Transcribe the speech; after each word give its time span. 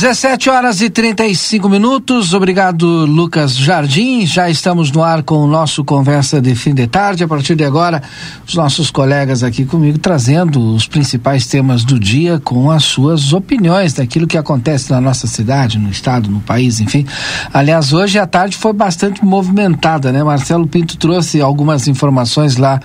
17 0.00 0.48
horas 0.48 0.80
e 0.80 0.88
35 0.88 1.68
minutos. 1.68 2.32
Obrigado, 2.32 2.86
Lucas 3.04 3.56
Jardim. 3.56 4.24
Já 4.24 4.48
estamos 4.48 4.92
no 4.92 5.02
ar 5.02 5.24
com 5.24 5.38
o 5.38 5.46
nosso 5.48 5.82
Conversa 5.82 6.40
de 6.40 6.54
Fim 6.54 6.72
de 6.72 6.86
Tarde. 6.86 7.24
A 7.24 7.26
partir 7.26 7.56
de 7.56 7.64
agora, 7.64 8.00
os 8.46 8.54
nossos 8.54 8.92
colegas 8.92 9.42
aqui 9.42 9.64
comigo 9.64 9.98
trazendo 9.98 10.72
os 10.72 10.86
principais 10.86 11.48
temas 11.48 11.82
do 11.82 11.98
dia 11.98 12.38
com 12.38 12.70
as 12.70 12.84
suas 12.84 13.32
opiniões 13.32 13.92
daquilo 13.92 14.28
que 14.28 14.38
acontece 14.38 14.88
na 14.92 15.00
nossa 15.00 15.26
cidade, 15.26 15.80
no 15.80 15.90
estado, 15.90 16.30
no 16.30 16.38
país, 16.38 16.78
enfim. 16.78 17.04
Aliás, 17.52 17.92
hoje 17.92 18.20
a 18.20 18.26
tarde 18.26 18.56
foi 18.56 18.72
bastante 18.72 19.24
movimentada, 19.24 20.12
né? 20.12 20.22
Marcelo 20.22 20.68
Pinto 20.68 20.96
trouxe 20.96 21.40
algumas 21.40 21.88
informações 21.88 22.56
lá 22.56 22.78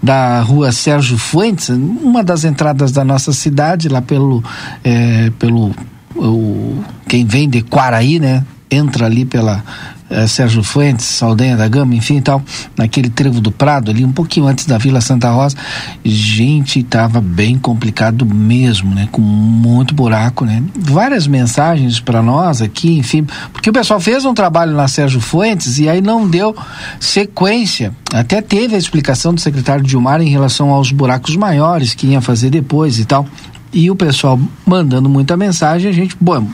da 0.00 0.40
rua 0.42 0.70
Sérgio 0.70 1.18
Fuentes, 1.18 1.68
uma 1.68 2.22
das 2.22 2.44
entradas 2.44 2.92
da 2.92 3.04
nossa 3.04 3.32
cidade, 3.32 3.88
lá 3.88 4.00
pelo, 4.00 4.40
é, 4.84 5.32
pelo 5.36 5.74
o, 6.14 6.82
quem 7.08 7.24
vem 7.24 7.48
de 7.48 7.62
Quaraí, 7.62 8.18
né? 8.18 8.44
Entra 8.70 9.06
ali 9.06 9.24
pela 9.24 9.64
eh, 10.10 10.26
Sérgio 10.26 10.64
Fuentes, 10.64 11.06
Saldanha 11.06 11.56
da 11.56 11.68
Gama, 11.68 11.94
enfim 11.94 12.16
e 12.16 12.20
tal, 12.20 12.42
naquele 12.76 13.08
trevo 13.08 13.40
do 13.40 13.52
Prado 13.52 13.92
ali, 13.92 14.04
um 14.04 14.10
pouquinho 14.10 14.46
antes 14.48 14.66
da 14.66 14.76
Vila 14.76 15.00
Santa 15.00 15.30
Rosa, 15.30 15.56
gente, 16.04 16.82
tava 16.82 17.20
bem 17.20 17.56
complicado 17.56 18.26
mesmo, 18.26 18.92
né? 18.92 19.08
Com 19.12 19.22
muito 19.22 19.94
buraco, 19.94 20.44
né? 20.44 20.64
Várias 20.76 21.28
mensagens 21.28 22.00
para 22.00 22.20
nós 22.20 22.60
aqui, 22.60 22.98
enfim, 22.98 23.24
porque 23.52 23.70
o 23.70 23.72
pessoal 23.72 24.00
fez 24.00 24.24
um 24.24 24.34
trabalho 24.34 24.72
na 24.72 24.88
Sérgio 24.88 25.20
Fuentes 25.20 25.78
e 25.78 25.88
aí 25.88 26.00
não 26.00 26.28
deu 26.28 26.56
sequência. 26.98 27.94
Até 28.12 28.42
teve 28.42 28.74
a 28.74 28.78
explicação 28.78 29.32
do 29.32 29.40
secretário 29.40 29.84
Dilmar 29.84 30.20
em 30.20 30.28
relação 30.28 30.70
aos 30.70 30.90
buracos 30.90 31.36
maiores 31.36 31.94
que 31.94 32.08
ia 32.08 32.20
fazer 32.20 32.50
depois 32.50 32.98
e 32.98 33.04
tal 33.04 33.24
e 33.72 33.90
o 33.90 33.96
pessoal 33.96 34.38
mandando 34.66 35.08
muita 35.08 35.36
mensagem, 35.36 35.90
a 35.90 35.92
gente, 35.92 36.16
bom, 36.20 36.46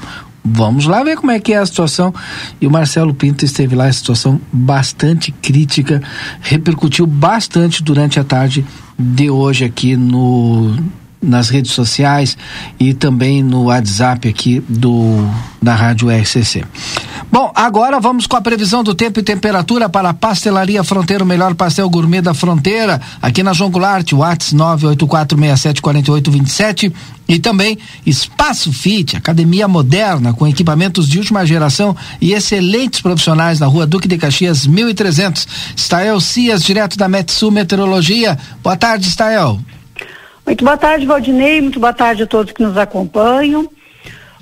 vamos 0.44 0.86
lá 0.86 1.02
ver 1.02 1.16
como 1.16 1.32
é 1.32 1.40
que 1.40 1.52
é 1.52 1.58
a 1.58 1.66
situação. 1.66 2.14
E 2.60 2.66
o 2.66 2.70
Marcelo 2.70 3.14
Pinto 3.14 3.44
esteve 3.44 3.74
lá, 3.74 3.86
a 3.86 3.92
situação 3.92 4.40
bastante 4.52 5.32
crítica, 5.32 6.02
repercutiu 6.40 7.06
bastante 7.06 7.82
durante 7.82 8.20
a 8.20 8.24
tarde 8.24 8.64
de 8.98 9.28
hoje 9.28 9.64
aqui 9.64 9.96
no 9.96 10.76
nas 11.22 11.48
redes 11.48 11.72
sociais 11.72 12.36
e 12.78 12.92
também 12.94 13.42
no 13.42 13.64
WhatsApp 13.64 14.28
aqui 14.28 14.62
do 14.68 15.26
da 15.60 15.74
Rádio 15.74 16.08
RCC. 16.10 16.64
Bom, 17.32 17.50
agora 17.54 17.98
vamos 17.98 18.28
com 18.28 18.36
a 18.36 18.40
previsão 18.40 18.84
do 18.84 18.94
tempo 18.94 19.18
e 19.18 19.22
temperatura 19.22 19.88
para 19.88 20.10
a 20.10 20.14
Pastelaria 20.14 20.84
Fronteira, 20.84 21.24
o 21.24 21.26
melhor 21.26 21.56
pastel 21.56 21.90
gourmet 21.90 22.22
da 22.22 22.32
fronteira, 22.32 23.00
aqui 23.20 23.42
na 23.42 23.52
João 23.52 23.68
Goulart, 23.70 24.12
Whats 24.12 24.54
984674827 24.54 26.92
e 27.28 27.40
também 27.40 27.76
Espaço 28.04 28.72
Fit, 28.72 29.16
academia 29.16 29.66
moderna 29.66 30.32
com 30.32 30.46
equipamentos 30.46 31.08
de 31.08 31.18
última 31.18 31.44
geração 31.44 31.96
e 32.20 32.32
excelentes 32.32 33.00
profissionais 33.00 33.58
na 33.58 33.66
Rua 33.66 33.88
Duque 33.88 34.06
de 34.06 34.16
Caxias 34.16 34.64
1300. 34.66 35.48
Stael 35.76 36.20
Cias, 36.20 36.62
direto 36.62 36.96
da 36.96 37.08
Metsu 37.08 37.50
Meteorologia. 37.50 38.38
Boa 38.62 38.76
tarde, 38.76 39.10
Stael. 39.10 39.58
Muito 40.46 40.64
boa 40.64 40.76
tarde, 40.76 41.04
Valdinei. 41.04 41.60
Muito 41.60 41.80
boa 41.80 41.92
tarde 41.92 42.22
a 42.22 42.26
todos 42.26 42.52
que 42.52 42.62
nos 42.62 42.78
acompanham. 42.78 43.68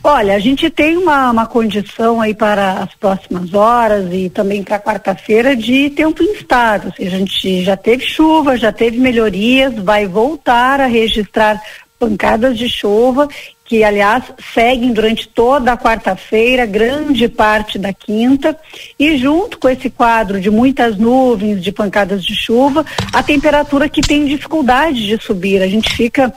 Olha, 0.02 0.34
a 0.34 0.38
gente 0.38 0.68
tem 0.68 0.98
uma, 0.98 1.30
uma 1.30 1.46
condição 1.46 2.20
aí 2.20 2.34
para 2.34 2.74
as 2.74 2.94
próximas 2.94 3.54
horas 3.54 4.12
e 4.12 4.28
também 4.28 4.62
para 4.62 4.78
quarta-feira 4.78 5.56
de 5.56 5.88
tempo 5.88 6.22
instável. 6.22 6.90
Ou 6.90 6.94
seja, 6.94 7.16
a 7.16 7.18
gente 7.18 7.64
já 7.64 7.74
teve 7.74 8.04
chuva, 8.04 8.58
já 8.58 8.70
teve 8.70 8.98
melhorias, 8.98 9.72
vai 9.76 10.06
voltar 10.06 10.78
a 10.78 10.86
registrar 10.86 11.58
pancadas 11.98 12.58
de 12.58 12.68
chuva 12.68 13.26
que 13.64 13.82
aliás 13.82 14.24
seguem 14.52 14.92
durante 14.92 15.26
toda 15.26 15.72
a 15.72 15.76
quarta-feira, 15.76 16.66
grande 16.66 17.28
parte 17.28 17.78
da 17.78 17.92
quinta, 17.92 18.56
e 18.98 19.16
junto 19.16 19.58
com 19.58 19.68
esse 19.68 19.88
quadro 19.88 20.38
de 20.40 20.50
muitas 20.50 20.96
nuvens, 20.98 21.62
de 21.62 21.72
pancadas 21.72 22.22
de 22.22 22.34
chuva, 22.34 22.84
a 23.12 23.22
temperatura 23.22 23.88
que 23.88 24.02
tem 24.02 24.26
dificuldade 24.26 25.06
de 25.06 25.22
subir. 25.22 25.62
A 25.62 25.66
gente 25.66 25.90
fica 25.96 26.32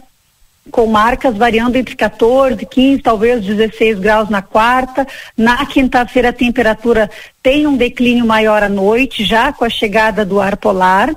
com 0.72 0.86
marcas 0.88 1.36
variando 1.36 1.76
entre 1.76 1.96
14, 1.96 2.66
15, 2.66 3.02
talvez 3.02 3.44
16 3.44 4.00
graus 4.00 4.30
na 4.30 4.42
quarta. 4.42 5.08
Na 5.38 5.66
quinta-feira 5.66 6.30
a 6.30 6.34
temperatura 6.34 7.10
tem 7.48 7.66
um 7.66 7.78
declínio 7.78 8.26
maior 8.26 8.62
à 8.62 8.68
noite, 8.68 9.24
já 9.24 9.54
com 9.54 9.64
a 9.64 9.70
chegada 9.70 10.26
do 10.26 10.42
ar 10.42 10.58
polar. 10.58 11.16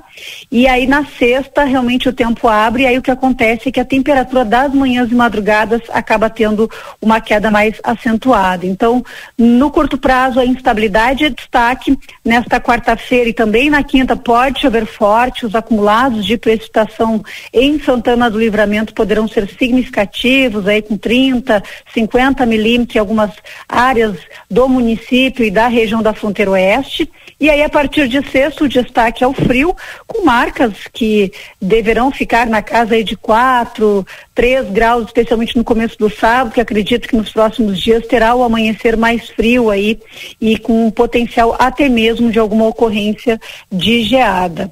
E 0.49 0.65
aí 0.65 0.87
na 0.87 1.03
sexta, 1.03 1.65
realmente 1.65 2.07
o 2.07 2.13
tempo 2.13 2.47
abre, 2.47 2.83
e 2.83 2.85
aí 2.85 2.97
o 2.97 3.01
que 3.01 3.11
acontece 3.11 3.67
é 3.67 3.71
que 3.73 3.81
a 3.81 3.83
temperatura 3.83 4.45
das 4.45 4.73
manhãs 4.73 5.11
e 5.11 5.13
madrugadas 5.13 5.81
acaba 5.89 6.29
tendo 6.29 6.71
uma 7.01 7.19
queda 7.19 7.51
mais 7.51 7.81
acentuada. 7.83 8.65
Então, 8.65 9.03
no 9.37 9.69
curto 9.69 9.97
prazo, 9.97 10.39
a 10.39 10.45
instabilidade 10.45 11.25
é 11.25 11.29
destaque. 11.29 11.99
Nesta 12.23 12.61
quarta-feira 12.61 13.29
e 13.29 13.33
também 13.33 13.69
na 13.69 13.83
quinta 13.83 14.15
pode 14.15 14.61
chover 14.61 14.85
forte, 14.85 15.45
os 15.45 15.53
acumulados 15.53 16.25
de 16.25 16.37
precipitação 16.37 17.21
em 17.51 17.77
Santana 17.77 18.29
do 18.29 18.39
Livramento 18.39 18.93
poderão 18.93 19.27
ser 19.27 19.49
significativos, 19.59 20.65
aí 20.65 20.81
com 20.81 20.95
30, 20.95 21.61
50 21.93 22.45
milímetros 22.45 22.95
em 22.95 22.99
algumas 22.99 23.31
áreas 23.67 24.15
do 24.49 24.69
município 24.69 25.43
e 25.43 25.51
da 25.51 25.67
região 25.67 26.01
da 26.01 26.20
fronteira 26.21 26.51
oeste. 26.51 27.11
E 27.39 27.49
aí, 27.49 27.63
a 27.63 27.69
partir 27.69 28.07
de 28.07 28.21
sexto, 28.29 28.63
o 28.63 28.69
destaque 28.69 29.23
é 29.23 29.27
o 29.27 29.33
frio, 29.33 29.75
com 30.07 30.23
marcas 30.23 30.73
que 30.93 31.31
deverão 31.59 32.11
ficar 32.11 32.45
na 32.47 32.61
casa 32.61 33.03
de 33.03 33.17
4, 33.17 34.05
3 34.35 34.69
graus, 34.69 35.07
especialmente 35.07 35.57
no 35.57 35.63
começo 35.63 35.97
do 35.97 36.09
sábado, 36.09 36.53
que 36.53 36.61
acredito 36.61 37.07
que 37.07 37.15
nos 37.17 37.31
próximos 37.31 37.81
dias 37.81 38.05
terá 38.07 38.35
o 38.35 38.43
amanhecer 38.43 38.95
mais 38.95 39.29
frio 39.29 39.69
aí 39.69 39.99
e 40.39 40.57
com 40.57 40.89
potencial 40.91 41.55
até 41.59 41.89
mesmo 41.89 42.31
de 42.31 42.39
alguma 42.39 42.67
ocorrência 42.67 43.39
de 43.71 44.03
geada. 44.03 44.71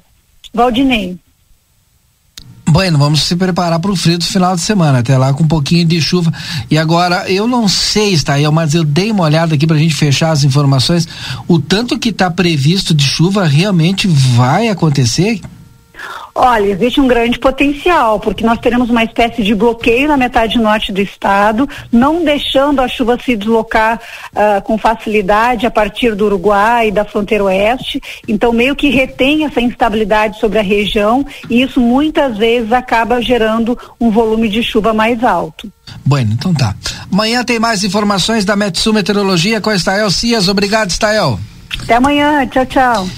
Valdinei. 0.54 1.18
Bueno, 2.70 2.98
vamos 2.98 3.22
se 3.22 3.34
preparar 3.34 3.80
para 3.80 3.90
o 3.90 3.96
frio 3.96 4.16
do 4.16 4.24
final 4.24 4.54
de 4.54 4.62
semana, 4.62 5.00
até 5.00 5.18
lá 5.18 5.32
com 5.32 5.42
um 5.42 5.48
pouquinho 5.48 5.84
de 5.84 6.00
chuva. 6.00 6.32
E 6.70 6.78
agora, 6.78 7.28
eu 7.28 7.48
não 7.48 7.66
sei, 7.66 8.14
Stael, 8.14 8.52
mas 8.52 8.74
eu 8.74 8.84
dei 8.84 9.10
uma 9.10 9.24
olhada 9.24 9.56
aqui 9.56 9.66
para 9.66 9.74
a 9.74 9.78
gente 9.78 9.94
fechar 9.94 10.30
as 10.30 10.44
informações. 10.44 11.08
O 11.48 11.58
tanto 11.58 11.98
que 11.98 12.10
está 12.10 12.30
previsto 12.30 12.94
de 12.94 13.02
chuva 13.02 13.44
realmente 13.44 14.06
vai 14.06 14.68
acontecer? 14.68 15.40
Olha, 16.34 16.66
existe 16.66 17.00
um 17.00 17.08
grande 17.08 17.38
potencial, 17.38 18.20
porque 18.20 18.44
nós 18.44 18.58
teremos 18.58 18.88
uma 18.88 19.04
espécie 19.04 19.42
de 19.42 19.54
bloqueio 19.54 20.08
na 20.08 20.16
metade 20.16 20.58
norte 20.58 20.92
do 20.92 21.00
estado, 21.00 21.68
não 21.92 22.24
deixando 22.24 22.80
a 22.80 22.88
chuva 22.88 23.18
se 23.22 23.36
deslocar 23.36 24.00
uh, 24.32 24.62
com 24.62 24.78
facilidade 24.78 25.66
a 25.66 25.70
partir 25.70 26.14
do 26.14 26.26
Uruguai 26.26 26.88
e 26.88 26.92
da 26.92 27.04
fronteira 27.04 27.44
oeste. 27.44 28.00
Então, 28.26 28.52
meio 28.52 28.76
que 28.76 28.90
retém 28.90 29.44
essa 29.44 29.60
instabilidade 29.60 30.38
sobre 30.38 30.58
a 30.58 30.62
região 30.62 31.26
e 31.48 31.62
isso 31.62 31.80
muitas 31.80 32.38
vezes 32.38 32.72
acaba 32.72 33.20
gerando 33.20 33.78
um 34.00 34.10
volume 34.10 34.48
de 34.48 34.62
chuva 34.62 34.94
mais 34.94 35.22
alto. 35.24 35.70
Bueno, 36.06 36.32
então 36.32 36.54
tá. 36.54 36.74
Amanhã 37.12 37.44
tem 37.44 37.58
mais 37.58 37.82
informações 37.82 38.44
da 38.44 38.54
Metsu 38.54 38.92
Meteorologia 38.92 39.60
com 39.60 39.70
a 39.70 39.74
Estael 39.74 40.10
Cias. 40.10 40.48
Obrigado, 40.48 40.90
Estael. 40.90 41.38
Até 41.82 41.94
amanhã. 41.94 42.46
Tchau, 42.46 42.66
tchau. 42.66 43.08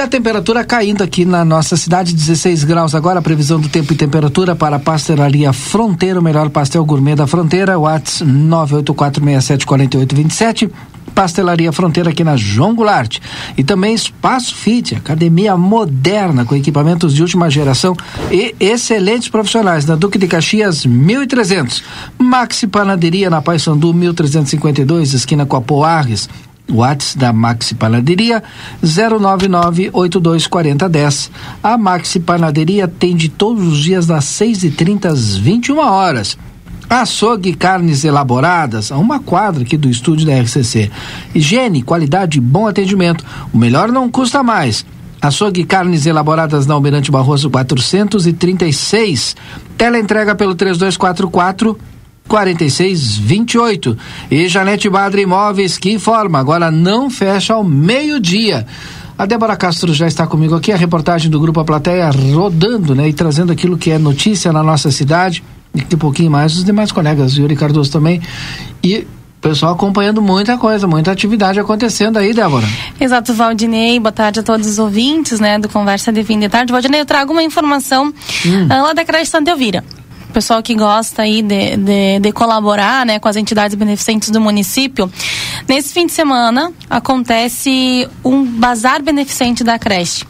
E 0.00 0.02
a 0.02 0.08
temperatura 0.08 0.64
caindo 0.64 1.04
aqui 1.04 1.26
na 1.26 1.44
nossa 1.44 1.76
cidade, 1.76 2.14
16 2.14 2.64
graus 2.64 2.94
agora, 2.94 3.20
previsão 3.20 3.60
do 3.60 3.68
tempo 3.68 3.92
e 3.92 3.96
temperatura 3.96 4.56
para 4.56 4.76
a 4.76 4.78
pastelaria 4.78 5.52
Fronteira, 5.52 6.18
o 6.18 6.22
melhor 6.22 6.48
pastel 6.48 6.82
gourmet 6.86 7.14
da 7.14 7.26
fronteira, 7.26 7.78
Whats 7.78 8.22
984674827. 8.22 10.70
Pastelaria 11.14 11.70
Fronteira 11.70 12.08
aqui 12.08 12.24
na 12.24 12.34
João 12.34 12.74
Goulart. 12.74 13.18
E 13.58 13.62
também 13.62 13.92
Espaço 13.92 14.54
Fit, 14.54 14.94
academia 14.94 15.54
moderna 15.54 16.46
com 16.46 16.56
equipamentos 16.56 17.14
de 17.14 17.20
última 17.20 17.50
geração 17.50 17.94
e 18.30 18.54
excelentes 18.58 19.28
profissionais 19.28 19.84
na 19.84 19.96
Duque 19.96 20.16
de 20.16 20.26
Caxias 20.26 20.86
1300. 20.86 21.84
Maxi 22.18 22.66
Panaderia 22.66 23.28
na 23.28 23.42
Paysandu 23.42 23.92
1352, 23.92 25.12
esquina 25.12 25.44
com 25.44 25.56
a 25.56 25.60
Poarres. 25.60 26.26
Whats 26.70 27.14
da 27.14 27.30
Maxi 27.32 27.74
Panaderia 27.74 28.42
099824010. 28.84 31.30
A 31.62 31.76
Maxi 31.76 32.20
Panaderia 32.20 32.86
atende 32.86 33.28
todos 33.28 33.66
os 33.66 33.78
dias 33.78 34.06
das 34.06 34.24
6h30 34.24 35.04
às 35.06 35.36
21 35.36 35.78
horas. 35.78 36.38
Açougue 36.88 37.54
Carnes 37.54 38.04
Elaboradas, 38.04 38.90
a 38.90 38.96
uma 38.98 39.20
quadra 39.20 39.62
aqui 39.62 39.76
do 39.76 39.88
estúdio 39.88 40.26
da 40.26 40.36
RCC. 40.40 40.90
Higiene, 41.32 41.82
qualidade 41.82 42.38
e 42.38 42.40
bom 42.40 42.66
atendimento. 42.66 43.24
O 43.52 43.58
melhor 43.58 43.92
não 43.92 44.10
custa 44.10 44.42
mais. 44.42 44.84
Açougue 45.22 45.64
Carnes 45.64 46.06
Elaboradas 46.06 46.66
na 46.66 46.74
Almirante 46.74 47.10
Barroso 47.10 47.50
436. 47.50 49.36
Tela 49.76 49.98
entrega 49.98 50.34
pelo 50.34 50.54
3244 50.54 51.78
4628. 52.30 53.98
E 54.30 54.46
Janete 54.46 54.88
Badre 54.88 55.22
Imóveis 55.22 55.76
que 55.76 55.90
informa, 55.90 56.38
agora 56.38 56.70
não 56.70 57.10
fecha 57.10 57.54
ao 57.54 57.64
meio-dia. 57.64 58.64
A 59.18 59.26
Débora 59.26 59.56
Castro 59.56 59.92
já 59.92 60.06
está 60.06 60.28
comigo 60.28 60.54
aqui, 60.54 60.70
a 60.70 60.76
reportagem 60.76 61.28
do 61.28 61.40
Grupo 61.40 61.58
A 61.58 61.64
Plateia 61.64 62.08
rodando, 62.32 62.94
né, 62.94 63.08
e 63.08 63.12
trazendo 63.12 63.52
aquilo 63.52 63.76
que 63.76 63.90
é 63.90 63.98
notícia 63.98 64.52
na 64.52 64.62
nossa 64.62 64.92
cidade 64.92 65.42
daqui 65.74 65.94
um 65.94 65.98
pouquinho 65.98 66.30
mais 66.30 66.56
os 66.56 66.64
demais 66.64 66.90
colegas, 66.90 67.36
Yuri 67.36 67.56
Cardoso 67.56 67.90
também. 67.92 68.20
E 68.82 68.98
o 68.98 69.40
pessoal 69.40 69.72
acompanhando 69.72 70.20
muita 70.20 70.58
coisa, 70.58 70.86
muita 70.86 71.10
atividade 71.12 71.58
acontecendo 71.58 72.18
aí, 72.18 72.32
Débora. 72.34 72.66
Exato, 73.00 73.32
Valdinei. 73.32 73.98
Boa 73.98 74.12
tarde 74.12 74.40
a 74.40 74.42
todos 74.42 74.66
os 74.66 74.78
ouvintes, 74.78 75.40
né, 75.40 75.58
do 75.58 75.68
Conversa 75.68 76.12
de 76.12 76.22
Fim 76.24 76.38
de 76.38 76.48
Tarde. 76.48 76.72
Valdinei, 76.72 77.00
eu 77.00 77.06
trago 77.06 77.32
uma 77.32 77.42
informação 77.42 78.12
hum. 78.46 78.64
uh, 78.64 78.68
lá 78.68 78.92
da 78.92 79.04
creche 79.04 79.30
Santa 79.30 79.50
Elvira. 79.50 79.84
Pessoal 80.32 80.62
que 80.62 80.74
gosta 80.74 81.22
aí 81.22 81.42
de, 81.42 81.76
de, 81.76 82.20
de, 82.20 82.32
colaborar, 82.32 83.04
né, 83.04 83.18
com 83.18 83.28
as 83.28 83.36
entidades 83.36 83.76
beneficentes 83.76 84.30
do 84.30 84.40
município. 84.40 85.10
Nesse 85.68 85.92
fim 85.92 86.06
de 86.06 86.12
semana 86.12 86.72
acontece 86.88 88.08
um 88.24 88.44
bazar 88.44 89.02
beneficente 89.02 89.64
da 89.64 89.78
creche. 89.78 90.24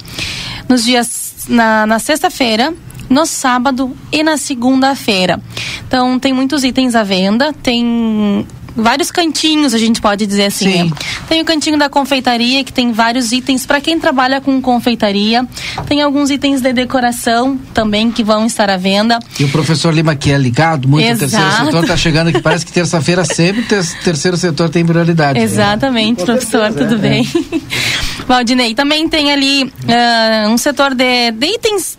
Nos 0.68 0.84
dias, 0.84 1.46
na, 1.48 1.86
na 1.86 1.98
sexta-feira, 1.98 2.72
no 3.08 3.26
sábado 3.26 3.96
e 4.12 4.22
na 4.22 4.36
segunda-feira. 4.36 5.40
Então, 5.86 6.18
tem 6.18 6.32
muitos 6.32 6.62
itens 6.62 6.94
à 6.94 7.02
venda, 7.02 7.52
tem 7.52 8.46
vários 8.82 9.10
cantinhos, 9.10 9.74
a 9.74 9.78
gente 9.78 10.00
pode 10.00 10.26
dizer 10.26 10.46
assim. 10.46 10.72
Sim. 10.72 10.84
Né? 10.84 10.90
Tem 11.28 11.40
o 11.40 11.44
cantinho 11.44 11.78
da 11.78 11.88
confeitaria, 11.88 12.62
que 12.64 12.72
tem 12.72 12.92
vários 12.92 13.32
itens 13.32 13.66
para 13.66 13.80
quem 13.80 13.98
trabalha 13.98 14.40
com 14.40 14.60
confeitaria. 14.60 15.46
Tem 15.86 16.02
alguns 16.02 16.30
itens 16.30 16.60
de 16.60 16.72
decoração 16.72 17.58
também 17.72 18.10
que 18.10 18.22
vão 18.22 18.46
estar 18.46 18.70
à 18.70 18.76
venda. 18.76 19.18
E 19.38 19.44
o 19.44 19.48
professor 19.48 19.92
Lima, 19.92 20.14
que 20.14 20.30
é 20.30 20.38
ligado 20.38 20.88
muito 20.88 21.04
Exato. 21.04 21.24
ao 21.24 21.30
terceiro 21.30 21.64
setor, 21.66 21.82
está 21.82 21.96
chegando 21.96 22.28
aqui. 22.28 22.40
Parece 22.40 22.66
que 22.66 22.72
terça-feira 22.72 23.24
sempre 23.24 23.60
o 23.62 24.04
terceiro 24.04 24.36
setor 24.36 24.68
tem 24.68 24.84
prioridade. 24.84 25.38
Exatamente, 25.38 26.22
é. 26.22 26.24
professor, 26.24 26.64
certeza, 26.64 26.88
tudo 26.88 27.06
é. 27.06 27.08
bem. 27.08 27.28
Valdinei, 28.26 28.74
também 28.74 29.08
tem 29.08 29.32
ali 29.32 29.64
uh, 29.64 30.48
um 30.48 30.56
setor 30.56 30.94
de, 30.94 31.32
de 31.32 31.46
itens 31.46 31.98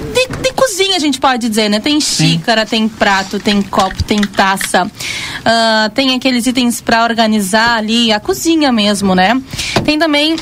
de, 0.00 0.42
de, 0.42 0.52
cozinha, 0.52 0.96
a 0.96 0.98
gente 0.98 1.20
pode 1.20 1.48
dizer, 1.48 1.68
né? 1.68 1.80
Tem 1.80 2.00
xícara, 2.00 2.62
Sim. 2.62 2.70
tem 2.70 2.88
prato, 2.88 3.38
tem 3.38 3.62
copo, 3.62 4.02
tem 4.02 4.20
taça. 4.20 4.84
Uh, 4.84 5.90
tem 5.94 6.14
aqueles 6.14 6.46
itens 6.46 6.80
para 6.80 7.04
organizar 7.04 7.76
ali, 7.76 8.12
a 8.12 8.20
cozinha 8.20 8.72
mesmo, 8.72 9.14
né? 9.14 9.40
Tem 9.84 9.98
também 9.98 10.36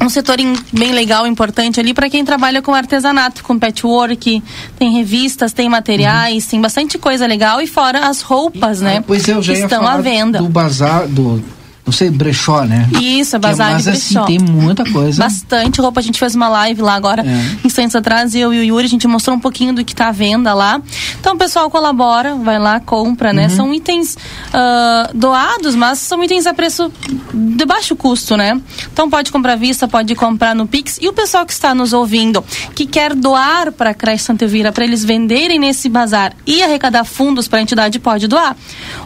um 0.00 0.08
setor 0.08 0.36
bem 0.72 0.92
legal, 0.92 1.26
importante 1.26 1.80
ali 1.80 1.92
para 1.92 2.08
quem 2.08 2.24
trabalha 2.24 2.62
com 2.62 2.72
artesanato, 2.72 3.42
com 3.42 3.58
patchwork, 3.58 4.42
tem 4.78 4.92
revistas, 4.92 5.52
tem 5.52 5.68
materiais, 5.68 6.44
uhum. 6.44 6.50
tem 6.50 6.60
bastante 6.60 6.98
coisa 6.98 7.26
legal 7.26 7.60
e 7.60 7.66
fora 7.66 8.06
as 8.06 8.22
roupas, 8.22 8.80
né? 8.80 9.02
Pois 9.06 9.26
eu 9.26 9.42
já 9.42 9.54
que 9.54 9.60
estão 9.60 9.86
à 9.86 9.98
venda. 9.98 10.38
Do 10.38 10.48
bazar 10.48 11.08
do 11.08 11.42
não 11.88 11.92
sei, 11.92 12.10
brechó, 12.10 12.64
né? 12.64 12.86
Isso, 13.00 13.34
é 13.34 13.38
bazar 13.38 13.72
é, 13.72 13.76
de 13.76 13.84
brechó. 13.84 14.24
Assim, 14.24 14.38
tem 14.38 14.38
muita 14.38 14.84
coisa. 14.92 15.22
Bastante 15.22 15.80
roupa. 15.80 16.00
A 16.00 16.02
gente 16.02 16.18
fez 16.18 16.34
uma 16.34 16.46
live 16.46 16.82
lá 16.82 16.92
agora, 16.92 17.24
é. 17.26 17.66
instantes 17.66 17.96
atrás, 17.96 18.34
eu 18.34 18.52
e 18.52 18.60
o 18.60 18.62
Yuri, 18.62 18.84
a 18.84 18.88
gente 18.88 19.08
mostrou 19.08 19.34
um 19.34 19.40
pouquinho 19.40 19.72
do 19.72 19.82
que 19.82 19.92
está 19.92 20.08
à 20.08 20.12
venda 20.12 20.52
lá. 20.52 20.82
Então 21.18 21.34
o 21.34 21.38
pessoal 21.38 21.70
colabora, 21.70 22.34
vai 22.34 22.58
lá, 22.58 22.78
compra, 22.78 23.32
né? 23.32 23.44
Uhum. 23.44 23.56
São 23.56 23.74
itens 23.74 24.18
uh, 24.48 25.16
doados, 25.16 25.74
mas 25.74 25.98
são 25.98 26.22
itens 26.22 26.46
a 26.46 26.52
preço 26.52 26.92
de 27.32 27.64
baixo 27.64 27.96
custo, 27.96 28.36
né? 28.36 28.60
Então 28.92 29.08
pode 29.08 29.32
comprar 29.32 29.54
à 29.54 29.56
vista, 29.56 29.88
pode 29.88 30.14
comprar 30.14 30.54
no 30.54 30.66
Pix. 30.66 30.98
E 31.00 31.08
o 31.08 31.12
pessoal 31.14 31.46
que 31.46 31.54
está 31.54 31.74
nos 31.74 31.94
ouvindo, 31.94 32.44
que 32.74 32.84
quer 32.84 33.14
doar 33.14 33.72
para 33.72 33.90
a 33.90 33.94
Creche 33.94 34.24
Santa 34.24 34.44
Elvira, 34.44 34.72
para 34.72 34.84
eles 34.84 35.02
venderem 35.02 35.58
nesse 35.58 35.88
bazar 35.88 36.34
e 36.46 36.62
arrecadar 36.62 37.04
fundos 37.04 37.48
para 37.48 37.60
a 37.60 37.62
entidade, 37.62 37.98
pode 37.98 38.28
doar. 38.28 38.54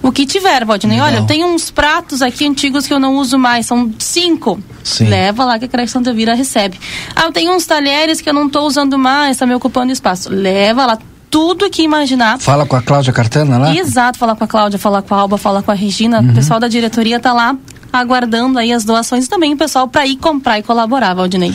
O 0.03 0.11
que 0.11 0.27
tiver, 0.27 0.65
Valdinei. 0.65 1.01
Olha, 1.01 1.23
tem 1.23 1.45
uns 1.45 1.71
pratos 1.71 2.23
aqui 2.23 2.45
antigos 2.45 2.72
artigos 2.73 2.87
que 2.87 2.95
eu 2.95 2.99
não 2.99 3.17
uso 3.17 3.39
mais, 3.39 3.67
são 3.67 3.93
cinco. 3.99 4.59
Sim. 4.83 5.05
Leva 5.05 5.45
lá 5.45 5.59
que 5.59 5.67
a 5.67 5.69
Creche 5.69 5.93
Santa 5.93 6.13
Vira 6.13 6.35
recebe. 6.35 6.81
Ah, 7.15 7.25
eu 7.25 7.33
tenho 7.33 7.53
uns 7.53 7.67
talheres 7.67 8.21
que 8.21 8.29
eu 8.29 8.35
não 8.35 8.47
estou 8.47 8.67
usando 8.67 8.99
mais, 8.99 9.33
está 9.33 9.47
me 9.47 9.55
ocupando 9.55 9.93
espaço. 9.93 10.31
Leva 10.31 10.87
lá 10.87 10.99
tudo 11.31 11.71
que 11.71 11.83
imaginar. 11.83 12.39
Fala 12.39 12.67
com 12.67 12.77
a 12.77 12.83
Cláudia 12.83 13.13
Cartana 13.13 13.59
lá? 13.59 13.75
Exato, 13.75 14.19
fala 14.19 14.35
com 14.35 14.45
a 14.45 14.49
Cláudia, 14.49 14.79
fala 14.79 15.03
com 15.03 15.15
a 15.15 15.19
Alba, 15.19 15.39
fala 15.39 15.63
com 15.63 15.71
a 15.71 15.75
Regina. 15.75 16.21
Uhum. 16.21 16.31
O 16.31 16.35
pessoal 16.35 16.59
da 16.59 16.69
diretoria 16.69 17.17
está 17.17 17.33
lá 17.33 17.57
aguardando 17.93 18.59
aí 18.59 18.73
as 18.73 18.85
doações 18.85 19.27
e 19.27 19.29
também 19.29 19.53
o 19.53 19.57
pessoal 19.57 19.87
para 19.87 20.07
ir 20.07 20.17
comprar 20.17 20.59
e 20.59 20.63
colaborar, 20.63 21.15
Valdinei. 21.15 21.55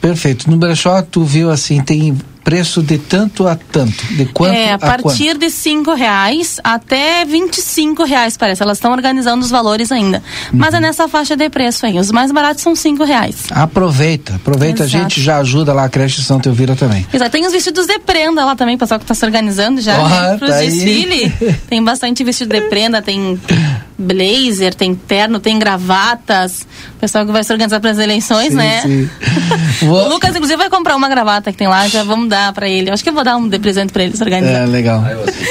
Perfeito. 0.00 0.50
No 0.50 0.56
brechó, 0.56 1.02
tu 1.02 1.22
viu 1.22 1.50
assim, 1.50 1.82
tem 1.82 2.16
preço 2.46 2.80
de 2.80 2.96
tanto 2.96 3.48
a 3.48 3.56
tanto? 3.56 4.06
De 4.14 4.24
quanto 4.26 4.54
é, 4.54 4.70
a, 4.70 4.74
a 4.76 4.78
partir 4.78 5.30
quanto? 5.30 5.40
de 5.40 5.50
cinco 5.50 5.92
reais 5.94 6.60
até 6.62 7.24
vinte 7.24 7.58
e 7.58 7.60
cinco 7.60 8.04
reais, 8.04 8.36
parece. 8.36 8.62
Elas 8.62 8.78
estão 8.78 8.92
organizando 8.92 9.44
os 9.44 9.50
valores 9.50 9.90
ainda. 9.90 10.22
Uhum. 10.52 10.60
Mas 10.60 10.72
é 10.72 10.78
nessa 10.78 11.08
faixa 11.08 11.36
de 11.36 11.50
preço 11.50 11.84
aí. 11.86 11.98
Os 11.98 12.12
mais 12.12 12.30
baratos 12.30 12.62
são 12.62 12.76
cinco 12.76 13.02
reais. 13.02 13.46
Aproveita, 13.50 14.36
aproveita. 14.36 14.84
Exato. 14.84 14.96
A 14.96 15.00
gente 15.00 15.20
já 15.20 15.38
ajuda 15.38 15.72
lá 15.72 15.86
a 15.86 15.88
creche 15.88 16.22
São 16.22 16.38
Teovira 16.38 16.76
também. 16.76 17.04
Exato. 17.12 17.32
Tem 17.32 17.44
os 17.44 17.52
vestidos 17.52 17.84
de 17.84 17.98
prenda 17.98 18.44
lá 18.44 18.54
também, 18.54 18.78
pessoal 18.78 19.00
que 19.00 19.04
está 19.04 19.14
se 19.14 19.24
organizando 19.24 19.80
já 19.80 20.00
oh, 20.00 20.08
né, 20.08 20.36
para 20.38 20.46
os 20.46 20.54
tá 20.54 20.60
desfiles. 20.60 21.32
tem 21.68 21.82
bastante 21.82 22.22
vestido 22.22 22.54
de 22.54 22.60
prenda, 22.68 23.02
tem 23.02 23.40
blazer, 23.98 24.74
tem 24.74 24.94
terno, 24.94 25.40
tem 25.40 25.58
gravatas. 25.58 26.66
O 26.96 27.00
pessoal 27.00 27.24
que 27.24 27.32
vai 27.32 27.42
se 27.42 27.52
organizar 27.52 27.80
para 27.80 27.90
as 27.90 27.98
eleições, 27.98 28.50
sim, 28.50 28.56
né? 28.56 28.82
Sim. 28.82 29.10
o 29.86 30.08
Lucas, 30.08 30.30
inclusive, 30.30 30.56
vai 30.56 30.70
comprar 30.70 30.96
uma 30.96 31.08
gravata 31.08 31.50
que 31.50 31.58
tem 31.58 31.68
lá, 31.68 31.88
já 31.88 32.04
vamos 32.04 32.28
dar 32.28 32.52
para 32.52 32.68
ele. 32.68 32.90
Acho 32.90 33.02
que 33.02 33.10
eu 33.10 33.14
vou 33.14 33.24
dar 33.24 33.36
um 33.36 33.48
de 33.48 33.58
presente 33.58 33.92
para 33.92 34.04
ele 34.04 34.16
se 34.16 34.22
organizar. 34.22 34.62
É, 34.62 34.66
legal. 34.66 35.02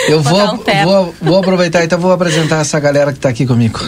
Eu 0.07 0.21
vou, 0.21 0.37
vou, 0.37 0.53
um 0.53 0.83
vou, 0.83 1.15
vou, 1.21 1.39
aproveitar, 1.39 1.83
então 1.83 1.99
vou 1.99 2.11
apresentar 2.11 2.61
essa 2.61 2.79
galera 2.79 3.11
que 3.11 3.17
está 3.17 3.29
aqui 3.29 3.45
comigo. 3.45 3.79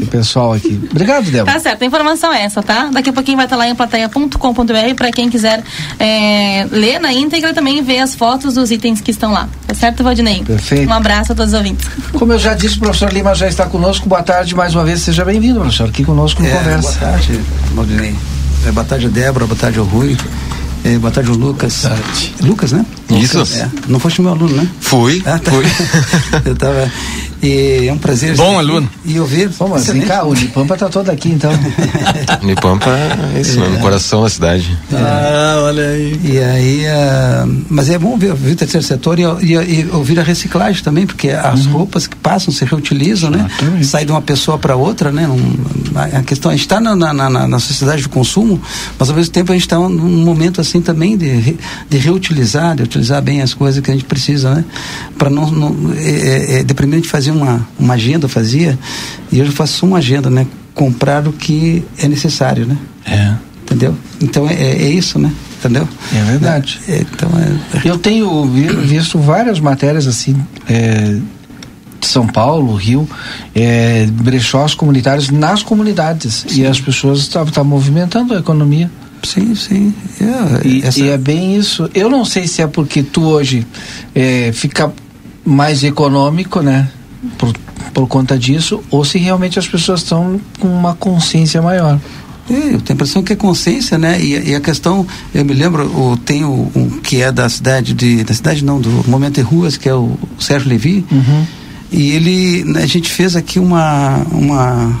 Esse 0.00 0.06
pessoal 0.06 0.52
aqui. 0.52 0.80
Obrigado, 0.90 1.24
Débora. 1.30 1.52
Tá 1.52 1.60
certo, 1.60 1.82
a 1.82 1.86
informação 1.86 2.32
é 2.32 2.42
essa, 2.42 2.62
tá? 2.62 2.90
Daqui 2.92 3.10
a 3.10 3.12
pouquinho 3.12 3.36
vai 3.36 3.46
estar 3.46 3.56
lá 3.56 3.68
em 3.68 3.74
plateia.com.br 3.74 4.94
para 4.96 5.10
quem 5.10 5.30
quiser 5.30 5.62
é, 5.98 6.66
ler 6.70 6.98
na 6.98 7.12
íntegra 7.12 7.52
também 7.54 7.82
ver 7.82 8.00
as 8.00 8.14
fotos 8.14 8.54
dos 8.54 8.70
itens 8.70 9.00
que 9.00 9.10
estão 9.10 9.32
lá. 9.32 9.48
Tá 9.66 9.74
certo, 9.74 10.02
Valdinei? 10.02 10.42
Perfeito. 10.44 10.88
Um 10.88 10.92
abraço 10.92 11.32
a 11.32 11.34
todos 11.34 11.52
os 11.52 11.58
ouvintes. 11.58 11.88
Como 12.12 12.32
eu 12.32 12.38
já 12.38 12.54
disse, 12.54 12.76
o 12.76 12.80
professor 12.80 13.12
Lima 13.12 13.34
já 13.34 13.48
está 13.48 13.66
conosco. 13.66 14.08
Boa 14.08 14.22
tarde 14.22 14.54
mais 14.54 14.74
uma 14.74 14.84
vez. 14.84 15.00
Seja 15.00 15.24
bem-vindo, 15.24 15.60
professor, 15.60 15.88
aqui 15.88 16.04
conosco 16.04 16.42
no 16.42 16.48
é, 16.48 16.52
Conversa. 16.52 16.98
Boa 16.98 17.12
tarde, 17.12 17.40
Valdinei. 17.74 18.14
É, 18.66 18.72
boa 18.72 18.84
tarde, 18.84 19.08
Débora. 19.08 19.46
Boa 19.46 19.58
tarde, 19.58 19.78
Rui. 19.78 20.16
É, 20.84 20.98
boa 20.98 21.10
tarde, 21.10 21.30
Lucas. 21.30 21.82
Boa 21.82 21.94
tarde. 21.94 22.34
Lucas, 22.42 22.72
né? 22.72 22.84
Isso. 23.10 23.40
É. 23.58 23.68
Não 23.88 23.98
foste 23.98 24.22
meu 24.22 24.32
aluno, 24.32 24.56
né? 24.56 24.68
Fui. 24.80 25.22
Ah, 25.26 25.38
tá. 25.38 25.50
Fui. 25.50 25.64
Eu 26.44 26.56
tava. 26.56 26.90
E 27.42 27.88
é 27.88 27.92
um 27.92 27.98
prazer. 27.98 28.34
Bom 28.36 28.58
aluno. 28.58 28.88
E 29.04 29.20
ouvir. 29.20 29.50
Pô, 29.50 29.68
mas 29.68 29.86
vem 29.86 30.00
cá, 30.00 30.24
o 30.24 30.30
Unipampa 30.30 30.76
tá 30.76 30.88
todo 30.88 31.10
aqui 31.10 31.28
então. 31.28 31.52
Unipampa 32.42 32.90
é 33.36 33.40
isso, 33.40 33.62
é. 33.62 33.68
no 33.68 33.78
coração 33.80 34.22
da 34.22 34.30
cidade. 34.30 34.78
Ah, 34.90 35.60
olha 35.64 35.88
aí. 35.88 36.20
E 36.24 36.38
aí, 36.38 36.84
uh, 36.86 37.64
mas 37.68 37.90
é 37.90 37.98
bom 37.98 38.16
ver, 38.16 38.32
ver 38.34 38.52
o 38.52 38.56
terceiro 38.56 38.86
setor 38.86 39.18
e, 39.18 39.24
e, 39.42 39.52
e, 39.52 39.88
ouvir 39.92 40.18
a 40.18 40.22
reciclagem 40.22 40.82
também, 40.82 41.06
porque 41.06 41.30
as 41.30 41.66
uhum. 41.66 41.72
roupas 41.72 42.06
que 42.06 42.16
passam 42.16 42.52
se 42.52 42.64
reutilizam, 42.64 43.30
né? 43.30 43.46
Sai 43.82 44.06
de 44.06 44.10
uma 44.10 44.22
pessoa 44.22 44.56
para 44.56 44.74
outra, 44.74 45.12
né? 45.12 45.28
a 45.94 46.22
questão, 46.22 46.50
a 46.50 46.54
gente 46.54 46.62
está 46.62 46.80
na, 46.80 46.96
na, 46.96 47.12
na, 47.12 47.46
na, 47.46 47.58
sociedade 47.58 48.02
do 48.02 48.08
consumo, 48.08 48.60
mas 48.98 49.08
ao 49.08 49.14
mesmo 49.14 49.32
tempo 49.32 49.52
a 49.52 49.54
gente 49.54 49.64
está 49.64 49.78
num 49.78 50.24
momento 50.24 50.60
assim 50.60 50.80
também 50.80 51.16
de, 51.16 51.56
de 51.88 51.98
reutilizar, 51.98 52.74
de 52.74 52.82
utilizar 52.82 52.94
bem 53.20 53.42
as 53.42 53.54
coisas 53.54 53.82
que 53.82 53.90
a 53.90 53.94
gente 53.94 54.04
precisa, 54.04 54.54
né? 54.54 54.64
Para 55.18 55.30
não, 55.30 55.50
não 55.50 55.92
é, 55.94 56.10
é, 56.10 56.60
é 56.60 56.64
deprimente 56.64 57.08
fazer 57.08 57.30
uma, 57.30 57.66
uma 57.78 57.94
agenda, 57.94 58.28
fazia, 58.28 58.78
e 59.30 59.40
hoje 59.40 59.50
eu 59.50 59.54
faço 59.54 59.86
uma 59.86 59.98
agenda, 59.98 60.30
né? 60.30 60.46
Comprar 60.74 61.26
o 61.28 61.32
que 61.32 61.84
é 61.98 62.08
necessário, 62.08 62.66
né? 62.66 62.76
É. 63.06 63.34
Entendeu? 63.62 63.96
Então 64.20 64.48
é, 64.48 64.54
é, 64.54 64.82
é 64.82 64.90
isso, 64.90 65.18
né? 65.18 65.32
Entendeu? 65.58 65.88
É 66.14 66.22
verdade. 66.24 66.80
É, 66.86 66.98
então 66.98 67.30
é... 67.38 67.88
Eu 67.88 67.98
tenho 67.98 68.44
visto 68.44 69.18
várias 69.18 69.58
matérias 69.58 70.06
assim. 70.06 70.36
É, 70.68 71.18
de 72.04 72.10
São 72.10 72.26
Paulo, 72.26 72.74
Rio, 72.74 73.08
é, 73.54 74.06
brechós 74.06 74.74
comunitários 74.74 75.30
nas 75.30 75.62
comunidades. 75.62 76.44
Sim. 76.46 76.60
E 76.60 76.66
as 76.66 76.78
pessoas 76.78 77.20
estão 77.20 77.44
tá, 77.46 77.50
tá 77.50 77.64
movimentando 77.64 78.34
a 78.34 78.38
economia. 78.38 78.90
Sim, 79.24 79.54
sim. 79.54 79.94
É, 80.20 80.66
e, 80.66 80.82
essa... 80.82 81.00
e, 81.00 81.08
é 81.08 81.18
bem 81.18 81.56
isso. 81.56 81.88
Eu 81.94 82.08
não 82.08 82.24
sei 82.24 82.46
se 82.46 82.62
é 82.62 82.66
porque 82.66 83.02
tu 83.02 83.22
hoje 83.22 83.66
é, 84.14 84.52
fica 84.52 84.92
mais 85.44 85.84
econômico, 85.84 86.60
né? 86.60 86.88
Por, 87.38 87.52
por 87.92 88.06
conta 88.06 88.38
disso, 88.38 88.82
ou 88.90 89.04
se 89.04 89.18
realmente 89.18 89.58
as 89.58 89.66
pessoas 89.66 90.00
estão 90.00 90.40
com 90.58 90.68
uma 90.68 90.94
consciência 90.94 91.62
maior. 91.62 91.98
É, 92.50 92.74
eu 92.74 92.80
tenho 92.80 92.90
a 92.90 92.92
impressão 92.92 93.22
que 93.22 93.32
é 93.32 93.36
consciência, 93.36 93.96
né? 93.96 94.20
E, 94.20 94.50
e 94.50 94.54
a 94.54 94.60
questão, 94.60 95.06
eu 95.34 95.44
me 95.44 95.54
lembro, 95.54 95.86
o, 95.86 96.16
tem 96.16 96.44
o, 96.44 96.70
um 96.74 96.90
que 97.02 97.22
é 97.22 97.32
da 97.32 97.48
cidade 97.48 97.94
de. 97.94 98.22
Da 98.24 98.34
cidade 98.34 98.64
não, 98.64 98.80
do 98.80 98.90
Momento 99.08 99.40
em 99.40 99.42
Ruas, 99.42 99.76
que 99.76 99.88
é 99.88 99.94
o 99.94 100.18
Sérgio 100.38 100.68
Levi. 100.68 101.04
Uhum 101.10 101.46
E 101.94 102.10
ele, 102.10 102.64
né, 102.64 102.82
a 102.82 102.86
gente 102.86 103.08
fez 103.08 103.36
aqui 103.36 103.60
uma, 103.60 104.16
uma 104.32 105.00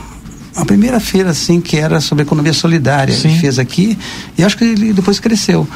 a 0.56 0.64
primeira 0.64 1.00
feira 1.00 1.30
assim 1.30 1.60
que 1.60 1.76
era 1.76 2.00
sobre 2.00 2.22
economia 2.22 2.52
solidária, 2.52 3.14
Sim. 3.14 3.28
ele 3.28 3.38
fez 3.38 3.58
aqui 3.58 3.98
e 4.38 4.44
acho 4.44 4.56
que 4.56 4.64
ele 4.64 4.92
depois 4.92 5.18
cresceu. 5.18 5.68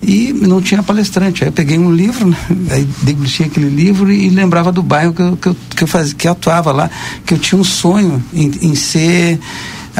E 0.00 0.32
não 0.32 0.62
tinha 0.62 0.80
palestrante. 0.80 1.42
Aí 1.42 1.48
eu 1.48 1.52
peguei 1.52 1.76
um 1.76 1.92
livro, 1.92 2.28
né, 2.28 2.36
aí 2.70 2.88
degustei 3.02 3.46
aquele 3.46 3.68
livro 3.68 4.12
e 4.12 4.28
lembrava 4.28 4.70
do 4.70 4.82
bairro 4.82 5.12
que 5.12 5.22
eu, 5.22 5.36
que 5.36 5.48
eu, 5.48 5.56
que 5.76 5.84
eu, 5.84 5.88
fazia, 5.88 6.14
que 6.14 6.28
eu 6.28 6.32
atuava 6.32 6.70
lá, 6.70 6.90
que 7.26 7.34
eu 7.34 7.38
tinha 7.38 7.60
um 7.60 7.64
sonho 7.64 8.22
em, 8.32 8.50
em 8.62 8.74
ser 8.74 9.40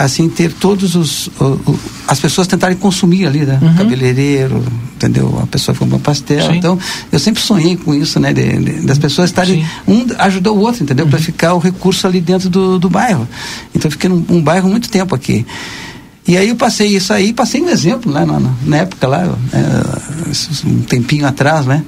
assim 0.03 0.29
ter 0.29 0.53
todos 0.53 0.95
os 0.95 1.27
o, 1.41 1.45
o, 1.45 1.79
as 2.07 2.19
pessoas 2.21 2.47
tentarem 2.47 2.77
consumir 2.77 3.27
ali 3.27 3.41
né? 3.41 3.59
Uhum. 3.61 3.75
cabeleireiro 3.75 4.65
entendeu? 4.97 5.39
A 5.43 5.47
pessoa 5.47 5.73
que 5.75 5.79
compra 5.81 5.99
pastel. 5.99 6.47
Sim. 6.51 6.57
então 6.57 6.79
eu 7.13 7.19
sempre 7.19 7.43
sonhei 7.43 7.77
com 7.77 7.95
isso 7.95 8.19
né? 8.19 8.33
De, 8.33 8.45
de- 8.59 8.87
das 8.87 8.99
pessoas 8.99 9.31
estarem 9.31 9.65
um 9.87 10.07
ajudou 10.19 10.57
o 10.57 10.61
outro 10.61 10.83
entendeu? 10.83 11.05
Uhum. 11.05 11.11
para 11.11 11.21
ficar 11.21 11.55
o 11.55 11.59
recurso 11.59 12.07
ali 12.07 12.21
dentro 12.21 12.49
do, 12.49 12.79
do 12.79 12.89
bairro. 12.91 13.29
Então 13.75 13.89
eu 13.89 13.93
fiquei 13.93 14.09
num 14.09 14.25
um 14.29 14.41
bairro 14.43 14.69
muito 14.69 14.89
tempo 14.89 15.15
aqui. 15.15 15.45
E 16.27 16.37
aí 16.37 16.51
eu 16.51 16.57
passei 16.57 16.89
isso 16.95 17.11
aí, 17.13 17.33
passei 17.33 17.63
um 17.63 17.71
exemplo 17.71 18.13
né, 18.13 18.23
na, 18.25 18.39
na- 18.67 18.77
época 18.77 19.07
lá, 19.09 19.23
é, 19.51 20.69
um 20.69 20.83
tempinho 20.83 21.27
atrás, 21.27 21.65
né? 21.65 21.83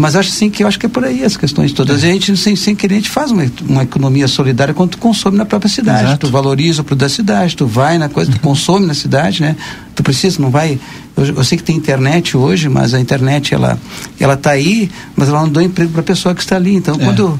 Mas 0.00 0.16
acho 0.16 0.30
assim 0.30 0.48
que 0.48 0.62
eu 0.62 0.66
acho 0.66 0.78
que 0.78 0.86
é 0.86 0.88
por 0.88 1.04
aí 1.04 1.22
as 1.22 1.36
questões 1.36 1.72
todas. 1.72 1.96
A 1.96 1.98
gente, 2.06 2.34
sem, 2.36 2.56
sem 2.56 2.74
querer, 2.74 2.94
a 2.94 2.98
gente 2.98 3.10
faz 3.10 3.30
uma, 3.30 3.44
uma 3.68 3.82
economia 3.82 4.26
solidária 4.26 4.72
quando 4.72 4.90
tu 4.92 4.98
consome 4.98 5.36
na 5.36 5.44
própria 5.44 5.68
cidade. 5.68 6.04
Exato. 6.04 6.26
Tu 6.26 6.32
valoriza 6.32 6.80
o 6.80 6.84
produto 6.84 7.00
da 7.02 7.08
cidade, 7.08 7.54
tu 7.54 7.66
vai 7.66 7.98
na 7.98 8.08
coisa, 8.08 8.30
tu 8.32 8.40
consome 8.40 8.86
na 8.86 8.94
cidade, 8.94 9.42
né? 9.42 9.54
Tu 9.94 10.02
precisa, 10.02 10.40
não 10.40 10.48
vai. 10.50 10.78
Eu, 11.16 11.26
eu 11.26 11.44
sei 11.44 11.58
que 11.58 11.64
tem 11.64 11.76
internet 11.76 12.36
hoje, 12.36 12.68
mas 12.68 12.94
a 12.94 13.00
internet 13.00 13.54
ela, 13.54 13.78
ela 14.18 14.36
tá 14.36 14.50
aí, 14.52 14.90
mas 15.14 15.28
ela 15.28 15.42
não 15.42 15.48
dá 15.50 15.62
emprego 15.62 15.90
para 15.92 16.00
a 16.00 16.04
pessoa 16.04 16.34
que 16.34 16.40
está 16.40 16.56
ali. 16.56 16.74
Então, 16.74 16.94
É. 16.98 17.04
quando 17.04 17.38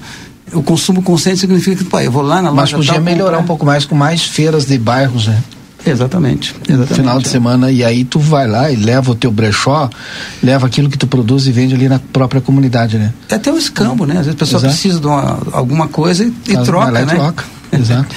o 0.53 0.63
consumo 0.63 1.01
consciente 1.03 1.39
significa 1.41 1.77
que, 1.77 1.85
pô, 1.85 1.99
eu 2.01 2.11
vou 2.11 2.23
lá 2.23 2.43
na 2.43 2.51
Mas 2.53 2.73
loja 2.73 2.77
podia 2.77 2.93
tal, 2.95 3.03
melhorar 3.03 3.25
comprar. 3.39 3.43
um 3.43 3.47
pouco 3.47 3.65
mais 3.65 3.85
com 3.87 3.95
mais 3.95 4.23
feiras 4.25 4.67
de 4.67 4.77
bairros, 4.79 5.29
né? 5.29 5.39
Exatamente. 5.87 6.55
exatamente. 6.69 6.95
Final 6.95 7.19
de 7.19 7.29
semana, 7.29 7.71
e 7.71 7.85
aí 7.85 8.05
tu 8.05 8.19
vai 8.19 8.47
lá 8.47 8.71
e 8.71 8.77
leva 8.77 9.13
o 9.13 9.15
teu 9.15 9.31
brechó, 9.31 9.89
leva 10.43 10.67
aquilo 10.67 10.89
que 10.89 10.99
tu 10.99 11.07
produz 11.07 11.47
e 11.47 11.53
vende 11.53 11.75
ali 11.75 11.89
na 11.89 11.99
própria 11.99 12.41
comunidade, 12.41 12.99
né? 12.99 13.13
É 13.29 13.35
até 13.37 13.53
um 13.53 13.59
escambo, 13.59 14.07
né? 14.07 14.15
Às 14.15 14.27
vezes 14.27 14.35
a 14.35 14.39
pessoa 14.39 14.61
Exato. 14.61 14.73
precisa 14.75 15.01
de 15.01 15.07
uma, 15.07 15.39
alguma 15.53 15.89
coisa 15.89 16.25
e, 16.25 16.33
e 16.49 16.57
troca, 16.59 17.01
e 17.01 17.07
né? 17.07 17.15
troca. 17.15 17.45
Exato. 17.73 18.15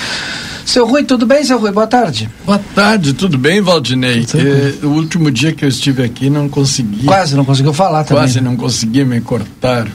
Seu 0.66 0.88
Rui, 0.88 1.04
tudo 1.04 1.26
bem, 1.26 1.44
seu 1.44 1.60
Rui? 1.60 1.72
Boa 1.72 1.88
tarde. 1.88 2.30
Boa 2.46 2.60
tarde, 2.74 3.14
tudo 3.14 3.38
bem, 3.38 3.62
Valdinei? 3.62 4.26
Tudo 4.26 4.44
Eh, 4.48 4.74
o 4.84 4.88
último 4.88 5.30
dia 5.30 5.52
que 5.52 5.66
eu 5.66 5.70
estive 5.70 6.04
aqui 6.04 6.30
não 6.30 6.48
consegui. 6.48 7.06
Quase 7.06 7.36
não 7.36 7.44
conseguiu 7.44 7.74
falar 7.74 8.04
também. 8.04 8.24
Quase 8.24 8.40
né? 8.40 8.50
não 8.50 8.56
consegui 8.56 9.04
me 9.04 9.20
cortar. 9.20 9.88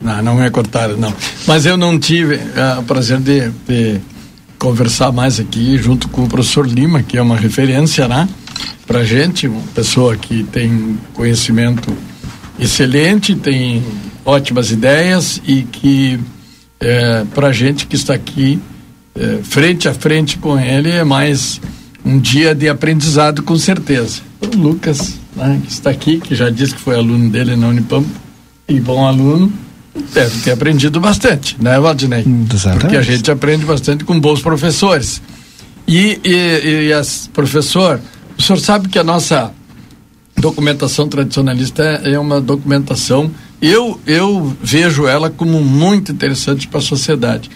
Não, 0.00 0.22
não 0.22 0.34
me 0.36 0.50
cortaram, 0.50 0.96
não. 0.96 1.12
Mas 1.46 1.66
eu 1.66 1.76
não 1.76 1.98
tive 1.98 2.40
ah, 2.56 2.78
o 2.80 2.82
prazer 2.82 3.18
de, 3.18 3.50
de 3.68 4.00
conversar 4.58 5.12
mais 5.12 5.38
aqui 5.38 5.76
junto 5.78 6.08
com 6.08 6.24
o 6.24 6.28
professor 6.28 6.66
Lima, 6.66 7.02
que 7.02 7.16
é 7.16 7.22
uma 7.22 7.36
referência, 7.36 8.08
né? 8.08 8.28
Pra 8.86 9.04
gente, 9.04 9.46
uma 9.48 9.62
pessoa 9.74 10.16
que 10.16 10.44
tem 10.44 10.98
conhecimento 11.12 11.92
excelente, 12.58 13.34
tem 13.34 13.82
ótimas 14.24 14.70
ideias 14.70 15.40
e 15.46 15.62
que 15.62 16.18
é, 16.80 17.24
pra 17.34 17.52
gente 17.52 17.86
que 17.86 17.96
está 17.96 18.14
aqui 18.14 18.58
é, 19.14 19.40
frente 19.42 19.88
a 19.88 19.94
frente 19.94 20.38
com 20.38 20.58
ele 20.58 20.90
é 20.90 21.02
mais 21.02 21.60
um 22.04 22.18
dia 22.18 22.54
de 22.54 22.68
aprendizado 22.68 23.42
com 23.42 23.56
certeza. 23.58 24.20
O 24.40 24.56
Lucas, 24.56 25.14
né, 25.34 25.60
que 25.64 25.72
está 25.72 25.90
aqui, 25.90 26.20
que 26.20 26.34
já 26.34 26.50
disse 26.50 26.74
que 26.74 26.80
foi 26.80 26.94
aluno 26.94 27.28
dele 27.30 27.56
na 27.56 27.68
Unipampa 27.68 28.08
e 28.68 28.78
bom 28.78 29.06
aluno, 29.06 29.52
deve 30.12 30.40
ter 30.40 30.52
aprendido 30.52 31.00
bastante, 31.00 31.56
né, 31.60 31.78
Valdinei? 31.78 32.24
Exatamente. 32.52 32.80
Porque 32.80 32.96
a 32.96 33.02
gente 33.02 33.30
aprende 33.30 33.64
bastante 33.64 34.04
com 34.04 34.18
bons 34.18 34.40
professores. 34.40 35.20
E, 35.86 36.20
e, 36.24 36.86
e 36.88 36.92
as, 36.92 37.28
professor, 37.32 38.00
o 38.38 38.42
senhor 38.42 38.58
sabe 38.58 38.88
que 38.88 38.98
a 38.98 39.04
nossa 39.04 39.52
documentação 40.38 41.08
tradicionalista 41.08 41.82
é 42.04 42.12
é 42.12 42.18
uma 42.18 42.40
documentação, 42.40 43.30
eu, 43.60 43.98
eu 44.06 44.54
vejo 44.62 45.06
ela 45.06 45.30
como 45.30 45.62
muito 45.62 46.12
interessante 46.12 46.68
para 46.68 46.78
a 46.78 46.82
sociedade. 46.82 47.50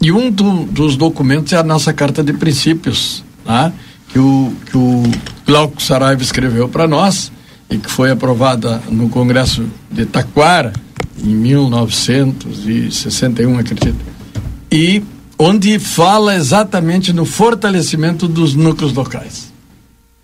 E 0.00 0.10
um 0.10 0.30
do- 0.30 0.64
dos 0.64 0.96
documentos 0.96 1.52
é 1.52 1.56
a 1.56 1.62
nossa 1.62 1.92
Carta 1.92 2.22
de 2.24 2.32
Princípios, 2.32 3.24
tá? 3.44 3.72
que, 4.08 4.18
o, 4.18 4.52
que 4.66 4.76
o 4.76 5.02
Glauco 5.46 5.80
Saraiva 5.80 6.22
escreveu 6.22 6.68
para 6.68 6.86
nós 6.88 7.30
e 7.70 7.78
que 7.78 7.90
foi 7.90 8.10
aprovada 8.10 8.82
no 8.90 9.08
Congresso 9.08 9.64
de 9.90 10.04
Taquara 10.04 10.72
em 11.22 11.34
1961, 11.34 13.58
acredito. 13.58 13.96
E 14.70 15.02
onde 15.38 15.78
fala 15.78 16.34
exatamente 16.36 17.12
no 17.12 17.24
fortalecimento 17.24 18.26
dos 18.28 18.54
núcleos 18.54 18.92
locais. 18.92 19.52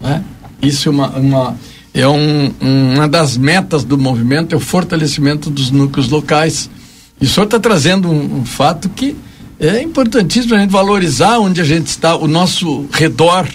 né? 0.00 0.22
Isso 0.62 0.88
é 0.88 0.92
uma, 0.92 1.08
uma 1.10 1.56
é 1.92 2.06
um, 2.06 2.52
um- 2.60 2.94
uma 2.94 3.08
das 3.08 3.36
metas 3.36 3.82
do 3.84 3.98
movimento 3.98 4.54
é 4.54 4.56
o 4.56 4.60
fortalecimento 4.60 5.50
dos 5.50 5.70
núcleos 5.70 6.08
locais. 6.08 6.70
E 7.20 7.26
o 7.26 7.28
senhor 7.28 7.46
está 7.46 7.58
trazendo 7.58 8.08
um, 8.08 8.40
um 8.40 8.44
fato 8.44 8.88
que 8.88 9.16
é 9.58 9.82
importantíssimo 9.82 10.54
a 10.54 10.58
gente 10.58 10.70
valorizar 10.70 11.38
onde 11.38 11.60
a 11.60 11.64
gente 11.64 11.88
está, 11.88 12.16
o 12.16 12.26
nosso 12.28 12.86
redor, 12.92 13.46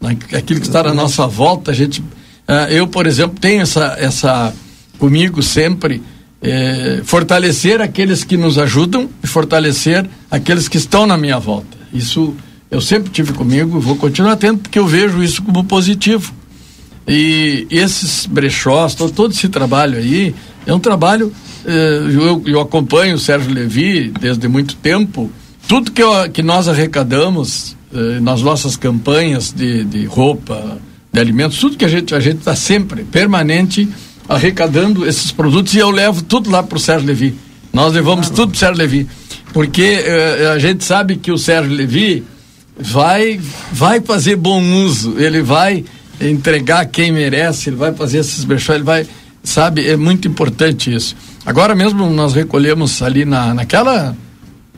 né? 0.00 0.16
aquilo 0.34 0.60
que 0.60 0.66
está 0.66 0.82
na 0.82 0.94
nossa 0.94 1.26
volta. 1.26 1.70
A 1.70 1.74
gente, 1.74 2.02
ah, 2.46 2.70
eu, 2.70 2.86
por 2.86 3.06
exemplo, 3.06 3.38
tenho 3.40 3.62
essa, 3.62 3.96
essa 3.98 4.54
comigo 4.98 5.42
sempre 5.42 6.02
eh, 6.42 7.00
fortalecer 7.04 7.80
aqueles 7.80 8.24
que 8.24 8.36
nos 8.36 8.58
ajudam 8.58 9.08
e 9.22 9.26
fortalecer 9.26 10.08
aqueles 10.30 10.68
que 10.68 10.76
estão 10.76 11.06
na 11.06 11.16
minha 11.16 11.38
volta. 11.38 11.76
Isso 11.92 12.34
eu 12.70 12.80
sempre 12.80 13.10
tive 13.10 13.32
comigo, 13.32 13.80
vou 13.80 13.96
continuar 13.96 14.36
tendo 14.36 14.58
porque 14.58 14.78
eu 14.78 14.86
vejo 14.86 15.22
isso 15.22 15.42
como 15.42 15.64
positivo. 15.64 16.32
E 17.06 17.66
esses 17.70 18.26
brechós, 18.26 18.94
to- 18.94 19.10
todo 19.10 19.32
esse 19.32 19.48
trabalho 19.48 19.96
aí, 19.98 20.34
é 20.66 20.72
um 20.74 20.78
trabalho. 20.78 21.32
eh, 21.64 22.00
eu, 22.14 22.42
eu 22.46 22.60
acompanho 22.60 23.16
o 23.16 23.18
Sérgio 23.18 23.52
Levi 23.52 24.12
desde 24.20 24.46
muito 24.48 24.76
tempo. 24.76 25.30
Tudo 25.66 25.90
que, 25.90 26.02
eu- 26.02 26.30
que 26.30 26.42
nós 26.42 26.68
arrecadamos 26.68 27.76
eh, 27.94 28.20
nas 28.20 28.42
nossas 28.42 28.76
campanhas 28.76 29.52
de, 29.52 29.84
de 29.84 30.04
roupa, 30.04 30.78
de 31.12 31.18
alimentos, 31.20 31.58
tudo 31.58 31.76
que 31.78 31.84
a 31.84 31.88
gente 31.88 32.14
a 32.14 32.20
gente 32.20 32.38
está 32.38 32.54
sempre, 32.54 33.02
permanente, 33.04 33.88
arrecadando 34.28 35.06
esses 35.06 35.30
produtos 35.32 35.74
e 35.74 35.78
eu 35.78 35.90
levo 35.90 36.22
tudo 36.22 36.50
lá 36.50 36.62
para 36.62 36.76
o 36.76 36.80
Sérgio 36.80 37.06
Levi. 37.06 37.34
Nós 37.72 37.92
levamos 37.94 38.28
tudo 38.28 38.48
para 38.48 38.56
o 38.56 38.58
Sérgio 38.58 38.78
Levi. 38.78 39.06
Porque 39.52 39.82
eh, 40.04 40.52
a 40.54 40.58
gente 40.58 40.84
sabe 40.84 41.16
que 41.16 41.32
o 41.32 41.38
Sérgio 41.38 41.72
Levi 41.72 42.22
vai 42.78 43.40
vai 43.72 44.00
fazer 44.00 44.36
bom 44.36 44.62
uso, 44.84 45.14
ele 45.18 45.42
vai 45.42 45.84
entregar 46.20 46.84
quem 46.86 47.10
merece, 47.10 47.70
ele 47.70 47.76
vai 47.76 47.92
fazer 47.94 48.18
esses 48.18 48.44
brechó, 48.44 48.74
ele 48.74 48.84
vai, 48.84 49.06
sabe, 49.42 49.88
é 49.88 49.96
muito 49.96 50.28
importante 50.28 50.92
isso. 50.94 51.16
Agora 51.46 51.74
mesmo 51.74 52.08
nós 52.10 52.34
recolhemos 52.34 53.00
ali 53.02 53.24
na, 53.24 53.54
naquela, 53.54 54.16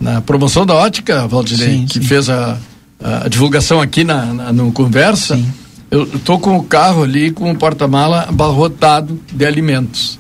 na 0.00 0.20
promoção 0.20 0.64
da 0.64 0.74
ótica, 0.74 1.26
Valdinei, 1.26 1.78
Sim, 1.78 1.86
que 1.86 1.94
sim. 1.94 2.02
fez 2.04 2.28
a, 2.30 2.56
a 3.02 3.28
divulgação 3.28 3.80
aqui 3.80 4.04
na, 4.04 4.26
na- 4.26 4.52
no 4.52 4.70
Conversa, 4.70 5.34
Sim. 5.36 5.46
Eu 5.90 6.04
estou 6.04 6.38
com 6.38 6.56
o 6.56 6.62
carro 6.62 7.02
ali 7.02 7.30
com 7.30 7.50
o 7.50 7.56
porta-mala 7.56 8.26
abarrotado 8.28 9.18
de 9.32 9.44
alimentos. 9.44 10.18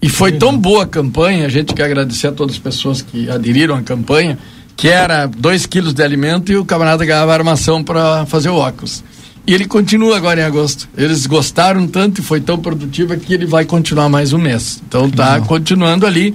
E 0.00 0.08
foi 0.08 0.32
tão 0.32 0.56
boa 0.56 0.84
a 0.84 0.86
campanha, 0.86 1.44
a 1.44 1.48
gente 1.48 1.74
quer 1.74 1.84
agradecer 1.84 2.28
a 2.28 2.32
todas 2.32 2.54
as 2.54 2.60
pessoas 2.60 3.02
que 3.02 3.28
aderiram 3.28 3.74
à 3.74 3.82
campanha, 3.82 4.38
que 4.76 4.88
era 4.88 5.26
dois 5.26 5.66
quilos 5.66 5.92
de 5.92 6.02
alimento 6.02 6.50
e 6.50 6.56
o 6.56 6.64
camarada 6.64 7.04
ganhava 7.04 7.34
armação 7.34 7.84
para 7.84 8.24
fazer 8.24 8.48
o 8.48 8.54
óculos. 8.54 9.04
E 9.46 9.52
ele 9.52 9.66
continua 9.66 10.16
agora 10.16 10.40
em 10.40 10.44
agosto. 10.44 10.88
Eles 10.96 11.26
gostaram 11.26 11.86
tanto 11.86 12.20
e 12.20 12.24
foi 12.24 12.40
tão 12.40 12.58
produtiva 12.58 13.16
que 13.16 13.34
ele 13.34 13.46
vai 13.46 13.64
continuar 13.64 14.08
mais 14.08 14.32
um 14.32 14.38
mês. 14.38 14.80
Então 14.86 15.10
tá 15.10 15.40
continuando 15.40 16.06
ali. 16.06 16.34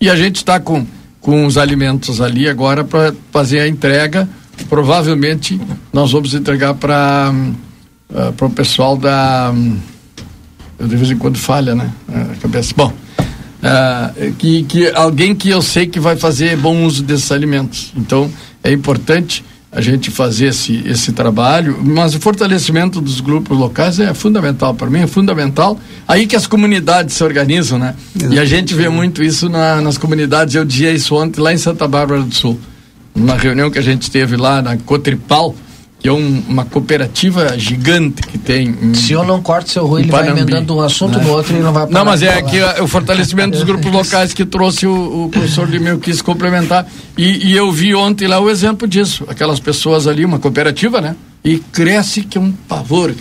E 0.00 0.08
a 0.08 0.16
gente 0.16 0.36
está 0.36 0.60
com, 0.60 0.86
com 1.20 1.46
os 1.46 1.58
alimentos 1.58 2.20
ali 2.20 2.48
agora 2.48 2.84
para 2.84 3.12
fazer 3.32 3.60
a 3.60 3.68
entrega. 3.68 4.28
Provavelmente 4.68 5.60
nós 5.92 6.12
vamos 6.12 6.32
entregar 6.32 6.74
para 6.74 7.34
o 8.08 8.50
pessoal 8.50 8.96
da. 8.96 9.52
hum, 9.54 9.76
eu 10.78 10.88
de 10.88 10.96
vez 10.96 11.10
em 11.10 11.16
quando 11.16 11.38
falha, 11.38 11.74
né? 11.74 11.90
A 12.08 12.36
cabeça. 12.40 12.72
Bom, 12.76 12.92
ah, 13.62 14.10
que, 14.38 14.62
que 14.64 14.88
alguém 14.90 15.34
que 15.34 15.48
eu 15.50 15.62
sei 15.62 15.86
que 15.86 15.98
vai 16.00 16.16
fazer 16.16 16.56
bom 16.56 16.84
uso 16.84 17.02
desses 17.02 17.30
alimentos. 17.32 17.92
Então, 17.96 18.30
é 18.62 18.72
importante 18.72 19.44
a 19.70 19.80
gente 19.80 20.08
fazer 20.10 20.46
esse, 20.46 20.84
esse 20.86 21.10
trabalho, 21.12 21.80
mas 21.84 22.14
o 22.14 22.20
fortalecimento 22.20 23.00
dos 23.00 23.20
grupos 23.20 23.58
locais 23.58 23.98
é 23.98 24.14
fundamental, 24.14 24.72
para 24.72 24.88
mim 24.88 25.00
é 25.00 25.06
fundamental. 25.08 25.76
Aí 26.06 26.26
que 26.28 26.36
as 26.36 26.46
comunidades 26.46 27.16
se 27.16 27.24
organizam, 27.24 27.76
né? 27.78 27.94
E 28.30 28.38
a 28.38 28.44
gente 28.44 28.72
vê 28.72 28.88
muito 28.88 29.20
isso 29.22 29.48
na- 29.48 29.80
nas 29.80 29.98
comunidades. 29.98 30.54
Eu 30.54 30.64
dizia 30.64 30.92
isso 30.92 31.16
ontem 31.16 31.40
lá 31.40 31.52
em 31.52 31.56
Santa 31.58 31.88
Bárbara 31.88 32.22
do 32.22 32.32
Sul, 32.32 32.60
numa 33.14 33.36
reunião 33.36 33.68
que 33.68 33.78
a 33.78 33.82
gente 33.82 34.08
teve 34.12 34.36
lá 34.36 34.62
na 34.62 34.76
Cotripal, 34.76 35.56
que 36.04 36.08
é 36.10 36.12
um, 36.12 36.42
uma 36.46 36.66
cooperativa 36.66 37.58
gigante 37.58 38.20
que 38.24 38.36
tem. 38.36 38.76
Em, 38.82 38.92
Se 38.92 39.14
eu 39.14 39.24
não 39.24 39.40
corto 39.40 39.70
seu 39.70 39.86
ruim, 39.86 40.02
ele 40.02 40.10
vai 40.10 40.28
emendando 40.28 40.76
um 40.76 40.82
assunto 40.82 41.18
no 41.18 41.30
outro 41.30 41.56
e 41.56 41.60
não 41.60 41.72
vai 41.72 41.86
Não, 41.86 42.04
mas 42.04 42.22
é 42.22 42.34
aqui 42.34 42.58
o 42.82 42.86
fortalecimento 42.86 43.52
dos 43.52 43.62
grupos 43.62 43.88
locais 43.90 44.34
que 44.34 44.44
trouxe 44.44 44.86
o, 44.86 45.24
o 45.24 45.30
professor 45.30 45.66
Limeu 45.66 45.98
quis 45.98 46.20
complementar. 46.20 46.86
E, 47.16 47.48
e 47.48 47.56
eu 47.56 47.72
vi 47.72 47.94
ontem 47.94 48.28
lá 48.28 48.38
o 48.38 48.50
exemplo 48.50 48.86
disso. 48.86 49.24
Aquelas 49.28 49.58
pessoas 49.58 50.06
ali, 50.06 50.26
uma 50.26 50.38
cooperativa, 50.38 51.00
né? 51.00 51.16
E 51.42 51.56
cresce 51.56 52.20
que 52.20 52.36
é 52.36 52.40
um 52.40 52.52
pavor. 52.52 53.14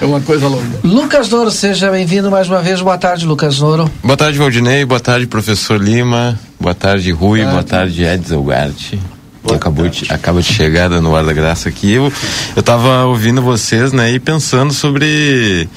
É 0.00 0.04
uma 0.04 0.20
coisa 0.20 0.46
louca. 0.46 0.68
Lucas 0.84 1.28
Noro, 1.28 1.50
seja 1.50 1.90
bem-vindo 1.90 2.30
mais 2.30 2.48
uma 2.48 2.62
vez. 2.62 2.80
Boa 2.80 2.98
tarde, 2.98 3.26
Lucas 3.26 3.58
Noro. 3.58 3.90
Boa 4.00 4.16
tarde, 4.16 4.38
Valdinei. 4.38 4.84
Boa 4.84 5.00
tarde, 5.00 5.26
professor 5.26 5.82
Lima. 5.82 6.38
Boa 6.60 6.74
tarde, 6.74 7.10
Rui. 7.10 7.40
Boa 7.40 7.64
tarde, 7.64 7.64
Boa 7.64 7.64
tarde 7.64 8.04
Edson 8.04 8.36
Ugarte 8.38 9.19
acabou 9.54 9.88
de, 9.88 10.12
acaba 10.12 10.40
de 10.42 10.52
chegar 10.52 10.88
dando 10.88 11.14
ar 11.14 11.24
da 11.24 11.32
graça 11.32 11.68
aqui. 11.68 11.92
Eu, 11.92 12.12
eu 12.54 12.62
tava 12.62 13.04
ouvindo 13.04 13.40
vocês, 13.42 13.92
né, 13.92 14.12
e 14.12 14.20
pensando 14.20 14.72
sobre 14.72 15.68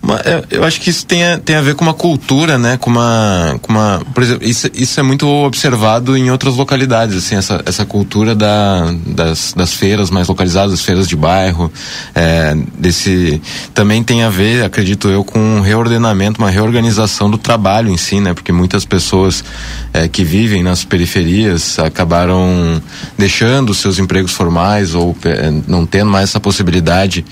uma, 0.00 0.20
eu 0.50 0.64
acho 0.64 0.80
que 0.80 0.90
isso 0.90 1.04
tem 1.04 1.24
a, 1.24 1.38
tem 1.38 1.56
a 1.56 1.60
ver 1.60 1.74
com 1.74 1.84
uma 1.84 1.94
cultura, 1.94 2.56
né? 2.56 2.76
Com 2.76 2.88
uma, 2.88 3.58
com 3.60 3.72
uma, 3.72 4.00
por 4.14 4.22
exemplo, 4.22 4.46
isso, 4.46 4.70
isso 4.72 4.98
é 5.00 5.02
muito 5.02 5.26
observado 5.26 6.16
em 6.16 6.30
outras 6.30 6.54
localidades, 6.54 7.16
assim, 7.16 7.34
essa, 7.34 7.60
essa 7.66 7.84
cultura 7.84 8.34
da, 8.34 8.92
das, 9.06 9.52
das 9.56 9.74
feiras 9.74 10.08
mais 10.08 10.28
localizadas, 10.28 10.72
as 10.72 10.82
feiras 10.82 11.08
de 11.08 11.16
bairro, 11.16 11.70
é, 12.14 12.56
desse, 12.78 13.42
também 13.74 14.02
tem 14.04 14.22
a 14.22 14.30
ver, 14.30 14.64
acredito 14.64 15.08
eu, 15.08 15.24
com 15.24 15.38
um 15.38 15.60
reordenamento, 15.60 16.40
uma 16.40 16.50
reorganização 16.50 17.28
do 17.28 17.36
trabalho 17.36 17.90
em 17.90 17.96
si, 17.96 18.20
né? 18.20 18.32
Porque 18.32 18.52
muitas 18.52 18.84
pessoas 18.84 19.42
é, 19.92 20.06
que 20.06 20.22
vivem 20.22 20.62
nas 20.62 20.84
periferias 20.84 21.78
acabaram 21.78 22.80
deixando 23.16 23.74
seus 23.74 23.98
empregos 23.98 24.32
formais 24.32 24.94
ou 24.94 25.16
é, 25.24 25.52
não 25.66 25.84
tendo 25.84 26.10
mais 26.10 26.30
essa 26.30 26.40
possibilidade 26.40 27.24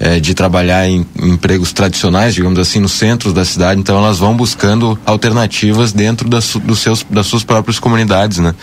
é, 0.00 0.18
de 0.18 0.32
trabalhar 0.34 0.88
em, 0.88 1.06
em 1.20 1.30
empregos 1.34 1.72
tradicionais 1.72 2.13
tradicionais, 2.14 2.34
digamos 2.34 2.58
assim, 2.58 2.78
no 2.78 2.88
centro 2.88 3.32
da 3.32 3.44
cidade, 3.44 3.80
então 3.80 3.98
elas 3.98 4.18
vão 4.18 4.36
buscando 4.36 4.98
alternativas 5.04 5.92
dentro 5.92 6.28
das, 6.28 6.54
dos 6.56 6.78
seus, 6.78 7.04
das 7.10 7.26
suas 7.26 7.42
próprias 7.42 7.78
comunidades, 7.78 8.38
né? 8.38 8.54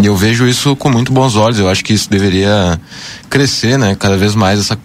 E 0.00 0.06
eu 0.06 0.14
vejo 0.14 0.46
isso 0.46 0.76
com 0.76 0.90
muito 0.90 1.12
bons 1.12 1.34
olhos, 1.34 1.58
eu 1.58 1.68
acho 1.68 1.82
que 1.82 1.94
isso 1.94 2.10
deveria 2.10 2.78
crescer, 3.30 3.78
né? 3.78 3.96
Cada 3.98 4.16
vez 4.16 4.34
mais 4.34 4.60
essa 4.60 4.78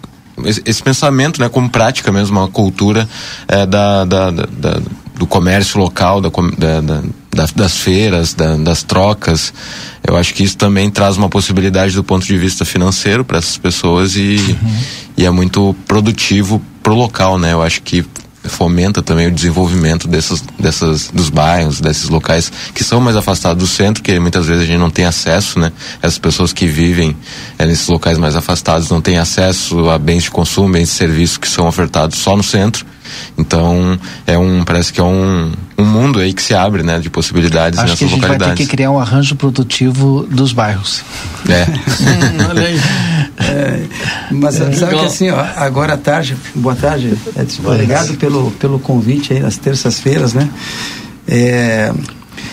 esse 0.66 0.82
pensamento, 0.82 1.40
né, 1.40 1.48
como 1.48 1.70
prática 1.70 2.10
mesmo, 2.10 2.40
uma 2.40 2.48
cultura 2.48 3.08
é, 3.46 3.64
da, 3.64 4.04
da, 4.04 4.32
da, 4.32 4.46
da, 4.46 4.80
do 5.16 5.28
comércio 5.28 5.78
local, 5.78 6.20
da, 6.20 6.28
da, 6.80 7.04
das 7.34 7.76
feiras, 7.76 8.34
das 8.34 8.82
trocas. 8.82 9.52
Eu 10.06 10.16
acho 10.16 10.34
que 10.34 10.42
isso 10.42 10.56
também 10.56 10.90
traz 10.90 11.16
uma 11.16 11.28
possibilidade 11.28 11.94
do 11.94 12.04
ponto 12.04 12.24
de 12.26 12.36
vista 12.36 12.64
financeiro 12.64 13.24
para 13.24 13.38
essas 13.38 13.56
pessoas 13.56 14.16
e, 14.16 14.36
uhum. 14.36 14.78
e 15.16 15.24
é 15.26 15.30
muito 15.30 15.74
produtivo 15.86 16.62
pro 16.82 16.94
local, 16.94 17.38
né? 17.38 17.52
Eu 17.52 17.62
acho 17.62 17.82
que 17.82 18.04
fomenta 18.48 19.02
também 19.02 19.26
o 19.26 19.30
desenvolvimento 19.30 20.06
dessas, 20.06 20.42
dessas, 20.58 21.08
dos 21.08 21.30
bairros, 21.30 21.80
desses 21.80 22.08
locais 22.08 22.52
que 22.74 22.84
são 22.84 23.00
mais 23.00 23.16
afastados 23.16 23.62
do 23.62 23.66
centro, 23.66 24.02
que 24.02 24.18
muitas 24.18 24.46
vezes 24.46 24.62
a 24.62 24.66
gente 24.66 24.78
não 24.78 24.90
tem 24.90 25.04
acesso, 25.04 25.58
né? 25.58 25.72
Essas 26.02 26.18
pessoas 26.18 26.52
que 26.52 26.66
vivem 26.66 27.16
é, 27.58 27.66
nesses 27.66 27.88
locais 27.88 28.18
mais 28.18 28.36
afastados 28.36 28.90
não 28.90 29.00
têm 29.00 29.18
acesso 29.18 29.88
a 29.88 29.98
bens 29.98 30.24
de 30.24 30.30
consumo, 30.30 30.72
bens 30.72 30.88
de 30.88 30.94
serviço 30.94 31.40
que 31.40 31.48
são 31.48 31.66
ofertados 31.66 32.18
só 32.18 32.36
no 32.36 32.42
centro. 32.42 32.84
Então, 33.36 33.98
é 34.26 34.36
um, 34.36 34.64
parece 34.64 34.92
que 34.92 35.00
é 35.00 35.04
um, 35.04 35.52
um 35.76 35.84
mundo 35.84 36.20
aí 36.20 36.32
que 36.32 36.42
se 36.42 36.54
abre, 36.54 36.82
né, 36.82 36.98
de 36.98 37.10
possibilidades 37.10 37.78
Acho 37.78 37.88
nessas 37.88 37.98
que 37.98 38.04
a 38.04 38.08
gente 38.08 38.20
localidades. 38.20 38.48
vai 38.48 38.56
ter 38.56 38.64
que 38.64 38.70
criar 38.70 38.90
um 38.90 38.98
arranjo 38.98 39.34
produtivo 39.36 40.26
dos 40.30 40.52
bairros. 40.52 41.02
É. 41.48 41.64
hum, 41.64 42.48
olha 42.50 42.66
aí. 42.66 42.80
É, 43.36 43.84
mas 44.30 44.60
é, 44.60 44.72
sabe 44.72 44.96
que 44.96 45.04
assim, 45.04 45.30
ó, 45.30 45.44
agora 45.56 45.94
à 45.94 45.96
tarde, 45.96 46.36
boa 46.54 46.74
tarde, 46.74 47.18
Edson, 47.36 47.62
obrigado 47.66 48.16
pelo, 48.16 48.50
pelo 48.52 48.78
convite 48.78 49.32
aí 49.32 49.40
nas 49.40 49.56
terças-feiras, 49.56 50.32
né? 50.32 50.48
É, 51.26 51.92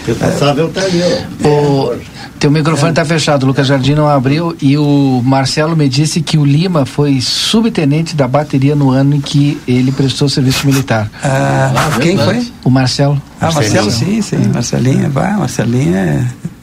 responsável 0.06 0.68
está 0.68 0.82
ali, 0.82 1.02
ó. 1.04 1.48
O, 1.48 1.96
teu 2.42 2.50
microfone 2.50 2.92
está 2.92 3.04
é. 3.04 3.06
fechado, 3.06 3.44
o 3.44 3.46
Lucas 3.46 3.68
Jardim 3.68 3.94
não 3.94 4.10
abriu 4.10 4.58
e 4.60 4.76
o 4.76 5.22
Marcelo 5.24 5.76
me 5.78 5.88
disse 5.88 6.22
que 6.22 6.40
o 6.40 6.44
Lima 6.44 6.88
foi 6.88 7.22
subtenente 7.22 8.16
da 8.16 8.28
bateria 8.28 8.76
no 8.76 8.90
ano 8.90 9.16
em 9.16 9.22
que 9.22 9.62
ele 9.68 9.92
prestou 9.92 10.28
serviço 10.28 10.66
militar. 10.66 11.08
Ah, 11.24 11.72
ah 11.76 12.00
quem 12.00 12.18
foi? 12.18 12.52
O 12.64 12.72
Marcelo. 12.72 13.22
Ah, 13.40 13.52
Marcelo, 13.52 13.92
sim, 13.92 14.24
sim. 14.24 14.38
Marcelinha, 14.52 15.08
vai, 15.08 15.38
Marcelinha 15.38 15.98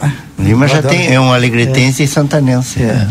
é. 0.02 0.10
Lima 0.38 0.68
já 0.68 0.82
tem, 0.82 1.12
é 1.12 1.20
um 1.20 1.32
alegretense 1.32 2.02
é. 2.02 2.04
e 2.04 2.08
santanense. 2.08 2.82
É. 2.82 3.08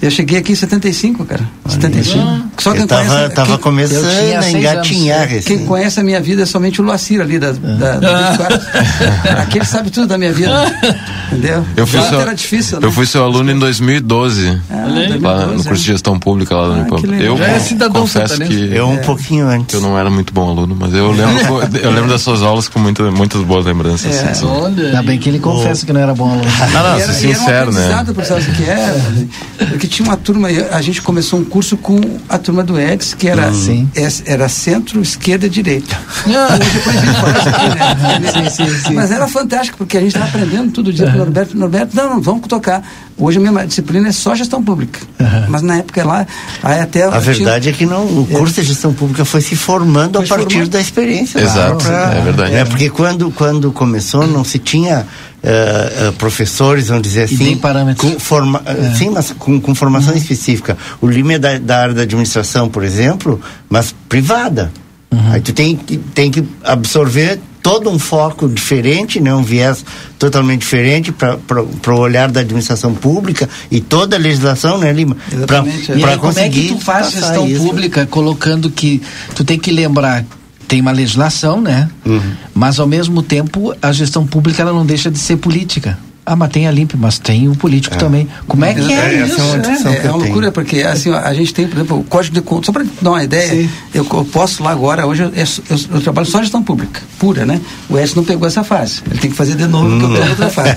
Eu 0.00 0.10
cheguei 0.10 0.38
aqui 0.38 0.52
em 0.52 0.54
75, 0.54 1.26
cara. 1.26 1.46
75. 1.68 2.18
Ah, 2.18 2.40
Só 2.56 2.72
quem 2.72 2.86
tava, 2.86 3.06
conhece, 3.06 3.34
tava 3.34 3.48
quem, 3.48 3.58
começando 3.58 4.06
a 4.06 4.50
engatinhar. 4.50 5.30
Anos, 5.30 5.44
quem 5.44 5.66
conhece 5.66 6.00
a 6.00 6.02
minha 6.02 6.20
vida 6.20 6.42
é 6.42 6.46
somente 6.46 6.80
o 6.80 6.84
Luacir 6.84 7.20
ali 7.20 7.38
da, 7.38 7.52
da, 7.52 7.98
da 7.98 8.36
ah. 9.28 9.42
Aquele 9.42 9.66
sabe 9.66 9.90
tudo 9.90 10.06
da 10.06 10.16
minha 10.16 10.32
vida. 10.32 10.50
Entendeu? 11.30 11.64
Eu 11.76 11.86
fui, 11.86 12.00
seu, 12.00 12.20
era 12.20 12.34
difícil, 12.34 12.80
né? 12.80 12.86
eu 12.86 12.92
fui 12.92 13.04
seu 13.04 13.22
aluno 13.24 13.50
em 13.50 13.58
2012. 13.58 14.58
Ah, 14.70 14.86
lá 15.20 15.46
no 15.46 15.64
curso 15.64 15.82
de 15.82 15.92
gestão 15.92 16.18
pública 16.18 16.56
lá 16.56 16.68
no 16.68 16.94
ah, 16.94 17.22
Eu 17.22 17.36
Já 17.36 17.48
é 17.48 17.58
cidadão 17.58 18.02
confesso 18.02 18.40
que 18.40 18.74
eu 18.74 18.88
um 18.88 18.98
pouquinho 18.98 19.48
antes. 19.48 19.74
Eu 19.74 19.82
não 19.82 19.98
era 19.98 20.08
muito 20.08 20.32
bom 20.32 20.48
aluno, 20.48 20.74
mas 20.78 20.94
eu 20.94 21.10
lembro, 21.12 21.60
eu 21.78 21.90
lembro 21.90 22.08
das 22.08 22.22
suas 22.22 22.42
aulas 22.42 22.68
com 22.68 22.78
muito, 22.78 23.02
muitas 23.12 23.42
boas 23.42 23.66
lembranças. 23.66 24.14
É, 24.14 24.30
assim, 24.30 24.46
Ainda 24.46 25.02
bem 25.02 25.18
que 25.18 25.28
ele 25.28 25.38
confessa 25.38 25.84
que 25.84 25.92
não 25.92 26.00
era 26.00 26.14
bom 26.14 26.24
aluno. 26.24 26.31
Não, 26.36 26.82
não, 26.82 27.00
ser 27.00 27.12
sincero, 27.12 27.72
né? 27.72 28.04
Por 28.06 28.22
o 28.22 28.56
que 28.56 28.64
era? 28.64 28.94
Porque 29.68 29.86
tinha 29.86 30.06
uma 30.06 30.16
turma, 30.16 30.48
a 30.48 30.82
gente 30.82 31.02
começou 31.02 31.38
um 31.40 31.44
curso 31.44 31.76
com 31.76 32.00
a 32.28 32.38
turma 32.38 32.62
do 32.62 32.78
Edson, 32.78 33.16
que 33.16 33.28
era, 33.28 33.50
hum. 33.50 33.88
era 34.24 34.48
centro, 34.48 35.00
esquerda 35.00 35.46
e 35.46 35.50
direita. 35.50 35.96
Ah. 36.26 36.58
Né? 36.58 38.50
sim, 38.50 38.66
sim, 38.66 38.78
sim. 38.78 38.94
Mas 38.94 39.10
era 39.10 39.26
fantástico, 39.28 39.78
porque 39.78 39.96
a 39.96 40.00
gente 40.00 40.14
estava 40.14 40.26
aprendendo 40.26 40.72
todo 40.72 40.92
dia 40.92 41.06
com 41.06 41.14
o 41.14 41.18
Norberto. 41.18 41.56
Norberto, 41.56 41.96
não, 41.96 42.10
não, 42.10 42.20
vamos 42.20 42.46
tocar. 42.46 42.82
Hoje 43.16 43.38
a 43.38 43.40
minha 43.40 43.66
disciplina 43.66 44.08
é 44.08 44.12
só 44.12 44.34
gestão 44.34 44.62
pública. 44.62 45.00
Uhum. 45.20 45.46
Mas 45.48 45.62
na 45.62 45.78
época 45.78 46.04
lá, 46.04 46.26
aí 46.62 46.80
até. 46.80 47.04
A 47.04 47.18
verdade 47.18 47.62
tinha... 47.62 47.74
é 47.74 47.76
que 47.76 47.86
não, 47.86 48.04
o 48.04 48.26
é. 48.30 48.34
curso 48.34 48.58
é. 48.58 48.62
de 48.62 48.68
gestão 48.68 48.92
pública 48.92 49.24
foi 49.24 49.40
se 49.40 49.54
formando 49.54 50.18
foi 50.18 50.24
a 50.24 50.28
partir 50.28 50.54
formando. 50.54 50.70
da 50.70 50.80
experiência. 50.80 51.38
Exato, 51.40 51.84
pra, 51.84 52.14
é 52.14 52.20
verdade. 52.20 52.54
É, 52.54 52.64
porque 52.64 52.90
quando, 52.90 53.30
quando 53.30 53.70
começou 53.72 54.26
não 54.26 54.44
se 54.44 54.58
tinha 54.58 55.06
uh, 55.42 56.08
uh, 56.08 56.12
professores, 56.14 56.88
vamos 56.88 57.02
dizer 57.02 57.24
assim, 57.24 57.58
com, 57.96 58.18
forma, 58.18 58.62
é. 58.64 58.94
sim, 58.94 59.10
mas 59.10 59.32
com, 59.32 59.60
com 59.60 59.74
formação 59.74 60.12
uhum. 60.12 60.18
específica. 60.18 60.76
O 61.00 61.08
Lima 61.08 61.34
é 61.34 61.38
da, 61.38 61.58
da, 61.58 61.78
área 61.80 61.94
da 61.94 62.02
administração, 62.02 62.68
por 62.68 62.84
exemplo, 62.84 63.40
mas 63.68 63.94
privada. 64.08 64.72
Uhum. 65.10 65.32
Aí 65.32 65.40
tu 65.40 65.52
tem, 65.52 65.76
tem 65.76 66.30
que 66.30 66.44
absorver 66.64 67.38
todo 67.62 67.88
um 67.88 67.98
foco 67.98 68.48
diferente, 68.48 69.20
né, 69.20 69.32
um 69.32 69.42
viés 69.42 69.84
totalmente 70.18 70.60
diferente 70.60 71.12
para 71.12 71.94
o 71.94 71.98
olhar 71.98 72.30
da 72.30 72.40
administração 72.40 72.92
pública 72.92 73.48
e 73.70 73.80
toda 73.80 74.16
a 74.16 74.18
legislação, 74.18 74.78
né, 74.78 74.92
Lima? 74.92 75.16
Para 75.46 75.62
conseguir. 75.62 76.18
Como 76.18 76.38
é 76.38 76.48
que 76.48 76.68
tu 76.68 76.80
faz 76.80 77.12
gestão 77.12 77.46
isso? 77.46 77.62
pública 77.62 78.04
colocando 78.06 78.68
que 78.68 79.00
tu 79.34 79.44
tem 79.44 79.58
que 79.58 79.70
lembrar 79.70 80.24
tem 80.72 80.80
uma 80.80 80.90
legislação, 80.90 81.60
né? 81.60 81.86
Uhum. 82.02 82.32
Mas 82.54 82.80
ao 82.80 82.86
mesmo 82.86 83.22
tempo 83.22 83.74
a 83.82 83.92
gestão 83.92 84.26
pública 84.26 84.62
ela 84.62 84.72
não 84.72 84.86
deixa 84.86 85.10
de 85.10 85.18
ser 85.18 85.36
política. 85.36 85.98
Ah, 86.24 86.34
mas 86.34 86.50
tem 86.50 86.66
a 86.66 86.70
Limpe, 86.70 86.96
mas 86.96 87.18
tem 87.18 87.46
o 87.46 87.54
político 87.54 87.94
é. 87.94 87.98
também. 87.98 88.26
Como 88.48 88.64
é 88.64 88.72
que 88.72 88.80
é, 88.80 88.94
é 88.94 89.26
isso? 89.26 89.38
É 89.38 89.42
uma, 89.42 89.66
é, 89.66 90.06
é 90.06 90.08
uma 90.08 90.16
loucura, 90.16 90.50
porque 90.50 90.80
assim, 90.80 91.10
a 91.12 91.34
gente 91.34 91.52
tem, 91.52 91.68
por 91.68 91.76
exemplo, 91.76 91.98
o 91.98 92.04
código 92.04 92.34
de 92.34 92.40
conta, 92.40 92.64
só 92.64 92.72
para 92.72 92.86
dar 93.02 93.10
uma 93.10 93.22
ideia, 93.22 93.68
eu, 93.92 94.06
eu, 94.10 94.24
posso 94.24 94.62
lá 94.62 94.70
agora, 94.70 95.06
hoje 95.06 95.24
eu, 95.24 95.30
eu, 95.30 95.78
eu, 95.94 96.00
trabalho 96.00 96.26
só 96.26 96.40
gestão 96.40 96.62
pública, 96.62 97.02
pura, 97.18 97.44
né? 97.44 97.60
O 97.90 97.98
S 97.98 98.16
não 98.16 98.24
pegou 98.24 98.48
essa 98.48 98.64
fase, 98.64 99.02
ele 99.10 99.18
tem 99.18 99.30
que 99.30 99.36
fazer 99.36 99.56
de 99.56 99.66
novo, 99.66 99.88
hum. 99.88 99.98
porque 99.98 100.20
eu 100.20 100.30
outra 100.30 100.48
fase. 100.48 100.76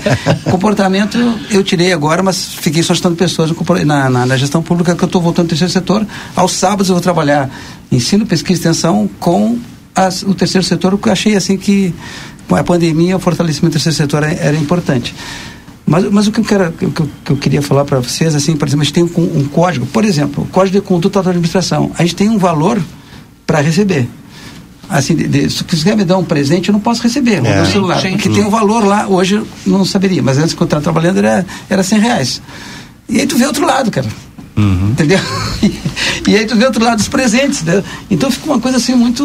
Comportamento 0.50 1.16
eu 1.50 1.64
tirei 1.64 1.90
agora, 1.90 2.22
mas 2.22 2.54
fiquei 2.60 2.82
só 2.82 2.92
gestando 2.92 3.16
pessoas 3.16 3.50
na, 3.86 4.10
na, 4.10 4.26
na 4.26 4.36
gestão 4.36 4.62
pública 4.62 4.94
que 4.94 5.02
eu 5.02 5.06
estou 5.06 5.22
voltando 5.22 5.46
ao 5.46 5.48
terceiro 5.48 5.72
setor. 5.72 6.06
Aos 6.34 6.52
sábados 6.52 6.90
eu 6.90 6.94
vou 6.96 7.02
trabalhar 7.02 7.48
ensino, 7.90 8.26
pesquisa 8.26 8.52
e 8.52 8.60
extensão 8.60 9.08
com 9.18 9.58
as, 9.96 10.22
o 10.22 10.34
terceiro 10.34 10.64
setor, 10.64 10.94
o 10.94 10.98
que 10.98 11.08
eu 11.08 11.12
achei 11.12 11.34
assim 11.34 11.56
que 11.56 11.94
com 12.46 12.54
a 12.54 12.62
pandemia 12.62 13.16
o 13.16 13.18
fortalecimento 13.18 13.70
do 13.70 13.82
terceiro 13.82 13.96
setor 13.96 14.22
era, 14.22 14.32
era 14.34 14.56
importante. 14.56 15.14
Mas, 15.86 16.04
mas 16.10 16.26
o 16.26 16.32
que 16.32 16.40
eu, 16.40 16.44
quero, 16.44 16.72
que, 16.72 16.84
eu, 16.84 17.08
que 17.24 17.32
eu 17.32 17.36
queria 17.36 17.62
falar 17.62 17.84
para 17.84 18.00
vocês, 18.00 18.34
assim, 18.34 18.56
por 18.56 18.66
exemplo, 18.66 18.82
a 18.82 18.84
gente 18.84 18.92
tem 18.92 19.04
um, 19.04 19.38
um, 19.38 19.44
código, 19.44 19.86
por 19.86 20.04
exemplo, 20.04 20.44
o 20.44 20.46
código 20.48 20.80
de 20.80 20.84
conduta 20.84 21.22
da 21.22 21.30
administração. 21.30 21.92
A 21.96 22.02
gente 22.02 22.16
tem 22.16 22.28
um 22.28 22.38
valor 22.38 22.82
para 23.46 23.60
receber. 23.60 24.08
Assim, 24.88 25.14
de, 25.14 25.28
de, 25.28 25.50
se 25.50 25.64
você 25.64 25.84
quer 25.84 25.96
me 25.96 26.04
dar 26.04 26.18
um 26.18 26.24
presente, 26.24 26.68
eu 26.68 26.72
não 26.72 26.80
posso 26.80 27.02
receber 27.02 27.44
é. 27.44 27.60
no 27.60 27.66
celular, 27.66 28.00
Sim. 28.00 28.12
porque 28.12 28.28
tem 28.28 28.44
um 28.44 28.50
valor 28.50 28.84
lá, 28.84 29.06
hoje 29.08 29.36
eu 29.36 29.46
não 29.64 29.84
saberia, 29.84 30.22
mas 30.22 30.38
antes 30.38 30.54
que 30.54 30.60
eu 30.60 30.64
estava 30.64 30.82
trabalhando 30.82 31.18
era, 31.18 31.46
era 31.70 31.82
100 31.82 31.98
reais. 32.00 32.42
E 33.08 33.20
aí 33.20 33.26
tu 33.26 33.36
vê 33.36 33.46
outro 33.46 33.64
lado, 33.64 33.90
cara. 33.90 34.08
Uhum. 34.56 34.90
Entendeu? 34.90 35.20
E, 36.28 36.34
aí 36.34 36.44
tu 36.44 36.56
vê 36.56 36.66
outro 36.66 36.82
lado 36.82 36.96
dos 36.96 37.06
presentes, 37.06 37.62
né? 37.62 37.84
Então 38.10 38.28
fica 38.32 38.46
uma 38.46 38.58
coisa 38.58 38.78
assim 38.78 38.96
muito, 38.96 39.24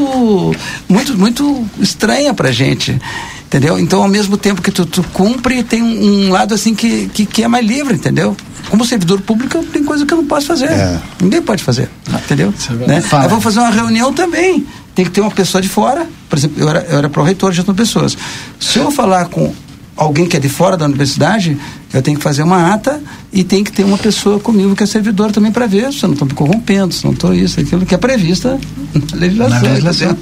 muito, 0.88 1.18
muito 1.18 1.66
estranha 1.80 2.32
pra 2.32 2.52
gente. 2.52 3.02
Entendeu? 3.48 3.80
Então, 3.80 4.04
ao 4.04 4.08
mesmo 4.08 4.38
tempo 4.38 4.62
que 4.62 4.70
tu, 4.70 4.86
tu 4.86 5.02
cumpre, 5.12 5.64
tem 5.64 5.82
um, 5.82 6.28
um 6.28 6.30
lado 6.30 6.54
assim 6.54 6.76
que, 6.76 7.08
que, 7.08 7.26
que, 7.26 7.44
é 7.44 7.48
mais 7.48 7.66
livre, 7.66 7.96
entendeu? 7.96 8.38
como 8.70 8.86
servidor 8.86 9.20
público, 9.22 9.64
tem 9.66 9.84
coisa 9.84 10.06
que 10.06 10.14
eu 10.14 10.18
não 10.18 10.26
posso 10.26 10.48
fazer. 10.48 10.70
É. 10.70 11.00
Ninguém 11.22 11.42
pode 11.42 11.64
fazer. 11.64 11.90
Entendeu? 12.08 12.54
É 12.70 12.88
né? 12.88 13.04
Aí 13.12 13.28
vamos 13.28 13.44
fazer 13.44 13.60
uma 13.60 13.70
reunião 13.70 14.14
também. 14.14 14.66
Tem 14.96 15.04
que 15.04 15.12
ter 15.12 15.20
uma 15.20 15.32
pessoa 15.32 15.62
de 15.62 15.68
fora. 15.68 16.08
Por 16.30 16.38
exemplo, 16.38 16.62
eu 16.62 16.70
era, 16.70 16.80
eu 16.90 16.98
era 17.00 17.10
pró-reitor 17.10 17.52
de 17.52 17.60
outras 17.60 17.76
pessoas. 17.76 18.18
Se 18.60 18.80
eu 18.80 18.92
falar 18.92 19.26
com 19.26 19.54
alguém 19.96 20.26
que 20.26 20.38
é 20.38 20.40
de 20.40 20.48
fora 20.48 20.78
da 20.78 20.86
universidade, 20.86 21.58
eu 21.94 22.02
tenho 22.02 22.18
que 22.18 22.24
fazer 22.24 22.44
uma 22.44 22.74
ata 22.74 23.02
e 23.34 23.44
tem 23.44 23.64
que 23.64 23.72
ter 23.72 23.84
uma 23.84 23.98
pessoa 23.98 24.40
comigo 24.40 24.76
que 24.76 24.84
é 24.84 24.86
servidor 24.86 25.32
também 25.32 25.52
para 25.52 25.68
ver 25.68 25.92
se 25.92 26.04
eu 26.04 26.08
não 26.08 26.14
estou 26.14 26.28
me 26.28 26.34
corrompendo, 26.34 26.94
se 26.94 27.04
não 27.04 27.12
estou 27.12 27.34
isso, 27.34 27.60
aquilo 27.60 27.86
que 27.86 27.94
é 27.94 27.98
previsto 27.98 28.48
na 28.48 29.18
legislação. 29.18 29.62
Na 29.62 29.70
legislação. 29.70 30.18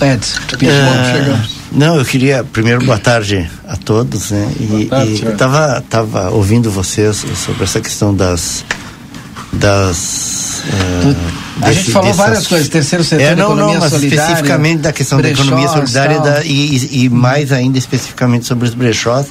Edson, 0.00 0.40
é, 0.64 1.40
não, 1.72 1.96
eu 1.96 2.04
queria 2.04 2.44
primeiro 2.44 2.84
boa 2.84 2.98
tarde 2.98 3.48
a 3.66 3.76
todos, 3.76 4.30
né? 4.30 4.52
E, 4.60 4.86
tarde, 4.86 5.12
e 5.14 5.32
tava 5.36 5.84
tava 5.88 6.30
ouvindo 6.30 6.70
vocês 6.70 7.24
sobre 7.34 7.64
essa 7.64 7.80
questão 7.80 8.14
das 8.14 8.64
das 9.52 10.62
uh, 10.66 11.48
a 11.60 11.72
gente 11.72 11.90
falou 11.90 12.12
várias 12.14 12.46
coisas, 12.46 12.68
terceiro 12.68 13.02
setor, 13.02 13.22
é, 13.22 13.34
não, 13.34 13.46
economia 13.52 13.74
não, 13.74 13.80
mas 13.80 13.92
solidária, 13.92 14.22
especificamente 14.22 14.80
da 14.80 14.92
questão 14.92 15.20
da 15.20 15.30
economia 15.30 15.68
solidária 15.68 16.20
da, 16.20 16.44
e, 16.44 17.04
e 17.04 17.08
mais 17.08 17.52
ainda 17.52 17.78
especificamente 17.78 18.46
sobre 18.46 18.68
os 18.68 18.74
brechós. 18.74 19.26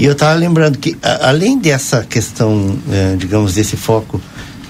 E 0.00 0.06
eu 0.06 0.12
estava 0.12 0.32
lembrando 0.32 0.78
que, 0.78 0.96
a, 1.02 1.28
além 1.28 1.58
dessa 1.58 2.02
questão, 2.02 2.74
eh, 2.90 3.16
digamos, 3.18 3.52
desse 3.52 3.76
foco 3.76 4.18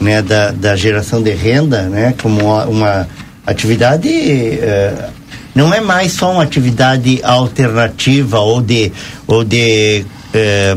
né, 0.00 0.20
da, 0.20 0.50
da 0.50 0.74
geração 0.74 1.22
de 1.22 1.30
renda, 1.30 1.82
né, 1.82 2.12
como 2.20 2.52
uma, 2.64 3.06
atividade, 3.46 4.08
eh, 4.08 5.08
não 5.54 5.72
é 5.72 5.80
mais 5.80 6.10
só 6.10 6.32
uma 6.32 6.42
atividade 6.42 7.20
alternativa 7.22 8.40
ou 8.40 8.60
de, 8.60 8.90
ou 9.24 9.44
de, 9.44 10.04
eh, 10.34 10.74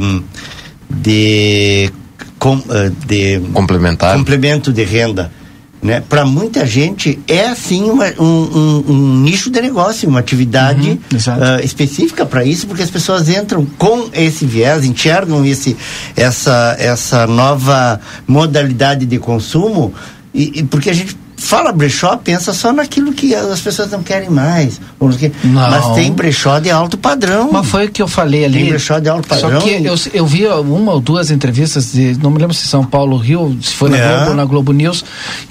de, 0.88 1.92
com, 2.38 2.62
de 3.08 3.40
complementar. 3.54 4.16
complemento 4.16 4.72
de 4.72 4.84
renda 4.84 5.32
né? 5.84 6.02
Para 6.08 6.26
muita 6.26 6.66
gente 6.66 7.20
é 7.28 7.48
assim 7.48 7.84
uma, 7.84 8.06
um, 8.18 8.24
um, 8.24 8.84
um, 8.88 9.20
nicho 9.22 9.52
de 9.52 9.62
negócio, 9.62 10.08
uma 10.08 10.22
atividade 10.22 10.92
uhum, 11.12 11.18
uh, 11.18 11.64
específica 11.64 12.26
para 12.26 12.46
isso, 12.46 12.66
porque 12.66 12.82
as 12.82 12.90
pessoas 12.90 13.28
entram 13.28 13.66
com 13.78 14.10
esse 14.14 14.46
viés, 14.46 14.86
enxergam 14.86 15.46
esse, 15.46 15.76
essa, 16.16 16.78
essa 16.80 17.28
nova 17.28 18.00
modalidade 18.26 19.06
de 19.06 19.20
consumo 19.20 19.94
e, 20.34 20.60
e 20.60 20.64
porque 20.64 20.90
a 20.90 20.94
gente 20.94 21.18
fala 21.44 21.72
brechó, 21.72 22.16
pensa 22.16 22.54
só 22.54 22.72
naquilo 22.72 23.14
que 23.14 23.36
as 23.36 23.60
pessoas 23.60 23.92
não 23.92 24.02
querem 24.02 24.30
mais. 24.30 24.80
Ou 25.00 25.10
não. 25.10 25.70
Mas 25.70 25.94
tem 25.94 26.12
brechó 26.12 26.58
de 26.60 26.72
alto 26.72 26.98
padrão. 26.98 27.50
Mas 27.52 27.68
foi 27.68 27.86
o 27.88 27.92
que 27.92 28.02
eu 28.02 28.08
falei 28.08 28.46
ali. 28.46 28.60
Tem 28.60 28.70
brechó 28.70 28.98
de 29.00 29.10
alto 29.10 29.28
padrão. 29.28 29.52
Só 29.52 29.60
que 29.60 29.84
eu, 29.84 29.96
eu 30.14 30.26
vi 30.26 30.48
uma 30.48 30.94
ou 30.94 31.00
duas 31.02 31.30
entrevistas, 31.30 31.92
de, 31.92 32.18
não 32.22 32.32
me 32.32 32.40
lembro 32.40 32.54
se 32.54 32.66
São 32.66 32.84
Paulo, 32.86 33.18
Rio, 33.18 33.58
se 33.62 33.74
foi 33.74 33.90
na 33.90 33.98
é. 33.98 34.18
Globo 34.18 34.34
na 34.34 34.46
Globo 34.46 34.72
News, 34.72 35.04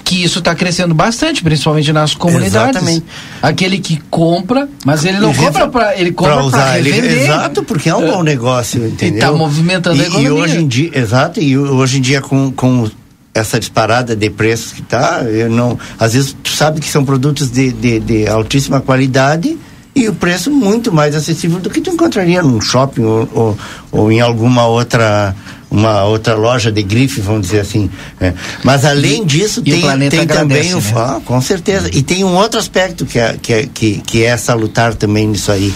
que 0.03 0.23
isso 0.23 0.39
está 0.39 0.55
crescendo 0.55 0.93
bastante, 0.95 1.43
principalmente 1.43 1.93
nas 1.93 2.15
comunidades. 2.15 2.81
Exatamente. 2.81 3.05
Aquele 3.41 3.77
que 3.77 4.01
compra, 4.09 4.67
mas 4.83 5.05
ele 5.05 5.19
não 5.19 5.29
ele 5.29 5.37
compra 5.37 5.67
para 5.67 5.97
ele 5.97 6.11
compra 6.11 6.49
para. 6.49 6.79
Ele, 6.79 7.21
exato, 7.21 7.63
porque 7.63 7.89
é 7.89 7.95
um 7.95 8.05
bom 8.05 8.23
negócio, 8.23 8.85
entendeu? 8.85 9.19
Está 9.19 9.31
movimentando 9.31 9.97
e, 9.97 10.01
a 10.01 10.07
economia. 10.07 10.27
E 10.27 10.31
hoje 10.31 10.57
em 10.57 10.67
dia, 10.67 10.91
exato, 10.93 11.39
e 11.39 11.57
hoje 11.57 11.99
em 11.99 12.01
dia 12.01 12.19
com, 12.19 12.51
com 12.51 12.89
essa 13.33 13.59
disparada 13.59 14.15
de 14.15 14.29
preços 14.29 14.71
que 14.71 14.81
tá, 14.81 15.23
eu 15.23 15.49
não, 15.49 15.77
às 15.97 16.13
vezes 16.13 16.35
tu 16.43 16.51
sabe 16.51 16.79
que 16.79 16.87
são 16.87 17.03
produtos 17.03 17.49
de, 17.49 17.71
de, 17.71 17.99
de, 17.99 18.27
altíssima 18.27 18.79
qualidade 18.79 19.57
e 19.95 20.07
o 20.07 20.13
preço 20.13 20.51
muito 20.51 20.91
mais 20.91 21.15
acessível 21.15 21.59
do 21.59 21.69
que 21.69 21.81
tu 21.81 21.89
encontraria 21.89 22.43
num 22.43 22.61
shopping 22.61 23.03
ou, 23.03 23.29
ou, 23.33 23.57
ou 23.91 24.11
em 24.11 24.21
alguma 24.21 24.67
outra 24.67 25.35
uma 25.73 26.03
outra 26.03 26.35
loja 26.35 26.71
de 26.71 26.83
grife, 26.83 27.19
vamos 27.19 27.47
dizer 27.47 27.61
assim. 27.61 27.89
Né? 28.19 28.35
Mas 28.63 28.85
além 28.85 29.25
disso, 29.25 29.63
e 29.65 29.71
tem, 29.71 30.09
tem 30.09 30.27
também 30.27 30.71
o. 30.75 30.77
Né? 30.77 30.93
Ah, 30.95 31.19
com 31.25 31.41
certeza. 31.41 31.89
E 31.91 32.03
tem 32.03 32.23
um 32.23 32.35
outro 32.35 32.59
aspecto 32.59 33.07
que 33.07 33.17
é, 33.17 33.35
que, 33.41 33.51
é, 33.51 33.67
que, 33.73 33.97
que 34.05 34.23
é 34.23 34.37
salutar 34.37 34.93
também 34.93 35.27
nisso 35.27 35.51
aí. 35.51 35.73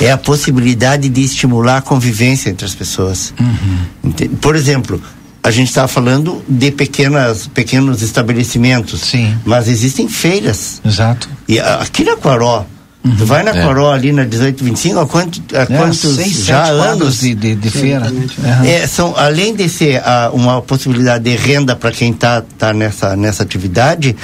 É 0.00 0.12
a 0.12 0.16
possibilidade 0.16 1.08
de 1.08 1.20
estimular 1.22 1.78
a 1.78 1.82
convivência 1.82 2.50
entre 2.50 2.64
as 2.64 2.74
pessoas. 2.74 3.34
Uhum. 3.38 4.12
Por 4.40 4.54
exemplo, 4.54 5.02
a 5.42 5.50
gente 5.50 5.68
está 5.68 5.88
falando 5.88 6.42
de 6.48 6.70
pequenas, 6.70 7.46
pequenos 7.48 8.00
estabelecimentos. 8.02 9.00
Sim. 9.00 9.36
Mas 9.44 9.68
existem 9.68 10.08
feiras. 10.08 10.80
Exato. 10.84 11.28
E 11.48 11.58
aqui 11.58 12.04
na 12.04 12.16
Quaró, 12.16 12.66
Uhum. 13.04 13.16
Tu 13.16 13.26
vai 13.26 13.42
na 13.42 13.50
é. 13.50 13.62
Quaró 13.64 13.92
ali 13.92 14.12
na 14.12 14.22
1825, 14.22 15.00
há, 15.00 15.06
quanto, 15.06 15.42
há 15.54 15.62
é, 15.62 15.66
quantos 15.66 15.98
seis, 15.98 16.44
já 16.44 16.66
anos 16.66 17.18
de, 17.18 17.34
de, 17.34 17.56
de 17.56 17.70
feira? 17.70 18.08
Uhum. 18.08 18.64
É, 18.64 18.86
são, 18.86 19.14
além 19.16 19.56
de 19.56 19.68
ser 19.68 20.00
uh, 20.00 20.32
uma 20.32 20.62
possibilidade 20.62 21.24
de 21.24 21.34
renda 21.34 21.74
para 21.74 21.90
quem 21.90 22.12
está 22.12 22.42
tá 22.56 22.72
nessa, 22.72 23.16
nessa 23.16 23.42
atividade, 23.42 24.14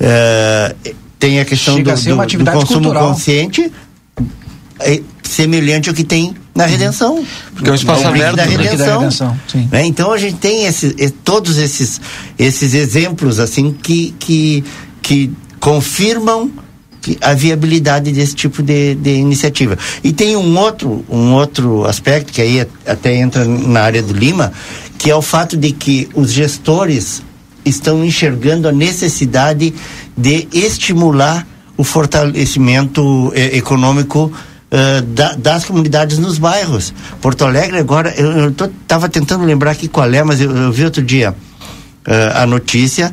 uh, 0.00 0.94
tem 1.16 1.38
a 1.38 1.44
questão 1.44 1.80
do, 1.80 1.90
a 1.90 1.94
do, 1.94 2.38
do, 2.38 2.50
consumo 2.50 2.82
cultural. 2.82 3.08
consciente, 3.10 3.72
semelhante 5.24 5.88
ao 5.88 5.94
que 5.94 6.04
tem 6.04 6.34
na 6.54 6.66
redenção. 6.66 7.24
Porque 7.54 7.68
é 7.68 7.72
um 7.72 7.74
espaço 7.74 8.06
aberto 8.06 8.36
da 8.36 8.44
redenção. 8.44 8.86
Da 8.86 8.98
redenção 8.98 9.38
né? 9.70 9.86
Então 9.86 10.12
a 10.12 10.18
gente 10.18 10.36
tem 10.36 10.66
esse, 10.66 10.92
todos 11.24 11.58
esses, 11.58 12.00
esses 12.38 12.74
exemplos 12.74 13.40
assim 13.40 13.72
que, 13.72 14.14
que, 14.18 14.64
que 15.02 15.32
confirmam 15.58 16.50
a 17.20 17.34
viabilidade 17.34 18.12
desse 18.12 18.34
tipo 18.34 18.62
de, 18.62 18.94
de 18.94 19.10
iniciativa. 19.10 19.76
E 20.02 20.12
tem 20.12 20.36
um 20.36 20.56
outro, 20.58 21.04
um 21.08 21.32
outro 21.32 21.84
aspecto 21.84 22.32
que 22.32 22.40
aí 22.40 22.66
até 22.86 23.14
entra 23.16 23.44
na 23.44 23.82
área 23.82 24.02
do 24.02 24.12
Lima, 24.12 24.52
que 24.96 25.10
é 25.10 25.16
o 25.16 25.20
fato 25.20 25.56
de 25.56 25.72
que 25.72 26.08
os 26.14 26.32
gestores 26.32 27.22
estão 27.64 28.04
enxergando 28.04 28.68
a 28.68 28.72
necessidade 28.72 29.74
de 30.16 30.48
estimular 30.52 31.46
o 31.76 31.84
fortalecimento 31.84 33.32
eh, 33.34 33.56
econômico 33.56 34.32
uh, 34.74 35.02
da, 35.02 35.34
das 35.34 35.64
comunidades 35.64 36.18
nos 36.18 36.38
bairros. 36.38 36.92
Porto 37.20 37.44
Alegre 37.44 37.78
agora, 37.78 38.12
eu 38.16 38.48
estava 38.48 39.08
tentando 39.08 39.44
lembrar 39.44 39.70
aqui 39.70 39.86
qual 39.86 40.12
é, 40.12 40.22
mas 40.24 40.40
eu, 40.40 40.50
eu 40.50 40.72
vi 40.72 40.84
outro 40.84 41.02
dia 41.02 41.30
uh, 41.30 42.42
a 42.42 42.46
notícia 42.46 43.12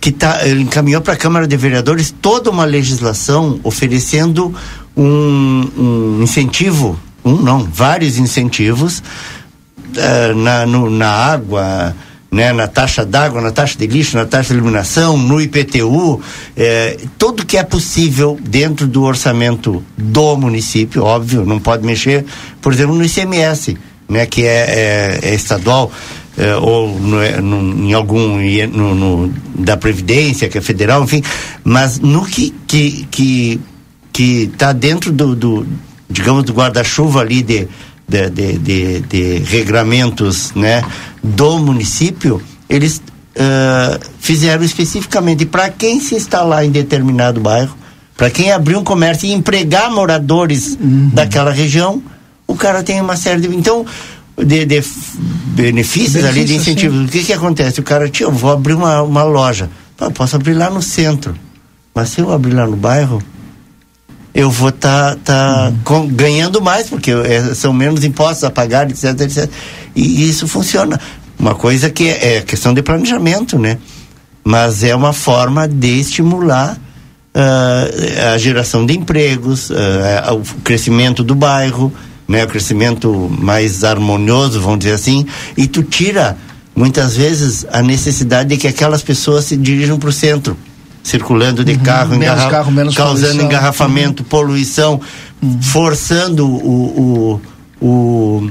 que 0.00 0.10
tá, 0.12 0.46
encaminhou 0.48 1.00
para 1.00 1.14
a 1.14 1.16
Câmara 1.16 1.46
de 1.46 1.56
Vereadores 1.56 2.14
toda 2.20 2.50
uma 2.50 2.64
legislação 2.64 3.60
oferecendo 3.64 4.54
um, 4.96 5.70
um 5.76 6.22
incentivo, 6.22 6.98
um 7.24 7.36
não, 7.36 7.64
vários 7.64 8.18
incentivos 8.18 8.98
uh, 8.98 10.34
na, 10.36 10.66
no, 10.66 10.90
na 10.90 11.08
água, 11.08 11.94
né, 12.36 12.52
na 12.52 12.68
taxa 12.68 13.02
d'água, 13.02 13.40
na 13.40 13.50
taxa 13.50 13.78
de 13.78 13.86
lixo, 13.86 14.14
na 14.14 14.26
taxa 14.26 14.52
de 14.52 14.58
iluminação, 14.58 15.16
no 15.16 15.40
IPTU, 15.40 16.20
é, 16.54 16.98
tudo 17.16 17.46
que 17.46 17.56
é 17.56 17.62
possível 17.62 18.38
dentro 18.38 18.86
do 18.86 19.04
orçamento 19.04 19.82
do 19.96 20.36
município, 20.36 21.02
óbvio, 21.02 21.46
não 21.46 21.58
pode 21.58 21.86
mexer, 21.86 22.26
por 22.60 22.74
exemplo, 22.74 22.94
no 22.94 23.02
ICMS, 23.02 23.78
né, 24.06 24.26
que 24.26 24.42
é, 24.42 25.20
é, 25.22 25.30
é 25.30 25.34
estadual. 25.34 25.90
É, 26.36 26.54
ou 26.54 27.00
no, 27.00 27.40
no, 27.40 27.88
em 27.88 27.94
algum 27.94 28.36
no, 28.70 28.94
no, 28.94 29.34
da 29.54 29.74
previdência 29.74 30.50
que 30.50 30.58
é 30.58 30.60
federal 30.60 31.02
enfim 31.02 31.22
mas 31.64 31.98
no 31.98 32.26
que 32.26 32.52
que 32.66 33.08
que 33.10 33.60
que 34.12 34.50
está 34.52 34.74
dentro 34.74 35.10
do, 35.10 35.34
do 35.34 35.66
digamos 36.10 36.44
do 36.44 36.52
guarda-chuva 36.52 37.22
ali 37.22 37.42
de 37.42 37.66
de, 38.08 38.30
de, 38.30 38.58
de, 38.58 39.00
de 39.00 39.38
regramentos 39.38 40.52
né, 40.54 40.82
do 41.22 41.58
município, 41.58 42.40
eles 42.68 42.98
uh, 42.98 44.00
fizeram 44.18 44.64
especificamente 44.64 45.44
para 45.44 45.68
quem 45.68 46.00
se 46.00 46.14
instalar 46.14 46.64
em 46.64 46.70
determinado 46.70 47.40
bairro, 47.40 47.76
para 48.16 48.30
quem 48.30 48.52
abrir 48.52 48.76
um 48.76 48.84
comércio 48.84 49.28
e 49.28 49.32
empregar 49.32 49.90
moradores 49.90 50.78
uhum. 50.80 51.10
daquela 51.12 51.50
região, 51.50 52.02
o 52.46 52.54
cara 52.54 52.82
tem 52.82 53.00
uma 53.00 53.16
série 53.16 53.42
de. 53.42 53.54
Então, 53.54 53.84
de, 54.38 54.64
de 54.64 54.84
benefícios 55.54 56.24
ali, 56.24 56.44
de 56.44 56.54
incentivos. 56.54 56.98
Sim. 56.98 57.04
O 57.06 57.08
que 57.08 57.24
que 57.24 57.32
acontece? 57.32 57.80
O 57.80 57.82
cara, 57.82 58.08
tio, 58.08 58.30
vou 58.30 58.52
abrir 58.52 58.74
uma, 58.74 59.02
uma 59.02 59.22
loja. 59.22 59.70
Pô, 59.96 60.10
posso 60.10 60.36
abrir 60.36 60.54
lá 60.54 60.70
no 60.70 60.82
centro. 60.82 61.34
Mas 61.94 62.10
se 62.10 62.20
eu 62.20 62.30
abrir 62.30 62.52
lá 62.52 62.66
no 62.66 62.76
bairro, 62.76 63.22
eu 64.36 64.50
vou 64.50 64.68
estar 64.68 65.16
tá, 65.24 65.72
tá 65.82 65.92
uhum. 65.94 66.08
ganhando 66.08 66.60
mais, 66.60 66.88
porque 66.90 67.10
é, 67.10 67.54
são 67.54 67.72
menos 67.72 68.04
impostos 68.04 68.44
a 68.44 68.50
pagar, 68.50 68.90
etc, 68.90 69.18
etc. 69.22 69.50
E 69.94 70.28
isso 70.28 70.46
funciona. 70.46 71.00
Uma 71.38 71.54
coisa 71.54 71.88
que 71.88 72.10
é, 72.10 72.36
é 72.36 72.42
questão 72.42 72.74
de 72.74 72.82
planejamento, 72.82 73.58
né? 73.58 73.78
Mas 74.44 74.84
é 74.84 74.94
uma 74.94 75.14
forma 75.14 75.66
de 75.66 76.00
estimular 76.00 76.74
uh, 77.34 78.34
a 78.34 78.36
geração 78.36 78.84
de 78.84 78.94
empregos, 78.94 79.70
uh, 79.70 80.34
o 80.34 80.60
crescimento 80.60 81.24
do 81.24 81.34
bairro, 81.34 81.90
né? 82.28 82.44
O 82.44 82.48
crescimento 82.48 83.34
mais 83.40 83.84
harmonioso, 83.84 84.60
vamos 84.60 84.80
dizer 84.80 84.92
assim. 84.92 85.24
E 85.56 85.66
tu 85.66 85.82
tira, 85.82 86.36
muitas 86.74 87.16
vezes, 87.16 87.64
a 87.72 87.82
necessidade 87.82 88.50
de 88.50 88.58
que 88.58 88.68
aquelas 88.68 89.02
pessoas 89.02 89.46
se 89.46 89.56
dirijam 89.56 89.98
para 89.98 90.10
o 90.10 90.12
centro 90.12 90.58
circulando 91.06 91.64
de 91.64 91.72
uhum, 91.72 91.78
carro, 91.78 92.16
menos 92.16 92.44
carro 92.46 92.72
menos 92.72 92.94
causando 92.96 93.20
poluição. 93.20 93.46
engarrafamento, 93.46 94.22
uhum. 94.24 94.28
poluição, 94.28 95.00
uhum. 95.40 95.62
forçando 95.62 96.44
o, 96.44 97.40
o, 97.80 97.86
o, 97.86 98.50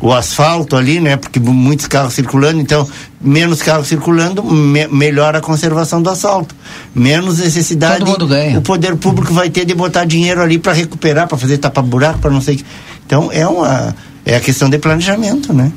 o 0.00 0.12
asfalto 0.12 0.74
ali, 0.74 0.98
né? 0.98 1.16
Porque 1.16 1.38
muitos 1.38 1.86
carros 1.86 2.12
circulando, 2.12 2.60
então 2.60 2.88
menos 3.20 3.62
carros 3.62 3.86
circulando, 3.86 4.42
me, 4.42 4.88
melhor 4.88 5.36
a 5.36 5.40
conservação 5.40 6.02
do 6.02 6.10
asfalto. 6.10 6.56
Menos 6.92 7.38
necessidade. 7.38 8.00
Todo 8.00 8.08
mundo 8.08 8.26
ganha. 8.26 8.58
O 8.58 8.62
poder 8.62 8.96
público 8.96 9.32
vai 9.32 9.48
ter 9.48 9.64
de 9.64 9.72
botar 9.72 10.04
dinheiro 10.04 10.42
ali 10.42 10.58
para 10.58 10.72
recuperar, 10.72 11.28
para 11.28 11.38
fazer 11.38 11.58
tapa-buraco, 11.58 12.18
para 12.18 12.32
não 12.32 12.40
sei. 12.40 12.64
Então 13.06 13.30
é 13.30 13.46
uma 13.46 13.94
é 14.24 14.34
a 14.34 14.40
questão 14.40 14.68
de 14.68 14.76
planejamento, 14.76 15.52
né? 15.52 15.70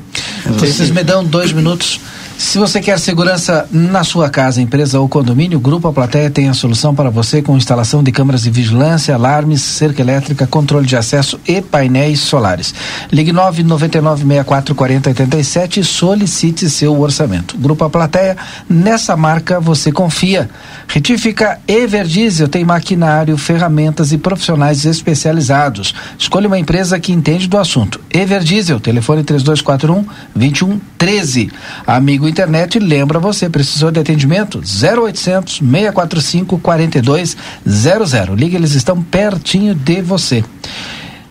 Vocês 0.58 0.90
me 0.90 1.04
dão 1.04 1.24
dois 1.24 1.52
minutos 1.52 2.00
se 2.40 2.58
você 2.58 2.80
quer 2.80 2.98
segurança 2.98 3.68
na 3.70 4.02
sua 4.02 4.30
casa, 4.30 4.62
empresa 4.62 4.98
ou 4.98 5.06
condomínio, 5.06 5.58
o 5.58 5.60
Grupo 5.60 5.88
A 5.88 5.92
Plateia 5.92 6.30
tem 6.30 6.48
a 6.48 6.54
solução 6.54 6.94
para 6.94 7.10
você 7.10 7.42
com 7.42 7.54
instalação 7.54 8.02
de 8.02 8.10
câmeras 8.10 8.44
de 8.44 8.50
vigilância, 8.50 9.14
alarmes, 9.14 9.60
cerca 9.60 10.00
elétrica, 10.00 10.46
controle 10.46 10.86
de 10.86 10.96
acesso 10.96 11.38
e 11.46 11.60
painéis 11.60 12.20
solares. 12.20 12.74
Ligue 13.12 13.30
999-644087 13.34 15.76
e 15.76 15.84
solicite 15.84 16.70
seu 16.70 16.98
orçamento. 16.98 17.58
Grupo 17.58 17.84
A 17.84 17.90
Plateia, 17.90 18.38
nessa 18.66 19.14
marca 19.18 19.60
você 19.60 19.92
confia. 19.92 20.48
Retífica 20.88 21.60
Everdiesel 21.68 22.48
tem 22.48 22.64
maquinário, 22.64 23.36
ferramentas 23.36 24.12
e 24.12 24.18
profissionais 24.18 24.86
especializados. 24.86 25.94
Escolha 26.18 26.46
uma 26.46 26.58
empresa 26.58 26.98
que 26.98 27.12
entende 27.12 27.46
do 27.46 27.58
assunto. 27.58 28.00
Everdiesel, 28.10 28.80
telefone 28.80 29.24
3241 29.24 30.06
2113. 30.34 31.50
Amigo 31.86 32.29
internet 32.30 32.78
lembra 32.78 33.18
você, 33.18 33.48
precisou 33.48 33.90
de 33.90 34.00
atendimento? 34.00 34.58
0800 34.58 35.58
645 35.58 36.58
4200. 36.58 38.38
Liga, 38.38 38.56
eles 38.56 38.74
estão 38.74 39.02
pertinho 39.02 39.74
de 39.74 40.00
você. 40.00 40.44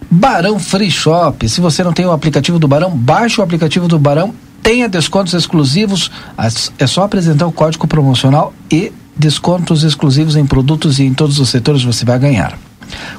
Barão 0.09 0.59
Free 0.59 0.91
Shop. 0.91 1.47
Se 1.47 1.61
você 1.61 1.83
não 1.83 1.93
tem 1.93 2.05
o 2.05 2.11
aplicativo 2.11 2.59
do 2.59 2.67
Barão, 2.67 2.91
baixe 2.91 3.39
o 3.39 3.43
aplicativo 3.43 3.87
do 3.87 3.99
Barão. 3.99 4.33
Tenha 4.61 4.89
descontos 4.89 5.33
exclusivos. 5.33 6.11
É 6.77 6.87
só 6.87 7.03
apresentar 7.03 7.47
o 7.47 7.51
código 7.51 7.87
promocional 7.87 8.53
e 8.71 8.91
descontos 9.15 9.83
exclusivos 9.83 10.35
em 10.35 10.45
produtos 10.45 10.99
e 10.99 11.03
em 11.03 11.13
todos 11.13 11.39
os 11.39 11.49
setores 11.49 11.83
você 11.83 12.05
vai 12.05 12.17
ganhar. 12.17 12.57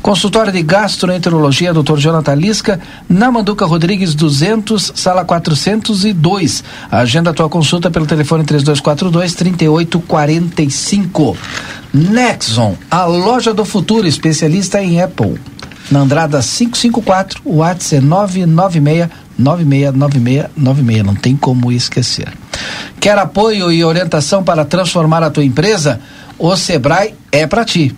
Consultório 0.02 0.52
de 0.52 0.62
Gastroenterologia, 0.62 1.72
Dr. 1.72 1.98
Jonathan 1.98 2.34
Lisca, 2.34 2.80
na 3.08 3.30
Manduca 3.30 3.66
Rodrigues 3.66 4.14
200, 4.14 4.92
sala 4.94 5.24
402. 5.24 6.64
Agenda 6.90 7.30
a 7.30 7.34
tua 7.34 7.48
consulta 7.48 7.90
pelo 7.90 8.06
telefone 8.06 8.44
3242 8.44 9.34
3845. 9.34 11.36
Nexon, 11.92 12.76
a 12.90 13.04
loja 13.04 13.52
do 13.52 13.64
futuro, 13.64 14.06
especialista 14.06 14.82
em 14.82 15.02
Apple. 15.02 15.38
Na 15.90 16.00
Andrada 16.00 16.40
554, 16.40 17.40
o 17.44 17.56
WhatsApp 17.56 17.96
é 17.96 18.00
996 18.00 19.10
969696, 19.40 21.04
não 21.04 21.14
tem 21.14 21.36
como 21.36 21.72
esquecer. 21.72 22.28
Quer 23.00 23.18
apoio 23.18 23.72
e 23.72 23.82
orientação 23.82 24.44
para 24.44 24.64
transformar 24.64 25.22
a 25.22 25.30
tua 25.30 25.44
empresa? 25.44 26.00
O 26.38 26.54
Sebrae 26.56 27.14
é 27.32 27.46
para 27.46 27.64
ti. 27.64 27.94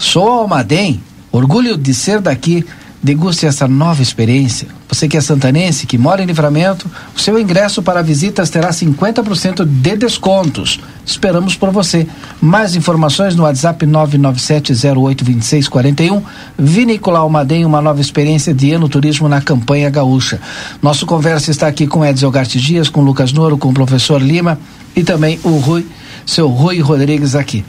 Sou 0.00 0.26
Almaden, 0.26 1.00
orgulho 1.30 1.76
de 1.76 1.92
ser 1.92 2.22
daqui. 2.22 2.64
Deguste 3.02 3.44
essa 3.44 3.68
nova 3.68 4.00
experiência. 4.00 4.66
Você 4.88 5.06
que 5.06 5.14
é 5.14 5.20
santanense, 5.20 5.86
que 5.86 5.98
mora 5.98 6.22
em 6.22 6.26
livramento, 6.26 6.90
o 7.14 7.20
seu 7.20 7.38
ingresso 7.38 7.82
para 7.82 8.02
visitas 8.02 8.48
terá 8.48 8.70
50% 8.70 9.62
de 9.62 9.96
descontos. 9.96 10.80
Esperamos 11.04 11.54
por 11.54 11.70
você. 11.70 12.06
Mais 12.40 12.74
informações 12.74 13.36
no 13.36 13.42
WhatsApp 13.42 13.84
997082641. 13.86 16.22
Vinícola 16.58 17.18
Almaden, 17.18 17.66
uma 17.66 17.82
nova 17.82 18.00
experiência 18.00 18.54
de 18.54 18.72
ano 18.72 18.88
turismo 18.88 19.28
na 19.28 19.42
campanha 19.42 19.90
gaúcha. 19.90 20.40
Nosso 20.82 21.04
conversa 21.04 21.50
está 21.50 21.66
aqui 21.66 21.86
com 21.86 22.06
Edson 22.06 22.30
Garte 22.30 22.58
Dias, 22.58 22.88
com 22.88 23.02
Lucas 23.02 23.34
Noro, 23.34 23.58
com 23.58 23.68
o 23.68 23.74
professor 23.74 24.18
Lima 24.20 24.58
e 24.96 25.04
também 25.04 25.38
o 25.44 25.58
Rui, 25.58 25.86
seu 26.24 26.48
Rui 26.48 26.80
Rodrigues 26.80 27.34
aqui 27.34 27.62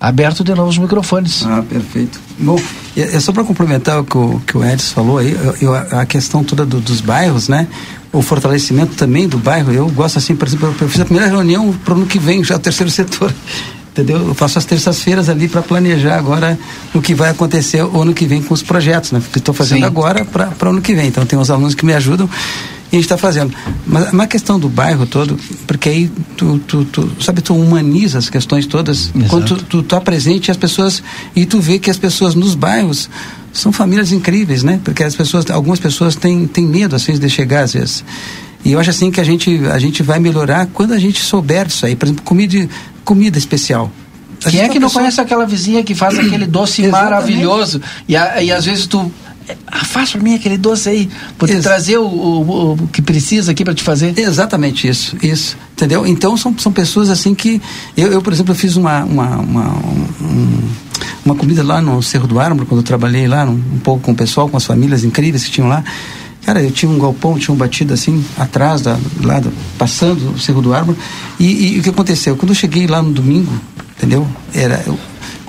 aberto 0.00 0.44
de 0.44 0.54
novo 0.54 0.68
os 0.68 0.78
microfones. 0.78 1.44
Ah, 1.44 1.62
perfeito. 1.68 2.20
Bom, 2.38 2.60
é, 2.96 3.18
só 3.20 3.32
para 3.32 3.44
complementar 3.44 4.00
o 4.00 4.04
que 4.04 4.16
o, 4.16 4.40
que 4.46 4.56
o 4.56 4.64
Edson 4.64 4.94
falou 4.94 5.18
aí, 5.18 5.32
eu, 5.32 5.56
eu, 5.60 5.74
a 5.74 6.06
questão 6.06 6.44
toda 6.44 6.64
do, 6.64 6.80
dos 6.80 7.00
bairros, 7.00 7.48
né? 7.48 7.66
O 8.12 8.22
fortalecimento 8.22 8.94
também 8.94 9.28
do 9.28 9.38
bairro, 9.38 9.72
eu 9.72 9.88
gosto 9.88 10.18
assim, 10.18 10.34
por 10.34 10.46
exemplo, 10.46 10.74
eu 10.80 10.88
fiz 10.88 11.00
a 11.00 11.04
primeira 11.04 11.28
reunião 11.28 11.72
para 11.84 11.94
o 11.94 11.96
ano 11.98 12.06
que 12.06 12.18
vem, 12.18 12.42
já 12.42 12.56
o 12.56 12.58
terceiro 12.58 12.90
setor. 12.90 13.32
Entendeu? 13.90 14.28
Eu 14.28 14.34
faço 14.34 14.56
as 14.58 14.64
terças-feiras 14.64 15.28
ali 15.28 15.48
para 15.48 15.60
planejar 15.60 16.16
agora 16.16 16.56
o 16.94 17.02
que 17.02 17.14
vai 17.14 17.30
acontecer 17.30 17.82
o 17.82 18.00
ano 18.00 18.14
que 18.14 18.26
vem 18.26 18.40
com 18.40 18.54
os 18.54 18.62
projetos, 18.62 19.10
né? 19.10 19.20
Que 19.32 19.40
estou 19.40 19.52
fazendo 19.52 19.80
Sim. 19.80 19.84
agora 19.84 20.24
para 20.24 20.68
o 20.68 20.68
ano 20.68 20.80
que 20.80 20.94
vem. 20.94 21.08
Então 21.08 21.26
tem 21.26 21.36
os 21.36 21.50
alunos 21.50 21.74
que 21.74 21.84
me 21.84 21.92
ajudam 21.92 22.30
a 22.90 22.94
gente 22.96 23.04
está 23.04 23.18
fazendo. 23.18 23.52
Mas 23.86 24.12
uma 24.12 24.26
questão 24.26 24.58
do 24.58 24.68
bairro 24.68 25.06
todo, 25.06 25.38
porque 25.66 25.88
aí 25.88 26.10
tu, 26.36 26.58
tu, 26.60 26.84
tu 26.86 27.12
sabe, 27.20 27.42
tu 27.42 27.54
humaniza 27.54 28.18
as 28.18 28.30
questões 28.30 28.66
todas. 28.66 29.10
Exato. 29.14 29.28
Quando 29.28 29.46
tu, 29.46 29.62
tu 29.64 29.82
tá 29.82 30.00
presente 30.00 30.50
as 30.50 30.56
pessoas 30.56 31.02
e 31.36 31.44
tu 31.44 31.60
vê 31.60 31.78
que 31.78 31.90
as 31.90 31.98
pessoas 31.98 32.34
nos 32.34 32.54
bairros 32.54 33.10
são 33.52 33.72
famílias 33.72 34.12
incríveis, 34.12 34.62
né? 34.62 34.80
Porque 34.82 35.02
as 35.02 35.14
pessoas, 35.14 35.50
algumas 35.50 35.78
pessoas 35.78 36.16
têm, 36.16 36.46
têm 36.46 36.64
medo 36.64 36.96
assim 36.96 37.18
de 37.18 37.28
chegar 37.28 37.62
às 37.64 37.72
vezes. 37.72 38.04
E 38.64 38.72
eu 38.72 38.80
acho 38.80 38.90
assim 38.90 39.10
que 39.10 39.20
a 39.20 39.24
gente, 39.24 39.60
a 39.72 39.78
gente 39.78 40.02
vai 40.02 40.18
melhorar 40.18 40.66
quando 40.66 40.92
a 40.92 40.98
gente 40.98 41.22
souber 41.22 41.66
disso 41.66 41.86
aí. 41.86 41.94
Por 41.94 42.06
exemplo, 42.06 42.24
comida, 42.24 42.68
comida 43.04 43.38
especial. 43.38 43.90
Quem 44.40 44.60
é 44.60 44.68
que 44.68 44.78
não 44.78 44.88
pessoa... 44.88 45.02
conhece 45.02 45.20
aquela 45.20 45.46
vizinha 45.46 45.82
que 45.82 45.94
faz 45.94 46.18
aquele 46.18 46.46
doce 46.46 46.86
maravilhoso? 46.88 47.80
E, 48.06 48.16
a, 48.16 48.42
e 48.42 48.52
às 48.52 48.64
vezes 48.64 48.86
tu 48.86 49.10
faz 49.84 50.12
para 50.12 50.20
mim 50.20 50.34
aquele 50.34 50.56
doce 50.56 50.88
aí, 50.88 51.10
poder 51.36 51.60
trazer 51.62 51.98
o, 51.98 52.06
o, 52.06 52.72
o, 52.72 52.88
que 52.88 53.02
precisa 53.02 53.52
aqui 53.52 53.64
para 53.64 53.74
te 53.74 53.82
fazer. 53.82 54.18
Exatamente 54.18 54.88
isso, 54.88 55.16
isso, 55.22 55.56
entendeu? 55.72 56.06
Então 56.06 56.36
são, 56.36 56.56
são 56.58 56.72
pessoas 56.72 57.10
assim 57.10 57.34
que 57.34 57.60
eu, 57.96 58.12
eu 58.12 58.22
por 58.22 58.32
exemplo, 58.32 58.52
eu 58.52 58.56
fiz 58.56 58.76
uma 58.76 59.04
uma, 59.04 59.36
uma, 59.36 59.68
um, 60.20 60.68
uma 61.24 61.34
comida 61.34 61.62
lá 61.62 61.80
no 61.80 62.02
Cerro 62.02 62.26
do 62.26 62.38
Ármore 62.38 62.66
quando 62.66 62.80
eu 62.80 62.84
trabalhei 62.84 63.26
lá 63.26 63.44
um, 63.44 63.52
um 63.52 63.78
pouco 63.78 64.02
com 64.02 64.12
o 64.12 64.14
pessoal, 64.14 64.48
com 64.48 64.56
as 64.56 64.64
famílias 64.64 65.04
incríveis 65.04 65.44
que 65.44 65.50
tinham 65.50 65.68
lá. 65.68 65.84
Cara, 66.44 66.62
eu 66.62 66.70
tinha 66.70 66.90
um 66.90 66.98
galpão, 66.98 67.38
tinha 67.38 67.54
um 67.54 67.58
batido 67.58 67.92
assim, 67.92 68.24
atrás, 68.38 68.80
da, 68.80 68.98
lá, 69.22 69.38
do, 69.38 69.52
passando 69.76 70.32
o 70.32 70.38
Cerro 70.38 70.62
do 70.62 70.72
Ármore. 70.72 70.96
E, 71.38 71.74
e, 71.74 71.78
o 71.78 71.82
que 71.82 71.90
aconteceu? 71.90 72.36
Quando 72.36 72.52
eu 72.52 72.54
cheguei 72.54 72.86
lá 72.86 73.02
no 73.02 73.12
domingo, 73.12 73.52
entendeu? 73.94 74.26
Era 74.54 74.82
eu, 74.86 74.98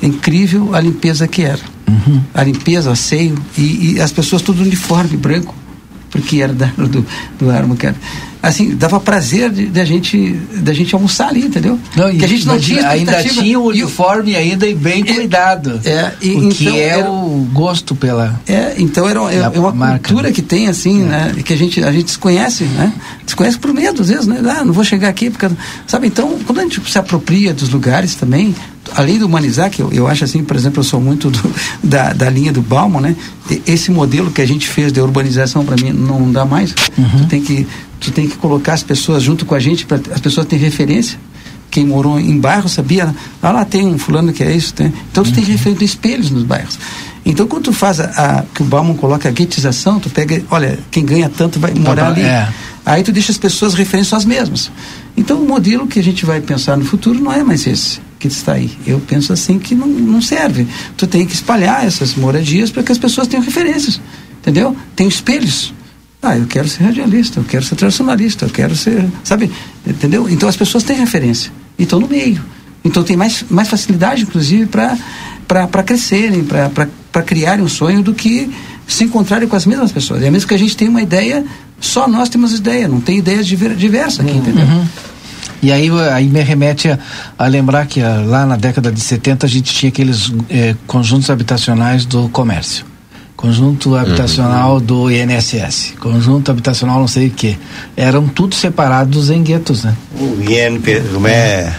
incrível 0.03 0.75
a 0.75 0.81
limpeza 0.81 1.25
que 1.25 1.43
era. 1.43 1.61
Uhum. 1.89 2.21
A 2.33 2.43
limpeza, 2.43 2.89
o 2.89 2.93
asseio, 2.93 3.37
e, 3.57 3.93
e, 3.93 4.01
as 4.01 4.11
pessoas 4.11 4.41
tudo 4.41 4.61
uniforme 4.61 5.17
branco, 5.17 5.55
porque 6.09 6.41
era 6.41 6.53
da, 6.53 6.67
do, 6.77 7.05
do 7.39 7.49
Armo, 7.49 7.75
cara. 7.75 7.95
Assim, 8.41 8.73
dava 8.73 9.01
prazer 9.01 9.51
de, 9.51 9.65
de, 9.65 9.81
a 9.81 9.83
gente, 9.83 10.31
de 10.31 10.71
a 10.71 10.73
gente 10.73 10.95
almoçar 10.95 11.27
ali, 11.27 11.41
entendeu? 11.41 11.77
Não, 11.93 12.09
que 12.15 12.23
a 12.23 12.27
gente 12.27 12.47
não 12.47 12.57
tinha 12.57 12.87
Ainda 12.87 13.21
tinha 13.21 13.59
o 13.59 13.67
uniforme 13.67 14.33
ainda 14.33 14.65
e 14.65 14.73
bem 14.73 15.03
é, 15.05 15.13
cuidado. 15.13 15.81
É, 15.83 16.13
e, 16.21 16.31
o 16.35 16.49
que 16.49 16.63
então, 16.63 16.77
é 16.77 16.87
era, 16.87 17.11
o 17.11 17.49
gosto 17.51 17.93
pela. 17.93 18.39
É, 18.47 18.75
então 18.77 19.09
era, 19.09 19.19
é, 19.33 19.39
é 19.39 19.59
uma 19.59 19.73
marca, 19.73 20.07
cultura 20.07 20.29
né? 20.29 20.33
que 20.33 20.41
tem, 20.41 20.69
assim, 20.69 21.01
é. 21.01 21.05
né? 21.05 21.35
Que 21.43 21.51
a 21.51 21.57
gente, 21.57 21.83
a 21.83 21.91
gente 21.91 22.05
desconhece, 22.05 22.63
né? 22.63 22.93
Desconhece 23.25 23.59
por 23.59 23.73
medo, 23.73 24.01
às 24.01 24.07
vezes, 24.07 24.25
né? 24.25 24.41
Ah, 24.57 24.63
não 24.63 24.71
vou 24.71 24.85
chegar 24.85 25.09
aqui, 25.09 25.29
porque. 25.29 25.53
Sabe, 25.85 26.07
então, 26.07 26.39
quando 26.45 26.59
a 26.59 26.61
gente 26.61 26.81
se 26.89 26.97
apropria 26.97 27.53
dos 27.53 27.67
lugares 27.67 28.15
também, 28.15 28.55
além 28.95 29.17
de 29.17 29.23
humanizar, 29.23 29.69
que 29.69 29.81
eu, 29.81 29.91
eu 29.91 30.07
acho 30.07 30.23
assim, 30.23 30.43
por 30.43 30.55
exemplo, 30.55 30.79
eu 30.79 30.83
sou 30.83 30.99
muito 30.99 31.29
do, 31.29 31.55
da, 31.83 32.13
da 32.13 32.29
linha 32.29 32.51
do 32.51 32.61
Bauman, 32.61 33.01
né? 33.01 33.15
Esse 33.65 33.91
modelo 33.91 34.31
que 34.31 34.41
a 34.41 34.45
gente 34.45 34.67
fez 34.67 34.91
de 34.91 34.99
urbanização 34.99 35.65
para 35.65 35.75
mim 35.75 35.91
não 35.91 36.31
dá 36.31 36.45
mais. 36.45 36.73
Uhum. 36.97 37.09
Tu 37.19 37.25
tem 37.27 37.41
que 37.41 37.67
tu 37.99 38.11
tem 38.11 38.27
que 38.27 38.37
colocar 38.37 38.73
as 38.73 38.83
pessoas 38.83 39.21
junto 39.21 39.45
com 39.45 39.53
a 39.53 39.59
gente 39.59 39.85
para 39.85 39.99
as 40.13 40.21
pessoas 40.21 40.47
terem 40.47 40.63
referência. 40.63 41.19
Quem 41.69 41.85
morou 41.85 42.19
em 42.19 42.39
bairro 42.39 42.67
sabia, 42.67 43.13
ah, 43.41 43.51
lá 43.51 43.65
tem 43.65 43.85
um 43.85 43.97
fulano 43.97 44.33
que 44.33 44.41
é 44.43 44.55
isso, 44.55 44.73
tem. 44.73 44.91
Então 45.11 45.23
tu 45.23 45.27
uhum. 45.27 45.33
tem 45.33 45.43
referência 45.43 45.85
espelhos 45.85 46.31
nos 46.31 46.43
bairros. 46.43 46.79
Então, 47.25 47.45
quando 47.45 47.65
tu 47.65 47.73
faz 47.73 47.99
a, 47.99 48.05
a, 48.05 48.43
que 48.43 48.63
o 48.63 48.65
Bauman 48.65 48.95
coloca 48.95 49.27
a 49.27 49.31
guetização, 49.31 49.99
tu 49.99 50.09
pega, 50.09 50.41
olha, 50.49 50.79
quem 50.89 51.05
ganha 51.05 51.29
tanto 51.29 51.59
vai 51.59 51.73
morar 51.73 52.07
ali. 52.07 52.21
É. 52.21 52.47
Aí 52.85 53.03
tu 53.03 53.11
deixa 53.11 53.31
as 53.31 53.37
pessoas 53.37 53.73
referências 53.73 54.13
às 54.13 54.25
mesmas. 54.25 54.71
Então, 55.15 55.37
o 55.39 55.47
modelo 55.47 55.85
que 55.85 55.99
a 55.99 56.03
gente 56.03 56.25
vai 56.25 56.41
pensar 56.41 56.77
no 56.77 56.85
futuro 56.85 57.19
não 57.19 57.31
é 57.31 57.43
mais 57.43 57.67
esse 57.67 57.99
que 58.19 58.27
está 58.27 58.53
aí. 58.53 58.77
Eu 58.85 58.99
penso 58.99 59.31
assim 59.31 59.57
que 59.57 59.73
não, 59.73 59.87
não 59.87 60.21
serve. 60.21 60.67
Tu 60.97 61.07
tem 61.07 61.25
que 61.25 61.33
espalhar 61.33 61.87
essas 61.87 62.13
moradias 62.13 62.69
para 62.69 62.83
que 62.83 62.91
as 62.91 62.97
pessoas 62.97 63.27
tenham 63.27 63.43
referências, 63.43 63.99
entendeu? 64.41 64.75
Tem 64.95 65.07
espelhos. 65.07 65.73
Ah, 66.21 66.37
eu 66.37 66.45
quero 66.45 66.67
ser 66.67 66.83
radialista, 66.83 67.39
eu 67.39 67.45
quero 67.45 67.63
ser 67.63 67.75
tradicionalista, 67.75 68.45
eu 68.45 68.49
quero 68.49 68.75
ser, 68.75 69.05
sabe, 69.23 69.49
entendeu? 69.87 70.29
Então 70.29 70.49
as 70.49 70.57
pessoas 70.57 70.83
têm 70.83 70.97
referência 70.97 71.49
e 71.77 71.83
estão 71.83 71.97
no 71.97 72.09
meio. 72.09 72.43
Então 72.83 73.03
tem 73.03 73.15
mais, 73.15 73.45
mais 73.49 73.69
facilidade, 73.69 74.23
inclusive, 74.23 74.67
para 74.67 75.83
crescerem, 75.83 76.43
para 76.43 77.23
criarem 77.23 77.63
um 77.63 77.69
sonho 77.69 78.03
do 78.03 78.13
que 78.13 78.51
se 78.85 79.05
encontrarem 79.05 79.47
com 79.47 79.55
as 79.55 79.65
mesmas 79.65 79.93
pessoas. 79.93 80.21
É 80.21 80.29
mesmo 80.29 80.47
que 80.47 80.53
a 80.53 80.57
gente 80.57 80.75
tenha 80.75 80.91
uma 80.91 81.01
ideia, 81.01 81.45
só 81.79 82.05
nós 82.05 82.27
temos 82.27 82.53
ideia, 82.53 82.87
não 82.87 82.99
tem 82.99 83.19
ideias 83.19 83.47
diversas 83.47 84.19
aqui, 84.19 84.31
uhum. 84.31 84.37
entendeu? 84.39 84.65
Uhum. 84.65 84.85
E 85.61 85.71
aí, 85.71 85.89
aí 86.11 86.27
me 86.27 86.41
remete 86.41 86.89
a, 86.89 86.97
a 87.37 87.47
lembrar 87.47 87.85
que 87.85 88.01
a, 88.01 88.15
ah, 88.15 88.21
lá 88.25 88.45
na 88.45 88.55
década 88.55 88.91
de 88.91 88.99
70 88.99 89.45
a 89.45 89.49
gente 89.49 89.73
tinha 89.73 89.89
aqueles 89.89 90.31
eh, 90.49 90.75
conjuntos 90.87 91.29
habitacionais 91.29 92.05
do 92.05 92.29
comércio. 92.29 92.85
conjunto 93.35 93.95
habitacional 93.95 94.75
uhum. 94.75 94.81
do 94.81 95.11
INSS, 95.11 95.93
conjunto 95.99 96.51
habitacional 96.51 96.99
não 96.99 97.07
sei 97.07 97.27
o 97.27 97.31
que. 97.31 97.57
Eram 97.95 98.27
tudo 98.27 98.55
separados 98.55 99.29
em 99.29 99.41
guetos, 99.41 99.83
né? 99.83 99.95
O 100.19 100.41
INP, 100.41 101.01
como 101.13 101.27
é? 101.27 101.73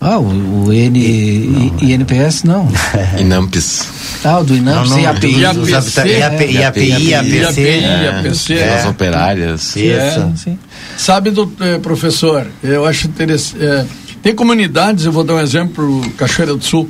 Ah, 0.00 0.18
o, 0.18 0.66
o 0.66 0.72
N, 0.72 0.98
I, 0.98 1.92
INPS 1.92 2.44
não. 2.44 2.68
Inampes. 3.18 3.88
Ah, 4.24 4.38
o 4.38 4.44
do 4.44 4.54
Inampes 4.54 4.92
e 4.96 5.06
API. 5.06 5.40
IAPI, 5.40 6.52
IAPI, 6.52 7.14
APC. 7.14 8.62
As 8.62 8.86
operárias. 8.86 9.74
Isso. 9.74 10.54
Sabe, 10.96 11.30
do, 11.30 11.52
eh, 11.60 11.78
professor, 11.78 12.46
eu 12.62 12.86
acho 12.86 13.08
interessante. 13.08 13.62
Eh, 13.62 13.86
tem 14.22 14.34
comunidades, 14.34 15.04
eu 15.04 15.12
vou 15.12 15.24
dar 15.24 15.34
um 15.34 15.40
exemplo, 15.40 16.00
Cachoeira 16.16 16.54
do 16.54 16.64
Sul, 16.64 16.88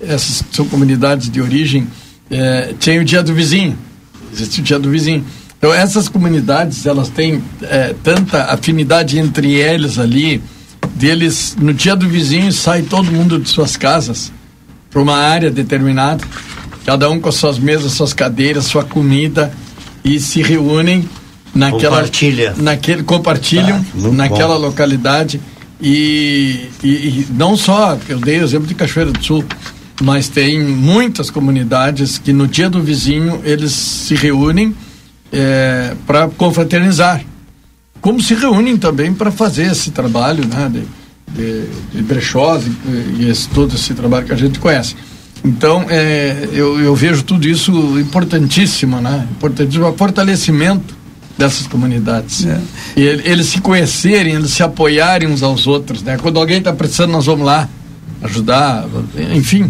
essas 0.00 0.42
são 0.50 0.66
comunidades 0.66 1.30
de 1.30 1.40
origem, 1.40 1.86
é, 2.30 2.74
tem 2.80 2.98
o 2.98 3.04
dia 3.04 3.22
do 3.22 3.32
vizinho, 3.34 3.78
existe 4.32 4.60
o 4.60 4.64
dia 4.64 4.78
do 4.78 4.90
vizinho. 4.90 5.24
Então 5.58 5.72
essas 5.72 6.08
comunidades, 6.08 6.84
elas 6.84 7.08
têm 7.08 7.42
é, 7.62 7.94
tanta 8.02 8.44
afinidade 8.44 9.18
entre 9.18 9.54
eles 9.54 9.98
ali, 9.98 10.42
deles, 10.96 11.56
no 11.58 11.72
dia 11.72 11.94
do 11.94 12.08
vizinho 12.08 12.52
sai 12.52 12.82
todo 12.82 13.10
mundo 13.12 13.38
de 13.38 13.48
suas 13.48 13.76
casas 13.76 14.32
para 14.90 15.00
uma 15.00 15.16
área 15.16 15.50
determinada, 15.50 16.24
cada 16.84 17.08
um 17.10 17.20
com 17.20 17.30
suas 17.30 17.58
mesas, 17.58 17.92
suas 17.92 18.12
cadeiras, 18.12 18.64
sua 18.64 18.84
comida 18.84 19.52
e 20.04 20.18
se 20.18 20.42
reúnem 20.42 21.08
naquela 21.54 21.96
Compartilha. 21.96 22.54
naquele 22.56 23.02
compartilham 23.02 23.84
ah, 23.94 24.08
naquela 24.12 24.54
bom. 24.56 24.66
localidade 24.66 25.40
e, 25.80 26.68
e, 26.82 26.88
e, 26.88 27.26
não 27.30 27.56
só 27.56 27.98
eu 28.08 28.18
dei 28.18 28.40
o 28.40 28.44
exemplo 28.44 28.66
de 28.66 28.74
Cachoeira 28.74 29.10
do 29.10 29.24
Sul 29.24 29.44
mas 30.02 30.28
tem 30.28 30.62
muitas 30.62 31.30
comunidades 31.30 32.18
que 32.18 32.32
no 32.32 32.46
dia 32.46 32.68
do 32.68 32.82
vizinho 32.82 33.40
eles 33.44 33.72
se 33.72 34.14
reúnem 34.14 34.74
é, 35.32 35.94
para 36.06 36.28
confraternizar. 36.28 37.22
Como 38.06 38.22
se 38.22 38.34
reúnem 38.34 38.76
também 38.76 39.12
para 39.12 39.32
fazer 39.32 39.72
esse 39.72 39.90
trabalho 39.90 40.46
né, 40.46 40.70
de, 40.72 40.82
de, 41.34 41.66
de 41.92 42.02
brechós 42.04 42.62
e, 42.64 43.22
e 43.24 43.28
esse, 43.28 43.48
todo 43.48 43.74
esse 43.74 43.94
trabalho 43.94 44.24
que 44.24 44.32
a 44.32 44.36
gente 44.36 44.60
conhece. 44.60 44.94
Então, 45.44 45.84
é, 45.88 46.48
eu, 46.52 46.78
eu 46.78 46.94
vejo 46.94 47.24
tudo 47.24 47.48
isso 47.48 47.72
importantíssimo, 47.98 49.00
né? 49.00 49.26
Importantíssimo, 49.32 49.88
o 49.88 49.92
fortalecimento 49.92 50.94
dessas 51.36 51.66
comunidades. 51.66 52.46
É. 52.46 52.60
E 52.96 53.02
eles 53.02 53.46
se 53.46 53.60
conhecerem, 53.60 54.34
eles 54.34 54.52
se 54.52 54.62
apoiarem 54.62 55.28
uns 55.28 55.42
aos 55.42 55.66
outros, 55.66 56.04
né? 56.04 56.16
Quando 56.16 56.38
alguém 56.38 56.58
está 56.58 56.72
precisando, 56.72 57.10
nós 57.10 57.26
vamos 57.26 57.44
lá 57.44 57.68
ajudar, 58.22 58.86
enfim. 59.34 59.68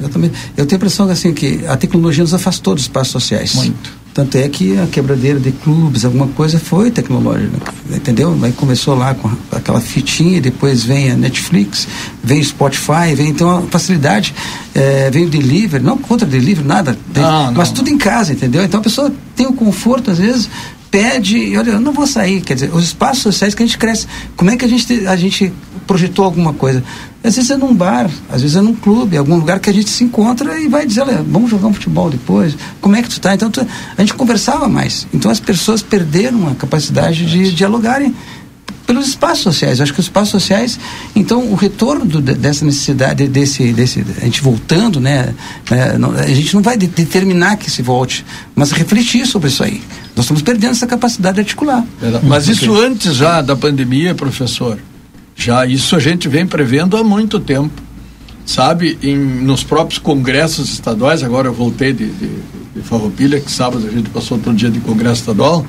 Exatamente. 0.00 0.34
Eu 0.56 0.66
tenho 0.66 0.78
a 0.78 0.78
impressão 0.78 1.08
assim, 1.08 1.32
que 1.32 1.64
a 1.68 1.76
tecnologia 1.76 2.24
nos 2.24 2.34
afastou 2.34 2.74
dos 2.74 2.82
espaços 2.82 3.12
sociais. 3.12 3.54
Muito. 3.54 4.01
Tanto 4.14 4.36
é 4.36 4.46
que 4.46 4.78
a 4.78 4.86
quebradeira 4.86 5.40
de 5.40 5.52
clubes, 5.52 6.04
alguma 6.04 6.26
coisa, 6.28 6.58
foi 6.58 6.90
tecnológica, 6.90 7.72
entendeu? 7.90 8.38
Aí 8.42 8.52
começou 8.52 8.94
lá 8.94 9.14
com 9.14 9.30
aquela 9.50 9.80
fitinha, 9.80 10.38
depois 10.38 10.84
vem 10.84 11.10
a 11.10 11.16
Netflix, 11.16 11.88
vem 12.22 12.40
o 12.40 12.44
Spotify, 12.44 13.14
vem 13.16 13.30
então 13.30 13.50
a 13.50 13.62
facilidade, 13.62 14.34
é, 14.74 15.10
vem 15.10 15.24
o 15.24 15.30
delivery, 15.30 15.82
não 15.82 15.96
contra 15.96 16.26
delivery, 16.26 16.66
nada, 16.66 16.98
ah, 17.16 17.50
mas 17.54 17.70
tudo 17.70 17.88
em 17.88 17.96
casa, 17.96 18.34
entendeu? 18.34 18.62
Então 18.62 18.80
a 18.80 18.82
pessoa 18.82 19.10
tem 19.34 19.46
o 19.46 19.54
conforto, 19.54 20.10
às 20.10 20.18
vezes, 20.18 20.50
pede, 20.90 21.56
olha, 21.56 21.70
eu 21.70 21.80
não 21.80 21.92
vou 21.92 22.06
sair, 22.06 22.42
quer 22.42 22.52
dizer, 22.52 22.70
os 22.74 22.84
espaços 22.84 23.22
sociais 23.22 23.54
que 23.54 23.62
a 23.62 23.66
gente 23.66 23.78
cresce, 23.78 24.06
como 24.36 24.50
é 24.50 24.58
que 24.58 24.64
a 24.66 24.68
gente, 24.68 25.06
a 25.06 25.16
gente 25.16 25.50
projetou 25.86 26.26
alguma 26.26 26.52
coisa? 26.52 26.84
Às 27.24 27.36
vezes 27.36 27.50
é 27.50 27.56
num 27.56 27.72
bar, 27.72 28.10
às 28.30 28.42
vezes 28.42 28.56
é 28.56 28.60
num 28.60 28.74
clube, 28.74 29.16
algum 29.16 29.36
lugar 29.36 29.60
que 29.60 29.70
a 29.70 29.72
gente 29.72 29.88
se 29.88 30.02
encontra 30.02 30.58
e 30.58 30.68
vai 30.68 30.84
dizer, 30.84 31.02
olha, 31.02 31.24
vamos 31.28 31.50
jogar 31.50 31.68
um 31.68 31.72
futebol 31.72 32.10
depois, 32.10 32.56
como 32.80 32.96
é 32.96 33.02
que 33.02 33.08
tu 33.08 33.20
tá? 33.20 33.34
Então 33.34 33.48
tu, 33.48 33.64
a 33.96 34.00
gente 34.00 34.14
conversava 34.14 34.68
mais. 34.68 35.06
Então 35.14 35.30
as 35.30 35.38
pessoas 35.38 35.82
perderam 35.82 36.48
a 36.48 36.54
capacidade 36.54 37.24
de 37.24 37.52
dialogarem 37.52 38.12
pelos 38.86 39.08
espaços 39.08 39.42
sociais. 39.44 39.80
Acho 39.80 39.92
que 39.92 40.00
os 40.00 40.06
espaços 40.06 40.30
sociais, 40.30 40.78
então 41.14 41.46
o 41.50 41.54
retorno 41.54 42.04
do, 42.04 42.20
dessa 42.20 42.64
necessidade 42.64 43.26
desse, 43.28 43.72
desse, 43.72 44.04
a 44.20 44.24
gente 44.24 44.42
voltando, 44.42 45.00
né, 45.00 45.34
né 45.70 45.96
a 46.18 46.26
gente 46.26 46.54
não 46.54 46.62
vai 46.62 46.76
de, 46.76 46.86
determinar 46.86 47.56
que 47.56 47.70
se 47.70 47.82
volte, 47.82 48.24
mas 48.54 48.72
refletir 48.72 49.26
sobre 49.26 49.48
isso 49.48 49.62
aí. 49.62 49.80
Nós 50.14 50.24
estamos 50.24 50.42
perdendo 50.42 50.72
essa 50.72 50.86
capacidade 50.86 51.36
de 51.36 51.40
articular. 51.40 51.84
Mas 52.24 52.48
isso 52.48 52.74
antes 52.76 53.14
já 53.14 53.40
da 53.40 53.56
pandemia, 53.56 54.14
professor. 54.14 54.78
Já 55.42 55.66
isso 55.66 55.96
a 55.96 55.98
gente 55.98 56.28
vem 56.28 56.46
prevendo 56.46 56.96
há 56.96 57.02
muito 57.02 57.40
tempo. 57.40 57.82
Sabe, 58.46 58.98
em, 59.02 59.16
nos 59.16 59.64
próprios 59.64 59.98
congressos 59.98 60.72
estaduais, 60.72 61.22
agora 61.22 61.48
eu 61.48 61.52
voltei 61.52 61.92
de, 61.92 62.06
de, 62.06 62.28
de 62.76 62.82
Farroupilha, 62.82 63.40
que 63.40 63.50
sábado 63.50 63.86
a 63.86 63.90
gente 63.90 64.10
passou 64.10 64.38
todo 64.38 64.56
dia 64.56 64.70
de 64.70 64.80
congresso 64.80 65.20
estadual, 65.20 65.64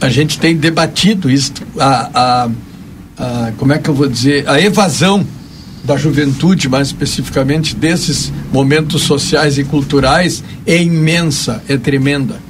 a 0.00 0.08
gente 0.08 0.38
tem 0.38 0.56
debatido 0.56 1.30
isso, 1.30 1.52
a, 1.78 2.10
a, 2.14 2.50
a, 3.16 3.52
como 3.56 3.72
é 3.72 3.78
que 3.78 3.88
eu 3.88 3.94
vou 3.94 4.08
dizer, 4.08 4.48
a 4.48 4.60
evasão 4.60 5.24
da 5.84 5.96
juventude, 5.96 6.68
mais 6.68 6.88
especificamente 6.88 7.76
desses 7.76 8.32
momentos 8.52 9.02
sociais 9.02 9.56
e 9.56 9.64
culturais, 9.64 10.42
é 10.66 10.82
imensa, 10.82 11.62
é 11.68 11.76
tremenda. 11.76 12.40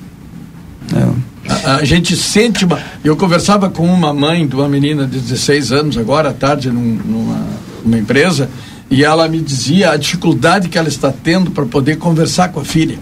É. 0.94 1.33
A, 1.48 1.76
a, 1.76 1.84
gente 1.84 2.16
sente 2.16 2.64
uma. 2.64 2.80
Eu 3.04 3.16
conversava 3.16 3.68
com 3.68 3.86
uma 3.86 4.12
mãe 4.12 4.46
de 4.46 4.54
uma 4.54 4.68
menina 4.68 5.06
de 5.06 5.18
16 5.18 5.72
anos, 5.72 5.98
agora 5.98 6.30
à 6.30 6.32
tarde, 6.32 6.70
num, 6.70 6.80
numa, 7.04 7.46
numa 7.84 7.98
empresa, 7.98 8.48
e 8.90 9.04
ela 9.04 9.28
me 9.28 9.40
dizia 9.40 9.90
a 9.90 9.96
dificuldade 9.96 10.68
que 10.68 10.78
ela 10.78 10.88
está 10.88 11.12
tendo 11.12 11.50
para 11.50 11.66
poder 11.66 11.96
conversar 11.96 12.48
com 12.48 12.60
a 12.60 12.64
filha. 12.64 12.98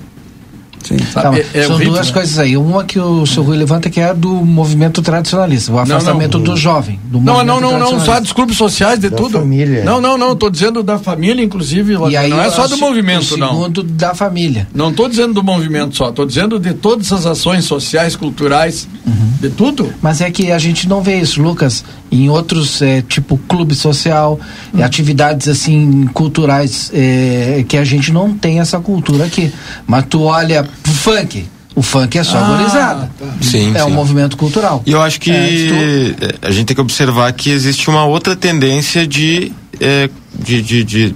Sim. 0.82 0.96
Tá, 1.12 1.32
é, 1.34 1.46
é 1.54 1.62
são 1.62 1.74
horrível, 1.74 1.94
duas 1.94 2.06
né? 2.08 2.12
coisas 2.12 2.38
aí. 2.38 2.56
Uma 2.56 2.84
que 2.84 2.98
o 2.98 3.26
seu 3.26 3.42
Rui 3.42 3.56
levanta 3.56 3.88
que 3.88 4.00
é 4.00 4.12
do 4.12 4.30
movimento 4.30 5.02
tradicionalista, 5.02 5.72
o 5.72 5.78
afastamento 5.78 6.38
não, 6.38 6.44
não, 6.44 6.54
do 6.54 6.60
jovem. 6.60 7.00
Do 7.04 7.20
não, 7.20 7.44
não, 7.44 7.60
não, 7.60 7.78
não, 7.78 8.00
só 8.00 8.20
dos 8.20 8.32
clubes 8.32 8.56
sociais, 8.56 8.98
de 8.98 9.08
da 9.08 9.16
tudo. 9.16 9.38
Família. 9.38 9.84
Não, 9.84 10.00
não, 10.00 10.18
não, 10.18 10.32
estou 10.32 10.50
dizendo 10.50 10.82
da 10.82 10.98
família, 10.98 11.42
inclusive. 11.42 11.94
E 12.10 12.16
aí, 12.16 12.30
não 12.30 12.40
é 12.40 12.50
só 12.50 12.66
do 12.66 12.76
movimento, 12.78 13.36
não. 13.36 13.48
Segundo 13.48 13.82
da 13.82 14.14
família. 14.14 14.68
Não 14.74 14.90
estou 14.90 15.08
dizendo 15.08 15.34
do 15.34 15.42
movimento 15.42 15.96
só, 15.96 16.10
estou 16.10 16.26
dizendo 16.26 16.58
de 16.58 16.74
todas 16.74 17.12
as 17.12 17.26
ações 17.26 17.64
sociais, 17.64 18.16
culturais, 18.16 18.88
uhum. 19.06 19.32
de 19.40 19.50
tudo. 19.50 19.92
Mas 20.00 20.20
é 20.20 20.30
que 20.30 20.50
a 20.50 20.58
gente 20.58 20.88
não 20.88 21.02
vê 21.02 21.18
isso, 21.18 21.42
Lucas, 21.42 21.84
em 22.12 22.28
outros, 22.28 22.82
é, 22.82 23.00
tipo 23.00 23.38
clube 23.48 23.74
social, 23.74 24.38
uhum. 24.72 24.84
atividades 24.84 25.48
assim 25.48 26.06
culturais, 26.12 26.90
é, 26.92 27.64
que 27.66 27.78
a 27.78 27.84
gente 27.84 28.12
não 28.12 28.34
tem 28.34 28.60
essa 28.60 28.78
cultura 28.78 29.24
aqui. 29.24 29.50
Mas 29.86 30.04
tu 30.08 30.22
olha 30.22 30.68
funk. 30.84 31.46
O 31.74 31.80
funk 31.80 32.18
é 32.18 32.22
só 32.22 32.36
ah, 32.36 33.08
Tá. 33.18 33.26
Sim, 33.40 33.74
é 33.74 33.78
sim. 33.78 33.84
um 33.86 33.90
movimento 33.90 34.36
cultural. 34.36 34.82
E 34.84 34.92
eu 34.92 35.00
acho 35.00 35.18
que 35.18 35.30
é, 35.30 36.46
a 36.46 36.50
gente 36.50 36.66
tem 36.66 36.74
que 36.74 36.80
observar 36.82 37.32
que 37.32 37.48
existe 37.48 37.88
uma 37.88 38.04
outra 38.04 38.36
tendência 38.36 39.06
de, 39.06 39.50
é, 39.80 40.10
de, 40.38 40.60
de, 40.60 40.84
de 40.84 41.14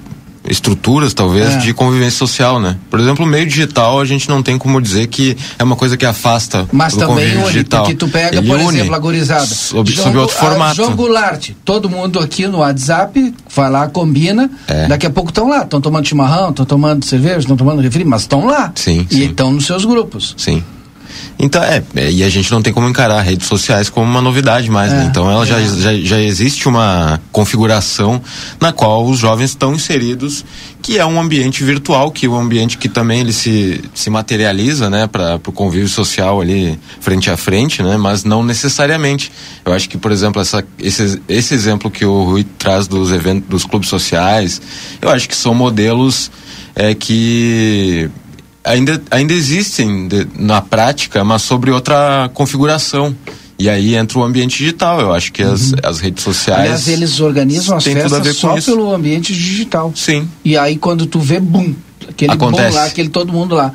estruturas, 0.48 1.14
talvez, 1.14 1.54
é. 1.54 1.59
de 1.59 1.72
convivência 1.74 2.18
social, 2.18 2.61
né? 2.61 2.76
Por 2.90 3.00
exemplo, 3.00 3.24
o 3.24 3.28
meio 3.28 3.46
digital, 3.46 4.00
a 4.00 4.04
gente 4.04 4.28
não 4.28 4.42
tem 4.42 4.59
como 4.59 4.80
dizer 4.80 5.06
que 5.09 5.37
é 5.59 5.64
uma 5.64 5.76
coisa 5.76 5.96
que 5.96 6.06
afasta 6.06 6.68
Mas 6.72 6.94
o 6.94 6.98
também 6.98 7.14
convívio 7.16 7.40
une, 7.40 7.46
digital. 7.46 7.80
porque 7.82 7.96
tu 7.96 8.09
pega, 8.09 8.38
Ele 8.38 8.46
por 8.46 8.59
une 8.59 8.78
exemplo, 8.78 8.94
a 8.94 8.98
gorizada. 8.98 9.46
Sob, 9.46 9.90
jogo, 9.90 10.09
sob 10.09 10.18
outro 10.18 10.37
formato. 10.37 10.76
Jogo 10.76 11.06
Larte. 11.06 11.56
Todo 11.64 11.88
mundo 11.88 12.18
aqui 12.18 12.46
no 12.46 12.59
WhatsApp 12.59 13.35
vai 13.54 13.70
lá, 13.70 13.88
combina. 13.88 14.50
É. 14.68 14.87
Daqui 14.87 15.06
a 15.06 15.11
pouco 15.11 15.30
estão 15.30 15.48
lá. 15.48 15.62
Estão 15.62 15.80
tomando 15.80 16.06
chimarrão, 16.06 16.50
estão 16.50 16.64
tomando 16.64 17.04
cerveja, 17.04 17.40
estão 17.40 17.56
tomando 17.56 17.80
refri, 17.80 18.04
mas 18.04 18.22
estão 18.22 18.46
lá. 18.46 18.72
Sim, 18.74 19.06
e 19.11 19.24
estão 19.24 19.52
nos 19.52 19.66
seus 19.66 19.85
grupos. 19.85 20.35
Sim. 20.37 20.62
Então, 21.38 21.62
é, 21.62 21.83
é, 21.95 22.11
e 22.11 22.23
a 22.23 22.29
gente 22.29 22.51
não 22.51 22.62
tem 22.62 22.73
como 22.73 22.88
encarar 22.88 23.21
redes 23.21 23.47
sociais 23.47 23.88
como 23.88 24.07
uma 24.07 24.21
novidade 24.21 24.71
mais, 24.71 24.90
né? 24.90 24.99
é, 24.99 25.01
né? 25.03 25.09
Então, 25.11 25.31
ela 25.31 25.42
é. 25.42 25.47
já, 25.47 25.61
já, 25.61 25.95
já 25.95 26.21
existe 26.21 26.69
uma 26.69 27.21
configuração 27.33 28.21
na 28.61 28.73
qual 28.73 29.07
os 29.07 29.19
jovens 29.19 29.51
estão 29.51 29.75
inseridos, 29.75 30.45
que 30.83 30.99
é 30.99 31.05
um 31.05 31.21
ambiente 31.21 31.64
virtual, 31.64 32.11
que 32.11 32.27
é 32.27 32.29
um 32.29 32.38
ambiente 32.38 32.79
que 32.79 32.88
também 32.88 33.21
ele 33.21 33.33
se, 33.33 33.83
se 33.95 34.09
materializa, 34.09 34.88
né, 34.88 35.07
para 35.07 35.40
o 35.47 35.53
convívio 35.53 35.88
social 35.88 36.40
ali 36.40 36.79
frente 37.01 37.31
a 37.31 37.37
frente, 37.37 37.83
né? 37.83 37.97
Mas 37.97 38.25
não 38.25 38.42
necessariamente. 38.42 39.33
Eu 39.64 39.73
acho 39.73 39.88
que, 39.88 39.98
por 39.98 40.13
exemplo, 40.13 40.40
essa, 40.40 40.65
esse, 40.79 41.21
esse 41.29 41.54
exemplo 41.54 41.90
que 41.90 42.04
o 42.04 42.25
Rui 42.25 42.44
traz 42.59 42.87
dos 42.87 43.11
eventos, 43.11 43.48
dos 43.48 43.65
clubes 43.65 43.88
sociais, 43.88 44.61
eu 45.02 45.11
acho 45.11 45.29
que 45.29 45.37
são 45.37 45.54
modelos 45.54 46.31
é, 46.75 46.94
que 46.94 48.11
ainda, 48.67 49.00
ainda 49.10 49.33
existem 49.33 50.08
de, 50.08 50.27
na 50.37 50.60
prática, 50.60 51.25
mas 51.25 51.42
sobre 51.42 51.71
outra 51.71 52.31
configuração. 52.35 53.14
E 53.58 53.71
aí 53.71 53.94
entra 53.94 54.19
o 54.19 54.23
ambiente 54.23 54.58
digital. 54.58 55.00
Eu 55.00 55.14
acho 55.14 55.33
que 55.33 55.42
as, 55.42 55.73
uhum. 55.73 55.79
as 55.83 55.98
redes 55.98 56.23
sociais. 56.23 56.60
Aliás, 56.60 56.88
eles 56.88 57.21
organizam 57.21 57.77
as 57.77 57.85
festas 57.85 58.37
só 58.37 58.58
isso. 58.58 58.71
pelo 58.71 58.92
ambiente 58.92 59.33
digital. 59.33 59.92
Sim. 59.94 60.29
E 60.44 60.58
aí 60.58 60.77
quando 60.77 61.06
tu 61.06 61.19
vê, 61.19 61.40
bum, 61.40 61.75
aquele 62.06 62.33
Acontece. 62.33 62.77
lá, 62.77 62.85
aquele 62.85 63.08
todo 63.08 63.33
mundo 63.33 63.54
lá. 63.54 63.73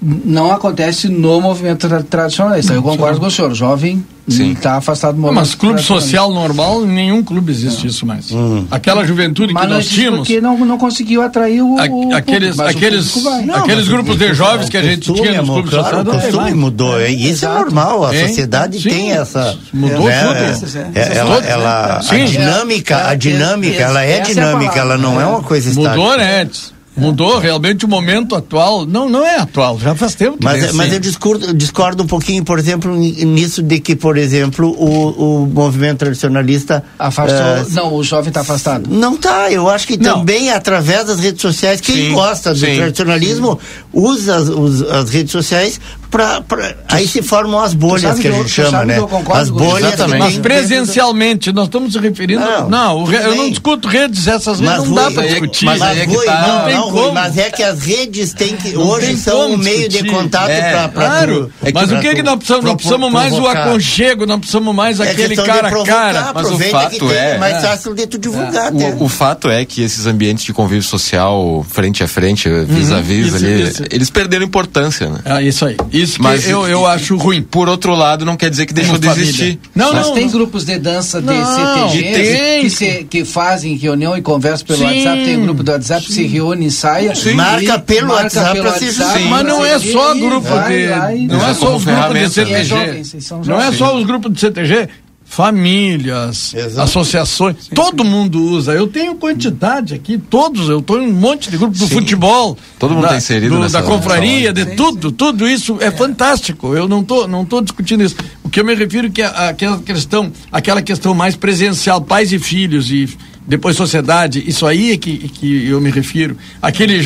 Não 0.00 0.52
acontece 0.52 1.08
no 1.08 1.40
movimento 1.40 1.88
tradicionalista. 2.04 2.72
Eu 2.72 2.82
concordo 2.82 3.20
com 3.20 3.26
o 3.26 3.30
senhor, 3.30 3.50
o 3.50 3.54
jovem 3.54 4.04
está 4.26 4.76
afastado 4.76 5.14
do 5.14 5.20
movimento. 5.20 5.46
Mas 5.46 5.54
clube 5.54 5.82
social 5.82 6.32
normal, 6.32 6.82
nenhum 6.82 7.22
clube 7.22 7.50
existe 7.50 7.86
isso 7.86 8.06
mais. 8.06 8.30
Hum. 8.30 8.66
Aquela 8.70 9.04
juventude 9.04 9.52
mas 9.52 9.64
que 9.64 9.70
nós 9.70 9.88
tínhamos. 9.88 10.18
Porque 10.20 10.40
não, 10.40 10.56
não 10.58 10.78
conseguiu 10.78 11.22
atrair 11.22 11.62
o. 11.62 11.76
A, 11.78 12.16
aqueles 12.16 12.58
aqueles, 12.58 13.24
não, 13.44 13.56
aqueles 13.56 13.88
grupos 13.88 14.16
de 14.16 14.32
jovens 14.34 14.68
que 14.68 14.76
a 14.76 14.82
gente 14.82 15.12
tinha 15.12 15.42
nos 15.42 15.50
clubes 15.50 15.70
claro, 15.70 16.04
sociais. 16.04 16.34
O 16.34 16.38
costume 16.38 16.54
mudou. 16.54 17.00
É, 17.00 17.10
isso 17.10 17.44
é 17.44 17.48
normal, 17.48 18.04
a 18.04 18.14
sociedade 18.14 18.80
Sim. 18.80 18.88
tem 18.90 19.12
essa. 19.12 19.56
Mudou 19.72 20.06
né, 20.06 20.22
tudo. 20.22 20.78
É, 20.94 21.00
é, 21.00 21.16
ela, 21.16 21.36
ela, 21.44 22.00
a 22.08 22.16
dinâmica, 22.24 23.08
a 23.08 23.14
dinâmica, 23.14 23.82
ela 23.82 24.02
é 24.02 24.20
dinâmica, 24.20 24.78
ela 24.78 24.96
não 24.96 25.20
é 25.20 25.26
uma 25.26 25.42
coisa 25.42 25.68
estática. 25.68 25.96
Mudou, 25.96 26.16
né? 26.16 26.48
Mudou 26.94 27.38
realmente 27.38 27.86
o 27.86 27.88
momento 27.88 28.34
atual. 28.34 28.84
Não, 28.84 29.08
não 29.08 29.24
é 29.24 29.38
atual, 29.38 29.78
já 29.78 29.94
faz 29.94 30.14
tempo 30.14 30.36
que 30.36 30.44
Mas, 30.44 30.72
mas 30.72 30.92
eu 30.92 31.00
discordo, 31.00 31.54
discordo 31.54 32.02
um 32.02 32.06
pouquinho, 32.06 32.44
por 32.44 32.58
exemplo, 32.58 32.94
nisso 32.94 33.62
de 33.62 33.80
que, 33.80 33.96
por 33.96 34.18
exemplo, 34.18 34.68
o, 34.68 35.42
o 35.42 35.46
movimento 35.46 35.98
tradicionalista. 35.98 36.84
Afastou. 36.98 37.38
Uh, 37.38 37.70
não, 37.70 37.94
o 37.94 38.04
jovem 38.04 38.28
está 38.28 38.42
afastado. 38.42 38.90
Não 38.90 39.14
está. 39.14 39.50
Eu 39.50 39.68
acho 39.68 39.86
que 39.86 39.96
não. 39.96 40.18
também 40.18 40.50
através 40.50 41.06
das 41.06 41.18
redes 41.18 41.40
sociais, 41.40 41.80
quem 41.80 41.94
sim, 41.94 42.12
gosta 42.12 42.52
do 42.52 42.60
sim, 42.60 42.76
tradicionalismo 42.76 43.58
sim. 43.60 43.88
usa 43.92 44.36
as, 44.36 44.48
os, 44.48 44.82
as 44.82 45.08
redes 45.08 45.32
sociais 45.32 45.80
Pra, 46.12 46.42
pra, 46.42 46.74
aí 46.88 47.08
se 47.08 47.22
formam 47.22 47.58
as 47.58 47.72
bolhas 47.72 48.18
que 48.18 48.28
a 48.28 48.32
gente 48.32 48.50
chama, 48.50 48.84
né? 48.84 48.98
As 49.32 49.48
bolhas. 49.48 49.94
Mas 50.18 50.36
presencialmente, 50.36 51.50
nós 51.52 51.64
estamos 51.64 51.94
se 51.94 51.98
referindo. 51.98 52.42
Não, 52.42 52.68
não 52.68 53.12
eu 53.12 53.34
não 53.34 53.48
discuto 53.48 53.88
redes, 53.88 54.26
essas 54.26 54.60
redes 54.60 54.84
não 54.84 54.94
dá 54.94 55.10
para 55.10 55.26
discutir. 55.26 55.64
Mas, 55.64 55.78
mas, 55.78 55.98
é 55.98 56.06
que 56.06 56.24
tá, 56.26 56.66
não, 56.68 56.70
não, 56.70 56.90
Rui, 56.90 57.12
mas 57.12 57.38
é 57.38 57.50
que 57.50 57.62
as 57.62 57.80
redes 57.80 58.34
têm 58.34 58.54
que. 58.56 58.72
Não 58.72 58.82
hoje 58.82 59.16
são 59.16 59.52
um 59.52 59.56
meio 59.56 59.88
de 59.88 60.04
contato 60.04 60.50
é, 60.50 60.70
para. 60.70 60.88
Claro. 60.90 61.50
É 61.64 61.72
mas 61.72 61.90
o 61.90 61.98
que, 61.98 62.14
que 62.14 62.22
nós 62.22 62.36
precisamos? 62.36 62.64
Nós 62.66 62.74
precisamos 62.74 63.10
mais 63.10 63.32
o 63.32 63.46
aconchego, 63.46 64.26
nós 64.26 64.38
precisamos 64.38 64.74
mais 64.74 65.00
é 65.00 65.10
aquele 65.10 65.34
cara 65.36 65.68
a 65.68 65.84
cara. 65.84 66.32
Mas 66.34 66.50
o 66.50 66.58
fato 66.58 67.10
é. 67.10 67.38
mais 67.38 67.56
é. 67.56 67.60
fácil 67.60 67.94
de 67.94 68.06
tu 68.06 68.18
divulgar. 68.18 68.70
O, 69.00 69.08
fato 69.08 69.48
é 69.48 69.64
que 69.64 69.82
esses 69.82 70.06
ambientes 70.06 70.44
de 70.44 70.52
convívio 70.52 70.82
social, 70.82 71.64
frente 71.66 72.04
a 72.04 72.08
frente, 72.08 72.50
vis-a-vis, 72.66 73.34
ali, 73.34 73.72
eles 73.90 74.10
perderam 74.10 74.44
importância, 74.44 75.08
né? 75.08 75.20
Ah, 75.24 75.42
isso 75.42 75.64
aí. 75.64 75.76
Isso 76.02 76.22
Mas 76.22 76.48
eu, 76.48 76.66
eu 76.66 76.86
acho 76.86 77.16
ruim. 77.16 77.42
Por 77.42 77.68
outro 77.68 77.94
lado, 77.94 78.24
não 78.24 78.36
quer 78.36 78.50
dizer 78.50 78.66
que 78.66 78.74
deixou 78.74 78.98
de 78.98 79.08
existir. 79.08 79.58
Não, 79.74 79.92
Mas 79.92 80.08
não, 80.08 80.14
tem 80.14 80.24
não. 80.24 80.32
grupos 80.32 80.64
de 80.64 80.78
dança 80.78 81.20
de 81.20 81.26
não, 81.26 81.90
CTG 81.90 82.60
que, 82.60 82.70
se, 82.70 83.04
que 83.04 83.24
fazem 83.24 83.76
reunião 83.76 84.16
e 84.16 84.22
conversam 84.22 84.66
pelo 84.66 84.80
Sim. 84.80 84.84
WhatsApp. 84.84 85.24
Tem 85.24 85.36
um 85.36 85.42
grupo 85.42 85.62
do 85.62 85.70
WhatsApp 85.70 86.06
que 86.06 86.12
se 86.12 86.26
reúne, 86.26 86.66
ensaia. 86.66 87.14
Sim. 87.14 87.34
Marca 87.34 87.78
pelo 87.78 88.08
marca 88.08 88.24
WhatsApp 88.24 88.52
pelo 88.52 88.68
WhatsApp, 88.68 89.24
Mas 89.24 89.46
não 89.46 89.64
é 89.64 89.78
só 89.78 90.14
grupo 90.14 90.48
de. 90.48 91.26
Não 91.28 91.48
é 91.48 91.54
só 91.54 91.76
os 91.76 91.84
grupos 91.84 92.18
de 92.18 92.30
CTG. 92.30 93.02
Não 93.46 93.60
é 93.60 93.72
só 93.72 93.96
os 93.96 94.04
grupos 94.04 94.32
de 94.32 94.40
CTG 94.40 94.88
famílias, 95.32 96.52
Exato. 96.52 96.82
associações, 96.82 97.56
sim, 97.60 97.74
todo 97.74 98.04
sim. 98.04 98.10
mundo 98.10 98.38
usa. 98.38 98.74
Eu 98.74 98.86
tenho 98.86 99.14
quantidade 99.14 99.94
aqui, 99.94 100.18
todos, 100.18 100.68
eu 100.68 100.80
estou 100.80 101.02
em 101.02 101.06
um 101.06 101.12
monte 101.12 101.50
de 101.50 101.56
grupos 101.56 101.78
do 101.78 101.88
futebol. 101.88 102.58
Todo 102.78 102.92
mundo 102.92 103.04
está 103.04 103.16
inserido 103.16 103.54
do, 103.54 103.62
nessa 103.62 103.80
Da 103.80 103.88
confraria, 103.88 104.52
de 104.52 104.76
tudo, 104.76 105.10
tudo 105.10 105.48
isso 105.48 105.78
é, 105.80 105.86
é, 105.86 105.90
fantástico. 105.90 106.76
Eu 106.76 106.86
não 106.86 107.02
tô, 107.02 107.26
não 107.26 107.46
tô 107.46 107.62
discutindo 107.62 108.04
isso. 108.04 108.14
O 108.44 108.50
que 108.50 108.60
eu 108.60 108.64
me 108.64 108.74
refiro 108.74 109.06
é 109.06 109.10
que 109.10 109.22
aquela 109.22 109.78
questão, 109.78 110.30
aquela 110.52 110.82
questão 110.82 111.14
mais 111.14 111.34
presencial, 111.34 112.02
pais 112.02 112.30
e 112.30 112.38
filhos 112.38 112.90
e 112.90 113.08
depois 113.46 113.74
sociedade, 113.74 114.44
isso 114.46 114.66
aí 114.66 114.92
é 114.92 114.98
que, 114.98 115.16
que 115.16 115.66
eu 115.66 115.80
me 115.80 115.90
refiro. 115.90 116.36
Aquele, 116.60 117.02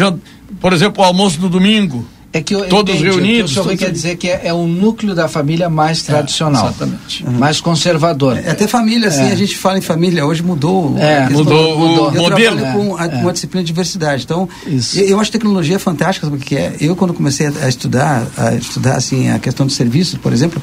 por 0.61 0.73
exemplo, 0.73 1.01
o 1.01 1.07
almoço 1.07 1.39
do 1.39 1.49
domingo, 1.49 2.05
é 2.37 2.43
que 2.43 2.55
eu, 2.55 2.69
todos 2.69 2.95
entendi, 2.95 3.11
reunidos. 3.11 3.53
O 3.53 3.55
que 3.55 3.61
o 3.61 3.65
senhor 3.65 3.79
quer 3.79 3.91
dizer 3.91 4.17
que 4.17 4.29
é, 4.29 4.43
é 4.45 4.55
um 4.55 4.67
núcleo 4.67 5.15
da 5.15 5.27
família 5.27 5.71
mais 5.71 6.03
é, 6.03 6.13
tradicional. 6.13 6.67
É, 6.67 6.69
exatamente. 6.69 7.25
Uhum. 7.25 7.33
Mais 7.33 7.61
conservador. 7.61 8.37
É, 8.37 8.51
até 8.51 8.67
família, 8.67 9.09
assim, 9.09 9.23
é. 9.23 9.33
a 9.33 9.37
gente 9.37 9.57
fala 9.57 9.79
em 9.79 9.81
família, 9.81 10.27
hoje 10.27 10.43
mudou. 10.43 10.97
É, 10.99 11.29
mudou, 11.31 11.79
mudou, 11.79 12.11
o 12.11 12.15
eu 12.15 12.23
modelo. 12.23 12.57
trabalho 12.57 12.73
com 12.73 12.97
a, 12.97 13.07
uma 13.07 13.33
disciplina 13.33 13.63
de 13.63 13.69
diversidade. 13.69 14.25
Então, 14.25 14.49
eu, 14.95 15.05
eu, 15.05 15.21
acho 15.21 15.33
tecnologia 15.33 15.79
fantástica, 15.79 16.29
porque 16.29 16.57
é, 16.57 16.77
eu 16.81 16.95
quando 16.95 17.15
comecei 17.15 17.47
a, 17.47 17.53
a 17.63 17.69
estudar, 17.69 18.27
a 18.37 18.55
estudar 18.55 18.97
assim, 18.97 19.31
a 19.31 19.39
questão 19.39 19.67
de 19.67 19.73
serviços, 19.73 20.19
por 20.19 20.33
exemplo, 20.33 20.61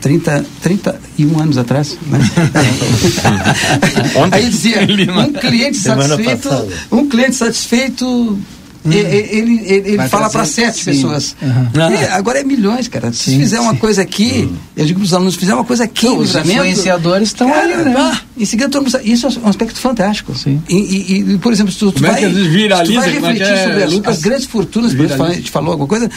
30, 0.00 0.44
31 0.60 1.40
anos 1.40 1.56
atrás. 1.56 1.96
Né? 2.06 2.18
Aí 4.30 4.50
dizia, 4.50 4.80
um 4.82 5.32
cliente 5.32 5.78
satisfeito, 5.78 6.50
um 6.92 7.08
cliente 7.08 7.34
satisfeito 7.34 8.38
Hum. 8.84 8.92
Ele, 8.92 9.62
ele, 9.62 9.90
ele 9.92 10.08
fala 10.08 10.28
para 10.28 10.44
sete 10.44 10.78
sim. 10.78 10.84
pessoas. 10.84 11.34
Uhum. 11.40 11.90
E 11.90 12.04
agora 12.12 12.40
é 12.40 12.44
milhões, 12.44 12.86
cara. 12.86 13.12
Se 13.12 13.30
sim, 13.30 13.38
fizer 13.38 13.56
sim. 13.56 13.62
uma 13.62 13.74
coisa 13.76 14.02
aqui, 14.02 14.50
hum. 14.50 14.56
eu 14.76 14.84
digo 14.84 15.00
para 15.00 15.06
os 15.06 15.14
alunos, 15.14 15.34
se 15.34 15.40
fizer 15.40 15.54
uma 15.54 15.64
coisa 15.64 15.84
aqui, 15.84 16.06
então, 16.06 16.18
os 16.18 16.34
influenciadores 16.34 17.28
estão 17.28 17.52
aí, 17.52 17.76
né? 17.76 17.94
Ah, 17.96 18.20
em 18.36 18.44
seguida 18.44 18.68
todo 18.68 18.82
mundo 18.84 19.00
Isso 19.02 19.26
é 19.26 19.30
um 19.42 19.48
aspecto 19.48 19.78
fantástico. 19.78 20.36
Sim. 20.36 20.62
E, 20.68 20.76
e, 20.76 21.32
e 21.34 21.38
por 21.38 21.52
exemplo, 21.52 21.72
se 21.72 21.78
tu, 21.78 21.92
tu 21.92 22.02
vai, 22.02 22.28
viraliza, 22.28 22.92
tu 22.92 23.00
vai 23.00 23.08
é 23.08 23.12
refletir 23.12 23.42
é, 23.42 23.64
sobre 23.64 23.82
as, 23.84 24.06
as, 24.06 24.18
grandes 24.20 24.44
fortunas, 24.46 24.92
que 24.92 25.02
a 25.02 25.30
gente 25.30 25.50
falou 25.50 25.72
alguma 25.72 25.88
coisa, 25.88 26.10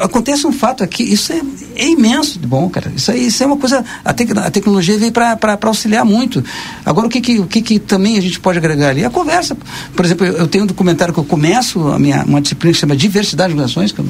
acontece 0.00 0.46
um 0.46 0.52
fato 0.52 0.82
aqui, 0.82 1.02
isso 1.02 1.32
é, 1.32 1.42
é, 1.76 1.88
imenso 1.88 2.38
de 2.38 2.46
bom, 2.46 2.68
cara. 2.70 2.90
Isso, 2.96 3.10
aí, 3.10 3.26
isso 3.26 3.42
é 3.42 3.46
uma 3.46 3.58
coisa. 3.58 3.84
A, 4.02 4.12
tec, 4.14 4.30
a 4.36 4.50
tecnologia 4.50 4.96
veio 4.96 5.12
para 5.12 5.58
auxiliar 5.62 6.04
muito. 6.04 6.42
Agora, 6.84 7.06
o 7.06 7.10
que, 7.10 7.20
que, 7.20 7.38
o 7.40 7.46
que, 7.46 7.60
que 7.60 7.78
também 7.78 8.16
a 8.16 8.22
gente 8.22 8.40
pode 8.40 8.56
agregar 8.56 8.88
ali? 8.88 9.04
A 9.04 9.10
conversa. 9.10 9.56
Por 9.94 10.04
exemplo, 10.04 10.26
eu, 10.26 10.34
eu 10.34 10.46
tenho 10.46 10.64
um 10.64 10.66
documentário 10.66 11.12
que 11.12 11.20
eu 11.20 11.24
começo 11.24 11.73
a 11.80 11.98
minha, 11.98 12.24
uma 12.24 12.40
disciplina 12.40 12.72
que 12.72 12.80
chama 12.80 12.96
Diversidade 12.96 13.52
de 13.52 13.56
Relações, 13.56 13.92
que 13.92 14.00
eu 14.00 14.06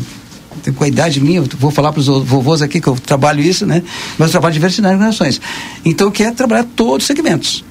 com 0.72 0.84
a 0.84 0.88
idade 0.88 1.20
minha, 1.20 1.42
vou 1.42 1.70
falar 1.70 1.92
para 1.92 2.00
os 2.00 2.06
vovôs 2.06 2.62
aqui 2.62 2.80
que 2.80 2.86
eu 2.86 2.94
trabalho 2.94 3.40
isso, 3.40 3.66
né? 3.66 3.82
Mas 4.18 4.28
eu 4.28 4.32
trabalho 4.32 4.54
diversidade 4.54 4.94
de 4.94 5.00
relações. 5.00 5.40
Então, 5.84 6.06
eu 6.06 6.12
quero 6.12 6.34
trabalhar 6.34 6.64
todos 6.76 7.04
os 7.04 7.06
segmentos. 7.06 7.64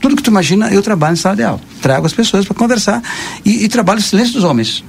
Tudo 0.00 0.16
que 0.16 0.22
tu 0.22 0.30
imagina, 0.30 0.72
eu 0.72 0.82
trabalho 0.82 1.12
em 1.12 1.16
sala 1.16 1.36
de 1.36 1.42
aula. 1.42 1.60
Trago 1.80 2.06
as 2.06 2.12
pessoas 2.12 2.44
para 2.44 2.54
conversar 2.54 3.02
e, 3.44 3.64
e 3.64 3.68
trabalho 3.68 4.00
o 4.00 4.02
silêncio 4.02 4.34
dos 4.34 4.44
homens. 4.44 4.82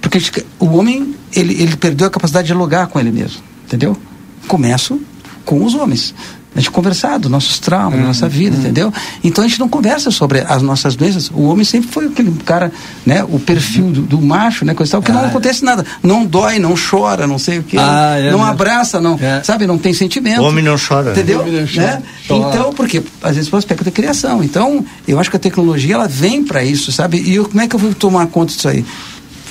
Porque 0.00 0.18
o 0.58 0.66
homem, 0.76 1.14
ele, 1.34 1.62
ele 1.62 1.76
perdeu 1.76 2.06
a 2.06 2.10
capacidade 2.10 2.46
de 2.46 2.52
dialogar 2.52 2.86
com 2.86 2.98
ele 2.98 3.12
mesmo, 3.12 3.40
entendeu? 3.66 3.96
Começo 4.48 5.00
com 5.44 5.64
os 5.64 5.74
homens 5.74 6.14
a 6.54 6.58
gente 6.60 6.70
conversar 6.70 7.18
dos 7.18 7.30
nossos 7.30 7.58
traumas, 7.58 7.94
uhum, 7.94 8.00
da 8.00 8.06
nossa 8.08 8.28
vida, 8.28 8.54
uhum. 8.54 8.62
entendeu? 8.62 8.92
Então 9.24 9.42
a 9.44 9.48
gente 9.48 9.58
não 9.58 9.68
conversa 9.68 10.10
sobre 10.10 10.40
as 10.40 10.60
nossas 10.60 10.94
doenças. 10.94 11.30
O 11.30 11.44
homem 11.44 11.64
sempre 11.64 11.90
foi 11.90 12.06
aquele 12.06 12.30
cara, 12.44 12.70
né? 13.06 13.24
O 13.24 13.38
perfil 13.38 13.90
do, 13.90 14.02
do 14.02 14.20
macho, 14.20 14.64
né? 14.64 14.74
Coisa 14.74 14.92
tal, 14.92 15.02
que 15.02 15.10
ah, 15.10 15.14
não 15.14 15.24
acontece 15.24 15.64
nada. 15.64 15.84
Não 16.02 16.26
dói, 16.26 16.58
não 16.58 16.74
chora, 16.74 17.26
não 17.26 17.38
sei 17.38 17.58
o 17.58 17.62
que. 17.62 17.78
Ah, 17.78 18.16
é, 18.18 18.30
não 18.30 18.44
abraça, 18.44 19.00
não. 19.00 19.18
É. 19.20 19.42
Sabe? 19.42 19.66
Não 19.66 19.78
tem 19.78 19.94
sentimento. 19.94 20.42
O 20.42 20.44
homem 20.44 20.62
não 20.62 20.76
chora. 20.76 21.12
Entendeu? 21.12 21.44
Não 21.44 21.52
né? 21.52 21.66
chora. 21.66 22.02
Então, 22.48 22.72
porque 22.74 23.02
às 23.22 23.34
vezes 23.34 23.48
por 23.48 23.56
aspecto 23.56 23.84
da 23.84 23.90
criação. 23.90 24.44
Então, 24.44 24.84
eu 25.08 25.18
acho 25.18 25.30
que 25.30 25.36
a 25.36 25.40
tecnologia 25.40 25.94
ela 25.94 26.08
vem 26.08 26.44
para 26.44 26.62
isso, 26.62 26.92
sabe? 26.92 27.18
E 27.18 27.34
eu, 27.34 27.46
como 27.46 27.60
é 27.60 27.66
que 27.66 27.74
eu 27.74 27.80
vou 27.80 27.94
tomar 27.94 28.26
conta 28.26 28.52
disso 28.52 28.68
aí? 28.68 28.84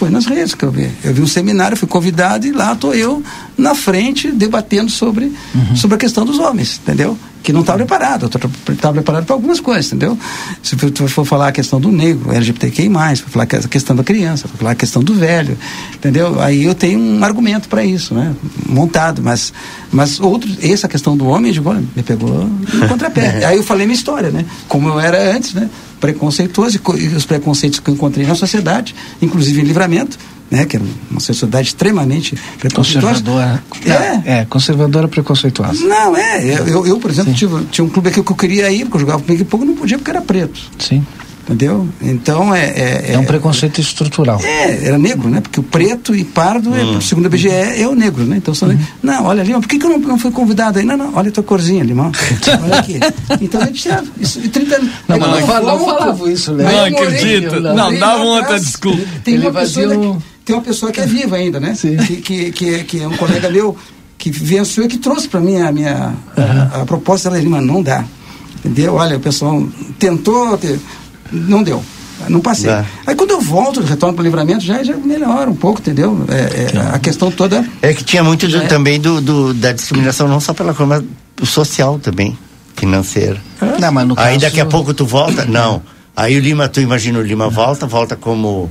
Foi 0.02 0.10
nas 0.10 0.26
redes 0.26 0.56
que 0.56 0.66
eu 0.66 0.72
vi. 0.72 0.89
Eu 1.04 1.14
vi 1.14 1.22
um 1.22 1.28
seminário, 1.28 1.78
fui 1.78 1.88
convidado 1.88 2.47
e 2.47 2.52
lá 2.52 2.74
estou 2.74 2.95
eu 2.95 3.22
na 3.56 3.76
frente 3.76 4.32
debatendo 4.32 4.89
sobre, 4.89 5.32
uhum. 5.54 5.76
sobre 5.76 5.93
a 5.93 5.99
questão 5.99 6.26
dos 6.26 6.39
homens, 6.39 6.82
entendeu? 6.82 7.16
Que 7.44 7.52
não 7.52 7.62
estava 7.62 7.80
preparado, 7.80 8.30
estava 8.70 8.94
preparado 8.94 9.26
para 9.26 9.36
algumas 9.36 9.60
coisas, 9.60 9.88
entendeu? 9.88 10.18
Se 10.62 10.76
for, 10.76 11.10
for 11.10 11.26
falar 11.26 11.48
a 11.48 11.52
questão 11.52 11.82
do 11.82 11.92
negro, 11.92 12.32
LGBTQI, 12.32 12.89
for 13.16 13.30
falar 13.30 13.44
a 13.44 13.68
questão 13.68 13.96
da 13.96 14.04
criança, 14.04 14.48
for 14.48 14.58
falar 14.58 14.72
a 14.72 14.76
questão 14.76 15.04
do 15.04 15.14
velho, 15.14 15.58
entendeu? 15.94 16.39
Aí 16.39 16.64
eu 16.64 16.76
tenho 16.76 17.00
um 17.00 17.24
argumento 17.24 17.68
para 17.68 17.84
isso, 17.84 18.14
né? 18.14 18.36
Montado, 18.68 19.22
mas, 19.22 19.52
mas 19.92 20.20
outro, 20.20 20.50
essa 20.62 20.88
questão 20.88 21.18
do 21.18 21.26
homem, 21.28 21.52
digo, 21.52 21.70
olha, 21.70 21.84
me 21.96 22.04
pegou 22.04 22.30
no 22.74 22.88
contrapé. 22.88 23.44
Aí 23.46 23.58
eu 23.58 23.64
falei 23.64 23.86
minha 23.86 23.98
história, 23.98 24.30
né? 24.30 24.46
Como 24.68 24.88
eu 24.88 25.00
era 25.00 25.36
antes, 25.36 25.54
né? 25.54 25.70
preconceituoso 26.02 26.80
e, 26.98 27.08
os 27.10 27.26
preconceitos 27.26 27.80
que 27.80 27.89
eu 27.89 27.94
encontrei 27.94 28.26
na 28.26 28.34
sociedade, 28.34 28.96
inclusive 29.22 29.62
em 29.62 29.64
livramento, 29.64 30.18
né, 30.52 30.66
que 30.66 30.76
é 30.76 30.82
uma 31.10 31.22
sociedade 31.22 31.70
extremamente 31.70 32.36
preconceituosa. 32.60 33.24
Conservadora. 33.24 33.64
É, 34.26 34.41
é 34.41 34.45
conservadora 34.45 35.08
preconceituosa. 35.08 35.86
Não, 35.86 36.16
é. 36.18 36.43
Eu, 36.68 36.86
eu 36.86 36.99
por 36.99 37.10
exemplo, 37.10 37.34
tive, 37.34 37.64
tinha 37.72 37.86
um 37.86 37.89
clube 37.89 38.10
aqui 38.10 38.22
que 38.22 38.32
eu 38.32 38.36
queria 38.36 38.70
ir, 38.70 38.84
porque 38.84 38.97
eu 38.97 39.02
jogava 39.02 39.24
comigo 39.24 39.45
pouco, 39.45 39.66
não 39.66 39.76
podia 39.76 39.97
porque 39.97 40.12
era 40.12 40.22
preto. 40.22 40.60
Sim. 40.78 41.06
Entendeu? 41.43 41.88
Então 42.02 42.54
é. 42.54 42.66
É, 42.66 43.14
é 43.14 43.20
um 43.20 43.26
preconceito 43.26 43.82
estrutural. 43.82 44.39
É, 44.43 44.88
era 44.88 44.97
negro, 44.97 45.30
né? 45.30 45.41
Porque 45.41 45.60
o 45.60 45.64
preto 45.64 46.16
e 46.16 46.24
pardo, 46.24 46.70
hum. 46.70 46.97
é, 46.97 47.02
segundo 47.02 47.26
a 47.26 47.30
BGE, 47.30 47.49
é 47.49 47.88
o 47.88 47.95
negro, 47.95 48.24
né? 48.24 48.38
Então, 48.38 48.54
uhum. 48.62 48.78
não, 49.02 49.26
olha 49.26 49.41
ali, 49.41 49.52
por 49.54 49.68
que, 49.68 49.80
que 49.80 49.86
eu 49.86 49.89
não, 49.89 49.99
não 49.99 50.20
fui 50.20 50.32
convidado 50.32 50.80
aí? 50.80 50.86
Não, 50.86 50.95
não, 50.95 51.16
olha 51.16 51.30
a 51.30 51.32
tua 51.32 51.43
corzinha, 51.43 51.84
Limão. 51.84 52.12
olha 52.64 52.80
aqui. 52.80 52.99
Então 53.41 53.62
a 53.62 53.66
gente 53.66 53.82
tirava. 53.82 54.08
Isso, 54.20 54.39
30 54.39 54.76
anos. 54.76 54.89
Não, 55.08 55.20
mas 55.20 55.30
não, 55.30 55.47
fala, 55.47 55.72
não 55.72 55.86
falava 55.86 56.32
isso, 56.32 56.54
né? 56.54 56.64
Não 56.64 56.86
acredito. 56.86 57.60
Não, 57.60 57.76
não 57.76 57.99
dava 57.99 58.24
outra 58.24 58.60
desculpa. 58.60 59.02
Tem 59.24 59.39
uma, 59.39 59.52
pessoa 59.52 59.97
um... 59.97 60.22
tem 60.46 60.56
uma 60.56 60.62
pessoa 60.62 60.92
que 60.92 61.00
é 61.00 61.06
viva 61.06 61.36
ainda, 61.36 61.60
né? 61.60 61.76
Sim. 61.76 61.98
Que, 61.98 62.18
que, 62.18 62.52
que, 62.52 62.74
é, 62.74 62.84
que 62.84 63.02
é 63.02 63.08
um 63.08 63.16
colega 63.18 63.50
meu 63.50 63.78
que 64.18 64.30
venceu 64.30 64.86
e 64.86 64.88
que 64.88 64.98
trouxe 64.98 65.28
para 65.28 65.39
mim 65.39 65.58
a 65.58 65.72
minha 65.72 66.14
uhum. 66.38 66.80
a, 66.80 66.82
a 66.82 66.86
proposta 66.86 67.30
dela, 67.30 67.42
Lima, 67.42 67.62
não 67.62 67.82
dá. 67.82 68.06
Entendeu? 68.64 68.96
Olha, 68.96 69.18
o 69.18 69.20
pessoal 69.20 69.68
tentou, 69.98 70.60
não 71.32 71.64
deu. 71.64 71.84
Não 72.30 72.39
passei. 72.39 72.70
Dá. 72.70 72.86
Aí 73.08 73.16
quando 73.16 73.32
eu 73.32 73.42
volto, 73.42 73.82
retorno 73.82 74.14
para 74.14 74.22
o 74.22 74.26
livramento, 74.26 74.64
já, 74.64 74.84
já 74.84 74.96
melhora 74.96 75.50
um 75.50 75.56
pouco, 75.56 75.80
entendeu? 75.80 76.24
É, 76.30 76.78
é 76.78 76.96
a 76.96 77.00
questão 77.00 77.32
toda. 77.32 77.66
É 77.82 77.94
que 77.94 78.04
tinha 78.04 78.24
muito 78.24 78.48
do, 78.48 78.58
é. 78.58 78.68
também 78.68 79.00
do, 79.00 79.20
do, 79.20 79.54
da 79.54 79.72
discriminação, 79.72 80.28
não 80.28 80.39
só 80.39 80.54
pela 80.54 80.74
cor, 80.74 80.86
mas 80.86 81.04
social 81.44 81.98
também, 81.98 82.38
financeira. 82.76 83.42
Não, 83.80 83.92
mas 83.92 84.08
no 84.08 84.14
Aí 84.18 84.34
caso... 84.34 84.39
daqui 84.42 84.62
a 84.62 84.66
pouco 84.66 84.94
tu 84.94 85.06
volta? 85.06 85.46
Não. 85.50 85.82
Aí 86.16 86.38
o 86.38 86.39
Lima, 86.39 86.68
tu 86.68 86.82
imagina 86.82 87.20
o 87.20 87.22
Lima 87.22 87.50
volta, 87.50 87.88
volta 87.88 88.16
como. 88.16 88.70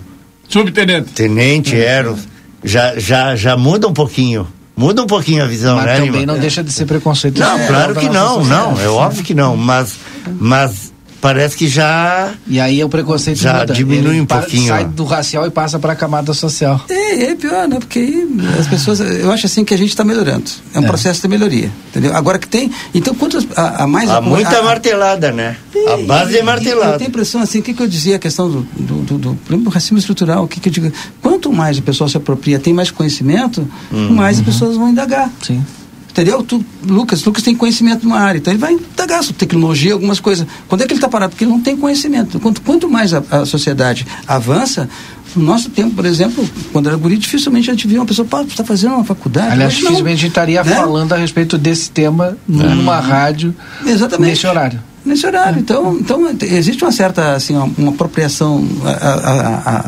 Subtenente. 0.50 1.12
Tenente, 1.12 1.76
Eros. 1.76 2.28
Já, 2.62 2.98
já, 2.98 3.36
já 3.36 3.56
muda 3.56 3.88
um 3.88 3.92
pouquinho. 3.92 4.46
Muda 4.76 5.02
um 5.02 5.06
pouquinho 5.06 5.44
a 5.44 5.46
visão, 5.46 5.76
mas 5.76 5.86
né? 5.86 5.94
Também 5.96 6.10
Lima? 6.20 6.32
não 6.32 6.38
deixa 6.38 6.62
de 6.62 6.72
ser 6.72 6.86
preconceito. 6.86 7.38
Não, 7.38 7.66
claro 7.66 7.94
que 7.94 8.08
não, 8.08 8.44
não. 8.44 8.80
É 8.80 8.88
óbvio 8.88 9.22
que 9.22 9.34
não. 9.34 9.56
Mas, 9.56 9.98
mas 10.38 10.89
parece 11.20 11.56
que 11.56 11.68
já. 11.68 12.32
E 12.46 12.58
aí 12.58 12.82
o 12.82 12.88
preconceito 12.88 13.38
já 13.38 13.60
muda. 13.60 13.74
diminui 13.74 14.12
Ele 14.12 14.20
um 14.22 14.26
pouquinho. 14.26 14.68
Sai 14.68 14.84
do 14.84 15.04
racial 15.04 15.46
e 15.46 15.50
passa 15.50 15.78
para 15.78 15.92
a 15.92 15.96
camada 15.96 16.32
social. 16.32 16.80
É, 16.88 17.24
é 17.24 17.34
pior, 17.34 17.68
né? 17.68 17.78
Porque 17.78 17.98
aí 17.98 18.28
as 18.58 18.66
pessoas. 18.66 19.00
Eu 19.00 19.30
acho 19.30 19.46
assim 19.46 19.64
que 19.64 19.74
a 19.74 19.78
gente 19.78 19.90
está 19.90 20.04
melhorando. 20.04 20.50
É 20.74 20.80
um 20.80 20.84
é. 20.84 20.86
processo 20.86 21.20
de 21.22 21.28
melhoria. 21.28 21.70
Entendeu? 21.90 22.14
Agora 22.16 22.38
que 22.38 22.48
tem. 22.48 22.70
Então, 22.94 23.14
quantas. 23.14 23.46
A, 23.56 23.84
a 23.84 23.86
mais. 23.86 24.08
Há 24.10 24.20
muita 24.20 24.58
a, 24.58 24.62
martelada, 24.62 25.30
né? 25.32 25.56
a 25.86 25.96
base 25.98 26.38
é 26.38 26.42
martelada. 26.42 26.92
Eu 26.92 26.98
tenho 26.98 27.08
a 27.08 27.10
impressão 27.10 27.40
assim, 27.40 27.60
o 27.60 27.62
que, 27.62 27.74
que 27.74 27.82
eu 27.82 27.88
dizia, 27.88 28.16
a 28.16 28.18
questão 28.18 28.50
do, 28.50 28.62
do, 28.76 29.18
do, 29.18 29.56
do 29.56 29.70
racismo 29.70 29.98
estrutural, 29.98 30.44
o 30.44 30.48
que, 30.48 30.60
que 30.60 30.68
eu 30.68 30.72
digo? 30.72 30.92
Quanto 31.22 31.52
mais 31.52 31.78
a 31.78 31.82
pessoa 31.82 32.08
se 32.08 32.16
apropria, 32.16 32.58
tem 32.58 32.72
mais 32.72 32.90
conhecimento, 32.90 33.66
uhum. 33.90 34.12
mais 34.12 34.38
as 34.38 34.44
pessoas 34.44 34.76
vão 34.76 34.90
indagar. 34.90 35.30
Sim. 35.42 35.64
Entendeu? 36.10 36.42
Tu, 36.42 36.64
Lucas, 36.86 37.24
Lucas 37.24 37.42
tem 37.42 37.54
conhecimento 37.54 38.04
numa 38.04 38.18
área, 38.18 38.38
então 38.38 38.52
ele 38.52 38.60
vai 38.60 38.72
indagar 38.72 39.22
sobre 39.22 39.38
tecnologia, 39.38 39.92
algumas 39.92 40.20
coisas. 40.20 40.46
Quando 40.68 40.82
é 40.82 40.86
que 40.86 40.92
ele 40.92 40.98
está 40.98 41.08
parado? 41.08 41.30
Porque 41.30 41.44
ele 41.44 41.52
não 41.52 41.60
tem 41.60 41.76
conhecimento. 41.76 42.40
Quanto, 42.40 42.60
quanto 42.62 42.88
mais 42.88 43.14
a, 43.14 43.22
a 43.30 43.46
sociedade 43.46 44.06
avança, 44.26 44.88
no 45.36 45.44
nosso 45.44 45.70
tempo, 45.70 45.94
por 45.94 46.04
exemplo, 46.04 46.48
quando 46.72 46.88
era 46.88 46.96
guri, 46.96 47.16
dificilmente 47.16 47.70
a 47.70 47.72
gente 47.74 47.86
via 47.86 48.00
uma 48.00 48.06
pessoa, 48.06 48.26
pá, 48.26 48.42
está 48.42 48.64
fazendo 48.64 48.94
uma 48.94 49.04
faculdade. 49.04 49.52
Aliás, 49.52 49.74
dificilmente 49.74 50.14
a 50.14 50.16
gente 50.16 50.28
estaria 50.28 50.64
né? 50.64 50.74
falando 50.74 51.12
a 51.12 51.16
respeito 51.16 51.56
desse 51.56 51.90
tema 51.90 52.36
numa 52.46 52.96
é. 52.96 53.00
rádio 53.00 53.54
Exatamente. 53.86 54.30
nesse 54.30 54.46
horário 54.46 54.89
nesse 55.04 55.26
horário. 55.26 55.58
É. 55.58 55.60
Então, 55.60 55.96
então 55.98 56.28
existe 56.42 56.82
uma 56.84 56.92
certa 56.92 57.34
assim, 57.34 57.56
uma, 57.56 57.90
apropriação. 57.90 58.66
A, 58.84 58.90
a, 58.90 59.30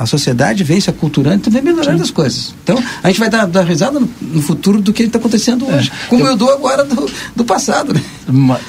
a, 0.01 0.03
a, 0.03 0.07
sociedade 0.07 0.65
vem 0.65 0.81
se 0.81 0.91
aculturando, 0.91 1.37
então 1.37 1.53
vem 1.53 1.63
melhorando 1.63 1.99
Sim. 1.99 2.05
as 2.05 2.11
coisas. 2.11 2.55
Então, 2.63 2.83
a 3.03 3.09
gente 3.09 3.19
vai 3.19 3.31
dar, 3.31 3.47
dar 3.47 3.63
risada 3.63 3.99
no, 3.99 4.09
no 4.21 4.43
futuro 4.43 4.81
do 4.81 4.93
que 4.93 5.05
está 5.05 5.19
acontecendo 5.19 5.67
hoje. 5.67 5.91
É. 6.05 6.09
Como 6.09 6.25
eu, 6.25 6.29
eu, 6.29 6.37
dou 6.37 6.53
agora 6.53 6.85
do, 6.85 7.11
do 7.35 7.45
passado. 7.45 7.95
Né? 7.95 8.03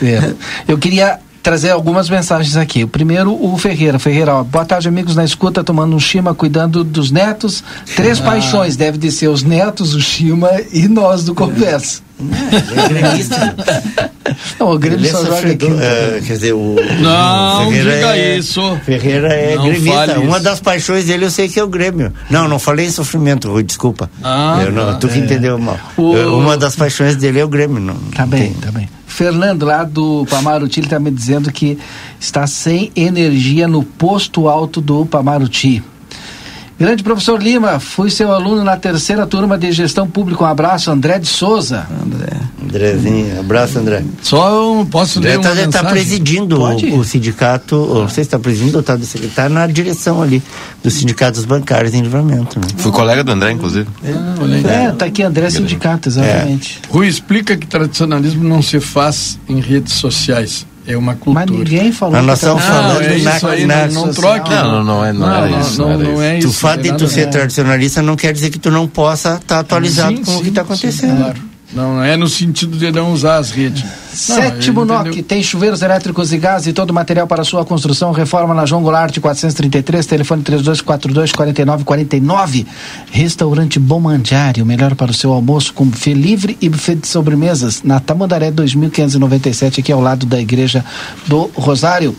É. 0.01 0.33
Eu 0.67 0.77
queria 0.77 1.19
trazer 1.43 1.71
algumas 1.71 2.09
mensagens 2.09 2.55
aqui. 2.55 2.85
O 2.85 2.87
primeiro, 2.87 3.33
o 3.33 3.57
Ferreira. 3.57 3.99
Ferreira, 3.99 4.35
ó, 4.35 4.43
boa 4.43 4.63
tarde, 4.63 4.87
amigos 4.87 5.13
na 5.15 5.25
escuta, 5.25 5.61
tomando 5.63 5.93
um 5.93 5.99
chima, 5.99 6.33
cuidando 6.33 6.83
dos 6.85 7.11
netos. 7.11 7.61
Três 7.97 8.21
ah. 8.21 8.23
paixões, 8.23 8.77
deve 8.77 8.97
de 8.97 9.11
ser 9.11 9.27
os 9.27 9.43
netos, 9.43 9.93
o 9.93 9.99
chima 9.99 10.49
e 10.71 10.87
nós 10.87 11.25
do 11.25 11.35
Conversa. 11.35 12.01
É, 12.17 12.79
é 12.79 12.87
gremista. 12.87 13.55
Não, 14.57 14.71
o 14.71 14.79
Grêmio 14.79 15.11
só 15.11 15.25
joga 15.25 15.51
aqui. 15.51 15.65
Uh, 15.65 16.23
quer 16.25 16.33
dizer, 16.33 16.53
o. 16.53 16.75
Não, 17.01 17.69
Ferreira 17.69 17.95
diga 17.95 18.17
é, 18.17 18.37
isso. 18.37 18.79
Ferreira 18.85 19.33
é 19.33 19.55
não 19.55 19.65
gremista. 19.65 20.19
Uma 20.19 20.39
das 20.39 20.59
paixões 20.59 21.05
dele 21.05 21.25
eu 21.25 21.31
sei 21.31 21.49
que 21.49 21.59
é 21.59 21.63
o 21.63 21.67
Grêmio. 21.67 22.13
Não, 22.29 22.47
não 22.47 22.57
falei 22.57 22.85
em 22.85 22.91
sofrimento, 22.91 23.51
Rui, 23.51 23.63
desculpa. 23.63 24.09
Ah, 24.23 24.61
eu 24.63 24.71
não, 24.71 24.97
tu 24.97 25.09
que 25.09 25.19
é. 25.19 25.21
entendeu 25.21 25.59
mal. 25.59 25.77
O... 25.97 26.13
Uma 26.37 26.57
das 26.57 26.75
paixões 26.75 27.15
dele 27.17 27.39
é 27.39 27.45
o 27.45 27.47
Grêmio. 27.49 27.79
Não, 27.81 27.95
tá 28.15 28.25
bem, 28.25 28.53
tem. 28.53 28.53
tá 28.53 28.71
bem. 28.71 28.87
Fernando, 29.13 29.67
lá 29.67 29.83
do 29.83 30.25
Pamaruti, 30.25 30.79
ele 30.79 30.87
está 30.87 30.99
me 30.99 31.11
dizendo 31.11 31.51
que 31.51 31.77
está 32.19 32.47
sem 32.47 32.91
energia 32.95 33.67
no 33.67 33.83
posto 33.83 34.47
alto 34.47 34.81
do 34.81 35.05
Pamaruti. 35.05 35.83
Grande 36.79 37.03
professor 37.03 37.41
Lima, 37.41 37.79
fui 37.79 38.09
seu 38.09 38.31
aluno 38.31 38.63
na 38.63 38.75
terceira 38.75 39.27
turma 39.27 39.57
de 39.57 39.71
gestão 39.71 40.07
pública. 40.07 40.43
Um 40.43 40.47
abraço, 40.47 40.89
André 40.89 41.19
de 41.19 41.27
Souza. 41.27 41.85
André. 42.03 42.33
Andrezinho, 42.61 43.39
abraço, 43.39 43.77
André. 43.77 44.03
Só 44.21 44.83
posso 44.89 45.19
André 45.19 45.37
ler 45.37 45.39
uma 45.39 45.61
está 45.61 45.83
tá 45.83 45.89
presidindo 45.89 46.59
o, 46.59 46.99
o, 46.99 47.03
sindicato, 47.03 47.75
ah. 47.75 47.99
não 47.99 48.09
sei 48.09 48.23
se 48.23 48.29
está 48.29 48.39
presidindo 48.39 48.77
ou 48.77 48.81
está 48.81 48.97
tá 49.35 49.49
na 49.49 49.67
direção 49.67 50.21
ali 50.21 50.41
dos 50.83 50.93
sindicatos 50.93 51.45
bancários 51.45 51.93
em 51.93 52.01
livramento. 52.01 52.59
Né? 52.59 52.65
Fui 52.77 52.91
colega 52.91 53.23
do 53.23 53.31
André, 53.31 53.51
inclusive. 53.51 53.87
É, 54.65 54.91
tá 54.91 55.05
aqui 55.05 55.21
André 55.21 55.49
Sindicato, 55.51 56.09
exatamente. 56.09 56.81
É. 56.83 56.91
Rui, 56.91 57.07
explica 57.07 57.55
que 57.55 57.67
tradicionalismo 57.67 58.43
não 58.43 58.61
se 58.61 58.79
faz 58.79 59.37
em 59.47 59.59
redes 59.59 59.93
sociais 59.93 60.65
é 60.85 60.97
uma 60.97 61.15
cultura. 61.15 61.45
Mas 61.49 61.57
ninguém 61.57 61.91
falou. 61.91 62.15
Mas 62.15 62.25
nós 62.25 62.39
estamos 62.39 62.63
falando 62.63 63.01
é 63.01 63.17
na, 63.19 63.49
aí, 63.49 63.65
na, 63.65 63.87
não, 63.87 64.05
não 64.05 64.13
troque. 64.13 64.49
Não, 64.49 64.71
não, 64.71 64.83
não, 64.83 65.05
é, 65.05 65.13
não, 65.13 65.27
não, 65.27 65.49
não, 65.49 65.61
isso, 65.61 65.81
não, 65.81 65.89
não, 65.89 65.97
não 65.97 66.21
é 66.21 66.39
isso. 66.39 66.47
Tu 66.47 66.53
fato 66.53 66.81
de 66.81 66.93
tu 66.97 67.07
ser 67.07 67.29
tradicionalista 67.29 68.01
não 68.01 68.15
quer 68.15 68.33
dizer 68.33 68.49
que 68.49 68.59
tu 68.59 68.69
não 68.69 68.87
possa 68.87 69.35
estar 69.35 69.41
tá 69.41 69.59
atualizado 69.59 70.17
sim, 70.17 70.23
com 70.23 70.31
sim, 70.31 70.37
o 70.39 70.41
que 70.41 70.49
está 70.49 70.61
acontecendo. 70.61 71.11
Sim, 71.11 71.23
claro. 71.23 71.41
Não 71.73 72.03
é 72.03 72.15
no 72.15 72.27
sentido 72.27 72.77
de 72.77 72.91
não 72.91 73.13
usar 73.13 73.37
as 73.37 73.51
redes. 73.51 73.83
Sétimo 74.13 74.85
NOC, 74.85 75.23
tem 75.23 75.41
chuveiros 75.41 75.81
elétricos 75.81 76.31
e 76.31 76.37
gás 76.37 76.67
e 76.67 76.73
todo 76.73 76.91
o 76.91 76.93
material 76.93 77.25
para 77.25 77.43
sua 77.43 77.65
construção. 77.65 78.11
Reforma 78.11 78.53
na 78.53 78.65
João 78.65 78.83
Goulart 78.83 79.19
433, 79.19 80.05
telefone 80.05 80.43
3242 80.43 81.31
4949. 81.31 82.67
Restaurante 83.11 83.79
Bom 83.79 83.99
Mandiário, 83.99 84.65
melhor 84.65 84.93
para 84.95 85.11
o 85.11 85.13
seu 85.13 85.33
almoço 85.33 85.73
com 85.73 85.85
buffet 85.85 86.13
livre 86.13 86.57
e 86.61 86.69
buffet 86.69 86.95
de 86.95 87.07
sobremesas 87.07 87.81
na 87.83 87.99
Tamandaré 87.99 88.51
2597, 88.51 89.79
aqui 89.79 89.91
ao 89.91 89.99
lado 89.99 90.25
da 90.25 90.39
Igreja 90.39 90.85
do 91.27 91.49
Rosário. 91.55 92.15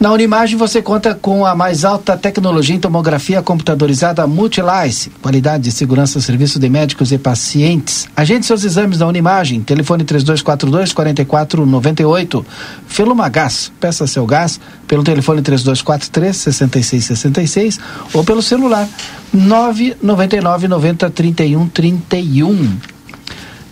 Na 0.00 0.12
Unimagem 0.12 0.56
você 0.56 0.80
conta 0.80 1.14
com 1.14 1.44
a 1.44 1.54
mais 1.54 1.84
alta 1.84 2.16
tecnologia 2.16 2.74
em 2.74 2.80
tomografia 2.80 3.42
computadorizada 3.42 4.26
Multilice, 4.26 5.10
qualidade 5.20 5.68
e 5.68 5.72
segurança 5.72 6.20
serviço 6.20 6.58
de 6.58 6.68
médicos 6.68 7.12
e 7.12 7.18
pacientes. 7.18 8.08
Agende 8.16 8.46
seus 8.46 8.64
exames 8.64 8.98
na 8.98 9.06
Unimagem, 9.06 9.60
telefone 9.60 10.02
3242 10.02 10.92
4498. 11.24 12.46
Feluma 12.86 13.30
peça 13.78 14.06
seu 14.06 14.26
gás 14.26 14.60
pelo 14.86 15.02
telefone 15.02 15.42
3243 15.42 16.36
6666 16.36 17.78
ou 18.12 18.24
pelo 18.24 18.42
celular 18.42 18.88
999 19.32 20.68
90 20.68 21.10
31 21.10 21.68
31. 21.68 22.76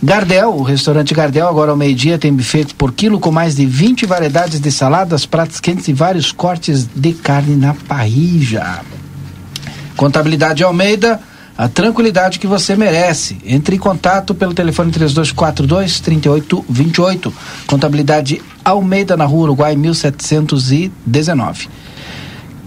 Gardel, 0.01 0.51
o 0.51 0.63
restaurante 0.63 1.13
Gardel, 1.13 1.49
agora 1.49 1.73
ao 1.73 1.77
meio-dia, 1.77 2.19
tem 2.19 2.33
buffet 2.33 2.67
por 2.77 2.93
quilo 2.93 3.19
com 3.19 3.33
mais 3.33 3.57
de 3.57 3.67
20 3.67 4.07
variedades 4.07 4.61
de 4.61 4.71
saladas, 4.71 5.27
pratos 5.27 5.59
quentes 5.59 5.89
e 5.89 5.93
vários 5.93 6.31
cortes 6.31 6.89
de 6.95 7.13
carne 7.13 7.57
na 7.57 7.75
parrija. 7.75 8.81
Contabilidade 9.97 10.63
Almeida, 10.63 11.21
a 11.59 11.69
tranquilidade 11.69 12.39
que 12.39 12.47
você 12.47 12.77
merece. 12.77 13.37
Entre 13.45 13.75
em 13.75 13.79
contato 13.81 14.33
pelo 14.33 14.55
telefone 14.55 14.93
3242 14.93 15.99
3828. 15.99 17.35
Contabilidade 17.67 18.41
Almeida 18.65 19.17
na 19.17 19.25
Rua 19.25 19.43
Uruguai 19.43 19.75
1719. 19.75 21.69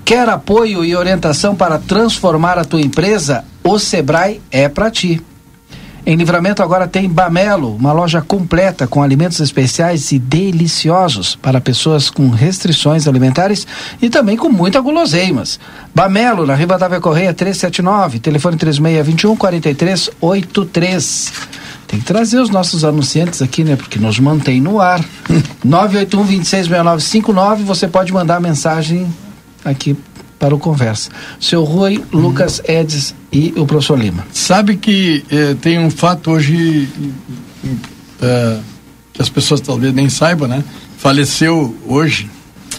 Quer 0.03 0.27
apoio 0.27 0.83
e 0.83 0.93
orientação 0.93 1.55
para 1.55 1.79
transformar 1.79 2.59
a 2.59 2.65
tua 2.65 2.81
empresa? 2.81 3.45
O 3.63 3.79
Sebrae 3.79 4.41
é 4.51 4.67
para 4.67 4.91
ti. 4.91 5.21
Em 6.03 6.15
Livramento 6.15 6.63
agora 6.63 6.87
tem 6.87 7.07
Bamelo, 7.07 7.75
uma 7.75 7.93
loja 7.93 8.21
completa 8.21 8.87
com 8.87 9.03
alimentos 9.03 9.39
especiais 9.39 10.11
e 10.11 10.17
deliciosos 10.17 11.35
para 11.35 11.61
pessoas 11.61 12.09
com 12.09 12.29
restrições 12.29 13.07
alimentares 13.07 13.67
e 14.01 14.09
também 14.09 14.35
com 14.35 14.49
muita 14.49 14.81
guloseimas. 14.81 15.59
Bamelo, 15.93 16.47
na 16.47 16.55
Rivadavia 16.55 16.99
Correia 16.99 17.33
379, 17.35 18.19
telefone 18.19 18.57
3621 18.57 19.35
4383. 19.35 21.33
Tem 21.87 21.99
que 21.99 22.05
trazer 22.05 22.39
os 22.39 22.49
nossos 22.49 22.83
anunciantes 22.83 23.39
aqui, 23.41 23.63
né? 23.63 23.75
Porque 23.75 23.99
nos 23.99 24.17
mantém 24.17 24.59
no 24.59 24.81
ar. 24.81 24.99
981 25.63 26.23
266959, 26.25 27.63
você 27.63 27.87
pode 27.87 28.11
mandar 28.11 28.41
mensagem 28.41 29.07
aqui 29.63 29.95
para 30.41 30.55
o 30.55 30.57
Conversa. 30.57 31.11
Seu 31.39 31.63
Rui, 31.63 32.03
Lucas 32.11 32.63
Edes 32.67 33.13
e 33.31 33.53
o 33.55 33.67
professor 33.67 33.97
Lima. 33.97 34.25
Sabe 34.33 34.75
que 34.75 35.23
eh, 35.29 35.55
tem 35.61 35.77
um 35.77 35.91
fato 35.91 36.31
hoje 36.31 36.89
eh, 38.19 38.59
que 39.13 39.21
as 39.21 39.29
pessoas 39.29 39.61
talvez 39.61 39.93
nem 39.93 40.09
saibam, 40.09 40.47
né? 40.47 40.63
Faleceu 40.97 41.77
hoje 41.85 42.27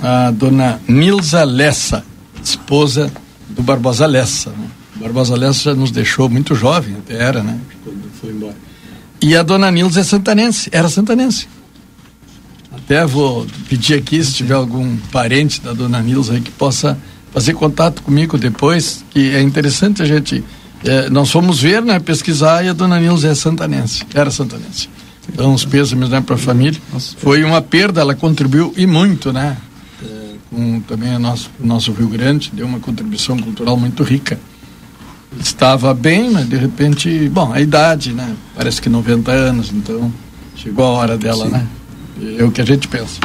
a 0.03 0.33
dona 0.33 0.81
Nilza 0.89 1.45
Lessa, 1.45 2.05
esposa 2.43 3.13
do 3.49 3.63
Barbosa 3.63 4.07
Lessa. 4.07 4.51
Né? 4.51 4.67
Barbosa 4.97 5.37
Lessa 5.37 5.71
já 5.71 5.75
nos 5.75 5.93
deixou 5.93 6.29
muito 6.29 6.57
jovem, 6.57 6.97
até 6.97 7.15
era, 7.15 7.45
né? 7.45 7.61
Quando 7.85 8.11
foi 8.21 8.31
embora. 8.31 8.57
E 9.21 9.37
a 9.37 9.43
dona 9.45 9.71
Nilza 9.71 10.01
é 10.01 10.05
santanense, 10.05 10.69
era 10.73 10.89
santanense. 10.89 11.47
Até 12.73 13.07
vou 13.07 13.47
pedir 13.69 13.95
aqui, 13.95 14.25
se 14.25 14.33
tiver 14.33 14.55
algum 14.55 14.97
parente 15.13 15.61
da 15.61 15.73
dona 15.73 16.01
Nilza 16.01 16.33
aí 16.33 16.41
que 16.41 16.51
possa 16.51 16.99
fazer 17.33 17.55
contato 17.55 18.03
comigo 18.03 18.37
depois, 18.37 19.05
que 19.11 19.35
é 19.35 19.41
interessante 19.41 20.03
a 20.03 20.07
gente. 20.07 20.45
É, 20.85 21.09
nós 21.09 21.31
fomos 21.31 21.61
ver, 21.61 21.83
né, 21.83 21.99
pesquisar, 21.99 22.65
e 22.65 22.69
a 22.69 22.73
dona 22.73 22.99
Nilza 22.99 23.29
é 23.29 23.35
santanense, 23.35 24.05
era 24.15 24.31
santanense. 24.31 24.89
Então, 25.33 25.55
os 25.55 25.65
pêsames 25.65 26.09
né, 26.09 26.21
para 26.21 26.35
a 26.35 26.39
família. 26.39 26.81
Foi 27.19 27.45
uma 27.45 27.63
perda, 27.63 28.01
ela 28.01 28.15
contribuiu 28.15 28.75
e 28.77 28.87
muito, 28.87 29.33
né? 29.33 29.57
É, 30.03 30.33
com 30.51 30.81
também 30.81 31.15
o 31.15 31.19
nosso, 31.19 31.51
nosso 31.61 31.93
Rio 31.93 32.09
Grande, 32.09 32.51
deu 32.53 32.67
uma 32.67 32.81
contribuição 32.81 33.39
cultural 33.39 33.77
muito 33.77 34.03
rica. 34.03 34.39
Estava 35.41 35.95
bem, 35.95 36.31
mas 36.31 36.49
de 36.49 36.57
repente, 36.57 37.29
bom, 37.29 37.53
a 37.53 37.61
idade, 37.61 38.13
né? 38.13 38.35
Parece 38.55 38.83
que 38.83 38.89
90 38.89 39.31
anos, 39.31 39.71
então 39.73 40.13
chegou 40.57 40.85
a 40.85 40.91
hora 40.91 41.17
dela, 41.17 41.47
Sim. 41.47 41.53
né? 41.53 41.67
É 42.39 42.45
o 42.45 42.51
que 42.51 42.61
a 42.61 42.65
gente 42.65 42.89
pensa. 42.89 43.21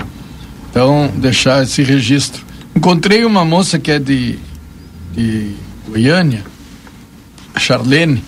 Então, 0.69 1.11
deixar 1.17 1.63
esse 1.63 1.81
registro. 1.83 2.46
Encontrei 2.77 3.25
uma 3.25 3.43
moça 3.43 3.79
que 3.79 3.89
é 3.89 3.97
de, 3.97 4.37
de 5.11 5.55
Goiânia, 5.89 6.43
a 7.55 7.59
Charlene, 7.59 8.23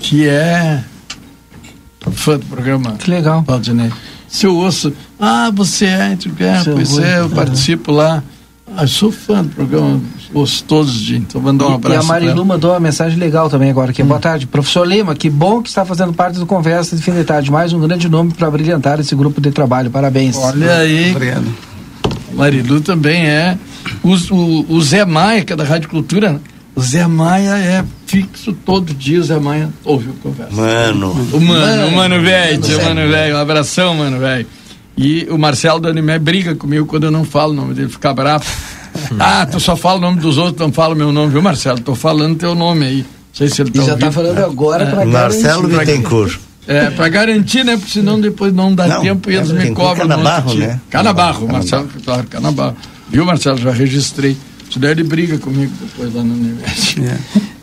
que 0.00 0.26
é 0.26 0.82
fã 2.12 2.38
do 2.38 2.46
programa. 2.46 2.92
Que 2.92 3.10
legal. 3.10 3.44
Valdinei. 3.46 3.92
Se 4.26 4.46
eu 4.46 4.56
ouço, 4.56 4.90
ah, 5.20 5.50
você 5.54 5.84
é, 5.84 6.12
é 6.12 6.64
pois 6.64 6.96
é, 6.96 7.20
eu 7.20 7.28
participo 7.28 7.92
lá. 7.92 8.22
Ah, 8.74 8.84
eu 8.84 8.88
sou 8.88 9.12
fã 9.12 9.44
do 9.44 9.50
programa, 9.50 10.00
ouço 10.32 10.64
todos 10.64 10.96
os 10.96 11.00
dias, 11.02 11.20
então 11.20 11.38
mandar 11.38 11.66
um 11.66 11.74
abraço. 11.74 12.00
E 12.00 12.04
a 12.04 12.08
Marilu 12.08 12.46
mandou 12.46 12.70
uma 12.70 12.80
mensagem 12.80 13.18
legal 13.18 13.50
também 13.50 13.68
agora, 13.68 13.92
que 13.92 14.00
é 14.00 14.04
hum. 14.04 14.08
boa 14.08 14.20
tarde. 14.20 14.46
Professor 14.46 14.88
Lima, 14.88 15.14
que 15.14 15.28
bom 15.28 15.60
que 15.60 15.68
está 15.68 15.84
fazendo 15.84 16.14
parte 16.14 16.38
do 16.38 16.46
Conversa 16.46 16.96
de 16.96 17.02
Fim 17.02 17.12
de 17.12 17.24
Tarde. 17.24 17.50
Mais 17.50 17.74
um 17.74 17.80
grande 17.80 18.08
nome 18.08 18.32
para 18.32 18.50
brilhantar 18.50 18.98
esse 18.98 19.14
grupo 19.14 19.42
de 19.42 19.50
trabalho. 19.50 19.90
Parabéns. 19.90 20.38
Olha 20.38 20.78
aí. 20.78 21.10
Obrigado. 21.10 21.67
Marilu 22.38 22.80
também 22.80 23.26
é. 23.26 23.58
O, 24.02 24.14
o, 24.34 24.76
o 24.76 24.80
Zé 24.80 25.04
Maia, 25.04 25.44
que 25.44 25.52
é 25.52 25.56
da 25.56 25.64
Rádio 25.64 25.88
Cultura, 25.88 26.40
o 26.74 26.80
Zé 26.80 27.04
Maia 27.08 27.56
é 27.58 27.84
fixo 28.06 28.52
todo 28.52 28.94
dia, 28.94 29.20
o 29.20 29.24
Zé 29.24 29.40
Maia 29.40 29.68
ouve 29.84 30.10
o 30.10 30.12
conversa. 30.14 30.54
Mano. 30.54 31.10
O 31.32 31.40
mano, 31.40 31.88
o 31.88 31.92
mano 31.92 32.22
velho, 32.22 32.60
o 32.60 32.84
mano 32.84 33.08
velho, 33.08 33.34
um 33.34 33.38
abração, 33.38 33.94
mano 33.94 34.20
velho. 34.20 34.46
E 34.96 35.26
o 35.30 35.36
Marcelo 35.36 35.80
do 35.80 35.88
Animé 35.88 36.18
briga 36.18 36.54
comigo 36.54 36.86
quando 36.86 37.04
eu 37.04 37.10
não 37.10 37.24
falo 37.24 37.52
o 37.52 37.56
nome 37.56 37.74
dele, 37.74 37.88
fica 37.88 38.14
bravo. 38.14 38.44
ah, 39.18 39.44
tu 39.44 39.58
só 39.58 39.76
fala 39.76 39.98
o 39.98 40.00
nome 40.00 40.20
dos 40.20 40.38
outros, 40.38 40.60
não 40.60 40.72
fala 40.72 40.94
o 40.94 40.96
meu 40.96 41.12
nome, 41.12 41.32
viu, 41.32 41.42
Marcelo? 41.42 41.80
Tô 41.80 41.96
falando 41.96 42.36
teu 42.36 42.54
nome 42.54 42.86
aí. 42.86 42.98
Não 42.98 43.06
sei 43.32 43.48
se 43.48 43.62
ele 43.62 43.72
tá 43.72 43.82
e 43.82 43.86
já 43.86 43.96
tá 43.96 44.12
falando 44.12 44.38
agora 44.38 44.84
é. 44.84 44.90
pra 44.90 45.04
Marcelo 45.04 45.68
Bittencourt. 45.68 46.38
É, 46.68 46.90
pra 46.90 47.08
garantir, 47.08 47.64
né? 47.64 47.78
Porque 47.78 47.92
senão 47.92 48.20
depois 48.20 48.52
não 48.52 48.74
dá 48.74 48.86
não, 48.86 49.00
tempo 49.00 49.30
e 49.30 49.36
eles 49.36 49.50
me 49.50 49.72
cobram. 49.72 50.06
Canabarro, 50.06 50.54
né? 50.54 50.78
Canabarro, 50.90 51.48
Marcelo, 51.48 51.88
claro, 52.04 52.26
Canabarro. 52.26 52.76
Viu, 53.08 53.24
Marcelo? 53.24 53.56
Já 53.56 53.72
registrei. 53.72 54.36
Se 54.70 54.78
der, 54.78 54.90
ele 54.90 55.02
briga 55.02 55.38
comigo 55.38 55.72
depois 55.80 56.14
lá 56.14 56.22
no 56.22 56.34
universo. 56.34 57.00
É. 57.00 57.16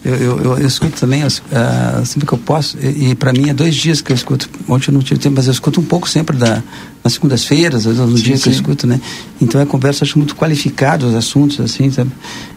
Eu, 0.05 0.15
eu, 0.15 0.39
eu, 0.39 0.57
eu, 0.59 0.67
escuto 0.67 0.99
também 0.99 1.23
uh, 1.25 2.05
sempre 2.05 2.27
que 2.27 2.33
eu 2.33 2.37
posso, 2.37 2.77
e, 2.79 3.09
e 3.09 3.15
para 3.15 3.33
mim 3.33 3.49
é 3.49 3.53
dois 3.55 3.73
dias 3.73 4.01
que 4.01 4.11
eu 4.11 4.15
escuto. 4.15 4.47
Ontem 4.69 4.89
eu 4.89 4.93
não 4.93 5.01
tive 5.01 5.19
tempo, 5.19 5.35
mas 5.35 5.47
eu 5.47 5.51
escuto 5.51 5.81
um 5.81 5.83
pouco 5.83 6.07
sempre 6.07 6.37
da, 6.37 6.61
nas 7.03 7.13
segundas-feiras, 7.13 7.85
no 7.85 8.13
dia 8.13 8.37
sim. 8.37 8.43
que 8.43 8.49
eu 8.49 8.53
escuto, 8.53 8.85
né? 8.85 9.01
Então 9.41 9.59
é 9.59 9.65
conversa, 9.65 10.05
acho 10.05 10.19
muito 10.19 10.35
qualificado 10.35 11.07
os 11.07 11.15
assuntos, 11.15 11.59
assim, 11.59 11.89
sabe? 11.89 12.11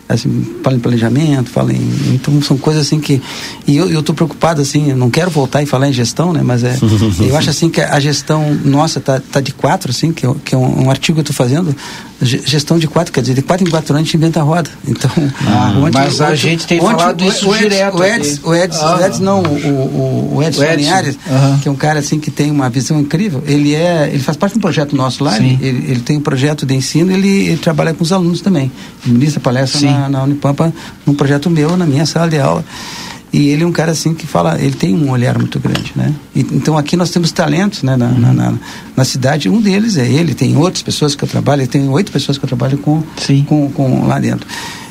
assim, 0.09 0.57
fala 0.63 0.77
em 0.77 0.81
planejamento, 0.81 1.51
fala 1.51 1.73
em. 1.73 2.15
Então 2.15 2.41
são 2.41 2.57
coisas 2.57 2.87
assim 2.87 2.99
que. 2.99 3.21
E 3.67 3.77
eu 3.77 4.01
estou 4.01 4.15
preocupado, 4.15 4.63
assim, 4.63 4.93
não 4.95 5.11
quero 5.11 5.31
voltar 5.31 5.63
e 5.63 5.67
falar 5.67 5.89
em 5.89 5.93
gestão, 5.93 6.33
né? 6.33 6.41
Mas 6.43 6.65
é. 6.65 6.77
eu 7.21 7.37
acho 7.37 7.51
assim 7.51 7.69
que 7.69 7.81
a 7.81 8.01
gestão 8.01 8.55
nossa 8.65 9.01
tá, 9.01 9.21
tá 9.21 9.41
de 9.41 9.53
quatro, 9.53 9.91
assim, 9.91 10.13
que, 10.13 10.27
que 10.45 10.55
é 10.55 10.59
um, 10.59 10.87
um 10.87 10.91
artigo 10.91 11.17
que 11.17 11.21
eu 11.21 11.31
estou 11.31 11.37
fazendo. 11.37 11.77
Gestão 12.21 12.79
de 12.79 12.89
quatro, 12.89 13.13
quer 13.13 13.21
dizer, 13.21 13.35
de 13.35 13.43
quatro 13.43 13.65
em 13.65 13.71
quatro 13.71 13.93
anos 13.93 14.03
a 14.03 14.05
gente 14.05 14.17
inventa 14.17 14.41
a 14.41 14.43
roda. 14.43 14.71
Então. 14.87 15.11
Ah, 15.47 15.75
onde, 15.77 15.97
mas 15.97 16.21
a 16.21 16.35
gente 16.35 16.67
tem 16.67 16.81
onde, 16.81 16.91
falado 16.91 17.25
isso 17.25 17.38
o 17.47 17.57
direto. 17.57 17.99
O 17.99 18.05
Eds, 18.05 18.41
o 18.43 18.53
ah. 18.83 19.11
o 19.13 19.23
não, 19.23 19.43
o, 19.43 19.47
o, 19.47 20.37
o 20.37 20.43
Edson, 20.43 20.63
Edson. 20.65 20.77
Linhares, 20.77 21.19
que 21.63 21.69
é 21.69 21.71
um 21.71 21.77
cara 21.77 22.01
assim 22.01 22.19
que 22.19 22.31
tem 22.31 22.51
uma 22.51 22.69
visão 22.69 22.99
incrível, 23.01 23.43
ele 23.47 23.75
é. 23.75 24.09
Ele 24.13 24.23
faz 24.23 24.37
parte 24.37 24.53
de 24.53 24.59
um 24.59 24.63
projeto 24.63 24.97
nosso 24.97 25.23
lá, 25.23 25.37
ele, 25.37 25.59
ele, 25.63 26.01
tem 26.01 26.17
um 26.17 26.21
projeto 26.21 26.67
de 26.67 26.75
ensino, 26.75 27.13
ele, 27.13 27.29
ele 27.29 27.59
trabalha 27.59 27.95
com 27.95 28.03
os 28.03 28.13
alunos 28.13 28.41
também. 28.41 28.71
Ele 29.05 29.15
ministra 29.15 29.41
palestra 29.41 29.81
Sim. 29.81 29.87
na 29.87 30.09
na, 30.09 30.25
Unipampa 30.25 30.73
num 31.07 31.15
projeto 31.15 31.49
meu, 31.49 31.77
na 31.77 31.87
minha 31.87 32.07
sala 32.07 32.29
de 32.29 32.39
aula. 32.39 32.65
E 33.31 33.49
ele 33.49 33.63
é 33.63 33.67
um 33.67 33.73
cara 33.73 33.93
assim 33.93 34.15
que 34.15 34.27
fala, 34.27 34.59
ele 34.59 34.75
tem 34.75 34.95
um 34.95 35.11
olhar 35.11 35.37
muito 35.37 35.61
grande, 35.61 35.93
né? 35.95 36.15
E, 36.35 36.41
então 36.41 36.79
aqui 36.79 36.97
nós 36.97 37.11
temos 37.11 37.31
talentos 37.31 37.83
né, 37.83 37.95
na, 37.95 38.07
uhum. 38.07 38.19
na, 38.19 38.33
na, 38.33 38.55
na, 38.97 39.05
cidade, 39.05 39.51
um 39.51 39.61
deles 39.61 39.99
é 39.99 40.09
ele, 40.09 40.35
tem 40.35 40.57
outras 40.57 40.83
pessoas 40.83 41.15
que 41.15 41.23
eu 41.25 41.29
trabalho, 41.29 41.67
tem 41.69 41.87
oito 41.91 42.11
pessoas 42.11 42.39
que 42.39 42.45
eu 42.45 42.49
trabalho 42.49 42.79
com, 42.79 43.03
com, 43.47 43.71
com 43.71 44.07
lá 44.07 44.19
dentro. 44.19 44.47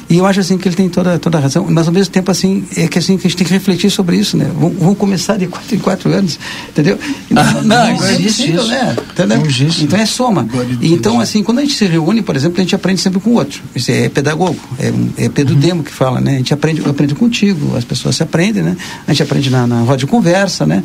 E 0.09 0.17
eu 0.17 0.25
acho 0.25 0.39
assim 0.39 0.57
que 0.57 0.67
ele 0.67 0.75
tem 0.75 0.87
toda, 0.87 1.19
toda 1.19 1.37
a 1.37 1.41
razão, 1.41 1.65
mas 1.69 1.87
ao 1.87 1.93
mesmo 1.93 2.11
tempo 2.13 2.31
assim, 2.31 2.65
é 2.75 2.87
que 2.87 2.97
assim 2.97 3.17
que 3.17 3.27
a 3.27 3.29
gente 3.29 3.37
tem 3.37 3.45
que 3.45 3.53
refletir 3.53 3.89
sobre 3.89 4.15
isso, 4.15 4.37
né? 4.37 4.49
Vamos, 4.57 4.77
vamos 4.77 4.97
começar 4.97 5.37
de 5.37 5.47
quatro 5.47 5.75
em 5.75 5.79
quatro 5.79 6.13
anos, 6.13 6.39
entendeu? 6.69 6.97
Não, 7.29 7.41
ah, 7.43 7.53
não, 7.55 7.63
não 7.63 8.07
é 8.07 8.15
possível, 8.15 8.65
né? 8.67 8.95
Entendeu? 9.11 9.37
Então 9.83 9.99
é 9.99 10.05
soma. 10.05 10.47
Então 10.81 11.19
assim, 11.19 11.43
quando 11.43 11.59
a 11.59 11.61
gente 11.61 11.75
se 11.75 11.85
reúne, 11.85 12.21
por 12.21 12.35
exemplo, 12.35 12.57
a 12.57 12.61
gente 12.61 12.73
aprende 12.73 13.01
sempre 13.01 13.19
com 13.19 13.31
o 13.31 13.33
outro. 13.33 13.61
Isso 13.75 13.91
é 13.91 14.07
pedagogo, 14.07 14.57
é, 14.79 15.25
é 15.25 15.29
Pedro 15.29 15.55
uhum. 15.55 15.59
Demo 15.59 15.83
que 15.83 15.91
fala, 15.91 16.21
né? 16.21 16.35
A 16.35 16.37
gente 16.37 16.53
aprende, 16.53 16.81
eu 16.81 16.89
aprendo 16.89 17.13
contigo, 17.15 17.75
as 17.75 17.83
pessoas 17.83 18.15
se 18.15 18.23
aprendem, 18.23 18.63
né? 18.63 18.77
A 19.05 19.11
gente 19.11 19.23
aprende 19.23 19.49
na, 19.49 19.67
na 19.67 19.81
roda 19.81 19.97
de 19.97 20.07
conversa, 20.07 20.65
né? 20.65 20.83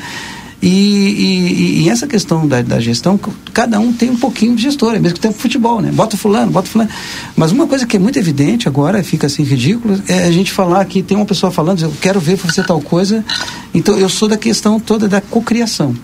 E, 0.62 0.68
e, 0.68 1.82
e, 1.82 1.88
essa 1.88 2.06
questão 2.06 2.46
da, 2.46 2.62
da, 2.62 2.78
gestão, 2.78 3.18
cada 3.52 3.80
um 3.80 3.92
tem 3.92 4.10
um 4.10 4.16
pouquinho 4.16 4.54
de 4.54 4.62
gestor, 4.62 4.94
é 4.94 5.00
mesmo 5.00 5.16
que 5.16 5.20
tem 5.20 5.32
futebol, 5.32 5.80
né? 5.80 5.90
Bota 5.90 6.16
fulano, 6.16 6.52
bota 6.52 6.68
fulano. 6.68 6.88
Mas 7.36 7.50
uma 7.50 7.66
coisa 7.66 7.84
que 7.84 7.96
é 7.96 7.98
muito 7.98 8.16
evidente 8.16 8.68
agora, 8.68 9.02
fica 9.02 9.26
assim 9.26 9.42
ridículo, 9.42 10.00
é 10.06 10.22
a 10.22 10.30
gente 10.30 10.52
falar 10.52 10.84
que 10.84 11.02
tem 11.02 11.16
uma 11.16 11.26
pessoa 11.26 11.50
falando, 11.50 11.82
eu 11.82 11.92
quero 12.00 12.20
ver 12.20 12.36
você 12.36 12.62
tal 12.62 12.80
coisa. 12.80 13.24
Então 13.74 13.98
eu 13.98 14.08
sou 14.08 14.28
da 14.28 14.36
questão 14.36 14.78
toda 14.78 15.08
da 15.08 15.20
cocriação. 15.20 15.96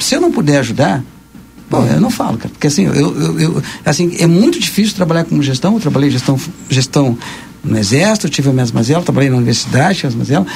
Se 0.00 0.14
eu 0.14 0.22
não 0.22 0.32
puder 0.32 0.60
ajudar, 0.60 1.04
Bom, 1.70 1.84
eu 1.84 2.00
não 2.00 2.08
falo, 2.08 2.38
cara, 2.38 2.48
porque 2.48 2.66
assim, 2.66 2.86
eu, 2.86 2.94
eu, 2.94 3.40
eu, 3.40 3.62
assim, 3.84 4.16
é 4.18 4.26
muito 4.26 4.58
difícil 4.58 4.94
trabalhar 4.94 5.24
como 5.24 5.42
gestão, 5.42 5.74
eu 5.74 5.80
trabalhei 5.80 6.10
gestão, 6.10 6.40
gestão 6.70 7.18
no 7.62 7.78
Exército, 7.78 8.28
tive 8.28 8.50
a 8.50 8.52
minha 8.52 8.66
Mazela, 8.72 9.02
trabalhei 9.02 9.30
na 9.30 9.36
universidade, 9.36 9.98
tive 9.98 10.14
a 10.14 10.16
Mazela, 10.16 10.46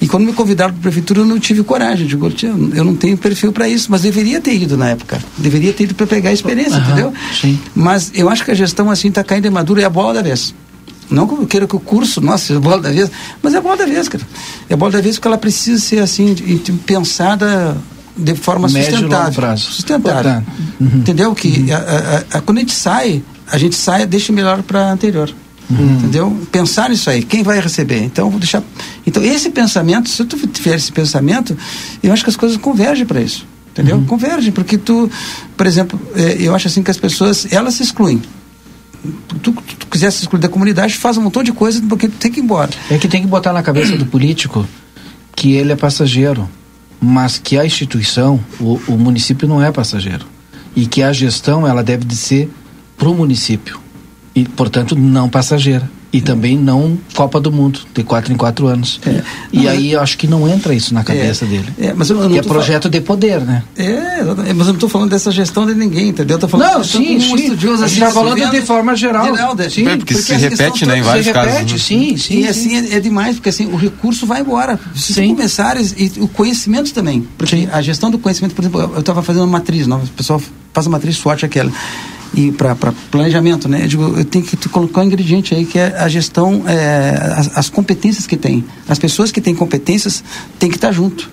e 0.00 0.06
quando 0.06 0.24
me 0.24 0.32
convidaram 0.32 0.72
para 0.72 0.80
a 0.80 0.82
prefeitura 0.82 1.20
eu 1.20 1.24
não 1.24 1.38
tive 1.38 1.62
coragem, 1.62 2.06
digo, 2.06 2.30
eu 2.74 2.84
não 2.84 2.94
tenho 2.94 3.16
perfil 3.16 3.52
para 3.52 3.68
isso, 3.68 3.88
mas 3.90 4.02
deveria 4.02 4.40
ter 4.40 4.54
ido 4.54 4.76
na 4.76 4.90
época, 4.90 5.18
deveria 5.36 5.72
ter 5.72 5.84
ido 5.84 5.94
para 5.94 6.06
pegar 6.06 6.30
a 6.30 6.32
experiência, 6.32 6.78
uhum, 6.78 6.84
entendeu? 6.84 7.12
Sim. 7.38 7.58
Mas 7.74 8.10
eu 8.14 8.28
acho 8.28 8.44
que 8.44 8.50
a 8.50 8.54
gestão 8.54 8.90
assim 8.90 9.08
está 9.08 9.24
caindo 9.24 9.46
em 9.46 9.50
madura, 9.50 9.82
é 9.82 9.84
a 9.84 9.90
bola 9.90 10.14
da 10.14 10.22
vez. 10.22 10.54
Não 11.10 11.26
que 11.26 11.34
eu 11.34 11.46
queira 11.46 11.66
que 11.66 11.74
o 11.74 11.80
curso, 11.80 12.20
nossa, 12.20 12.46
seja 12.46 12.58
a 12.58 12.62
bola 12.62 12.80
da 12.80 12.90
vez, 12.90 13.10
mas 13.42 13.52
é 13.52 13.58
a 13.58 13.60
bola 13.60 13.76
da 13.76 13.84
vez, 13.84 14.08
cara. 14.08 14.24
É 14.68 14.74
a 14.74 14.76
bola 14.76 14.92
da 14.92 15.00
vez 15.00 15.16
porque 15.16 15.26
ela 15.26 15.38
precisa 15.38 15.80
ser 15.80 15.98
assim, 15.98 16.34
pensada 16.86 17.76
de 18.16 18.34
forma 18.34 18.68
Médio 18.68 18.92
sustentável. 18.92 19.32
Prazo. 19.32 19.72
Sustentável. 19.72 20.42
Uhum. 20.80 20.88
Entendeu? 20.98 21.34
Que 21.34 21.48
uhum. 21.48 21.74
a, 21.74 22.36
a, 22.36 22.38
a, 22.38 22.40
quando 22.40 22.58
a 22.58 22.60
gente 22.60 22.72
sai, 22.72 23.22
a 23.50 23.58
gente 23.58 23.74
sai, 23.74 24.06
deixa 24.06 24.32
melhor 24.32 24.62
para 24.62 24.92
anterior. 24.92 25.32
Uhum. 25.70 25.96
Entendeu? 25.98 26.46
Pensar 26.50 26.90
nisso 26.90 27.08
aí, 27.08 27.22
quem 27.22 27.42
vai 27.42 27.60
receber? 27.60 28.02
Então, 28.02 28.28
vou 28.28 28.40
deixar. 28.40 28.62
Então, 29.06 29.22
esse 29.22 29.50
pensamento, 29.50 30.08
se 30.08 30.24
tu 30.24 30.36
tiver 30.48 30.76
esse 30.76 30.90
pensamento, 30.90 31.56
eu 32.02 32.12
acho 32.12 32.24
que 32.24 32.30
as 32.30 32.36
coisas 32.36 32.56
convergem 32.56 33.06
para 33.06 33.20
isso. 33.20 33.46
Entendeu? 33.72 33.96
Uhum. 33.96 34.04
Convergem, 34.04 34.52
porque 34.52 34.76
tu, 34.76 35.08
por 35.56 35.66
exemplo, 35.66 36.00
é, 36.14 36.36
eu 36.40 36.54
acho 36.54 36.66
assim 36.66 36.82
que 36.82 36.90
as 36.90 36.96
pessoas, 36.96 37.46
elas 37.50 37.74
se 37.74 37.84
excluem. 37.84 38.20
Tu, 39.28 39.38
tu, 39.38 39.52
tu 39.52 39.86
quiser 39.86 40.10
se 40.10 40.22
excluir 40.22 40.40
da 40.40 40.48
comunidade, 40.48 40.94
faz 40.94 41.16
um 41.16 41.22
montão 41.22 41.42
de 41.42 41.52
coisa 41.52 41.80
porque 41.88 42.08
tu 42.08 42.16
tem 42.18 42.30
que 42.30 42.40
ir 42.40 42.42
embora. 42.42 42.70
É 42.90 42.98
que 42.98 43.08
tem 43.08 43.22
que 43.22 43.28
botar 43.28 43.52
na 43.52 43.62
cabeça 43.62 43.96
do 43.96 44.04
político 44.04 44.66
que 45.34 45.52
ele 45.52 45.72
é 45.72 45.76
passageiro, 45.76 46.50
mas 47.00 47.38
que 47.38 47.56
a 47.56 47.64
instituição, 47.64 48.40
o, 48.58 48.78
o 48.88 48.98
município 48.98 49.48
não 49.48 49.62
é 49.62 49.70
passageiro. 49.70 50.26
E 50.76 50.86
que 50.86 51.02
a 51.02 51.12
gestão, 51.12 51.66
ela 51.66 51.82
deve 51.82 52.04
de 52.04 52.16
ser 52.16 52.50
para 52.98 53.08
o 53.08 53.14
município 53.14 53.79
e, 54.34 54.44
portanto, 54.44 54.94
não 54.96 55.28
passageira. 55.28 55.88
E 56.12 56.20
também 56.20 56.58
não 56.58 56.98
Copa 57.14 57.40
do 57.40 57.52
Mundo, 57.52 57.80
de 57.94 58.02
quatro 58.02 58.32
em 58.32 58.36
quatro 58.36 58.66
anos. 58.66 59.00
É. 59.06 59.22
E 59.52 59.60
não, 59.60 59.70
aí 59.70 59.92
eu 59.92 60.00
acho 60.00 60.18
que 60.18 60.26
não 60.26 60.48
entra 60.48 60.74
isso 60.74 60.92
na 60.92 61.04
cabeça 61.04 61.44
é. 61.44 61.48
dele. 61.48 61.68
É, 61.78 61.94
mas 61.94 62.10
eu, 62.10 62.20
eu 62.20 62.28
que 62.28 62.38
é 62.38 62.42
projeto 62.42 62.88
de 62.88 63.00
poder, 63.00 63.40
né? 63.40 63.62
É, 63.76 64.24
mas 64.24 64.66
eu 64.66 64.72
não 64.72 64.74
estou 64.74 64.88
falando 64.88 65.10
dessa 65.10 65.30
gestão 65.30 65.64
de 65.64 65.72
ninguém, 65.72 66.08
entendeu? 66.08 66.34
Eu 66.34 66.40
tô 66.40 66.48
falando 66.48 66.72
não, 66.72 66.82
sim, 66.82 67.16
um 67.16 67.20
sim. 67.20 67.34
Estudioso, 67.44 67.84
a 67.84 67.86
gente 67.86 68.02
está 68.02 68.10
falando 68.10 68.50
de 68.50 68.60
forma 68.62 68.96
geral. 68.96 69.24
Geral, 69.24 69.54
de, 69.54 69.70
sim, 69.70 69.84
porque, 69.84 69.98
porque 69.98 70.14
se 70.16 70.34
repete, 70.34 70.84
né, 70.84 70.98
em 70.98 71.02
vários 71.02 71.26
se 71.26 71.32
repete, 71.32 71.54
casos. 71.54 71.72
Né? 71.72 71.78
Sim, 71.78 72.16
sim. 72.16 72.40
E 72.40 72.48
assim 72.48 72.76
é, 72.76 72.96
é, 72.96 73.00
demais, 73.00 73.36
porque 73.36 73.50
assim, 73.50 73.66
o 73.66 73.76
recurso 73.76 74.26
vai 74.26 74.40
embora. 74.40 74.80
Se 74.96 75.14
sim. 75.14 75.28
começares, 75.28 75.94
e 75.96 76.12
o 76.18 76.26
conhecimento 76.26 76.92
também. 76.92 77.24
Porque 77.38 77.54
sim. 77.54 77.68
a 77.70 77.80
gestão 77.80 78.10
do 78.10 78.18
conhecimento, 78.18 78.52
por 78.52 78.62
exemplo, 78.62 78.80
eu 78.94 79.00
estava 79.00 79.22
fazendo 79.22 79.42
uma 79.42 79.58
matriz, 79.58 79.86
não, 79.86 79.98
o 79.98 80.08
pessoal 80.08 80.42
faz 80.72 80.88
a 80.88 80.90
matriz 80.90 81.16
SWOT 81.16 81.44
aquela 81.44 81.70
e 82.34 82.52
para 82.52 82.76
planejamento, 83.10 83.68
né? 83.68 83.82
Eu, 83.84 83.88
digo, 83.88 84.02
eu 84.18 84.24
tenho 84.24 84.44
que 84.44 84.56
colocar 84.68 85.00
um 85.00 85.04
ingrediente 85.04 85.54
aí 85.54 85.64
que 85.64 85.78
é 85.78 85.96
a 85.98 86.08
gestão, 86.08 86.62
é, 86.66 87.16
as, 87.36 87.58
as, 87.58 87.70
competências 87.70 88.26
que 88.26 88.36
tem. 88.36 88.64
As 88.88 88.98
pessoas 88.98 89.32
que 89.32 89.40
têm 89.40 89.54
competências 89.54 90.22
têm 90.58 90.70
que 90.70 90.76
estar 90.76 90.92
junto. 90.92 91.30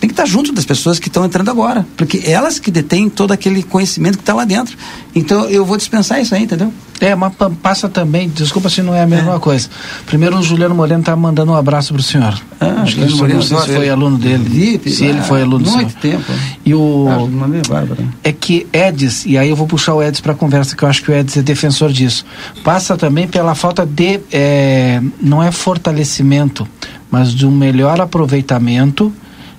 Tem 0.00 0.08
que 0.08 0.12
estar 0.12 0.26
junto 0.26 0.52
das 0.52 0.64
pessoas 0.64 0.98
que 0.98 1.08
estão 1.08 1.24
entrando 1.24 1.50
agora, 1.50 1.86
porque 1.96 2.22
elas 2.26 2.58
que 2.58 2.70
detêm 2.70 3.08
todo 3.08 3.32
aquele 3.32 3.62
conhecimento 3.62 4.18
que 4.18 4.22
está 4.22 4.34
lá 4.34 4.44
dentro. 4.44 4.76
Então 5.14 5.48
eu 5.48 5.64
vou 5.64 5.76
dispensar 5.76 6.20
isso 6.20 6.34
aí, 6.34 6.42
entendeu? 6.42 6.72
É, 7.00 7.14
mas 7.14 7.32
passa 7.62 7.88
também, 7.88 8.28
desculpa 8.28 8.70
se 8.70 8.80
não 8.80 8.94
é 8.94 9.02
a 9.02 9.06
mesma 9.06 9.34
é. 9.34 9.38
coisa. 9.38 9.68
Primeiro 10.06 10.38
o 10.38 10.42
Juliano 10.42 10.74
Moreno 10.74 11.00
está 11.00 11.14
mandando 11.16 11.52
um 11.52 11.56
abraço 11.56 11.92
para 11.92 12.00
o 12.00 12.02
senhor. 12.02 12.40
Ah, 12.60 12.84
Juliano 12.86 13.16
Moreno, 13.16 13.38
não 13.38 13.42
sei 13.42 13.58
se 13.58 13.74
foi 13.74 13.88
aluno 13.88 14.16
dele. 14.16 14.80
se 14.90 15.04
ele 15.04 15.20
foi 15.22 15.42
aluno 15.42 15.68
Muito 15.70 15.94
tempo. 15.96 16.24
E 16.64 16.74
o. 16.74 17.06
Ah. 17.10 17.96
É 18.22 18.32
que 18.32 18.66
Edis, 18.72 19.26
e 19.26 19.36
aí 19.36 19.50
eu 19.50 19.56
vou 19.56 19.66
puxar 19.66 19.94
o 19.94 20.02
Edis 20.02 20.20
para 20.20 20.32
a 20.32 20.36
conversa, 20.36 20.76
que 20.76 20.82
eu 20.82 20.88
acho 20.88 21.02
que 21.02 21.10
o 21.10 21.14
Edis 21.14 21.36
é 21.36 21.42
defensor 21.42 21.92
disso. 21.92 22.24
Passa 22.62 22.96
também 22.96 23.26
pela 23.26 23.54
falta 23.54 23.84
de. 23.84 24.20
É, 24.32 25.02
não 25.20 25.42
é 25.42 25.50
fortalecimento, 25.50 26.66
mas 27.10 27.34
de 27.34 27.46
um 27.46 27.50
melhor 27.50 28.00
aproveitamento, 28.00 29.12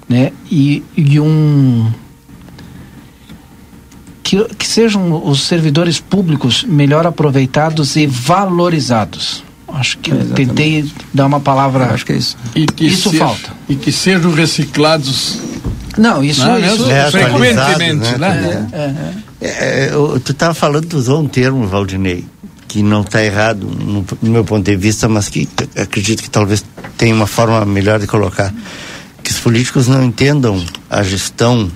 né? 0.08 0.32
E, 0.50 0.84
e 0.96 1.20
um. 1.20 1.92
Que, 4.24 4.44
que 4.56 4.68
sejam 4.68 5.24
os 5.28 5.44
servidores 5.44 6.00
públicos 6.00 6.64
melhor 6.64 7.06
aproveitados 7.06 7.96
e 7.96 8.08
valorizados. 8.08 9.44
Acho 9.68 9.98
que 10.00 10.12
é, 10.12 10.16
tentei 10.34 10.90
dar 11.14 11.26
uma 11.26 11.40
palavra. 11.40 11.94
Acho 11.94 12.06
que 12.06 12.14
é 12.14 12.18
isso. 12.18 12.38
isso 12.80 13.10
seja, 13.10 13.26
falta. 13.26 13.54
E 13.70 13.76
que 13.76 13.92
sejam 13.92 14.34
reciclados 14.34 15.40
não, 15.98 16.24
isso, 16.24 16.46
não, 16.46 16.60
isso 16.60 16.90
é, 16.90 17.10
frequentemente, 17.10 18.18
né? 18.18 18.18
né? 18.18 18.68
É, 18.72 19.46
é. 19.46 19.50
é, 19.50 19.86
é 19.86 19.90
tu 20.24 20.32
estava 20.32 20.54
falando, 20.54 20.88
tu 20.88 20.98
usou 20.98 21.22
um 21.22 21.28
termo, 21.28 21.68
Valdinei, 21.68 22.26
que 22.68 22.84
não 22.84 23.02
está 23.02 23.24
errado 23.24 23.66
no, 23.66 24.06
no, 24.22 24.32
meu 24.32 24.44
ponto 24.44 24.66
de 24.66 24.76
vista, 24.76 25.08
mas 25.08 25.30
que 25.30 25.48
acredito 25.78 26.22
que 26.22 26.30
talvez 26.30 26.64
tenha 26.98 27.16
uma 27.16 27.28
forma 27.28 27.64
melhor 27.66 28.00
de 28.00 28.08
colocar. 28.08 28.54
Que 29.26 29.32
os 29.32 29.40
políticos 29.40 29.88
não 29.88 30.04
entendam 30.04 30.64
a 30.88 31.02
gestão 31.02 31.72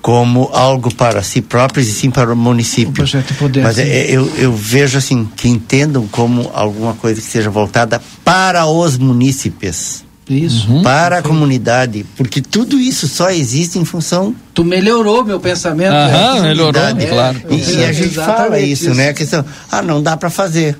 como 0.00 0.50
algo 0.52 0.94
para 0.94 1.20
si 1.20 1.40
próprios 1.40 1.88
e 1.88 1.92
sim 1.92 2.10
para 2.10 2.32
o 2.32 2.36
município. 2.36 3.04
O 3.04 3.34
poder, 3.34 3.64
Mas 3.64 3.76
é, 3.76 4.04
eu, 4.08 4.30
eu 4.36 4.52
vejo 4.54 4.96
assim, 4.96 5.28
que 5.36 5.48
entendam 5.48 6.06
como 6.06 6.48
alguma 6.54 6.94
coisa 6.94 7.20
que 7.20 7.26
seja 7.26 7.50
voltada 7.50 8.00
para 8.22 8.66
os 8.66 8.96
munícipes. 8.96 10.04
Isso. 10.30 10.70
Uhum. 10.70 10.82
Para 10.84 11.18
a 11.18 11.22
comunidade, 11.22 12.06
porque 12.16 12.40
tudo 12.40 12.78
isso 12.78 13.08
só 13.08 13.30
existe 13.30 13.80
em 13.80 13.84
função. 13.84 14.32
Tu 14.54 14.64
melhorou 14.64 15.24
meu 15.24 15.40
pensamento. 15.40 15.92
Aham, 15.92 16.34
né? 16.34 16.48
melhorou, 16.48 16.82
é, 16.82 17.06
claro. 17.06 17.42
E, 17.50 17.54
e, 17.56 17.84
a 17.84 17.92
gente 17.92 18.14
fala 18.14 18.60
isso, 18.60 18.84
isso, 18.84 18.94
né? 18.94 19.08
A 19.08 19.14
questão, 19.14 19.44
ah, 19.72 19.82
não 19.82 20.00
dá 20.00 20.16
para 20.16 20.30
fazer. 20.30 20.78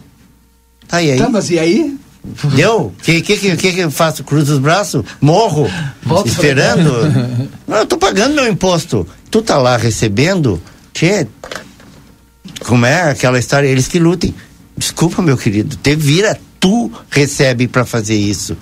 Tá, 0.86 1.02
e 1.02 1.10
aí? 1.10 1.18
Tá, 1.18 1.28
mas 1.28 1.50
e 1.50 1.58
aí? 1.58 1.96
Deu? 2.54 2.86
O 2.86 3.02
que, 3.02 3.20
que, 3.20 3.56
que, 3.56 3.72
que 3.72 3.80
eu 3.80 3.90
faço? 3.90 4.24
Cruzo 4.24 4.54
os 4.54 4.58
braços? 4.58 5.04
Morro? 5.20 5.70
Volta 6.02 6.28
esperando? 6.28 6.90
não, 7.66 7.78
eu 7.78 7.86
tô 7.86 7.98
pagando 7.98 8.34
meu 8.34 8.48
imposto. 8.48 9.06
Tu 9.30 9.42
tá 9.42 9.58
lá 9.58 9.76
recebendo? 9.76 10.60
Tchê, 10.92 11.26
como 12.64 12.86
é 12.86 13.10
aquela 13.10 13.38
história? 13.38 13.68
Eles 13.68 13.88
que 13.88 13.98
lutem. 13.98 14.34
Desculpa, 14.76 15.20
meu 15.22 15.36
querido. 15.36 15.76
Te 15.76 15.94
vira, 15.94 16.38
tu 16.58 16.90
recebe 17.10 17.68
para 17.68 17.84
fazer 17.84 18.16
isso 18.16 18.56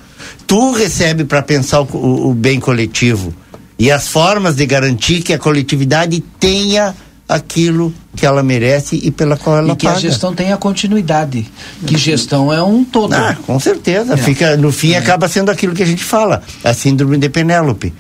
tu 0.47 0.73
recebe 0.73 1.25
para 1.25 1.43
pensar 1.43 1.81
o, 1.81 1.89
o, 1.97 2.31
o 2.31 2.35
bem 2.35 2.61
coletivo 2.61 3.35
e 3.79 3.91
as 3.91 4.09
formas 4.09 4.57
de 4.57 4.67
garantir 4.67 5.23
que 5.23 5.33
a 5.33 5.39
coletividade 5.39 6.23
tenha 6.39 6.95
aquilo 7.33 7.93
que 8.15 8.27
ela 8.27 8.43
merece 8.43 9.01
e 9.03 9.11
pela 9.11 9.37
qual 9.37 9.57
ela 9.57 9.73
e 9.73 9.77
que 9.77 9.87
paga. 9.87 9.99
a 9.99 10.01
gestão 10.01 10.35
tenha 10.35 10.57
continuidade. 10.57 11.51
Que 11.87 11.97
gestão 11.97 12.53
é 12.53 12.63
um 12.63 12.85
todo. 12.85 13.15
Ah, 13.15 13.37
com 13.47 13.59
certeza. 13.59 14.15
É. 14.15 14.17
Fica, 14.17 14.57
no 14.57 14.71
fim, 14.71 14.93
é. 14.93 14.99
acaba 14.99 15.29
sendo 15.29 15.51
aquilo 15.51 15.75
que 15.75 15.83
a 15.83 15.87
gente 15.87 16.05
fala, 16.05 16.43
a 16.63 16.75
síndrome 16.75 17.17
de 17.17 17.29
Penélope. 17.29 17.93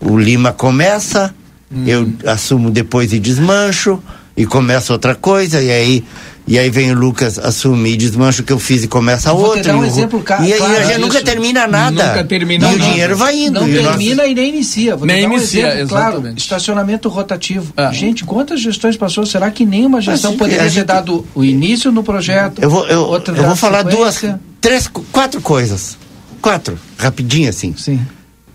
O 0.00 0.18
Lima 0.18 0.52
começa, 0.52 1.34
hum. 1.72 1.84
eu 1.86 2.12
assumo 2.26 2.70
depois 2.70 3.12
e 3.12 3.18
desmancho, 3.18 4.02
e 4.36 4.44
começa 4.44 4.92
outra 4.92 5.14
coisa, 5.14 5.62
e 5.62 5.70
aí 5.70 6.04
e 6.46 6.58
aí 6.58 6.68
vem 6.68 6.92
o 6.92 6.94
Lucas 6.94 7.38
assumir, 7.38 7.96
desmancha 7.96 8.42
o 8.42 8.44
que 8.44 8.52
eu 8.52 8.58
fiz 8.58 8.84
e 8.84 8.88
começa 8.88 9.30
eu 9.30 9.36
outro. 9.36 9.72
Vou 9.72 9.80
um 9.80 9.84
exemplo, 9.84 10.22
e, 10.42 10.52
aí 10.52 10.76
a 10.76 10.82
gente 10.82 10.98
nunca 10.98 11.22
termina 11.22 11.66
nada. 11.66 12.08
Nunca 12.08 12.24
termina 12.24 12.70
E 12.70 12.74
o 12.74 12.78
dinheiro 12.78 13.16
vai 13.16 13.34
indo. 13.34 13.60
Não 13.60 13.66
termina 13.66 14.16
nosso... 14.16 14.28
e 14.28 14.34
nem 14.34 14.48
inicia. 14.50 14.94
Vou 14.94 15.06
nem 15.06 15.26
um 15.26 15.32
inicia, 15.32 15.68
exemplo, 15.68 15.82
exatamente. 15.84 16.20
Claro, 16.20 16.36
estacionamento 16.36 17.08
rotativo. 17.08 17.72
Ah. 17.74 17.90
Gente, 17.92 18.24
quantas 18.24 18.60
gestões 18.60 18.94
passou? 18.94 19.24
Será 19.24 19.50
que 19.50 19.64
nenhuma 19.64 20.02
gestão 20.02 20.30
assim, 20.30 20.38
poderia 20.38 20.64
gente... 20.64 20.74
ter 20.74 20.84
dado 20.84 21.26
o 21.34 21.42
início 21.42 21.90
no 21.90 22.04
projeto? 22.04 22.60
Eu 22.60 22.68
vou, 22.68 22.86
eu, 22.88 23.22
eu 23.26 23.44
vou 23.44 23.56
falar 23.56 23.82
duas, 23.82 24.22
três, 24.60 24.86
quatro 25.10 25.40
coisas. 25.40 25.96
Quatro, 26.42 26.78
rapidinho 26.98 27.48
assim. 27.48 27.74
Sim. 27.74 27.98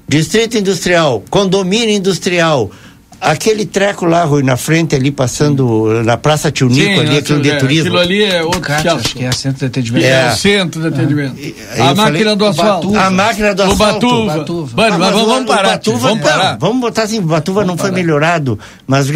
Distrito 0.07 0.57
industrial, 0.57 1.23
condomínio 1.27 1.95
industrial, 1.95 2.69
Aquele 3.21 3.65
treco 3.65 4.05
lá, 4.05 4.23
Rui, 4.23 4.43
na 4.43 4.55
frente 4.55 4.95
ali, 4.95 5.11
passando 5.11 6.03
na 6.05 6.15
Praça 6.15 6.49
Tio 6.51 6.69
Nico, 6.69 7.01
ali, 7.01 7.17
aquele 7.17 7.41
de 7.41 7.57
turismo. 7.57 7.87
Aquilo 7.87 7.99
ali 7.99 8.23
é 8.23 8.41
outro 8.41 8.61
acho 8.73 9.15
que 9.15 9.25
é 9.25 9.31
centro 9.31 9.59
de 9.59 9.65
atendimento. 9.65 10.05
É, 10.05 10.09
é 10.09 10.31
o 10.31 10.35
centro 10.35 10.81
de 10.81 10.87
atendimento. 10.87 11.35
Ah. 11.77 11.89
A 11.89 11.95
máquina 11.95 12.35
do 12.35 12.45
asfalto. 12.45 12.97
A 12.97 13.09
máquina 13.09 13.53
do 13.53 13.63
asfalto. 13.63 14.07
O 14.07 14.25
Batuva. 14.25 14.37
Batuva. 14.37 14.81
Mano, 14.81 14.99
mas, 14.99 15.15
mas 15.15 15.25
vamos 15.25 15.45
parar, 15.45 15.69
Batuva, 15.69 16.07
vamos 16.07 16.23
parar. 16.23 16.57
Vamos 16.57 16.81
botar 16.81 17.03
assim, 17.03 17.21
Batuva 17.21 17.61
vamos 17.61 17.67
não 17.67 17.77
parar. 17.77 17.89
foi 17.89 18.01
melhorado, 18.01 18.57
mas 18.87 19.09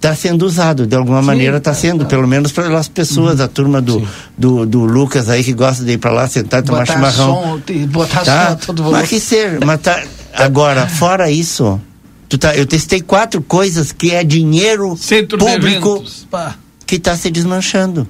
está 0.00 0.14
sendo 0.14 0.46
usado, 0.46 0.86
de 0.86 0.96
alguma 0.96 1.20
maneira 1.20 1.58
está 1.58 1.74
sendo, 1.74 2.04
tá. 2.04 2.10
pelo 2.10 2.26
menos 2.26 2.52
pelas 2.52 2.88
pessoas, 2.88 3.38
uhum. 3.38 3.44
a 3.44 3.48
turma 3.48 3.80
do, 3.82 4.06
do, 4.36 4.64
do, 4.64 4.84
Lucas 4.84 5.28
aí 5.28 5.44
que 5.44 5.52
gosta 5.52 5.84
de 5.84 5.92
ir 5.92 5.98
para 5.98 6.10
lá 6.10 6.26
sentar 6.26 6.60
e 6.60 6.62
tomar 6.62 6.80
botar 6.80 6.94
chimarrão. 6.94 7.60
Som, 7.66 7.86
botar 7.88 8.24
tá? 8.24 8.50
som 8.50 8.56
todo 8.56 8.90
Mas 8.90 9.08
que 9.08 9.20
ser, 9.20 9.62
mas 9.64 9.80
tá, 9.80 10.02
agora, 10.34 10.86
fora 10.86 11.30
isso, 11.30 11.78
Tá, 12.38 12.54
eu 12.54 12.64
testei 12.64 13.00
quatro 13.00 13.42
coisas 13.42 13.90
que 13.90 14.12
é 14.12 14.22
dinheiro 14.22 14.96
Centro 14.96 15.36
público 15.36 16.04
que 16.86 16.96
está 16.96 17.16
se 17.16 17.30
desmanchando. 17.30 18.06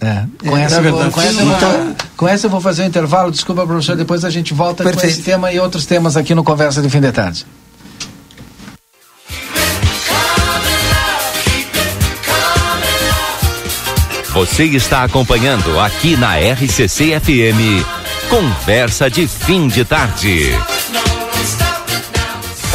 É. 0.00 0.24
Com, 0.38 0.56
é, 0.56 0.62
essa, 0.62 0.82
vou, 0.82 1.10
com, 1.10 1.20
essa 1.20 1.42
então, 1.42 1.96
com, 2.16 2.28
essa 2.28 2.46
eu 2.46 2.50
vou 2.50 2.60
fazer 2.60 2.82
um 2.82 2.86
intervalo. 2.86 3.30
Desculpa, 3.30 3.66
professor. 3.66 3.96
Depois 3.96 4.24
a 4.24 4.30
gente 4.30 4.52
volta 4.52 4.84
Perfeito. 4.84 5.00
com 5.00 5.06
esse 5.06 5.22
tema 5.22 5.52
e 5.52 5.58
outros 5.58 5.86
temas 5.86 6.16
aqui 6.16 6.34
no 6.34 6.44
Conversa 6.44 6.82
de 6.82 6.90
Fim 6.90 7.00
de 7.00 7.12
Tarde. 7.12 7.46
Você 14.34 14.64
está 14.64 15.02
acompanhando 15.02 15.80
aqui 15.80 16.14
na 16.14 16.36
RCC 16.36 17.18
FM. 17.18 17.82
Conversa 18.28 19.08
de 19.08 19.26
Fim 19.26 19.66
de 19.66 19.82
Tarde. 19.82 20.50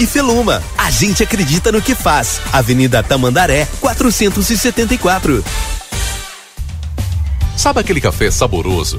e 0.00 0.06
Feluma. 0.06 0.62
A 0.78 0.90
gente 0.90 1.22
acredita 1.22 1.70
no 1.70 1.82
que 1.82 1.94
faz. 1.94 2.40
Avenida 2.52 3.02
Tamandaré, 3.02 3.68
474. 3.80 5.44
Sabe 7.56 7.80
aquele 7.80 8.00
café 8.00 8.30
saboroso 8.30 8.98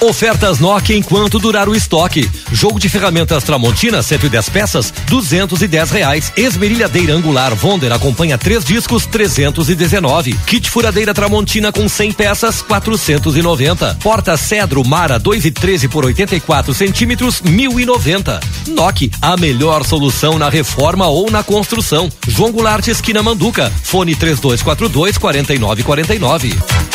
Ofertas 0.00 0.58
Nokia 0.58 0.96
enquanto 0.96 1.38
durar 1.38 1.68
o 1.68 1.74
estoque. 1.74 2.30
Jogo 2.52 2.78
de 2.78 2.88
ferramentas 2.88 3.42
Tramontina 3.44 4.02
110 4.02 4.48
peças, 4.50 4.92
210 5.08 5.90
reais. 5.90 6.32
Esmerilhadeira 6.36 7.14
angular 7.14 7.54
Vonder 7.54 7.92
acompanha 7.92 8.36
três 8.36 8.64
discos, 8.64 9.06
319. 9.06 10.34
Kit 10.46 10.70
furadeira 10.70 11.14
Tramontina 11.14 11.72
com 11.72 11.88
100 11.88 12.12
peças, 12.12 12.60
490. 12.62 13.98
Porta 14.02 14.36
Cedro 14.36 14.86
Mara 14.86 15.18
2 15.18 15.46
e 15.46 15.50
13 15.50 15.88
por 15.88 16.04
84 16.04 16.74
centímetros, 16.74 17.40
1090. 17.40 18.40
Nokia, 18.68 19.10
a 19.22 19.36
melhor 19.36 19.84
solução 19.84 20.38
na 20.38 20.48
reforma 20.48 21.06
ou 21.06 21.30
na 21.30 21.42
construção. 21.42 22.10
João 22.28 22.52
Goulart 22.52 22.86
esquina 22.88 23.22
Manduca. 23.22 23.72
Fone 23.82 24.14
3242 24.14 25.16
4949. 25.16 26.85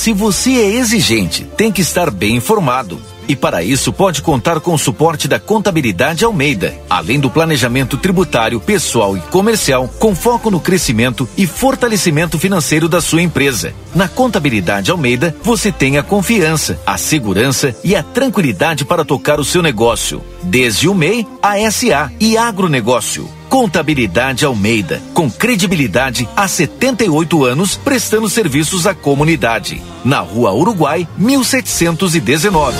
Se 0.00 0.14
você 0.14 0.52
é 0.52 0.76
exigente, 0.76 1.44
tem 1.58 1.70
que 1.70 1.82
estar 1.82 2.10
bem 2.10 2.36
informado 2.36 2.98
E 3.28 3.36
para 3.36 3.62
isso 3.62 3.92
pode 3.92 4.22
contar 4.22 4.58
com 4.58 4.72
o 4.72 4.78
suporte 4.78 5.28
da 5.28 5.38
Contabilidade 5.38 6.24
Almeida, 6.24 6.74
além 6.88 7.20
do 7.20 7.28
planejamento 7.28 7.98
tributário, 7.98 8.58
pessoal 8.58 9.14
e 9.14 9.20
comercial, 9.20 9.86
com 9.98 10.14
foco 10.14 10.50
no 10.50 10.58
crescimento 10.58 11.28
e 11.36 11.46
fortalecimento 11.46 12.38
financeiro 12.38 12.88
da 12.88 13.02
sua 13.02 13.20
empresa. 13.20 13.74
Na 13.94 14.08
Contabilidade 14.08 14.90
Almeida, 14.90 15.36
você 15.42 15.70
tem 15.70 15.98
a 15.98 16.02
confiança, 16.02 16.80
a 16.86 16.96
segurança 16.96 17.76
e 17.84 17.94
a 17.94 18.02
tranquilidade 18.02 18.86
para 18.86 19.04
tocar 19.04 19.38
o 19.38 19.44
seu 19.44 19.60
negócio, 19.60 20.24
desde 20.42 20.88
o 20.88 20.94
MEI, 20.94 21.26
a 21.42 21.70
SA 21.70 22.10
e 22.18 22.38
agronegócio. 22.38 23.28
Contabilidade 23.50 24.46
Almeida, 24.46 25.02
com 25.12 25.28
credibilidade 25.28 26.28
há 26.36 26.46
78 26.46 27.44
anos, 27.44 27.76
prestando 27.76 28.30
serviços 28.30 28.86
à 28.86 28.94
comunidade. 28.94 29.82
Na 30.04 30.20
Rua 30.20 30.52
Uruguai, 30.52 31.08
1719. 31.18 32.76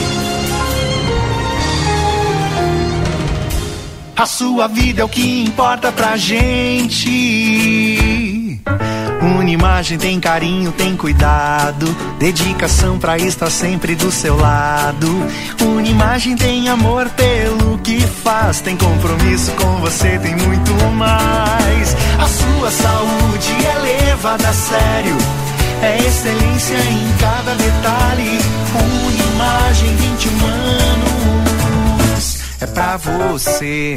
A 4.17 4.27
sua 4.27 4.69
vida 4.69 5.03
é 5.03 5.05
o 5.05 5.09
que 5.09 5.43
importa 5.43 5.91
pra 5.91 6.17
gente. 6.17 7.01
Uma 9.21 9.45
imagem 9.51 9.99
tem 9.99 10.21
carinho, 10.21 10.71
tem 10.71 10.97
cuidado, 10.97 11.87
dedicação 12.19 12.97
pra 12.97 13.19
estar 13.19 13.51
sempre 13.51 13.97
do 13.97 14.13
seu 14.13 14.37
lado. 14.37 15.09
Uma 15.61 15.83
imagem 15.83 16.37
tem 16.37 16.69
amor 16.69 17.11
pelo 17.11 17.60
que 17.91 18.07
faz, 18.23 18.61
tem 18.61 18.77
compromisso 18.77 19.51
com 19.53 19.81
você, 19.81 20.17
tem 20.21 20.37
muito 20.37 20.73
mais. 20.95 21.97
A 22.19 22.27
sua 22.29 22.71
saúde 22.71 23.53
é 23.67 23.79
levada 23.79 24.49
a 24.49 24.53
sério, 24.53 25.17
é 25.83 25.99
excelência 25.99 26.77
em 26.77 27.13
cada 27.19 27.53
detalhe. 27.57 28.39
Uma 28.75 29.11
imagem 29.35 29.97
21 29.97 30.47
anos 30.95 32.39
é 32.61 32.67
pra 32.67 32.97
você. 32.97 33.97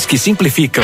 que 0.05 0.17
simplificam. 0.17 0.83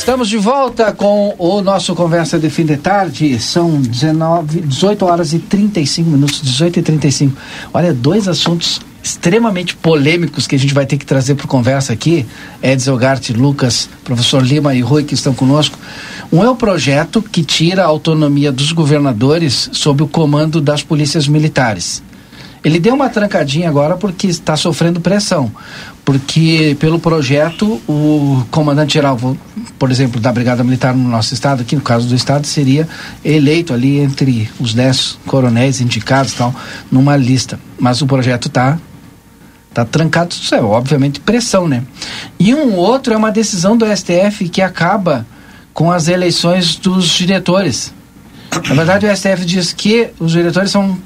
Estamos 0.00 0.30
de 0.30 0.38
volta 0.38 0.94
com 0.94 1.34
o 1.38 1.60
nosso 1.60 1.94
Conversa 1.94 2.38
de 2.38 2.48
Fim 2.48 2.64
de 2.64 2.78
Tarde. 2.78 3.38
São 3.38 3.78
19, 3.78 4.62
18 4.62 5.04
horas 5.04 5.34
e 5.34 5.38
35 5.38 6.08
minutos, 6.08 6.40
18 6.40 6.78
e 6.78 6.82
35. 6.82 7.36
Olha, 7.72 7.92
dois 7.92 8.26
assuntos 8.26 8.80
extremamente 9.02 9.76
polêmicos 9.76 10.46
que 10.46 10.56
a 10.56 10.58
gente 10.58 10.72
vai 10.72 10.86
ter 10.86 10.96
que 10.96 11.04
trazer 11.04 11.34
para 11.34 11.46
conversa 11.46 11.92
aqui. 11.92 12.24
Edson 12.62 12.96
Gart, 12.96 13.28
Lucas, 13.28 13.90
professor 14.02 14.42
Lima 14.42 14.74
e 14.74 14.80
Rui 14.80 15.04
que 15.04 15.12
estão 15.12 15.34
conosco. 15.34 15.78
Um 16.32 16.42
é 16.42 16.48
o 16.48 16.56
projeto 16.56 17.20
que 17.20 17.44
tira 17.44 17.82
a 17.82 17.86
autonomia 17.86 18.50
dos 18.50 18.72
governadores 18.72 19.68
sob 19.70 20.02
o 20.02 20.08
comando 20.08 20.62
das 20.62 20.82
polícias 20.82 21.28
militares. 21.28 22.02
Ele 22.62 22.78
deu 22.78 22.94
uma 22.94 23.08
trancadinha 23.08 23.68
agora 23.68 23.96
porque 23.96 24.26
está 24.26 24.56
sofrendo 24.56 25.00
pressão. 25.00 25.50
Porque 26.10 26.76
pelo 26.80 26.98
projeto, 26.98 27.80
o 27.88 28.44
comandante-geral, 28.50 29.16
por 29.78 29.92
exemplo, 29.92 30.20
da 30.20 30.32
Brigada 30.32 30.64
Militar 30.64 30.92
no 30.92 31.08
nosso 31.08 31.32
estado, 31.32 31.62
aqui 31.62 31.76
no 31.76 31.82
caso 31.82 32.08
do 32.08 32.16
estado, 32.16 32.48
seria 32.48 32.88
eleito 33.24 33.72
ali 33.72 34.00
entre 34.00 34.50
os 34.58 34.74
dez 34.74 35.16
coronéis 35.24 35.80
indicados 35.80 36.34
tal, 36.34 36.52
numa 36.90 37.16
lista. 37.16 37.60
Mas 37.78 38.02
o 38.02 38.08
projeto 38.08 38.48
está 38.48 38.76
tá 39.72 39.84
trancado, 39.84 40.34
isso 40.34 40.52
é 40.52 40.60
obviamente 40.60 41.20
pressão, 41.20 41.68
né? 41.68 41.84
E 42.40 42.52
um 42.56 42.74
outro 42.74 43.14
é 43.14 43.16
uma 43.16 43.30
decisão 43.30 43.76
do 43.76 43.86
STF 43.86 44.48
que 44.48 44.60
acaba 44.60 45.24
com 45.72 45.92
as 45.92 46.08
eleições 46.08 46.74
dos 46.74 47.06
diretores. 47.06 47.94
Na 48.68 48.74
verdade, 48.74 49.06
o 49.06 49.16
STF 49.16 49.44
diz 49.44 49.72
que 49.72 50.08
os 50.18 50.32
diretores 50.32 50.72
são 50.72 50.98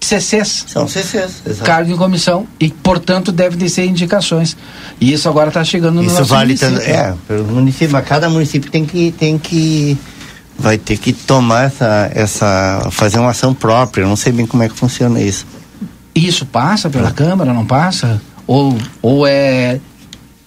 CCs. 0.00 0.64
São 0.66 0.88
CCs, 0.88 1.42
exato. 1.46 1.64
Cargo 1.64 1.92
em 1.92 1.96
comissão 1.96 2.46
e, 2.58 2.70
portanto, 2.70 3.30
devem 3.30 3.68
ser 3.68 3.84
indicações. 3.84 4.56
E 5.00 5.12
isso 5.12 5.28
agora 5.28 5.48
está 5.48 5.62
chegando 5.62 5.96
no 5.96 6.04
isso 6.04 6.14
nosso 6.14 6.26
vale 6.26 6.54
município. 6.54 6.78
Tanto, 6.78 6.90
é, 6.90 7.14
pelo 7.28 7.44
município, 7.44 7.92
mas 7.92 8.06
cada 8.06 8.28
município 8.28 8.70
tem 8.70 8.84
que 8.84 9.12
tem 9.12 9.38
que 9.38 9.96
vai 10.58 10.78
ter 10.78 10.98
que 10.98 11.12
tomar 11.12 11.64
essa 11.64 12.10
essa 12.14 12.88
fazer 12.90 13.18
uma 13.18 13.30
ação 13.30 13.52
própria. 13.52 14.02
Eu 14.02 14.08
não 14.08 14.16
sei 14.16 14.32
bem 14.32 14.46
como 14.46 14.62
é 14.62 14.68
que 14.68 14.74
funciona 14.74 15.20
isso. 15.20 15.46
Isso 16.14 16.46
passa 16.46 16.88
pela 16.88 17.10
Câmara, 17.10 17.52
não 17.52 17.66
passa? 17.66 18.20
Ou 18.46 18.76
ou 19.02 19.26
é 19.26 19.78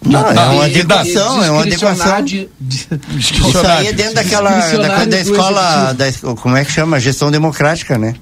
não, 0.06 0.30
é 0.30 0.50
uma 0.50 0.66
adequação, 0.66 1.44
é 1.44 1.52
uma 1.52 1.62
adequação. 1.62 2.24
De, 2.24 2.50
de, 2.60 2.88
Isso 3.18 3.68
aí 3.68 3.88
é 3.88 3.94
dentro 3.94 4.16
daquela 4.16 4.50
da, 4.50 5.06
da 5.06 5.20
escola, 5.20 5.94
da, 5.94 6.36
como 6.36 6.58
é 6.58 6.66
que 6.66 6.72
chama? 6.72 7.00
Gestão 7.00 7.32
democrática, 7.32 7.98
né? 7.98 8.14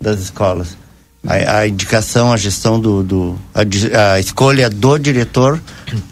Das 0.00 0.20
escolas. 0.20 0.76
A, 1.26 1.58
a 1.58 1.68
indicação, 1.68 2.32
a 2.32 2.36
gestão 2.36 2.78
do, 2.78 3.02
do 3.02 3.38
a, 3.52 4.12
a, 4.12 4.20
escolha 4.20 4.70
do 4.70 4.98
diretor 4.98 5.60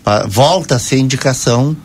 a, 0.04 0.26
volta 0.26 0.74
a 0.74 0.78
ser 0.78 0.98
indicação 0.98 1.76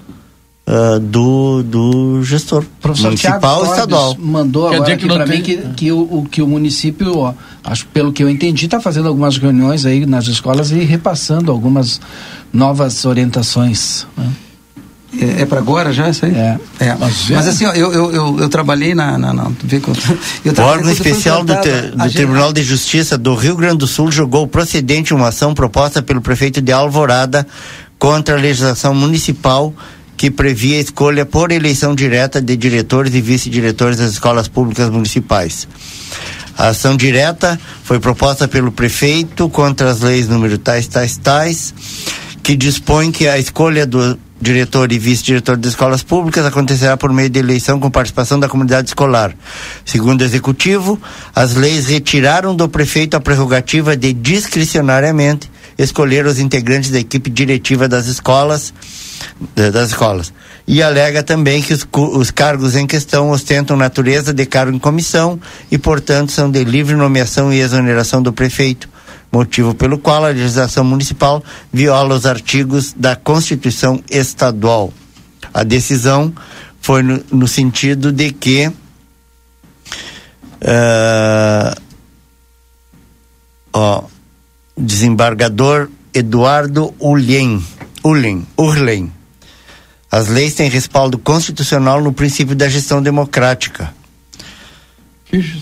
uh, 0.68 1.00
do, 1.00 1.62
do 1.64 2.24
gestor 2.24 2.66
Professor 2.82 3.08
municipal 3.08 3.64
e 3.64 3.70
estadual. 3.70 4.16
mandou 4.18 4.70
Quer 4.70 4.76
agora 4.78 4.94
aqui 4.94 5.08
para 5.08 5.26
mim 5.28 5.42
que, 5.42 5.58
que, 5.58 5.92
o, 5.92 6.00
o, 6.00 6.26
que 6.26 6.42
o 6.42 6.48
município, 6.48 7.20
ó, 7.20 7.34
acho 7.64 7.86
pelo 7.88 8.12
que 8.12 8.24
eu 8.24 8.30
entendi, 8.30 8.66
está 8.66 8.82
fazendo 8.82 9.08
algumas 9.08 9.38
reuniões 9.38 9.86
aí 9.86 10.06
nas 10.06 10.28
escolas 10.28 10.72
e 10.72 10.80
repassando 10.80 11.52
algumas 11.52 12.02
novas 12.52 13.06
orientações. 13.06 14.08
Né? 14.18 14.32
É, 15.20 15.42
é 15.42 15.46
para 15.46 15.60
agora 15.60 15.92
já 15.92 16.10
isso 16.10 16.26
aí? 16.26 16.34
É. 16.34 16.60
é. 16.80 16.96
Mas, 16.98 17.30
Mas, 17.30 17.48
assim, 17.48 17.66
ó, 17.66 17.74
eu, 17.74 17.92
eu, 17.92 18.12
eu, 18.12 18.40
eu, 18.40 18.50
trabalhei 18.50 18.96
na. 18.96 19.18
na, 19.18 19.34
na 19.34 19.44
eu 20.46 20.54
o 20.54 20.62
órgão 20.62 20.92
especial 20.92 21.44
do, 21.44 21.54
te, 21.60 21.70
do 21.96 22.12
Tribunal 22.12 22.54
de 22.54 22.64
Justiça 22.64 23.18
do 23.18 23.36
Rio 23.36 23.56
Grande 23.56 23.78
do 23.78 23.88
Sul 23.88 24.12
julgou 24.12 24.48
procedente 24.48 25.14
uma 25.14 25.28
ação 25.28 25.54
proposta 25.54 26.02
pelo 26.02 26.22
prefeito 26.22 26.62
de 26.62 26.72
Alvorada 26.72 27.46
contra 28.00 28.36
a 28.36 28.40
legislação 28.40 28.96
municipal 28.96 29.74
que 30.16 30.32
previa 30.32 30.78
a 30.78 30.82
escolha 30.82 31.26
por 31.26 31.52
eleição 31.52 31.96
direta 31.96 32.42
de 32.42 32.56
diretores 32.56 33.14
e 33.14 33.22
vice-diretores 33.22 33.98
das 33.98 34.12
escolas 34.12 34.48
públicas 34.48 34.90
municipais. 34.90 35.68
A 36.58 36.70
ação 36.70 36.96
direta 36.96 37.60
foi 37.84 38.00
proposta 38.00 38.48
pelo 38.48 38.72
prefeito 38.72 39.50
contra 39.50 39.90
as 39.90 40.02
leis 40.02 40.28
número 40.28 40.58
tais, 40.58 40.88
tais, 40.88 41.18
tais, 41.18 41.74
que 42.44 42.56
dispõe 42.56 43.12
que 43.12 43.28
a 43.28 43.40
escolha 43.40 43.86
do 43.86 44.18
diretor 44.42 44.92
e 44.92 44.98
vice-diretor 44.98 45.56
de 45.56 45.68
escolas 45.68 46.02
públicas 46.02 46.46
acontecerá 46.46 46.98
por 46.98 47.14
meio 47.14 47.30
de 47.30 47.40
eleição 47.40 47.80
com 47.80 47.92
participação 47.92 48.40
da 48.40 48.50
comunidade 48.50 48.88
escolar. 48.88 49.34
Segundo 49.86 50.22
o 50.22 50.24
executivo, 50.24 51.00
as 51.36 51.56
leis 51.56 51.86
retiraram 51.86 52.56
do 52.56 52.68
prefeito 52.68 53.16
a 53.16 53.22
prerrogativa 53.22 53.96
de 53.96 54.12
discricionariamente 54.12 55.50
escolher 55.78 56.26
os 56.26 56.40
integrantes 56.40 56.90
da 56.90 57.00
equipe 57.00 57.30
diretiva 57.30 57.88
das 57.88 58.08
escolas 58.08 58.74
das 59.56 59.90
escolas. 59.90 60.34
E 60.68 60.82
alega 60.82 61.24
também 61.24 61.62
que 61.62 61.74
os, 61.74 61.88
os 61.94 62.32
cargos 62.32 62.76
em 62.76 62.88
questão 62.88 63.30
ostentam 63.30 63.76
natureza 63.76 64.34
de 64.34 64.46
cargo 64.46 64.76
em 64.76 64.80
comissão 64.80 65.40
e, 65.72 65.78
portanto, 65.78 66.32
são 66.32 66.50
de 66.50 66.64
livre 66.64 66.96
nomeação 66.96 67.52
e 67.52 67.60
exoneração 67.60 68.22
do 68.22 68.32
prefeito, 68.32 68.90
motivo 69.32 69.74
pelo 69.74 69.98
qual 69.98 70.26
a 70.26 70.30
legislação 70.30 70.84
municipal 70.84 71.44
viola 71.72 72.16
os 72.16 72.26
artigos 72.26 72.94
da 72.94 73.16
Constituição 73.16 74.04
Estadual. 74.10 74.94
A 75.54 75.64
decisão 75.64 76.34
foi 76.82 77.02
no, 77.02 77.24
no 77.32 77.48
sentido 77.48 78.12
de 78.12 78.32
que 78.32 78.68
uh, 78.68 78.74
ó, 83.74 84.04
desembargador 84.78 85.90
Eduardo 86.14 86.94
Ullen, 87.00 87.64
Ullen, 88.04 88.46
Urlen. 88.58 89.12
As 90.12 90.28
leis 90.28 90.56
têm 90.56 90.70
respaldo 90.70 91.18
constitucional 91.18 92.02
no 92.02 92.12
princípio 92.12 92.54
da 92.54 92.68
gestão 92.68 93.02
democrática 93.02 93.94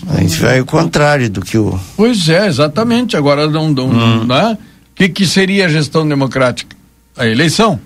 a 0.08 0.20
gente 0.20 0.40
vai 0.40 0.58
ao 0.58 0.66
contrário 0.66 1.30
do 1.30 1.40
que 1.40 1.56
o. 1.56 1.78
Pois 1.96 2.28
é, 2.28 2.46
exatamente. 2.46 3.16
Agora 3.16 3.48
não. 3.48 3.70
não 3.70 3.88
hum. 3.88 4.24
né? 4.24 4.58
O 4.90 4.94
que, 4.94 5.08
que 5.08 5.26
seria 5.26 5.66
a 5.66 5.68
gestão 5.68 6.06
democrática? 6.06 6.76
A 7.16 7.26
eleição. 7.26 7.80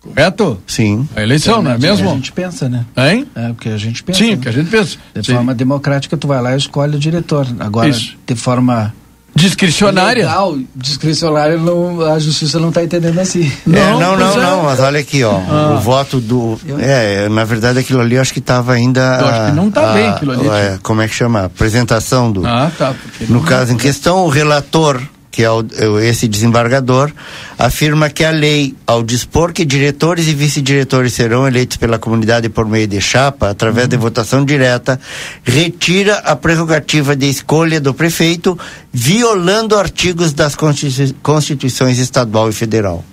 Correto? 0.00 0.60
Sim. 0.66 1.08
A 1.16 1.22
eleição, 1.22 1.60
é, 1.60 1.62
não 1.62 1.70
é 1.72 1.78
mesmo? 1.78 2.10
a 2.10 2.14
gente 2.14 2.30
pensa, 2.30 2.68
né? 2.68 2.84
Hein? 2.96 3.26
É 3.34 3.50
o 3.50 3.54
que 3.54 3.70
a 3.70 3.78
gente 3.78 4.02
pensa. 4.04 4.18
Sim, 4.18 4.32
o 4.32 4.36
né? 4.36 4.42
que 4.42 4.48
a 4.48 4.52
gente 4.52 4.70
pensa. 4.70 4.98
De 5.14 5.26
Sim. 5.26 5.34
forma 5.34 5.54
democrática, 5.54 6.16
tu 6.16 6.28
vai 6.28 6.42
lá 6.42 6.54
e 6.54 6.58
escolhe 6.58 6.96
o 6.96 6.98
diretor. 6.98 7.46
Agora, 7.58 7.88
Isso. 7.88 8.16
de 8.26 8.34
forma 8.34 8.94
discricionária. 9.34 10.24
Legal, 10.24 10.58
discricionária 10.74 11.56
não, 11.56 12.00
a 12.00 12.18
justiça 12.18 12.58
não 12.58 12.68
está 12.68 12.82
entendendo 12.82 13.18
assim. 13.18 13.50
Não, 13.66 13.78
é, 13.78 13.90
não, 13.92 14.16
não, 14.16 14.36
não, 14.36 14.62
mas 14.62 14.80
olha 14.80 15.00
aqui, 15.00 15.22
ó, 15.24 15.36
ah. 15.36 15.74
o 15.76 15.80
voto 15.80 16.20
do, 16.20 16.58
é, 16.78 17.28
na 17.28 17.44
verdade 17.44 17.78
aquilo 17.78 18.00
ali 18.00 18.14
eu 18.14 18.20
acho 18.20 18.32
que 18.32 18.38
estava 18.38 18.72
ainda. 18.72 19.18
Eu 19.20 19.26
acho 19.26 19.46
que 19.46 19.56
não 19.56 19.68
está 19.68 19.92
bem 19.92 20.08
aquilo 20.08 20.32
ali. 20.32 20.48
É, 20.48 20.78
como 20.82 21.02
é 21.02 21.08
que 21.08 21.14
chama? 21.14 21.44
Apresentação 21.44 22.30
do. 22.30 22.46
Ah, 22.46 22.70
tá. 22.76 22.94
No 23.28 23.42
caso 23.42 23.72
em 23.72 23.76
questão, 23.76 24.24
o 24.24 24.28
relator 24.28 25.00
que 25.34 25.42
é, 25.42 25.50
o, 25.50 25.66
é 25.98 26.06
esse 26.06 26.28
desembargador, 26.28 27.10
afirma 27.58 28.08
que 28.08 28.24
a 28.24 28.30
lei, 28.30 28.72
ao 28.86 29.02
dispor 29.02 29.52
que 29.52 29.64
diretores 29.64 30.28
e 30.28 30.34
vice-diretores 30.34 31.12
serão 31.12 31.46
eleitos 31.46 31.76
pela 31.76 31.98
comunidade 31.98 32.48
por 32.48 32.66
meio 32.68 32.86
de 32.86 33.00
chapa, 33.00 33.50
através 33.50 33.86
uhum. 33.86 33.90
de 33.90 33.96
votação 33.96 34.44
direta, 34.44 35.00
retira 35.42 36.18
a 36.18 36.36
prerrogativa 36.36 37.16
de 37.16 37.28
escolha 37.28 37.80
do 37.80 37.92
prefeito, 37.92 38.56
violando 38.92 39.76
artigos 39.76 40.32
das 40.32 40.54
constitu 40.54 41.14
constituições 41.20 41.98
estadual 41.98 42.48
e 42.48 42.52
federal. 42.52 43.04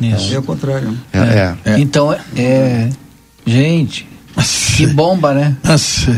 Isso. 0.00 0.32
É, 0.32 0.36
é 0.36 0.38
o 0.38 0.42
contrário. 0.42 0.96
É, 1.12 1.18
é. 1.18 1.56
é. 1.72 1.78
Então, 1.78 2.10
é. 2.34 2.88
Gente, 3.46 4.08
que 4.76 4.86
bomba, 4.86 5.32
né? 5.32 5.56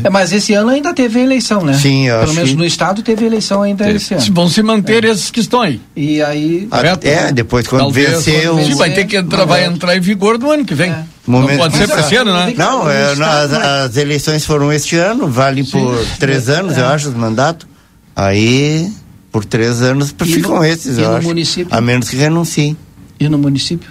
É, 0.02 0.10
mas 0.10 0.32
esse 0.32 0.52
ano 0.52 0.70
ainda 0.70 0.92
teve 0.92 1.20
eleição, 1.20 1.64
né? 1.64 1.74
Sim, 1.74 2.08
eu 2.08 2.20
Pelo 2.20 2.34
menos 2.34 2.50
que... 2.50 2.56
no 2.56 2.64
estado 2.64 3.02
teve 3.02 3.24
eleição 3.24 3.62
ainda 3.62 3.84
teve. 3.84 3.96
esse 3.96 4.14
ano. 4.14 4.24
Vão 4.32 4.48
se 4.48 4.62
manter 4.62 5.04
é. 5.04 5.10
esses 5.10 5.30
que 5.30 5.40
estão 5.40 5.60
aí. 5.60 5.80
E 5.94 6.20
aí. 6.20 6.68
é, 7.02 7.32
depois 7.32 7.66
quando 7.66 7.82
Talvez, 7.82 8.10
venceu. 8.10 8.54
Quando 8.54 8.76
vai 8.76 8.90
ter 8.90 9.04
que 9.04 9.16
entrar, 9.16 9.44
vai 9.44 9.64
entrar 9.64 9.96
em 9.96 10.00
vigor 10.00 10.38
no 10.38 10.50
ano 10.50 10.64
que 10.64 10.74
vem. 10.74 10.90
É. 10.90 11.04
Momento... 11.26 11.50
Não 11.50 11.58
pode 11.58 11.76
ser 11.76 11.86
para 11.86 12.00
esse 12.00 12.16
ano, 12.16 12.32
né? 12.32 12.54
Não, 12.56 12.90
é, 12.90 13.12
as, 13.12 13.52
as, 13.52 13.96
eleições 13.96 14.44
foram 14.44 14.72
este 14.72 14.96
ano, 14.96 15.28
valem 15.28 15.64
por 15.64 16.04
três 16.18 16.48
anos, 16.48 16.76
eu 16.76 16.86
acho, 16.86 17.08
os 17.08 17.14
mandatos. 17.14 17.68
Aí, 18.16 18.90
por 19.30 19.44
três 19.44 19.82
anos, 19.82 20.12
ficam 20.24 20.56
no, 20.56 20.64
esses, 20.64 20.98
eu 20.98 21.14
acho. 21.14 21.28
Município? 21.28 21.68
A 21.70 21.80
menos 21.80 22.08
que 22.08 22.16
renunciem. 22.16 22.76
E 23.20 23.28
no 23.28 23.38
município? 23.38 23.90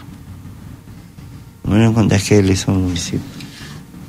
Não 1.65 1.77
lembro 1.77 1.93
quando 1.93 2.13
é 2.13 2.19
que 2.19 2.33
é 2.33 2.37
a 2.37 2.39
eleição 2.39 2.73
no 2.73 2.81
município. 2.81 3.36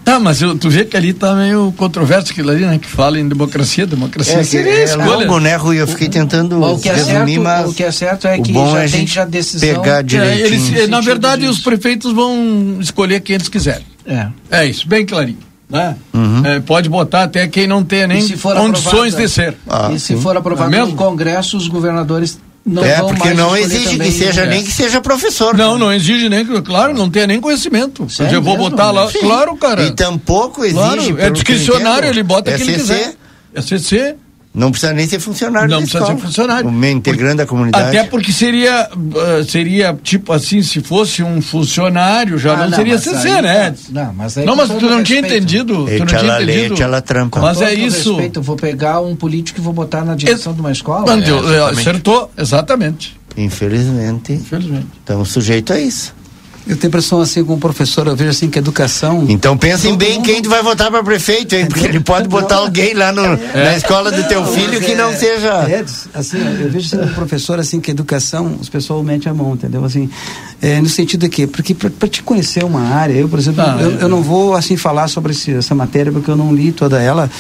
Tá, 0.09 0.18
mas 0.18 0.40
eu, 0.40 0.56
tu 0.56 0.70
vê 0.70 0.86
que 0.86 0.96
ali 0.96 1.12
tá 1.12 1.34
meio 1.34 1.70
controverso 1.76 2.32
aquilo 2.32 2.50
ali, 2.50 2.64
né? 2.64 2.78
Que 2.78 2.88
fala 2.88 3.20
em 3.20 3.28
democracia, 3.28 3.86
democracia 3.86 4.38
é, 4.38 4.42
seria 4.42 4.72
é, 4.72 4.84
escolha. 4.84 5.04
longo, 5.04 5.38
né, 5.38 5.54
Rui? 5.54 5.78
Eu 5.78 5.86
fiquei 5.86 6.09
tentando 6.09 6.64
o 6.64 6.78
que 6.78 6.88
é 6.88 6.94
resumir, 6.94 7.34
certo, 7.34 7.42
mas... 7.42 7.68
O 7.68 7.74
que 7.74 7.84
é 7.84 7.92
certo 7.92 8.26
é 8.26 8.40
que 8.40 8.54
já 8.54 8.84
é 8.84 8.88
tem 8.88 9.06
já 9.06 9.24
decisão... 9.26 9.68
Pegar 9.68 10.00
direitinho. 10.00 10.46
É, 10.46 10.78
eles, 10.78 10.88
na 10.88 11.02
verdade, 11.02 11.46
os 11.46 11.59
prefeitos 11.59 12.11
vão 12.11 12.78
escolher 12.80 13.20
quem 13.20 13.34
eles 13.34 13.50
quiserem. 13.50 13.84
É. 14.06 14.28
É 14.50 14.64
isso, 14.64 14.88
bem 14.88 15.04
clarinho. 15.04 15.40
Né? 15.68 15.94
Uhum. 16.14 16.46
É, 16.46 16.61
pode 16.61 16.88
botar 16.88 17.24
até 17.24 17.46
quem 17.46 17.66
não 17.66 17.84
tem 17.84 18.06
nem 18.06 18.26
condições 18.26 19.14
de 19.14 19.28
ser. 19.28 19.59
Ah, 19.68 19.90
e 19.92 20.00
se 20.00 20.14
sim. 20.14 20.20
for 20.22 20.34
aprovado 20.34 20.74
é 20.74 20.86
no 20.86 20.94
Congresso, 20.94 21.54
os 21.59 21.68
governadores 21.68 22.38
não 22.68 22.84
é, 22.84 23.02
porque 23.02 23.34
não 23.34 23.56
exige 23.56 23.90
também, 23.92 24.10
que 24.10 24.18
seja 24.18 24.42
né? 24.42 24.50
nem 24.50 24.64
que 24.64 24.72
seja 24.72 25.00
professor. 25.00 25.56
Não, 25.56 25.78
não 25.78 25.92
exige 25.92 26.28
nem 26.28 26.44
que, 26.44 26.60
claro, 26.62 26.94
não 26.94 27.08
tenha 27.08 27.26
nem 27.26 27.40
conhecimento. 27.40 28.08
Sério 28.10 28.36
eu 28.36 28.42
vou 28.42 28.56
mesmo? 28.56 28.70
botar 28.70 28.90
lá, 28.90 29.10
Sim. 29.10 29.20
claro, 29.20 29.56
cara. 29.56 29.82
E 29.82 29.90
tampouco 29.92 30.64
exige. 30.64 30.78
Claro, 30.78 31.20
é 31.20 31.30
discricionário, 31.30 32.08
ele 32.08 32.22
bota 32.22 32.50
o 32.50 32.54
que 32.54 32.62
ele 32.62 32.74
quiser. 32.74 33.14
É 33.54 33.62
CC. 33.62 34.16
Não 34.55 34.70
precisa 34.70 34.92
nem 34.92 35.07
ser 35.07 35.20
funcionário. 35.20 35.68
Não 35.68 35.78
precisa 35.78 35.99
escola. 35.99 36.18
ser 36.18 36.26
funcionário. 36.26 36.68
Um 36.68 36.84
integrante 36.84 37.36
da 37.36 37.46
comunidade. 37.46 37.96
Até 37.96 38.09
porque 38.09 38.32
seria, 38.32 38.88
uh, 38.92 39.44
seria 39.44 39.96
tipo 40.03 40.32
assim, 40.32 40.62
se 40.62 40.80
fosse 40.80 41.22
um 41.22 41.40
funcionário, 41.40 42.38
já 42.38 42.55
ah, 42.55 42.57
não, 42.57 42.70
não, 42.70 42.76
seria 42.76 42.99
CC, 42.99 43.28
aí, 43.28 43.42
né? 43.42 43.74
Não, 43.90 44.12
mas, 44.14 44.38
aí 44.38 44.44
não, 44.44 44.57
mas 44.57 44.68
tu 44.68 44.86
não 44.88 45.03
tinha 45.03 45.20
entendido. 45.20 45.86
Tu 45.86 45.99
não 45.99 46.07
tinha 46.07 46.42
entendido. 46.42 46.82
ela 46.82 47.01
trampa. 47.01 47.40
Mas 47.40 47.61
é 47.61 47.74
isso. 47.74 48.14
Respeito, 48.14 48.40
eu 48.40 48.42
vou 48.42 48.57
pegar 48.57 49.01
um 49.01 49.14
político 49.14 49.61
e 49.61 49.62
vou 49.62 49.72
botar 49.72 50.05
na 50.05 50.14
direção 50.14 50.53
é, 50.53 50.55
de 50.55 50.61
uma 50.61 50.72
escola. 50.72 51.14
Não, 51.14 51.53
é, 51.53 51.70
acertou, 51.70 52.30
exatamente. 52.36 53.18
Infelizmente. 53.36 54.32
Infelizmente. 54.32 54.88
Estamos 54.99 55.28
sujeitos 55.28 55.76
a 55.76 55.80
isso. 55.80 56.17
Eu 56.68 56.76
tenho 56.76 56.88
impressão 56.88 57.20
assim 57.20 57.42
com 57.42 57.54
o 57.54 57.58
professor, 57.58 58.06
eu 58.06 58.14
vejo 58.14 58.30
assim 58.30 58.50
que 58.50 58.58
educação. 58.58 59.24
Então 59.28 59.56
pensem 59.56 59.96
bem 59.96 60.16
mundo... 60.16 60.24
quem 60.26 60.42
tu 60.42 60.50
vai 60.50 60.62
votar 60.62 60.90
para 60.90 61.02
prefeito, 61.02 61.54
hein? 61.54 61.66
Porque 61.66 61.86
ele 61.86 62.00
pode 62.00 62.28
botar 62.28 62.56
alguém 62.56 62.92
lá 62.92 63.10
no, 63.10 63.24
é. 63.24 63.64
na 63.64 63.76
escola 63.76 64.12
do 64.12 64.22
teu 64.24 64.44
filho 64.46 64.78
que 64.78 64.94
não 64.94 65.10
é, 65.10 65.16
seja. 65.16 65.48
É, 65.68 65.82
assim, 66.12 66.38
eu 66.60 66.70
vejo 66.70 66.94
assim, 66.94 67.10
um 67.10 67.14
professor 67.14 67.58
assim 67.58 67.80
que 67.80 67.90
educação, 67.90 68.58
os 68.60 68.68
pessoal 68.68 69.02
mete 69.02 69.30
a 69.30 69.34
mão, 69.34 69.54
entendeu? 69.54 69.82
Assim, 69.82 70.10
é, 70.60 70.78
no 70.80 70.88
sentido 70.88 71.20
de 71.20 71.28
quê? 71.30 71.46
Porque 71.46 71.74
para 71.74 72.08
te 72.08 72.22
conhecer 72.22 72.64
uma 72.64 72.82
área, 72.82 73.14
eu, 73.14 73.28
por 73.28 73.38
exemplo, 73.38 73.62
ah, 73.62 73.78
eu, 73.80 73.92
é. 73.92 74.02
eu, 74.02 74.08
não 74.08 74.22
vou 74.22 74.54
assim 74.54 74.76
falar 74.76 75.08
sobre 75.08 75.32
esse, 75.32 75.54
essa 75.54 75.74
matéria 75.74 76.12
porque 76.12 76.30
eu 76.30 76.36
não 76.36 76.54
li 76.54 76.70
toda 76.70 77.00
ela, 77.00 77.30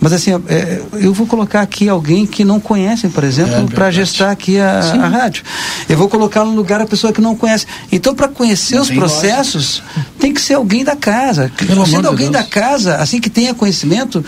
mas 0.00 0.14
assim, 0.14 0.30
é, 0.48 0.80
eu 0.94 1.12
vou 1.12 1.26
colocar 1.26 1.60
aqui 1.60 1.88
alguém 1.90 2.24
que 2.24 2.42
não 2.42 2.58
conhece, 2.58 3.08
por 3.08 3.24
exemplo, 3.24 3.54
é, 3.54 3.64
para 3.64 3.90
gestar 3.90 4.30
aqui 4.30 4.58
a, 4.58 4.78
a, 4.78 5.08
rádio. 5.08 5.44
Eu 5.88 5.98
vou 5.98 6.08
colocar 6.08 6.44
no 6.44 6.54
lugar 6.54 6.80
a 6.80 6.86
pessoa 6.86 7.12
que 7.12 7.20
não 7.20 7.36
conhece. 7.36 7.66
Então, 7.92 8.14
para 8.14 8.28
conhecer 8.28 8.77
seus 8.86 8.90
processos, 8.90 9.82
tem 10.18 10.32
que 10.32 10.40
ser 10.40 10.54
alguém 10.54 10.84
da 10.84 10.96
casa. 10.96 11.50
Sendo 11.86 12.08
alguém 12.08 12.30
da 12.30 12.42
casa, 12.42 12.96
assim 12.96 13.20
que 13.20 13.30
tenha 13.30 13.54
conhecimento, 13.54 14.24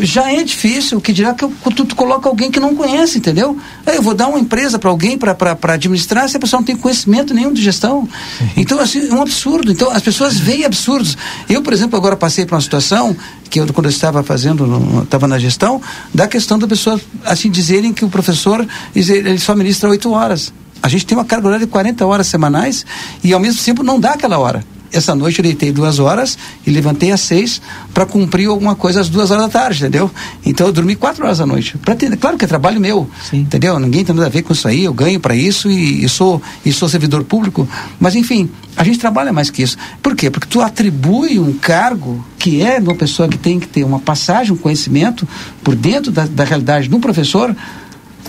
já 0.00 0.32
é 0.32 0.42
difícil. 0.42 0.98
O 0.98 1.00
que 1.00 1.12
dirá 1.12 1.34
que 1.34 1.44
eu, 1.44 1.52
tu, 1.74 1.84
tu 1.84 1.96
coloca 1.96 2.28
alguém 2.28 2.50
que 2.50 2.58
não 2.58 2.74
conhece, 2.74 3.18
entendeu? 3.18 3.56
Eu 3.86 4.02
vou 4.02 4.14
dar 4.14 4.28
uma 4.28 4.38
empresa 4.38 4.78
para 4.78 4.90
alguém 4.90 5.16
para 5.16 5.56
administrar 5.74 6.28
se 6.28 6.36
a 6.36 6.40
pessoa 6.40 6.60
não 6.60 6.64
tem 6.64 6.76
conhecimento 6.76 7.34
nenhum 7.34 7.52
de 7.52 7.62
gestão. 7.62 8.08
Então, 8.56 8.78
assim, 8.80 9.08
é 9.08 9.14
um 9.14 9.22
absurdo. 9.22 9.70
Então, 9.70 9.90
as 9.90 10.02
pessoas 10.02 10.36
veem 10.36 10.64
absurdos. 10.64 11.16
Eu, 11.48 11.62
por 11.62 11.72
exemplo, 11.72 11.96
agora 11.96 12.16
passei 12.16 12.44
por 12.44 12.54
uma 12.54 12.60
situação 12.60 13.16
que 13.48 13.60
eu, 13.60 13.72
quando 13.72 13.86
eu 13.86 13.90
estava 13.90 14.22
fazendo, 14.22 15.02
estava 15.04 15.28
na 15.28 15.38
gestão, 15.38 15.80
da 16.12 16.26
questão 16.26 16.58
da 16.58 16.66
pessoa, 16.66 17.00
assim, 17.24 17.50
dizerem 17.50 17.92
que 17.92 18.04
o 18.04 18.08
professor, 18.08 18.66
ele 18.94 19.38
só 19.38 19.54
ministra 19.54 19.88
oito 19.90 20.10
horas. 20.10 20.52
A 20.82 20.88
gente 20.88 21.06
tem 21.06 21.16
uma 21.16 21.24
carga 21.24 21.46
horária 21.46 21.66
de 21.66 21.70
40 21.70 22.04
horas 22.06 22.26
semanais 22.26 22.84
e 23.22 23.32
ao 23.32 23.40
mesmo 23.40 23.62
tempo 23.62 23.82
não 23.82 23.98
dá 23.98 24.12
aquela 24.12 24.38
hora. 24.38 24.64
Essa 24.94 25.12
noite 25.12 25.40
eu 25.40 25.42
deitei 25.42 25.72
duas 25.72 25.98
horas 25.98 26.38
e 26.64 26.70
levantei 26.70 27.10
às 27.10 27.20
seis 27.20 27.60
para 27.92 28.06
cumprir 28.06 28.46
alguma 28.46 28.76
coisa 28.76 29.00
às 29.00 29.08
duas 29.08 29.32
horas 29.32 29.42
da 29.42 29.48
tarde, 29.48 29.80
entendeu? 29.80 30.08
Então 30.46 30.68
eu 30.68 30.72
dormi 30.72 30.94
quatro 30.94 31.24
horas 31.24 31.38
da 31.38 31.46
noite. 31.46 31.76
Ter, 31.98 32.16
claro 32.16 32.38
que 32.38 32.44
é 32.44 32.48
trabalho 32.48 32.80
meu, 32.80 33.10
Sim. 33.28 33.40
entendeu? 33.40 33.76
Ninguém 33.80 34.04
tem 34.04 34.14
nada 34.14 34.28
a 34.28 34.30
ver 34.30 34.42
com 34.42 34.52
isso 34.52 34.68
aí, 34.68 34.84
eu 34.84 34.94
ganho 34.94 35.18
para 35.18 35.34
isso 35.34 35.68
e, 35.68 36.04
e, 36.04 36.08
sou, 36.08 36.40
e 36.64 36.72
sou 36.72 36.88
servidor 36.88 37.24
público. 37.24 37.68
Mas 37.98 38.14
enfim, 38.14 38.48
a 38.76 38.84
gente 38.84 39.00
trabalha 39.00 39.32
mais 39.32 39.50
que 39.50 39.64
isso. 39.64 39.76
Por 40.00 40.14
quê? 40.14 40.30
Porque 40.30 40.46
tu 40.46 40.60
atribui 40.60 41.40
um 41.40 41.52
cargo 41.54 42.24
que 42.38 42.62
é 42.62 42.78
de 42.78 42.86
uma 42.86 42.94
pessoa 42.94 43.28
que 43.28 43.36
tem 43.36 43.58
que 43.58 43.66
ter 43.66 43.82
uma 43.82 43.98
passagem, 43.98 44.52
um 44.52 44.56
conhecimento 44.56 45.26
por 45.64 45.74
dentro 45.74 46.12
da, 46.12 46.24
da 46.24 46.44
realidade 46.44 46.86
de 46.86 46.94
um 46.94 47.00
professor 47.00 47.54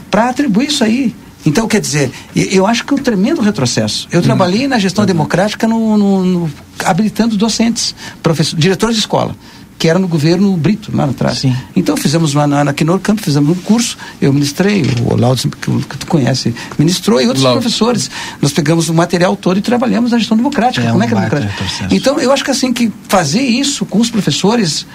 para 0.09 0.29
atribuir 0.29 0.69
isso 0.69 0.83
aí. 0.83 1.13
Então, 1.45 1.67
quer 1.67 1.79
dizer, 1.79 2.11
eu 2.35 2.65
acho 2.65 2.83
que 2.83 2.93
é 2.93 2.95
um 2.95 2.99
tremendo 2.99 3.41
retrocesso. 3.41 4.07
Eu 4.11 4.19
hum. 4.19 4.23
trabalhei 4.23 4.67
na 4.67 4.79
gestão 4.79 5.05
democrática 5.05 5.67
no, 5.67 5.97
no, 5.97 6.23
no, 6.23 6.51
habilitando 6.83 7.37
docentes, 7.37 7.95
professores, 8.21 8.59
diretores 8.59 8.95
de 8.95 9.01
escola 9.01 9.35
que 9.77 9.89
era 9.89 9.99
no 9.99 10.07
governo 10.07 10.55
Brito, 10.55 10.89
lá 10.95 11.05
atrás. 11.05 11.39
Sim. 11.39 11.55
Então 11.75 11.97
fizemos 11.97 12.33
uma, 12.33 12.47
na, 12.47 12.63
na 12.63 12.73
Quinor 12.73 12.99
Camp, 12.99 13.19
fizemos 13.19 13.57
um 13.57 13.61
curso, 13.61 13.97
eu 14.21 14.31
ministrei, 14.31 14.83
o 15.05 15.15
Laudo, 15.15 15.41
que, 15.41 15.49
que, 15.49 15.97
tu 15.97 16.07
conhece, 16.07 16.55
ministrou, 16.79 17.21
e 17.21 17.27
outros 17.27 17.45
professores. 17.45 18.09
Nós 18.41 18.53
pegamos 18.53 18.89
o 18.89 18.93
material 18.93 19.35
todo 19.35 19.57
e 19.57 19.61
trabalhamos 19.61 20.11
na 20.11 20.17
gestão 20.17 20.37
democrática. 20.37 20.85
É 20.85 20.91
Como 20.91 20.99
um 20.99 21.03
é 21.03 21.07
que 21.07 21.13
é 21.13 21.17
democrática? 21.17 21.53
Então, 21.91 22.19
eu 22.19 22.31
acho 22.31 22.43
que 22.43 22.51
assim, 22.51 22.71
que 22.71 22.91
fazer 23.09 23.41
isso 23.41 23.85
com 23.85 23.99
os 23.99 24.09
professores 24.09 24.87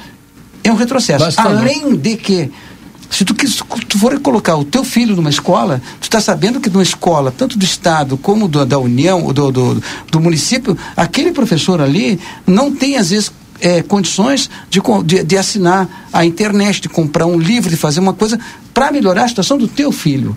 é 0.64 0.72
um 0.72 0.76
retrocesso. 0.76 1.24
Bastante. 1.24 1.48
Além 1.48 1.96
de 1.96 2.16
que 2.16 2.50
se 3.10 3.24
tu, 3.24 3.34
tu 3.34 3.98
for 3.98 4.18
colocar 4.20 4.56
o 4.56 4.64
teu 4.64 4.84
filho 4.84 5.16
numa 5.16 5.30
escola, 5.30 5.82
tu 6.00 6.04
está 6.04 6.20
sabendo 6.20 6.60
que 6.60 6.70
numa 6.70 6.82
escola, 6.82 7.34
tanto 7.36 7.58
do 7.58 7.64
Estado 7.64 8.16
como 8.16 8.46
do, 8.46 8.64
da 8.64 8.78
União, 8.78 9.32
do, 9.32 9.50
do, 9.50 9.82
do 10.10 10.20
município, 10.20 10.78
aquele 10.96 11.32
professor 11.32 11.80
ali 11.80 12.20
não 12.46 12.72
tem, 12.72 12.96
às 12.96 13.10
vezes, 13.10 13.32
é, 13.60 13.82
condições 13.82 14.48
de, 14.70 14.80
de, 15.04 15.24
de, 15.24 15.36
assinar 15.36 16.08
a 16.12 16.24
internet, 16.24 16.80
de 16.80 16.88
comprar 16.88 17.26
um 17.26 17.38
livro, 17.38 17.68
de 17.68 17.76
fazer 17.76 18.00
uma 18.00 18.14
coisa 18.14 18.38
para 18.72 18.92
melhorar 18.92 19.24
a 19.24 19.28
situação 19.28 19.58
do 19.58 19.68
teu 19.68 19.92
filho. 19.92 20.36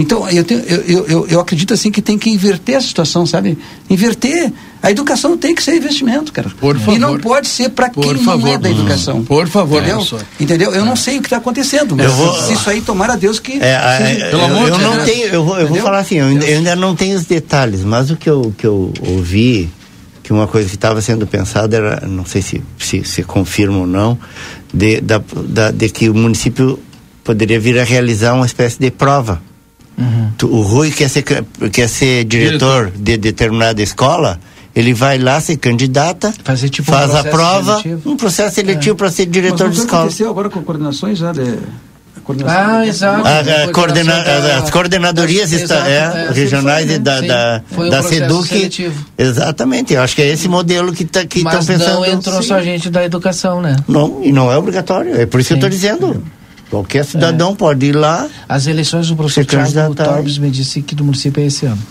Então, 0.00 0.26
eu, 0.30 0.42
tenho, 0.42 0.60
eu, 0.62 1.06
eu, 1.06 1.26
eu, 1.28 1.40
acredito 1.40 1.74
assim 1.74 1.90
que 1.90 2.00
tem 2.00 2.16
que 2.16 2.30
inverter 2.30 2.76
a 2.76 2.80
situação, 2.80 3.26
sabe? 3.26 3.58
Inverter. 3.88 4.50
A 4.82 4.90
educação 4.90 5.36
tem 5.36 5.54
que 5.54 5.62
ser 5.62 5.76
investimento, 5.76 6.32
cara. 6.32 6.48
Por 6.58 6.78
favor. 6.78 6.96
E 6.96 6.98
não 6.98 7.18
pode 7.18 7.46
ser 7.48 7.68
para 7.68 7.90
quem 7.90 8.14
favor, 8.14 8.46
não 8.46 8.54
é 8.54 8.58
da 8.58 8.70
educação. 8.70 9.22
Por 9.22 9.46
favor, 9.46 9.82
entendeu? 9.82 10.20
Entendeu? 10.40 10.72
Eu 10.72 10.84
é. 10.84 10.86
não 10.86 10.96
sei 10.96 11.18
o 11.18 11.20
que 11.20 11.26
está 11.26 11.36
acontecendo, 11.36 11.94
mas 11.94 12.10
vou, 12.12 12.32
se 12.40 12.54
isso 12.54 12.70
aí 12.70 12.80
tomara 12.80 13.14
Deus 13.14 13.38
que. 13.38 13.62
É, 13.62 13.98
seja, 13.98 14.24
é, 14.24 14.30
pelo 14.30 14.42
amor 14.42 14.68
eu, 14.68 14.74
eu 14.74 14.78
não 14.78 15.04
tenho, 15.04 15.26
eu 15.26 15.44
vou, 15.44 15.60
eu 15.60 15.66
vou 15.66 15.76
falar 15.80 15.98
assim, 15.98 16.14
eu, 16.14 16.32
eu, 16.32 16.56
ainda 16.56 16.74
não 16.74 16.96
tenho 16.96 17.18
os 17.18 17.26
detalhes, 17.26 17.84
mas 17.84 18.10
o 18.10 18.16
que 18.16 18.30
eu, 18.30 18.54
que 18.56 18.66
eu 18.66 18.94
ouvi, 19.06 19.68
que 20.22 20.32
uma 20.32 20.46
coisa 20.46 20.66
que 20.66 20.76
estava 20.76 21.02
sendo 21.02 21.26
pensada 21.26 21.76
era, 21.76 22.06
não 22.06 22.24
sei 22.24 22.40
se 22.40 22.62
se, 22.78 23.04
se 23.04 23.22
confirma 23.22 23.76
ou 23.76 23.86
não, 23.86 24.18
de, 24.72 24.98
da, 25.02 25.20
da, 25.46 25.70
de 25.70 25.90
que 25.90 26.08
o 26.08 26.14
município 26.14 26.78
poderia 27.22 27.60
vir 27.60 27.78
a 27.78 27.84
realizar 27.84 28.32
uma 28.32 28.46
espécie 28.46 28.80
de 28.80 28.90
prova 28.90 29.42
Uhum. 30.00 30.30
O 30.48 30.62
Rui 30.62 30.90
quer 30.90 31.08
ser, 31.08 31.22
quer 31.22 31.88
ser 31.88 32.24
diretor, 32.24 32.86
diretor, 32.86 32.92
de 32.96 33.16
determinada 33.18 33.82
escola, 33.82 34.40
ele 34.74 34.94
vai 34.94 35.18
lá, 35.18 35.40
se 35.40 35.56
candidata, 35.56 36.32
tipo 36.70 36.90
faz 36.90 37.10
um 37.10 37.16
a 37.16 37.24
prova, 37.24 37.82
seletivo. 37.82 38.10
um 38.10 38.16
processo 38.16 38.54
seletivo 38.54 38.94
é. 38.94 38.98
para 38.98 39.10
ser 39.10 39.26
diretor 39.26 39.66
Mas 39.66 39.74
de 39.74 39.80
escola. 39.82 40.02
aconteceu 40.02 40.30
agora 40.30 40.48
com 40.48 40.62
coordenações 40.62 41.18
já 41.18 41.32
de... 41.32 41.58
Ah, 42.46 42.86
exato. 42.86 43.26
A, 43.26 43.64
a 43.64 43.72
coordena, 43.72 44.22
da, 44.22 44.58
as 44.58 44.70
coordenadorias 44.70 45.50
está, 45.50 45.88
é, 45.88 46.28
é, 46.28 46.32
regionais 46.32 46.86
foi, 46.86 46.92
né? 46.92 46.98
da, 47.00 47.20
da, 47.20 47.62
um 47.76 47.90
da 47.90 48.02
SEDUC. 48.04 48.48
Seletivo. 48.48 49.04
Exatamente, 49.18 49.94
eu 49.94 50.02
acho 50.02 50.14
que 50.14 50.22
é 50.22 50.28
esse 50.28 50.46
modelo 50.46 50.92
que 50.92 51.04
tá, 51.04 51.22
estão 51.22 51.42
pensando. 51.42 51.78
Mas 51.78 51.88
não 51.88 52.06
entrou 52.06 52.40
sim. 52.40 52.48
só 52.48 52.62
gente 52.62 52.88
da 52.88 53.04
educação, 53.04 53.60
né? 53.60 53.74
Não, 53.88 54.20
e 54.22 54.30
não 54.30 54.52
é 54.52 54.56
obrigatório, 54.56 55.20
é 55.20 55.26
por 55.26 55.40
isso 55.40 55.48
sim, 55.48 55.58
que 55.58 55.64
eu 55.64 55.68
estou 55.68 55.70
dizendo. 55.70 56.22
Qualquer 56.70 57.04
cidadão 57.04 57.52
é. 57.52 57.54
pode 57.56 57.86
ir 57.86 57.96
lá. 57.96 58.28
As 58.48 58.66
eleições 58.66 59.08
do 59.08 59.16
professor 59.16 59.44
Tiago 59.44 59.94
Torbes 59.94 60.38
me 60.38 60.50
disse 60.50 60.80
que 60.80 60.94
do 60.94 61.04
município 61.04 61.42
é 61.42 61.46
esse 61.46 61.66
ano. 61.66 61.82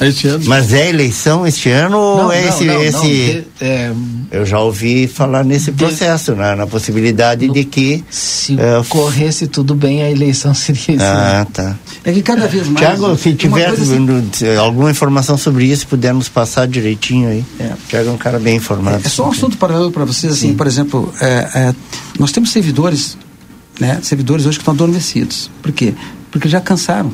É 0.00 0.08
esse 0.08 0.26
ano? 0.26 0.44
Mas 0.46 0.72
é 0.72 0.88
eleição 0.88 1.46
este 1.46 1.70
ano 1.70 1.90
não, 1.90 2.24
ou 2.24 2.32
é 2.32 2.42
não, 2.42 2.48
esse. 2.48 2.64
Não, 2.64 2.82
esse... 2.82 3.06
De, 3.06 3.44
é... 3.60 3.92
Eu 4.32 4.44
já 4.44 4.58
ouvi 4.58 5.06
falar 5.06 5.44
nesse 5.44 5.70
de... 5.70 5.76
processo, 5.76 6.34
na, 6.34 6.56
na 6.56 6.66
possibilidade 6.66 7.46
no... 7.46 7.54
de 7.54 7.64
que. 7.64 8.02
Se 8.10 8.54
uh, 8.54 8.84
corresse 8.88 9.46
tudo 9.46 9.74
bem, 9.74 10.02
a 10.02 10.10
eleição 10.10 10.52
seria 10.54 10.96
esse 10.96 11.04
Ah, 11.04 11.40
ano. 11.42 11.46
tá. 11.52 11.76
É 12.04 12.12
que 12.12 12.22
cada 12.22 12.48
vez 12.48 12.66
mais. 12.66 12.78
Tiago, 12.78 13.16
se 13.16 13.34
tiver 13.34 13.66
assim... 13.66 14.08
alguma 14.58 14.90
informação 14.90 15.38
sobre 15.38 15.66
isso, 15.66 15.86
pudermos 15.86 16.28
passar 16.28 16.66
direitinho 16.66 17.28
aí. 17.28 17.44
É. 17.60 17.72
Tiago 17.88 18.08
é 18.08 18.12
um 18.12 18.18
cara 18.18 18.40
bem 18.40 18.56
informado. 18.56 19.02
É, 19.04 19.06
é 19.06 19.10
só 19.10 19.28
um 19.28 19.30
assunto 19.30 19.56
paralelo 19.56 19.92
para 19.92 20.04
vocês, 20.04 20.32
assim, 20.32 20.48
Sim. 20.48 20.54
por 20.56 20.66
exemplo, 20.66 21.14
é, 21.20 21.48
é, 21.54 21.74
nós 22.18 22.32
temos 22.32 22.50
servidores 22.50 23.16
né, 23.80 24.00
servidores 24.02 24.46
hoje 24.46 24.58
que 24.58 24.62
estão 24.62 24.74
adormecidos. 24.74 25.50
Por 25.62 25.72
quê? 25.72 25.94
Porque 26.30 26.48
já 26.48 26.60
cansaram 26.60 27.12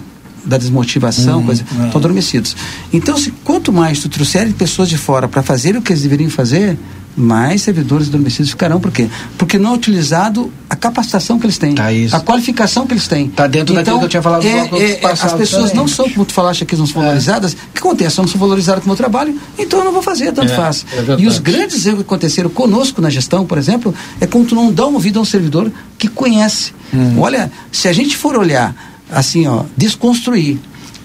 da 0.49 0.57
desmotivação, 0.57 1.41
uhum, 1.41 1.47
coisa, 1.47 1.63
é. 1.63 1.85
estão 1.85 1.99
adormecidos. 2.01 2.57
Então, 2.93 3.17
se 3.17 3.31
quanto 3.45 3.73
mais 3.73 4.01
tu 4.01 4.09
trouxer 4.09 4.51
pessoas 4.55 4.89
de 4.89 4.97
fora 4.97 5.29
para 5.29 5.43
fazer 5.43 5.77
o 5.77 5.83
que 5.83 5.93
eles 5.93 6.03
deveriam 6.03 6.31
fazer, 6.31 6.77
mais 7.19 7.63
servidores 7.63 8.09
adormecidos 8.09 8.51
ficarão. 8.51 8.79
Por 8.79 8.93
quê? 8.93 9.09
Porque 9.37 9.59
não 9.59 9.73
é 9.73 9.75
utilizado 9.75 10.53
a 10.71 10.77
capacitação 10.77 11.39
que 11.39 11.47
eles 11.47 11.59
têm, 11.59 11.75
tá 11.75 11.89
a 12.13 12.21
qualificação 12.21 12.87
que 12.87 12.93
eles 12.93 13.09
têm. 13.09 13.27
Está 13.27 13.47
dentro 13.47 13.75
então, 13.75 13.83
daquilo 13.83 13.99
que 13.99 14.05
eu 14.05 14.09
tinha 14.09 14.23
falado 14.23 14.47
é, 14.47 15.01
é, 15.01 15.01
As 15.05 15.33
pessoas 15.33 15.71
também. 15.71 15.77
não 15.77 15.89
são, 15.89 16.09
como 16.09 16.25
tu 16.25 16.33
falaste 16.33 16.63
aqui, 16.63 16.77
não 16.77 16.87
são 16.87 17.03
é. 17.03 17.07
valorizadas. 17.07 17.55
O 17.55 17.57
que 17.75 17.81
acontece? 17.81 18.19
Eu 18.19 18.23
não 18.23 18.29
sou 18.29 18.41
valorizado 18.41 18.81
com 18.81 18.87
o 18.87 18.89
meu 18.89 18.97
trabalho, 18.97 19.37
então 19.59 19.81
eu 19.81 19.85
não 19.85 19.93
vou 19.93 20.03
fazer, 20.03 20.33
tanto 20.33 20.53
é, 20.53 20.57
faz. 20.57 20.87
É 20.93 21.21
e 21.21 21.27
os 21.27 21.39
grandes 21.39 21.85
erros 21.85 22.01
que 22.01 22.07
aconteceram 22.07 22.51
conosco 22.51 23.03
na 23.03 23.11
gestão, 23.11 23.45
por 23.45 23.59
exemplo, 23.59 23.93
é 24.21 24.27
quando 24.27 24.49
tu 24.49 24.55
não 24.55 24.73
dá 24.73 24.87
um 24.87 24.95
ouvido 24.95 25.19
a 25.19 25.23
um 25.23 25.25
servidor 25.25 25.73
que 25.99 26.07
conhece. 26.07 26.73
Hum. 26.95 27.19
Olha, 27.19 27.51
se 27.73 27.89
a 27.89 27.93
gente 27.93 28.17
for 28.17 28.37
olhar, 28.37 28.75
assim, 29.11 29.47
ó, 29.47 29.65
desconstruir 29.77 30.59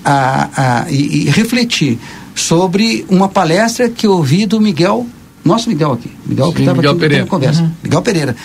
a, 0.03 0.83
a, 0.83 0.91
e, 0.91 1.27
e 1.27 1.29
refletir 1.29 1.99
sobre 2.35 3.05
uma 3.09 3.29
palestra 3.29 3.89
que 3.89 4.07
eu 4.07 4.11
ouvi 4.11 4.45
do 4.45 4.59
Miguel 4.59 5.07
nosso 5.43 5.67
Miguel 5.67 5.91
aqui. 5.91 6.09
Miguel 6.25 6.47
Sim, 6.47 6.53
que 6.53 6.61
estava 6.61 6.81
aqui 6.81 6.99
Pereira. 6.99 7.25
conversa. 7.25 7.61
Uhum. 7.61 7.71
Miguel 7.83 8.01
Pereira. 8.01 8.35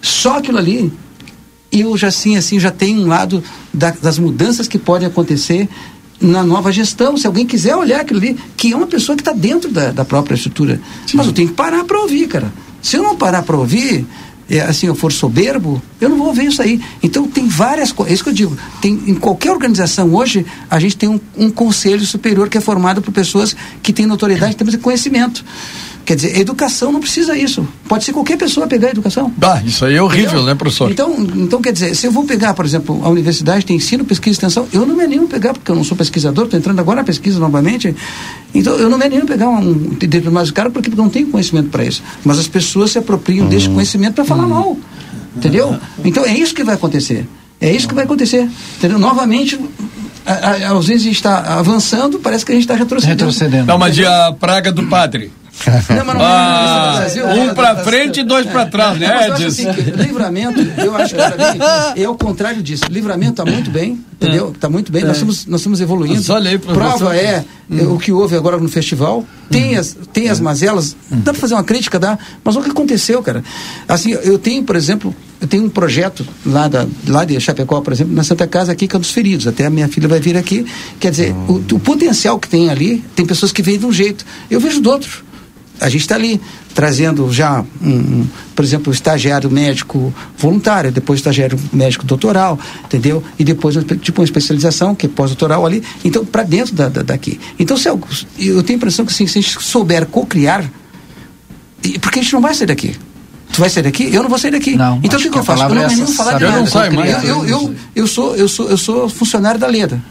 Só 0.00 0.38
aquilo 0.38 0.58
ali 0.58 0.92
eu 1.70 1.96
já 1.96 2.10
sim 2.10 2.36
assim 2.36 2.58
já 2.58 2.70
tenho 2.70 3.02
um 3.02 3.06
lado 3.06 3.42
da, 3.74 3.90
das 3.90 4.18
mudanças 4.18 4.66
que 4.66 4.78
podem 4.78 5.06
acontecer 5.06 5.68
na 6.18 6.42
nova 6.42 6.72
gestão, 6.72 7.14
se 7.18 7.26
alguém 7.26 7.44
quiser 7.44 7.76
olhar 7.76 8.00
aquilo 8.00 8.18
ali, 8.20 8.38
que 8.56 8.72
é 8.72 8.76
uma 8.76 8.86
pessoa 8.86 9.14
que 9.14 9.20
está 9.20 9.32
dentro 9.32 9.70
da, 9.70 9.90
da, 9.90 10.02
própria 10.02 10.34
estrutura. 10.34 10.80
Sim. 11.06 11.18
Mas 11.18 11.26
eu 11.26 11.32
tenho 11.34 11.48
que 11.48 11.54
parar 11.54 11.84
para 11.84 12.00
ouvir, 12.00 12.26
cara. 12.26 12.50
Se 12.80 12.96
eu 12.96 13.02
não 13.02 13.16
parar 13.16 13.42
para 13.42 13.54
ouvir, 13.54 14.06
é, 14.48 14.60
assim, 14.60 14.86
eu 14.86 14.94
for 14.94 15.12
soberbo, 15.12 15.82
eu 16.00 16.08
não 16.08 16.18
vou 16.18 16.32
ver 16.32 16.44
isso 16.44 16.62
aí. 16.62 16.80
Então 17.02 17.26
tem 17.26 17.48
várias 17.48 17.90
coisas, 17.90 18.12
é 18.12 18.14
isso 18.14 18.22
que 18.22 18.30
eu 18.30 18.34
digo. 18.34 18.56
Tem, 18.80 18.92
em 19.06 19.14
qualquer 19.14 19.50
organização 19.50 20.14
hoje, 20.14 20.46
a 20.70 20.78
gente 20.78 20.96
tem 20.96 21.08
um, 21.08 21.20
um 21.36 21.50
conselho 21.50 22.04
superior 22.06 22.48
que 22.48 22.56
é 22.56 22.60
formado 22.60 23.02
por 23.02 23.12
pessoas 23.12 23.56
que 23.82 23.92
têm 23.92 24.06
notoriedade, 24.06 24.56
temos 24.56 24.76
conhecimento. 24.76 25.44
Quer 26.06 26.14
dizer, 26.14 26.38
educação 26.38 26.92
não 26.92 27.00
precisa 27.00 27.36
isso. 27.36 27.66
Pode 27.88 28.04
ser 28.04 28.12
qualquer 28.12 28.38
pessoa 28.38 28.68
pegar 28.68 28.86
a 28.86 28.90
educação. 28.92 29.32
Ah, 29.42 29.60
isso 29.66 29.84
aí 29.84 29.96
é 29.96 30.00
horrível, 30.00 30.26
Entendeu? 30.26 30.46
né, 30.46 30.54
professor? 30.54 30.88
Então, 30.88 31.16
então, 31.34 31.60
quer 31.60 31.72
dizer, 31.72 31.96
se 31.96 32.06
eu 32.06 32.12
vou 32.12 32.22
pegar, 32.22 32.54
por 32.54 32.64
exemplo, 32.64 33.00
a 33.04 33.08
universidade 33.08 33.66
tem 33.66 33.76
ensino, 33.76 34.04
pesquisa 34.04 34.30
e 34.30 34.36
extensão, 34.36 34.68
eu 34.72 34.86
não 34.86 34.94
me 34.94 35.02
animo 35.02 35.24
a 35.24 35.28
pegar, 35.28 35.52
porque 35.52 35.68
eu 35.68 35.74
não 35.74 35.82
sou 35.82 35.96
pesquisador, 35.96 36.44
estou 36.44 36.56
entrando 36.60 36.78
agora 36.78 37.00
na 37.00 37.04
pesquisa 37.04 37.40
novamente, 37.40 37.92
então 38.54 38.76
eu 38.76 38.88
não 38.88 38.96
me 38.96 39.04
animo 39.04 39.24
a 39.24 39.26
pegar 39.26 39.48
um, 39.48 39.96
mais 40.30 40.52
caro 40.52 40.70
porque 40.70 40.88
não 40.94 41.08
tenho 41.08 41.26
conhecimento 41.26 41.70
para 41.70 41.84
isso. 41.84 42.04
Mas 42.24 42.38
as 42.38 42.46
pessoas 42.46 42.92
se 42.92 42.98
apropriam 42.98 43.48
deste 43.48 43.68
conhecimento 43.68 44.14
para 44.14 44.24
falar 44.24 44.46
mal. 44.46 44.78
Entendeu? 45.36 45.76
Então 46.04 46.24
é 46.24 46.32
isso 46.32 46.54
que 46.54 46.62
vai 46.62 46.76
acontecer. 46.76 47.26
É 47.60 47.72
isso 47.72 47.88
que 47.88 47.94
vai 47.94 48.04
acontecer. 48.04 48.48
Entendeu? 48.78 48.96
Novamente, 48.98 49.58
a, 50.24 50.32
a, 50.32 50.78
às 50.78 50.86
vezes 50.86 51.02
a 51.02 51.06
gente 51.06 51.16
está 51.16 51.58
avançando, 51.58 52.20
parece 52.20 52.46
que 52.46 52.52
a 52.52 52.54
gente 52.54 52.62
está 52.62 52.76
retrocedendo. 52.76 53.24
retrocedendo. 53.24 53.66
Não, 53.66 53.76
mas 53.76 53.98
a 53.98 54.32
praga 54.32 54.70
do 54.70 54.86
padre. 54.86 55.32
Não, 55.88 56.04
mas 56.04 56.14
não 56.14 56.24
ah, 56.24 57.06
um 57.34 57.54
para 57.54 57.76
frente 57.76 58.20
e 58.20 58.24
dois 58.24 58.46
para 58.46 58.66
trás, 58.66 58.98
né, 58.98 59.28
Edson? 59.28 59.46
Assim 59.46 59.66
livramento, 59.96 60.60
eu 60.78 60.94
acho 60.94 61.14
que 61.14 61.20
mim 61.20 62.02
é 62.02 62.08
o 62.08 62.14
contrário 62.14 62.62
disso. 62.62 62.84
Livramento 62.90 63.42
está 63.42 63.44
muito 63.44 63.70
bem, 63.70 64.00
entendeu? 64.12 64.52
Está 64.52 64.68
muito 64.68 64.92
bem. 64.92 65.02
É. 65.02 65.06
Nós, 65.06 65.16
estamos, 65.16 65.46
nós 65.46 65.60
estamos 65.60 65.80
evoluindo. 65.80 66.16
Mas 66.16 66.30
olha 66.30 66.58
Prova 66.58 67.16
é, 67.16 67.44
hum. 67.70 67.94
o 67.94 67.98
que 67.98 68.12
houve 68.12 68.36
agora 68.36 68.58
no 68.58 68.68
festival. 68.68 69.24
Tem, 69.50 69.76
hum. 69.76 69.80
as, 69.80 69.96
tem 70.12 70.28
as 70.28 70.40
mazelas. 70.40 70.96
Hum. 71.10 71.20
Dá 71.24 71.32
para 71.32 71.40
fazer 71.40 71.54
uma 71.54 71.64
crítica, 71.64 71.98
dá. 71.98 72.18
Mas 72.44 72.56
o 72.56 72.62
que 72.62 72.70
aconteceu, 72.70 73.22
cara? 73.22 73.42
Assim, 73.88 74.10
eu 74.10 74.38
tenho, 74.38 74.62
por 74.62 74.76
exemplo, 74.76 75.14
eu 75.40 75.46
tenho 75.46 75.64
um 75.64 75.68
projeto 75.68 76.26
lá, 76.44 76.68
da, 76.68 76.86
lá 77.06 77.24
de 77.24 77.38
Chapecó, 77.40 77.80
por 77.80 77.92
exemplo, 77.92 78.14
na 78.14 78.24
Santa 78.24 78.46
Casa 78.46 78.72
aqui, 78.72 78.86
que 78.88 78.94
é 78.94 78.98
um 78.98 79.00
dos 79.00 79.10
feridos. 79.10 79.46
Até 79.46 79.66
a 79.66 79.70
minha 79.70 79.88
filha 79.88 80.08
vai 80.08 80.20
vir 80.20 80.36
aqui. 80.36 80.66
Quer 80.98 81.10
dizer, 81.10 81.32
hum. 81.32 81.62
o, 81.70 81.74
o 81.74 81.80
potencial 81.80 82.38
que 82.38 82.48
tem 82.48 82.70
ali, 82.70 83.04
tem 83.14 83.24
pessoas 83.26 83.52
que 83.52 83.62
veem 83.62 83.78
de 83.78 83.86
um 83.86 83.92
jeito. 83.92 84.24
Eu 84.50 84.60
vejo 84.60 84.80
do 84.80 84.90
outro 84.90 85.25
a 85.80 85.88
gente 85.88 86.02
está 86.02 86.14
ali 86.14 86.40
trazendo 86.74 87.32
já, 87.32 87.64
um, 87.80 87.88
um, 87.88 88.26
por 88.54 88.64
exemplo, 88.64 88.90
o 88.90 88.94
estagiário 88.94 89.50
médico 89.50 90.12
voluntário, 90.36 90.92
depois 90.92 91.18
o 91.18 91.20
estagiário 91.20 91.58
médico 91.72 92.04
doutoral, 92.04 92.58
entendeu? 92.84 93.22
E 93.38 93.44
depois 93.44 93.76
tipo 94.00 94.20
uma 94.20 94.24
especialização 94.24 94.94
que 94.94 95.06
é 95.06 95.08
pós-doutoral 95.08 95.64
ali, 95.64 95.82
então 96.04 96.24
para 96.24 96.42
dentro 96.42 96.74
da, 96.74 96.88
da, 96.88 97.02
daqui. 97.02 97.40
Então 97.58 97.76
se 97.76 97.88
eu, 97.88 98.00
eu 98.38 98.62
tenho 98.62 98.76
a 98.76 98.78
impressão 98.78 99.04
que 99.04 99.12
assim, 99.12 99.26
se 99.26 99.38
a 99.38 99.42
gente 99.42 99.62
souber 99.62 100.06
co-criar, 100.06 100.64
porque 102.00 102.18
a 102.18 102.22
gente 102.22 102.32
não 102.32 102.40
vai 102.40 102.54
sair 102.54 102.66
daqui. 102.66 102.96
Tu 103.52 103.60
vai 103.60 103.70
sair 103.70 103.84
daqui? 103.84 104.12
Eu 104.12 104.22
não 104.22 104.28
vou 104.28 104.38
sair 104.38 104.50
daqui. 104.50 104.76
Não, 104.76 105.00
então 105.02 105.18
o 105.18 105.22
que, 105.22 105.30
que 105.30 105.38
eu 105.38 105.44
faço? 105.44 105.62
Eu 105.62 105.74
não 105.74 105.82
é 105.82 105.88
nem 105.88 106.06
falar 106.06 106.34
de 106.34 106.44
nada. 106.44 106.58
Não 106.58 106.66
sai 106.66 106.90
mais. 106.90 107.24
Eu, 107.24 107.46
eu, 107.46 107.48
eu, 107.48 107.74
eu, 107.94 108.06
sou, 108.06 108.36
eu, 108.36 108.48
sou, 108.48 108.68
eu 108.68 108.76
sou 108.76 109.08
funcionário 109.08 109.58
da 109.58 109.66
Leda. 109.66 110.02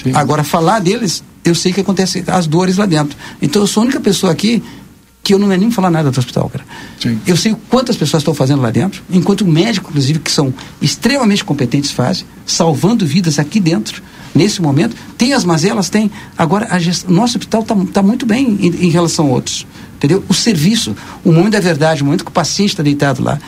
Sim. 0.00 0.12
Agora, 0.14 0.44
falar 0.44 0.80
deles, 0.80 1.24
eu 1.44 1.54
sei 1.54 1.72
que 1.72 1.80
acontece 1.80 2.22
as 2.26 2.46
dores 2.46 2.76
lá 2.76 2.86
dentro. 2.86 3.16
Então 3.40 3.62
eu 3.62 3.66
sou 3.66 3.82
a 3.82 3.84
única 3.84 4.00
pessoa 4.00 4.32
aqui 4.32 4.62
que 5.24 5.32
eu 5.32 5.38
não 5.38 5.48
me 5.48 5.54
animo 5.54 5.72
falar 5.72 5.90
nada 5.90 6.10
do 6.10 6.18
hospital, 6.18 6.50
cara. 6.50 6.64
Sim. 7.00 7.18
Eu 7.26 7.34
sei 7.34 7.56
quantas 7.70 7.96
pessoas 7.96 8.20
estão 8.20 8.34
fazendo 8.34 8.60
lá 8.60 8.70
dentro, 8.70 9.02
enquanto 9.10 9.46
médicos, 9.46 9.88
inclusive, 9.88 10.18
que 10.18 10.30
são 10.30 10.52
extremamente 10.82 11.42
competentes 11.42 11.90
fazem, 11.90 12.26
salvando 12.44 13.06
vidas 13.06 13.38
aqui 13.38 13.58
dentro, 13.58 14.02
nesse 14.34 14.60
momento. 14.60 14.94
Tem 15.16 15.32
as 15.32 15.42
mazelas? 15.42 15.88
Tem. 15.88 16.10
Agora, 16.36 16.68
a 16.70 16.78
gest... 16.78 17.08
nosso 17.08 17.38
hospital 17.38 17.62
está 17.62 17.74
tá 17.90 18.02
muito 18.02 18.26
bem 18.26 18.58
em, 18.60 18.86
em, 18.86 18.90
relação 18.90 19.26
a 19.26 19.30
outros. 19.30 19.66
Entendeu? 19.96 20.22
O 20.28 20.34
serviço, 20.34 20.94
o 21.24 21.32
momento 21.32 21.52
da 21.52 21.60
verdade, 21.60 22.02
o 22.02 22.04
momento 22.04 22.22
que 22.22 22.30
o 22.30 22.34
paciente 22.34 22.70
está 22.70 22.82
deitado 22.82 23.22
lá. 23.22 23.38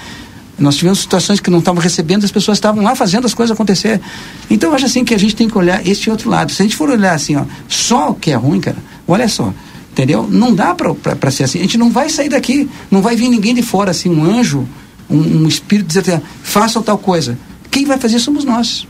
Nós 0.58 0.76
tivemos 0.76 1.00
situações 1.00 1.40
que 1.40 1.50
não 1.50 1.58
estavam 1.58 1.82
recebendo, 1.82 2.24
as 2.24 2.30
pessoas 2.30 2.56
estavam 2.56 2.82
lá 2.82 2.96
fazendo 2.96 3.26
as 3.26 3.34
coisas 3.34 3.54
acontecer. 3.54 4.00
Então, 4.48 4.70
eu 4.70 4.76
acho 4.76 4.86
assim 4.86 5.04
que 5.04 5.12
a 5.12 5.18
gente 5.18 5.36
tem 5.36 5.46
que 5.46 5.58
olhar 5.58 5.86
esse 5.86 6.08
outro 6.08 6.30
lado. 6.30 6.50
Se 6.50 6.62
a 6.62 6.64
gente 6.64 6.74
for 6.74 6.88
olhar 6.88 7.12
assim, 7.12 7.36
ó, 7.36 7.44
só 7.68 8.12
o 8.12 8.14
que 8.14 8.30
é 8.30 8.34
ruim, 8.34 8.60
cara, 8.60 8.78
olha 9.06 9.28
só. 9.28 9.52
Entendeu? 9.96 10.28
Não 10.30 10.54
dá 10.54 10.74
para 10.74 11.30
ser 11.30 11.44
assim. 11.44 11.58
A 11.58 11.62
gente 11.62 11.78
não 11.78 11.90
vai 11.90 12.10
sair 12.10 12.28
daqui. 12.28 12.68
Não 12.90 13.00
vai 13.00 13.16
vir 13.16 13.30
ninguém 13.30 13.54
de 13.54 13.62
fora, 13.62 13.92
assim, 13.92 14.10
um 14.10 14.22
anjo, 14.22 14.68
um, 15.08 15.16
um 15.16 15.48
espírito 15.48 15.86
dizer, 15.86 16.20
faça 16.42 16.82
tal 16.82 16.98
coisa. 16.98 17.38
Quem 17.70 17.86
vai 17.86 17.96
fazer 17.96 18.18
somos 18.18 18.44
nós. 18.44 18.86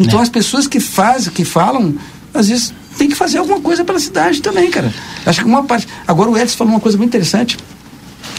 Então, 0.00 0.18
é. 0.18 0.22
as 0.22 0.28
pessoas 0.28 0.66
que 0.66 0.80
fazem, 0.80 1.32
que 1.32 1.44
falam, 1.44 1.94
às 2.34 2.48
vezes 2.48 2.74
tem 2.98 3.08
que 3.08 3.14
fazer 3.14 3.38
alguma 3.38 3.60
coisa 3.60 3.84
pela 3.84 4.00
cidade 4.00 4.42
também, 4.42 4.68
cara. 4.68 4.92
Acho 5.24 5.42
que 5.42 5.46
uma 5.46 5.62
parte. 5.62 5.86
Agora, 6.08 6.28
o 6.28 6.36
Edson 6.36 6.56
falou 6.56 6.72
uma 6.72 6.80
coisa 6.80 6.98
muito 6.98 7.10
interessante. 7.10 7.56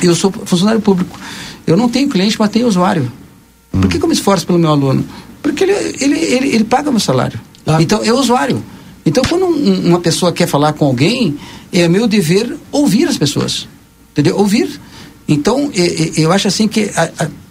Eu 0.04 0.14
sou 0.14 0.30
funcionário 0.30 0.82
público. 0.82 1.18
Eu 1.66 1.78
não 1.78 1.88
tenho 1.88 2.10
cliente, 2.10 2.36
mas 2.38 2.50
tenho 2.50 2.68
usuário. 2.68 3.10
Hum. 3.74 3.80
Por 3.80 3.90
que, 3.90 3.98
que 3.98 4.04
eu 4.04 4.10
me 4.10 4.14
esforço 4.14 4.46
pelo 4.46 4.60
meu 4.60 4.72
aluno? 4.72 5.06
Porque 5.42 5.64
ele, 5.64 5.72
ele, 6.02 6.20
ele, 6.20 6.48
ele 6.50 6.64
paga 6.66 6.92
meu 6.92 7.00
salário. 7.00 7.40
Ah. 7.66 7.82
Então, 7.82 8.04
é 8.04 8.12
usuário. 8.12 8.62
Então, 9.06 9.24
quando 9.24 9.46
um, 9.46 9.88
uma 9.88 10.00
pessoa 10.00 10.34
quer 10.34 10.48
falar 10.48 10.74
com 10.74 10.86
alguém, 10.86 11.38
é 11.72 11.88
meu 11.88 12.08
dever 12.08 12.56
ouvir 12.72 13.08
as 13.08 13.18
pessoas. 13.18 13.68
Entendeu? 14.12 14.38
Ouvir. 14.38 14.80
Então, 15.28 15.72
é, 15.76 15.82
é, 15.82 16.12
eu 16.18 16.32
acho 16.32 16.48
assim 16.48 16.68
que 16.68 16.90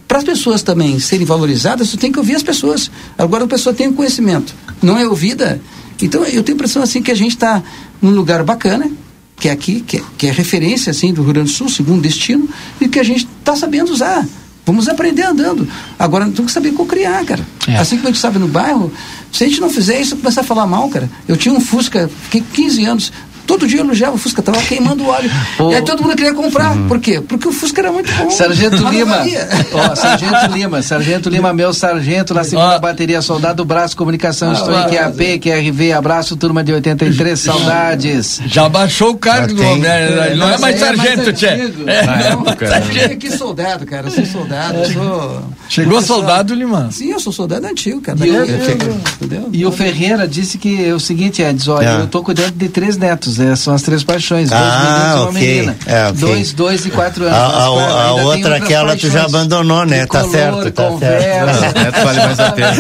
para 0.07 0.19
as 0.19 0.25
pessoas 0.25 0.63
também 0.63 0.99
serem 0.99 1.27
valorizadas, 1.27 1.91
você 1.91 1.97
tem 1.97 2.11
que 2.11 2.19
ouvir 2.19 2.35
as 2.35 2.43
pessoas. 2.43 2.91
Agora 3.17 3.45
a 3.45 3.49
pessoa 3.49 3.75
tem 3.75 3.89
um 3.89 3.93
conhecimento, 3.93 4.55
não 4.83 4.99
é 4.99 5.07
ouvida. 5.07 5.61
Então, 6.01 6.25
eu 6.25 6.43
tenho 6.43 6.57
a 6.57 6.59
impressão 6.59 6.83
assim 6.83 7.03
que 7.03 7.11
a 7.11 7.15
gente 7.15 7.33
está 7.33 7.63
num 8.01 8.11
lugar 8.11 8.43
bacana, 8.43 8.91
que 9.37 9.49
é 9.49 9.53
aqui, 9.53 9.81
que 9.81 9.99
é, 9.99 10.03
que 10.17 10.27
é 10.27 10.33
referência 10.33 10.91
assim 10.91 11.13
do 11.13 11.23
Rio 11.23 11.35
Grande 11.35 11.51
do 11.51 11.55
Sul, 11.55 11.69
segundo 11.69 12.01
destino, 12.01 12.49
e 12.81 12.89
que 12.89 12.99
a 12.99 13.03
gente 13.03 13.29
está 13.39 13.55
sabendo 13.55 13.93
usar. 13.93 14.27
Vamos 14.65 14.87
aprender 14.87 15.23
andando. 15.23 15.67
Agora, 15.99 16.27
temos 16.27 16.47
que 16.47 16.53
saber 16.53 16.73
co-criar, 16.73 17.25
cara. 17.25 17.47
É. 17.67 17.77
Assim 17.77 17.97
como 17.97 18.09
a 18.09 18.11
gente 18.11 18.21
sabe 18.21 18.39
no 18.39 18.47
bairro, 18.49 18.93
se 19.33 19.45
a 19.45 19.49
gente 19.49 19.61
não 19.61 19.71
fizer 19.71 19.99
isso, 20.01 20.17
começar 20.17 20.43
a 20.43 20.45
falar 20.45 20.67
mal, 20.67 20.89
cara. 20.91 21.11
Eu 21.27 21.37
tinha 21.37 21.55
um 21.55 21.61
Fusca, 21.61 22.11
fiquei 22.25 22.43
15 22.53 22.85
anos. 22.85 23.13
Todo 23.49 23.67
dia 23.67 23.81
eu 23.81 23.85
elogiava 23.85 24.15
o 24.15 24.19
Fusca, 24.19 24.43
tava 24.43 24.61
queimando 24.61 25.05
o 25.05 25.09
óleo. 25.09 25.31
Oh. 25.59 25.73
E 25.73 25.77
aí 25.77 25.83
todo 25.83 26.03
mundo 26.03 26.15
queria 26.15 26.35
comprar. 26.35 26.77
Uhum. 26.77 26.87
Por 26.87 27.01
quê? 27.01 27.19
Porque 27.19 27.49
o 27.49 27.53
Fusca 27.53 27.81
era 27.81 27.91
muito 27.91 28.13
bom. 28.13 28.31
Sargento 28.31 28.87
Lima. 28.91 29.25
Ó, 29.73 29.95
Sargento 29.97 30.53
Lima, 30.53 30.83
Sargento 30.83 31.31
Lima, 31.31 31.55
meu 31.55 31.73
sargento 31.73 32.35
na 32.35 32.45
segunda 32.45 32.77
oh. 32.77 32.81
bateria, 32.81 33.23
soldado 33.23 33.65
Braço 33.65 33.97
Comunicação, 33.97 34.51
ah, 34.51 34.53
estou 34.53 34.79
em 34.79 34.85
QAP, 34.91 35.39
QRV, 35.41 35.93
abraço, 35.93 36.37
turma 36.37 36.63
de 36.63 36.75
83, 36.75 37.41
saudades. 37.41 38.39
Já 38.45 38.69
baixou 38.69 39.13
o 39.13 39.17
cargo 39.17 39.55
do 39.55 39.63
homem, 39.63 39.81
né? 39.81 40.35
Não 40.35 40.51
é 40.51 40.59
mais 40.59 40.77
é 40.77 40.79
sargento, 40.79 41.33
Tchê. 41.33 41.47
É, 41.47 42.31
não, 42.31 43.17
que 43.17 43.31
soldado, 43.31 43.87
cara, 43.87 44.09
eu 44.09 44.11
sou 44.11 44.27
soldado, 44.27 44.79
eu 44.79 44.93
sou... 44.93 45.43
Chegou 45.71 46.03
soldado, 46.03 46.55
Lima? 46.55 46.91
Sim, 46.93 47.13
eu 47.13 47.21
sou 47.21 47.33
soldado 47.33 47.67
antigo, 47.67 47.99
cara. 48.03 48.19
E, 48.27 48.31
o, 48.31 49.49
e 49.53 49.67
o 49.67 49.73
Ferreira 49.73 50.29
disse 50.29 50.59
que 50.59 50.85
é 50.85 50.95
o 50.95 51.01
seguinte, 51.01 51.41
Edson, 51.41 51.73
olha, 51.73 51.89
é. 51.89 52.01
eu 52.03 52.07
tô 52.07 52.23
cuidando 52.23 52.53
de 52.53 52.69
três 52.69 52.99
netos 52.99 53.38
é, 53.41 53.57
são 53.57 53.75
as 53.75 53.83
três 53.83 54.03
paixões. 54.03 54.51
Dois 54.51 54.61
ah, 54.61 54.79
meninos 54.79 54.99
e 54.99 55.15
uma 55.15 55.31
okay. 55.31 55.55
menina. 55.55 55.77
É, 55.87 56.09
okay. 56.09 56.21
Dois, 56.21 56.53
dois 56.53 56.87
e 56.87 56.91
quatro 56.91 57.25
anos. 57.25 57.37
A, 57.37 57.47
a, 57.47 57.65
a 57.65 58.13
outra, 58.15 58.57
aquela 58.57 58.97
tu 58.97 59.11
já 59.11 59.25
abandonou, 59.25 59.85
né? 59.85 60.07
Tá 60.07 60.25
certo, 60.25 60.71
tá 60.71 60.85
conversa. 60.85 61.71
certo. 61.71 62.05
Vale 62.05 62.21
mais 62.21 62.41
a 62.41 62.53
pena. 62.53 62.73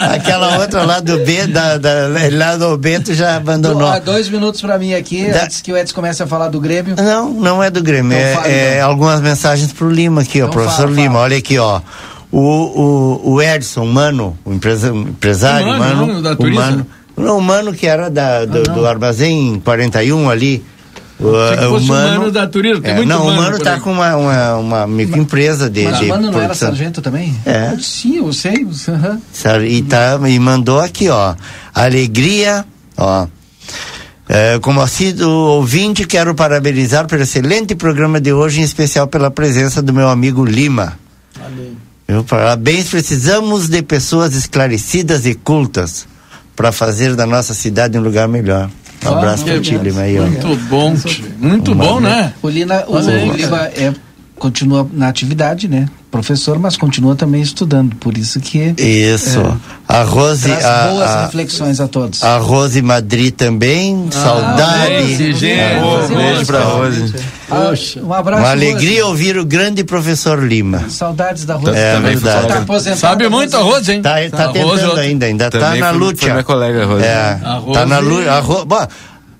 aquela 0.14 0.58
outra 0.58 0.82
lá 0.84 1.00
do 1.00 1.18
B, 1.18 1.46
da, 1.46 1.78
da, 1.78 1.90
lá 2.32 2.56
do 2.56 2.76
B, 2.76 3.00
tu 3.00 3.14
já 3.14 3.36
abandonou. 3.36 3.92
Do, 3.92 4.00
dois 4.00 4.28
minutos 4.28 4.60
pra 4.60 4.78
mim 4.78 4.94
aqui, 4.94 5.30
da... 5.30 5.44
antes 5.44 5.60
que 5.60 5.72
o 5.72 5.76
Edson 5.76 5.94
comece 5.94 6.22
a 6.22 6.26
falar 6.26 6.48
do 6.48 6.60
Grêmio. 6.60 6.96
Não, 6.96 7.30
não 7.32 7.62
é 7.62 7.70
do 7.70 7.82
Grêmio. 7.82 8.16
Então, 8.16 8.28
é, 8.28 8.34
fala, 8.34 8.48
é 8.48 8.76
então. 8.76 8.90
algumas 8.90 9.20
mensagens 9.20 9.72
pro 9.72 9.90
Lima 9.90 10.22
aqui, 10.22 10.40
ó. 10.40 10.46
Então, 10.46 10.52
professor 10.52 10.88
fala, 10.88 10.96
Lima, 10.96 11.14
fala. 11.14 11.24
olha 11.24 11.38
aqui, 11.38 11.58
ó. 11.58 11.80
O, 12.30 12.40
o, 12.40 13.34
o 13.34 13.42
Edson, 13.42 13.84
Mano, 13.84 14.36
o 14.44 14.52
empresa, 14.52 14.88
empresário, 14.88 15.68
Mano, 15.68 16.06
mano, 16.06 16.22
da 16.22 16.32
o 16.32 16.52
Mano, 16.52 16.86
não, 17.16 17.38
o 17.38 17.42
Mano 17.42 17.72
que 17.72 17.86
era 17.86 18.10
da, 18.10 18.44
do, 18.44 18.58
ah, 18.58 18.74
do 18.74 18.86
Armazém 18.86 19.60
41 19.64 20.30
ali. 20.30 20.64
O, 21.18 21.28
o 21.28 21.80
mano, 21.80 22.18
mano 22.18 22.32
da 22.32 22.44
turismo, 22.46 22.82
tem 22.82 22.90
é, 22.90 22.96
muito 22.96 23.08
Não, 23.08 23.24
mano 23.24 23.38
o 23.38 23.42
Mano 23.42 23.58
tá 23.60 23.78
com 23.78 23.92
uma, 23.92 24.16
uma, 24.16 24.56
uma 24.56 24.86
microempresa 24.86 25.70
de. 25.70 25.84
Mas 25.84 26.00
o 26.00 26.06
Mano 26.08 26.30
não 26.32 26.40
era 26.40 26.54
sargento 26.54 27.00
também? 27.00 27.34
É. 27.46 27.76
Sim, 27.80 28.16
eu 28.16 28.32
sei. 28.32 28.64
Uhum. 28.64 29.64
E, 29.64 29.82
tá, 29.82 30.18
e 30.28 30.38
mandou 30.40 30.80
aqui, 30.80 31.08
ó. 31.08 31.36
Alegria, 31.72 32.64
ó. 32.96 33.28
É, 34.28 34.58
como 34.58 34.80
assíduo 34.80 35.30
ouvinte, 35.30 36.04
quero 36.04 36.34
parabenizar 36.34 37.06
pelo 37.06 37.22
excelente 37.22 37.76
programa 37.76 38.20
de 38.20 38.32
hoje, 38.32 38.60
em 38.60 38.64
especial 38.64 39.06
pela 39.06 39.30
presença 39.30 39.80
do 39.80 39.92
meu 39.92 40.08
amigo 40.08 40.44
Lima. 40.44 40.98
Valeu. 41.38 42.24
Parabéns, 42.24 42.88
precisamos 42.88 43.68
de 43.68 43.82
pessoas 43.82 44.34
esclarecidas 44.34 45.26
e 45.26 45.34
cultas 45.34 46.06
para 46.56 46.72
fazer 46.72 47.14
da 47.14 47.26
nossa 47.26 47.54
cidade 47.54 47.98
um 47.98 48.02
lugar 48.02 48.28
melhor. 48.28 48.70
Um 49.04 49.08
ah, 49.08 49.18
abraço 49.18 49.44
para 49.44 49.56
Lima. 49.56 50.00
Aí, 50.02 50.18
muito 50.18 50.56
bom, 50.68 50.94
muito 51.38 51.74
bom, 51.74 52.00
né? 52.00 52.32
O, 52.42 52.48
Lina, 52.48 52.84
o, 52.86 52.94
o 52.96 53.36
Lima 53.36 53.66
é, 53.66 53.92
continua 54.38 54.88
na 54.92 55.08
atividade, 55.08 55.68
né? 55.68 55.86
Professor, 56.14 56.60
mas 56.60 56.76
continua 56.76 57.16
também 57.16 57.42
estudando, 57.42 57.96
por 57.96 58.16
isso 58.16 58.38
que 58.38 58.72
isso. 58.78 59.40
É, 59.40 59.52
a 59.88 60.04
Rose, 60.04 60.52
a, 60.52 60.86
boas 60.86 61.10
a, 61.10 61.24
reflexões 61.24 61.80
a 61.80 61.88
todos. 61.88 62.22
A 62.22 62.36
Rose 62.36 62.80
Madrid 62.80 63.34
também, 63.34 64.06
ah, 64.10 64.12
saudade. 64.12 65.16
Beijo, 65.16 65.44
é, 65.44 65.80
beijo 66.08 66.46
para 66.46 66.60
Rose. 66.60 67.14
Poxa, 67.48 68.00
um 68.00 68.14
abraço. 68.14 68.42
Uma 68.42 68.50
alegria 68.52 69.00
Rose. 69.00 69.10
ouvir 69.10 69.36
o 69.36 69.44
grande 69.44 69.82
professor 69.82 70.40
Lima. 70.40 70.88
Saudades 70.88 71.44
da 71.44 71.56
Rose. 71.56 71.76
É 71.76 71.98
verdade. 71.98 72.46
Tá 72.46 72.96
Sabe 72.96 73.28
muito 73.28 73.56
a 73.56 73.60
Rose, 73.60 73.90
hein? 73.90 74.00
Tá, 74.00 74.14
tá 74.30 74.52
tentando 74.52 74.68
Rose, 74.68 75.00
ainda, 75.00 75.26
ainda 75.26 75.50
tá 75.50 75.74
na 75.74 75.90
luta. 75.90 76.30
minha 76.30 76.44
colega 76.44 76.86
Rose. 76.86 77.04
É, 77.04 77.40
a 77.42 77.54
Rose. 77.54 77.72
tá 77.72 77.86
na 77.86 77.98
luta. 77.98 78.38
Ro... 78.38 78.64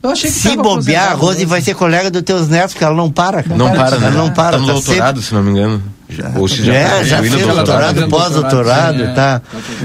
Eu 0.05 0.11
achei 0.11 0.31
que 0.31 0.37
se 0.37 0.55
bobear, 0.55 1.13
a 1.13 1.15
Rose 1.15 1.47
vai 1.47 1.63
ser 1.63 1.75
colega 1.75 2.11
dos 2.11 2.21
teus 2.21 2.47
netos, 2.47 2.75
porque 2.75 2.85
ela 2.85 2.95
não 2.95 3.11
para, 3.11 3.43
cara. 3.43 3.57
Não, 3.57 3.69
não 3.69 3.75
para, 3.75 3.99
né? 3.99 4.07
Ela 4.09 4.17
não 4.17 4.31
para. 4.31 4.51
Tá 4.51 4.59
no 4.59 4.67
tá 4.67 4.73
doutorado, 4.75 5.23
sempre... 5.23 5.23
se 5.23 5.35
não 5.35 5.43
me 5.43 5.51
engano. 5.53 5.83
Já, 6.11 6.33
Ou 6.37 6.47
se 6.47 6.63
já, 6.63 6.75
é, 6.75 7.05
já 7.05 7.23
fez 7.23 7.47
doutorado, 7.47 8.09
pós-doutorado, 8.09 9.03
é, 9.03 9.15
tá? 9.15 9.41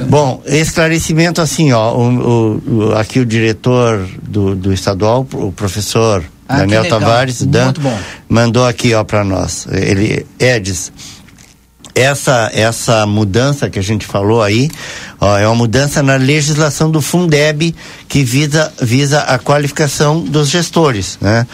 Bom, 0.10 0.44
esclarecimento 0.46 1.40
assim, 1.40 1.72
ó, 1.72 1.96
o, 1.96 2.62
o, 2.68 2.98
aqui 2.98 3.22
o 3.22 3.26
diretor 3.26 4.06
do, 4.22 4.58
do 4.58 4.74
estadual, 4.74 5.26
o 5.32 5.54
professor 5.54 6.22
ah, 6.50 6.58
Daniel 6.58 6.90
Tavares, 6.90 7.42
Dan, 7.44 7.74
mandou 8.28 8.68
aqui, 8.68 8.94
ó, 8.94 9.06
para 9.06 9.24
nós. 9.24 9.68
Ele, 9.72 10.26
Edis, 10.38 10.92
essa 11.96 12.50
essa 12.54 13.06
mudança 13.06 13.70
que 13.70 13.80
a 13.80 13.84
gente 13.84 14.06
falou 14.06 14.42
aí 14.42 14.70
ó, 15.20 15.38
é 15.38 15.48
uma 15.48 15.56
mudança 15.56 16.02
na 16.04 16.16
legislação 16.16 16.90
do 16.90 17.02
Fundeb 17.02 17.76
que 18.10 18.24
visa 18.24 18.74
visa 18.82 19.22
a 19.22 19.38
qualificação 19.38 20.20
dos 20.20 20.50
gestores 20.50 21.20
né 21.22 21.46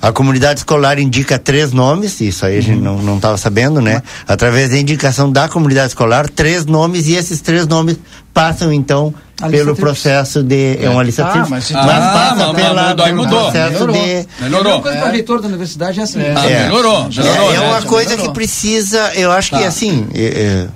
a 0.00 0.12
comunidade 0.12 0.60
escolar 0.60 1.00
indica 1.00 1.40
três 1.40 1.72
nomes 1.72 2.20
isso 2.20 2.46
aí 2.46 2.56
a 2.56 2.60
gente 2.60 2.86
uhum. 2.86 3.02
não 3.02 3.16
estava 3.16 3.36
sabendo 3.36 3.80
né 3.80 4.00
através 4.26 4.70
da 4.70 4.78
indicação 4.78 5.30
da 5.30 5.48
comunidade 5.48 5.88
escolar 5.88 6.28
três 6.28 6.64
nomes 6.64 7.08
e 7.08 7.14
esses 7.14 7.40
três 7.40 7.66
nomes 7.66 7.98
passam 8.32 8.72
então 8.72 9.12
pelo 9.50 9.74
processo 9.74 10.40
de 10.40 10.78
é, 10.80 10.88
uma 10.88 11.02
lista 11.02 11.26
ah, 11.26 11.46
mas, 11.50 11.70
mas 11.72 11.74
ah, 11.74 12.12
passa 12.12 12.46
mas, 12.52 12.56
pela, 12.62 12.88
mudou, 12.90 13.04
pelo 13.06 13.16
mudou. 13.16 13.40
processo 13.42 13.86
melhorou. 13.86 13.94
de 13.96 14.28
melhorou 14.40 14.82
coisa 14.82 14.98
para 14.98 15.10
reitor 15.10 15.40
da 15.40 15.48
universidade 15.48 15.98
é 15.98 16.02
assim 16.04 16.20
é, 16.20 16.34
ah, 16.36 16.46
é. 16.48 16.62
melhorou, 16.62 17.08
melhorou 17.08 17.52
é, 17.52 17.56
é 17.56 17.60
uma 17.60 17.82
coisa 17.82 18.10
melhorou. 18.10 18.32
que 18.32 18.38
precisa 18.38 19.12
eu 19.14 19.32
acho 19.32 19.50
tá. 19.50 19.58
que 19.58 19.64
assim 19.64 20.06
é, 20.14 20.22
é, 20.22 20.68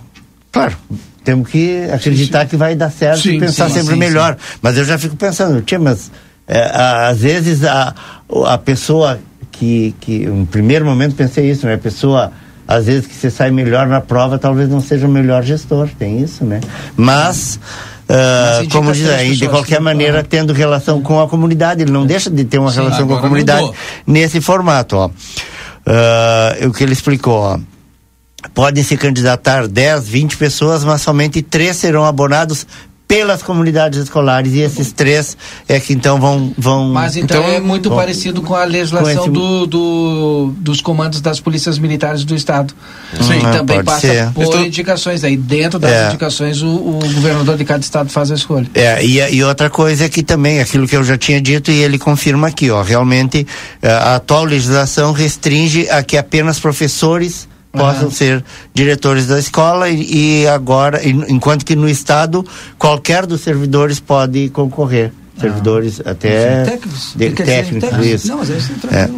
claro 0.51 0.77
temos 1.29 1.47
que 1.47 1.85
acreditar 1.93 2.41
sim. 2.45 2.49
que 2.49 2.57
vai 2.57 2.75
dar 2.75 2.91
certo 2.91 3.21
sim, 3.21 3.37
e 3.37 3.39
pensar 3.39 3.69
sim, 3.69 3.81
sempre 3.81 3.97
melhor 3.97 4.35
mas 4.63 4.79
eu 4.79 4.85
já 4.87 4.97
fico 4.97 5.15
pensando 5.15 5.61
tia 5.61 5.79
mas 5.79 6.11
é, 6.47 6.71
às 7.11 7.19
vezes 7.19 7.67
a, 7.67 7.95
a 8.47 8.57
pessoa 8.57 9.21
que 9.53 9.95
que 10.01 10.25
no 10.25 10.47
primeiro 10.47 10.87
momento 10.87 11.15
pensei 11.15 11.51
isso 11.51 11.67
né 11.67 11.75
a 11.75 11.79
pessoa 11.79 12.33
às 12.67 12.87
vezes 12.87 13.07
que 13.07 13.15
você 13.15 13.29
sai 13.29 13.51
melhor 13.51 13.87
na 13.87 14.01
prova 14.01 14.39
talvez 14.39 14.71
não 14.71 14.81
seja 14.81 15.07
o 15.07 15.11
melhor 15.11 15.43
gestor 15.43 15.87
tem 15.99 16.19
isso 16.19 16.47
né 16.47 16.61
mas 16.97 17.61
Uh, 18.09 18.67
como 18.71 18.91
diz 18.91 19.07
aí, 19.11 19.37
de 19.37 19.47
qualquer 19.49 19.83
maneira, 19.83 20.25
tendo 20.25 20.55
relação 20.55 21.03
com 21.03 21.21
a 21.21 21.29
comunidade. 21.29 21.83
Ele 21.83 21.91
não 21.91 22.07
deixa 22.07 22.31
de 22.31 22.43
ter 22.43 22.59
uma 22.59 22.71
Sim, 22.71 22.79
relação 22.79 23.07
com 23.07 23.15
a 23.15 23.21
comunidade 23.21 23.61
mudou. 23.61 23.77
nesse 24.07 24.41
formato. 24.41 24.97
Ó. 24.97 25.09
Uh, 25.09 26.69
o 26.69 26.73
que 26.73 26.83
ele 26.85 26.95
explicou, 26.95 27.35
ó. 27.35 27.59
Podem 28.55 28.85
se 28.85 28.97
candidatar 28.97 29.67
10, 29.67 30.09
20 30.09 30.37
pessoas, 30.37 30.85
mas 30.85 31.03
somente 31.03 31.43
três 31.43 31.77
serão 31.77 32.05
abonados 32.05 32.67
pelas 33.09 33.43
comunidades 33.43 33.99
escolares 34.01 34.53
e 34.53 34.61
esses 34.61 34.93
três 34.93 35.35
é 35.67 35.81
que 35.81 35.95
então 35.95 36.21
vão 36.21 36.53
vão 36.59 36.91
mas 36.91 37.17
então, 37.17 37.41
então 37.41 37.51
é 37.51 37.59
muito 37.59 37.91
parecido 37.91 38.43
com 38.43 38.55
a 38.55 38.65
legislação 38.65 39.15
com 39.15 39.21
esse... 39.23 39.31
do, 39.31 39.67
do, 39.67 40.55
dos 40.59 40.83
comandos 40.83 41.23
das 41.23 41.41
polícias 41.41 41.79
militares 41.79 42.23
do 42.23 42.35
estado 42.35 42.75
Sim. 43.19 43.41
que 43.41 43.47
ah, 43.47 43.51
também 43.51 43.83
passa 43.83 44.01
ser. 44.01 44.31
por 44.33 44.43
Estou... 44.43 44.61
indicações 44.61 45.25
aí 45.25 45.39
dentro 45.39 45.79
das 45.79 45.91
é. 45.91 46.09
indicações 46.09 46.61
o, 46.61 46.69
o, 46.69 46.99
governador 47.15 47.57
de 47.57 47.65
cada 47.65 47.81
estado 47.81 48.11
faz 48.11 48.31
a 48.31 48.35
escolha 48.35 48.69
é 48.75 49.03
e, 49.03 49.37
e 49.37 49.43
outra 49.43 49.71
coisa 49.71 50.05
é 50.05 50.09
que 50.11 50.23
também 50.23 50.61
aquilo 50.61 50.87
que 50.87 50.95
eu 50.95 51.03
já 51.03 51.17
tinha 51.17 51.41
dito 51.41 51.71
e 51.71 51.81
ele 51.81 51.99
confirma 51.99 52.49
aqui 52.49 52.71
ó 52.71 52.83
realmente 52.83 53.47
eh, 53.81 53.91
a 53.91 54.17
atual 54.17 54.45
legislação 54.45 55.13
restringe 55.13 55.89
a 55.89 56.03
que 56.03 56.19
apenas 56.19 56.61
professores 56.61 57.49
possam 57.73 58.05
uhum. 58.05 58.11
ser 58.11 58.45
diretores 58.75 59.27
da 59.27 59.39
escola 59.39 59.89
e, 59.89 60.43
e 60.43 60.49
agora, 60.49 61.07
e, 61.07 61.11
enquanto 61.11 61.65
que 61.65 61.77
no 61.77 61.89
estado 61.89 62.45
qualquer 62.79 63.27
dos 63.27 63.41
servidores 63.41 64.01
pode 64.01 64.49
concorrer. 64.51 65.13
Ah. 65.37 65.41
Servidores 65.41 66.01
até 66.05 66.65
técnicos, 66.65 67.13
de, 67.15 67.31
técnicos, 67.31 67.91
técnicos, 67.91 68.07
isso. 68.07 68.29
Não, 68.29 68.39
mas 68.39 68.51
é. 68.51 69.09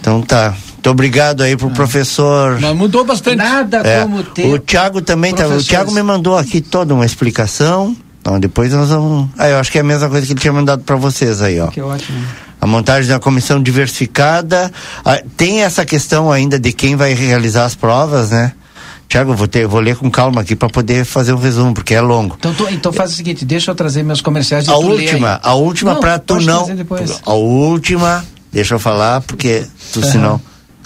Então 0.00 0.22
tá. 0.22 0.54
Muito 0.74 0.90
obrigado 0.90 1.42
aí 1.42 1.56
pro 1.56 1.68
ah. 1.68 1.70
professor. 1.70 2.60
Mas 2.60 2.76
mudou 2.76 3.04
bastante. 3.04 3.36
Nada 3.36 3.78
é. 3.78 4.02
como 4.02 4.22
ter. 4.22 4.46
O 4.46 4.58
Thiago 4.58 5.00
também 5.00 5.34
tá, 5.34 5.46
o 5.48 5.62
Thiago 5.62 5.90
me 5.92 6.02
mandou 6.02 6.36
aqui 6.36 6.60
toda 6.60 6.94
uma 6.94 7.04
explicação. 7.06 7.96
Então 8.20 8.38
depois 8.38 8.72
nós 8.72 8.90
vamos. 8.90 9.28
Ah, 9.38 9.48
eu 9.48 9.58
acho 9.58 9.72
que 9.72 9.78
é 9.78 9.80
a 9.80 9.84
mesma 9.84 10.08
coisa 10.08 10.26
que 10.26 10.32
ele 10.32 10.40
tinha 10.40 10.52
mandado 10.52 10.82
para 10.82 10.96
vocês 10.96 11.40
aí, 11.40 11.58
ó. 11.58 11.68
Que 11.68 11.80
ótimo 11.80 12.18
a 12.60 12.66
montagem 12.66 13.08
da 13.10 13.18
comissão 13.18 13.62
diversificada. 13.62 14.70
Ah, 15.04 15.22
tem 15.36 15.62
essa 15.62 15.84
questão 15.84 16.30
ainda 16.30 16.58
de 16.58 16.72
quem 16.72 16.96
vai 16.96 17.14
realizar 17.14 17.64
as 17.64 17.74
provas, 17.74 18.30
né? 18.30 18.52
Tiago, 19.08 19.34
vou, 19.34 19.48
ter, 19.48 19.66
vou 19.66 19.80
ler 19.80 19.96
com 19.96 20.10
calma 20.10 20.42
aqui 20.42 20.54
para 20.54 20.68
poder 20.68 21.04
fazer 21.04 21.32
um 21.32 21.38
resumo, 21.38 21.72
porque 21.72 21.94
é 21.94 22.00
longo. 22.00 22.36
Então, 22.38 22.52
tô, 22.52 22.68
então 22.68 22.92
faz 22.92 23.12
o 23.12 23.14
seguinte, 23.14 23.42
deixa 23.42 23.70
eu 23.70 23.74
trazer 23.74 24.02
meus 24.02 24.20
comerciais. 24.20 24.68
A 24.68 24.76
última, 24.76 25.40
a 25.42 25.54
última 25.54 25.96
para 25.96 26.18
tu 26.18 26.38
não. 26.40 26.68
A 27.24 27.32
última, 27.32 28.22
deixa 28.52 28.74
eu 28.74 28.78
falar, 28.78 29.22
porque 29.22 29.66
tu 29.92 30.00
uhum. 30.00 30.10
senão. 30.10 30.40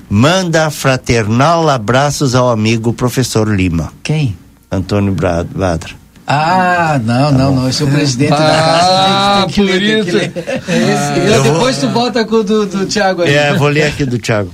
Manda 0.08 0.70
fraternal 0.70 1.70
abraços 1.70 2.34
ao 2.34 2.50
amigo 2.50 2.92
professor 2.92 3.48
Lima. 3.48 3.92
Quem? 4.02 4.36
Antônio 4.70 5.14
Badra. 5.14 6.01
Ah, 6.26 7.00
não, 7.04 7.32
tá 7.32 7.38
não, 7.38 7.54
não. 7.56 7.68
Esse 7.68 7.82
é 7.82 7.86
o 7.86 7.90
presidente 7.90 8.32
ah, 8.32 8.36
da 8.36 8.44
casa. 8.44 9.46
Tem, 9.46 9.66
tem 9.66 9.66
que 9.66 9.72
ler, 9.72 10.04
tem 10.04 10.04
que 10.04 10.10
ler. 10.10 10.32
Ah, 11.34 11.42
depois 11.42 11.76
vou... 11.78 11.88
tu 11.88 11.94
bota 11.94 12.24
com 12.24 12.36
o 12.36 12.42
do, 12.44 12.66
do 12.66 12.86
Thiago 12.86 13.22
aí. 13.22 13.34
É, 13.34 13.54
vou 13.54 13.68
ler 13.68 13.84
aqui 13.84 14.04
do 14.04 14.18
Thiago. 14.18 14.50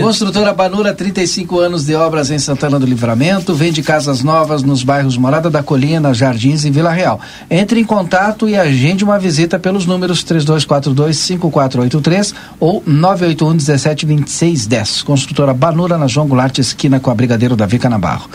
Construtora 0.00 0.52
Banura, 0.52 0.94
35 0.94 1.60
anos 1.60 1.84
de 1.84 1.94
obras 1.94 2.30
em 2.30 2.38
Santana 2.38 2.78
do 2.78 2.86
Livramento, 2.86 3.52
vende 3.54 3.82
casas 3.82 4.22
novas 4.22 4.62
nos 4.62 4.82
bairros 4.82 5.18
Morada 5.18 5.50
da 5.50 5.62
Colina, 5.62 6.14
Jardins 6.14 6.64
e 6.64 6.70
Vila 6.70 6.90
Real. 6.90 7.20
Entre 7.50 7.80
em 7.80 7.84
contato 7.84 8.48
e 8.48 8.56
agende 8.56 9.04
uma 9.04 9.18
visita 9.18 9.58
pelos 9.58 9.84
números 9.86 10.24
3242-5483 10.24 12.32
ou 12.58 12.82
981-172610. 12.82 15.04
Construtora 15.04 15.52
Banura, 15.52 15.98
na 15.98 16.06
João 16.06 16.26
Goulart, 16.26 16.56
esquina 16.58 16.98
com 16.98 17.10
a 17.10 17.14
Brigadeiro 17.14 17.54
Davi 17.54 17.78
Canabarro. 17.78 18.30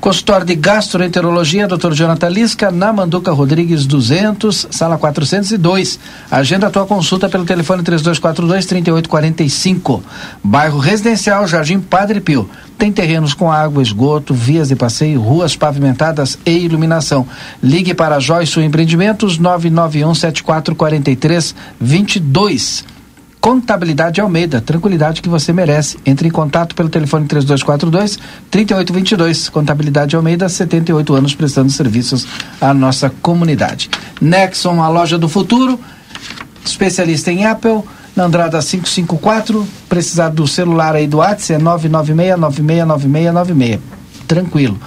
Consultório 0.00 0.44
de 0.44 0.56
Gastroenterologia, 0.56 1.68
Dr. 1.68 1.92
Jonathan 1.92 2.28
Lisca, 2.28 2.72
na 2.72 2.92
Manduca 2.92 3.30
Rodrigues 3.30 3.86
200, 3.86 4.66
sala 4.70 4.98
402. 4.98 6.00
Agenda 6.28 6.66
a 6.66 6.70
tua 6.70 6.84
consulta 6.86 7.28
pelo 7.28 7.44
telefone 7.44 7.84
3242-3845. 7.84 10.02
Bairro 10.42 10.78
Residencial 10.78 11.46
Jardim 11.46 11.80
Padre 11.80 12.20
Pio. 12.20 12.48
Tem 12.78 12.90
terrenos 12.90 13.34
com 13.34 13.50
água, 13.50 13.82
esgoto, 13.82 14.34
vias 14.34 14.68
de 14.68 14.76
passeio, 14.76 15.20
ruas 15.20 15.56
pavimentadas 15.56 16.38
e 16.44 16.50
iluminação. 16.50 17.26
Ligue 17.62 17.94
para 17.94 18.18
Joyce 18.18 18.60
Empreendimentos 18.60 19.38
991 19.38 20.14
7443 20.14 21.54
22. 21.80 22.84
Contabilidade 23.42 24.20
Almeida, 24.20 24.60
tranquilidade 24.60 25.20
que 25.20 25.28
você 25.28 25.52
merece. 25.52 25.98
Entre 26.06 26.28
em 26.28 26.30
contato 26.30 26.76
pelo 26.76 26.88
telefone 26.88 27.26
3242 27.26 28.16
3822. 28.48 29.48
Contabilidade 29.48 30.14
Almeida, 30.14 30.48
78 30.48 31.12
anos 31.12 31.34
prestando 31.34 31.68
serviços 31.70 32.24
à 32.60 32.72
nossa 32.72 33.10
comunidade. 33.20 33.90
Nexon, 34.20 34.80
a 34.80 34.88
loja 34.88 35.18
do 35.18 35.28
futuro, 35.28 35.78
especialista 36.64 37.32
em 37.32 37.44
Apple 37.44 37.82
na 38.14 38.24
Andrada 38.24 38.60
554. 38.60 39.66
Precisar 39.88 40.28
do 40.28 40.46
celular 40.46 40.94
aí 40.94 41.06
do 41.06 41.16
WhatsApp 41.18 41.62
é 41.62 41.64
996-969696. 41.64 43.78
Tranquilo. 44.26 44.78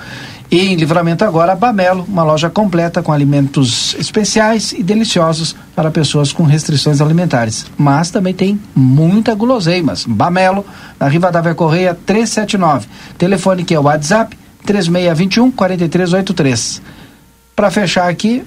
E 0.49 0.59
em 0.59 0.75
Livramento 0.75 1.25
agora, 1.25 1.55
Bamelo, 1.55 2.05
uma 2.07 2.23
loja 2.23 2.49
completa 2.49 3.01
com 3.01 3.11
alimentos 3.11 3.95
especiais 3.99 4.73
e 4.73 4.83
deliciosos 4.83 5.55
para 5.75 5.89
pessoas 5.89 6.31
com 6.31 6.43
restrições 6.43 7.01
alimentares. 7.01 7.65
Mas 7.77 8.11
também 8.11 8.33
tem 8.33 8.59
muita 8.75 9.33
guloseimas. 9.33 10.05
Bamelo, 10.05 10.63
na 10.99 11.07
Rivadavia 11.07 11.55
Correia 11.55 11.97
379. 12.05 12.87
Telefone 13.17 13.63
que 13.63 13.73
é 13.73 13.79
o 13.79 13.83
WhatsApp 13.83 14.37
3621 14.65 15.51
4383. 15.51 16.81
Para 17.55 17.71
fechar 17.71 18.07
aqui, 18.07 18.43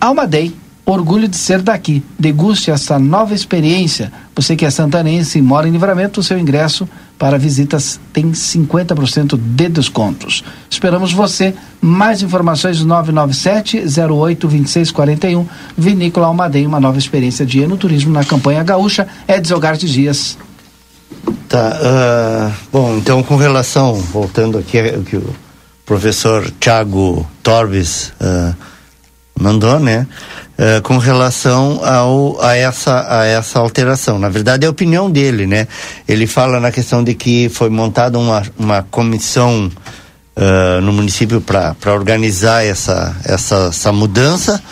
Alma 0.00 0.26
Day 0.26 0.54
Orgulho 0.86 1.26
de 1.26 1.36
ser 1.36 1.62
daqui. 1.62 2.00
Deguste 2.16 2.70
essa 2.70 2.96
nova 2.96 3.34
experiência. 3.34 4.12
Você 4.36 4.54
que 4.54 4.64
é 4.64 4.70
santanense 4.70 5.36
e 5.36 5.42
mora 5.42 5.66
em 5.66 5.72
livramento, 5.72 6.20
o 6.20 6.22
seu 6.22 6.38
ingresso 6.38 6.88
para 7.18 7.36
visitas 7.36 7.98
tem 8.12 8.30
50% 8.30 9.36
de 9.36 9.68
descontos. 9.68 10.44
Esperamos 10.70 11.12
você. 11.12 11.52
Mais 11.80 12.22
informações 12.22 12.80
997 12.84 13.82
08 14.10 14.46
2641 14.46 15.46
Vinícola 15.76 16.28
Almaden, 16.28 16.68
uma 16.68 16.78
nova 16.78 16.98
experiência 16.98 17.44
de 17.44 17.58
enoturismo 17.60 18.12
na 18.12 18.24
campanha 18.24 18.62
gaúcha. 18.62 19.08
Edson 19.26 19.58
Garte 19.58 19.86
Dias. 19.86 20.38
Tá. 21.48 21.78
Uh, 21.80 22.52
bom, 22.72 22.96
então 22.96 23.24
com 23.24 23.36
relação, 23.36 23.94
voltando 23.94 24.56
aqui 24.56 24.78
o 24.80 25.02
que 25.02 25.16
o 25.16 25.34
professor 25.84 26.48
Tiago 26.60 27.26
Torbes 27.42 28.12
uh, 28.20 28.54
mandou, 29.38 29.78
né? 29.78 30.06
Uh, 30.58 30.80
com 30.80 30.96
relação 30.96 31.84
ao, 31.84 32.42
a, 32.42 32.56
essa, 32.56 33.06
a 33.20 33.26
essa 33.26 33.58
alteração. 33.58 34.18
Na 34.18 34.30
verdade, 34.30 34.64
é 34.64 34.68
a 34.68 34.70
opinião 34.70 35.10
dele, 35.10 35.46
né? 35.46 35.68
Ele 36.08 36.26
fala 36.26 36.58
na 36.58 36.72
questão 36.72 37.04
de 37.04 37.12
que 37.14 37.50
foi 37.50 37.68
montada 37.68 38.18
uma, 38.18 38.42
uma 38.58 38.82
comissão 38.82 39.70
uh, 40.36 40.80
no 40.80 40.92
município 40.92 41.40
para 41.40 41.92
organizar 41.92 42.64
essa, 42.64 43.14
essa, 43.24 43.66
essa 43.68 43.92
mudança, 43.92 44.62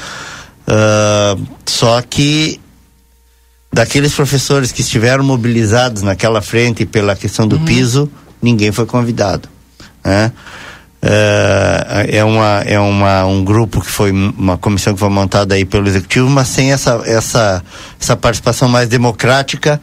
uh, 0.68 1.46
só 1.66 2.00
que 2.02 2.60
daqueles 3.72 4.14
professores 4.14 4.70
que 4.70 4.82
estiveram 4.82 5.24
mobilizados 5.24 6.02
naquela 6.02 6.40
frente 6.40 6.86
pela 6.86 7.16
questão 7.16 7.46
do 7.48 7.56
uhum. 7.56 7.64
piso, 7.64 8.10
ninguém 8.40 8.70
foi 8.70 8.86
convidado. 8.86 9.48
Né? 10.04 10.32
Uh, 11.04 12.08
é 12.08 12.24
uma, 12.24 12.62
é 12.64 12.80
uma, 12.80 13.26
um 13.26 13.44
grupo 13.44 13.82
que 13.82 13.90
foi 13.90 14.10
uma 14.10 14.56
comissão 14.56 14.94
que 14.94 15.00
foi 15.00 15.10
montada 15.10 15.54
aí 15.54 15.66
pelo 15.66 15.86
executivo, 15.86 16.30
mas 16.30 16.48
sem 16.48 16.72
essa, 16.72 17.02
essa, 17.04 17.62
essa 18.00 18.16
participação 18.16 18.70
mais 18.70 18.88
democrática 18.88 19.78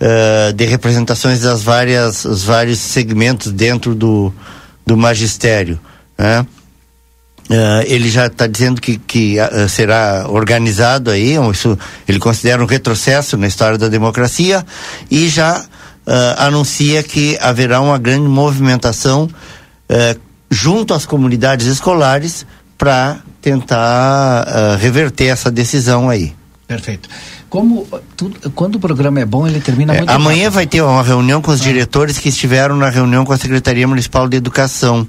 uh, 0.00 0.52
de 0.52 0.64
representações 0.66 1.40
das 1.40 1.64
várias, 1.64 2.24
os 2.24 2.44
vários 2.44 2.78
segmentos 2.78 3.50
dentro 3.50 3.96
do, 3.96 4.32
do 4.86 4.96
magistério. 4.96 5.80
Né? 6.16 6.46
Uh, 7.50 7.82
ele 7.86 8.08
já 8.08 8.26
está 8.26 8.46
dizendo 8.46 8.80
que, 8.80 8.96
que 8.96 9.38
será 9.68 10.26
organizado 10.28 11.10
aí, 11.10 11.34
isso 11.50 11.76
ele 12.06 12.20
considera 12.20 12.62
um 12.62 12.66
retrocesso 12.66 13.36
na 13.36 13.48
história 13.48 13.76
da 13.76 13.88
democracia 13.88 14.64
e 15.10 15.28
já 15.28 15.64
anuncia 16.38 17.02
que 17.02 17.36
haverá 17.40 17.80
uma 17.80 17.98
grande 17.98 18.28
movimentação 18.28 19.28
junto 20.50 20.92
às 20.92 21.06
comunidades 21.06 21.66
escolares 21.66 22.44
para 22.76 23.18
tentar 23.40 24.46
uh, 24.46 24.76
reverter 24.76 25.26
essa 25.26 25.50
decisão 25.50 26.10
aí. 26.10 26.34
Perfeito. 26.66 27.08
Como 27.48 27.86
quando 28.54 28.76
o 28.76 28.80
programa 28.80 29.20
é 29.20 29.24
bom, 29.24 29.46
ele 29.46 29.60
termina 29.60 29.92
é, 29.92 29.98
muito 29.98 30.10
Amanhã 30.10 30.44
rápido. 30.44 30.54
vai 30.54 30.66
ter 30.66 30.82
uma 30.82 31.02
reunião 31.02 31.42
com 31.42 31.50
os 31.50 31.60
ah. 31.60 31.64
diretores 31.64 32.16
que 32.16 32.28
estiveram 32.28 32.76
na 32.76 32.88
reunião 32.88 33.24
com 33.24 33.32
a 33.32 33.36
Secretaria 33.36 33.88
Municipal 33.88 34.28
de 34.28 34.36
Educação. 34.36 35.06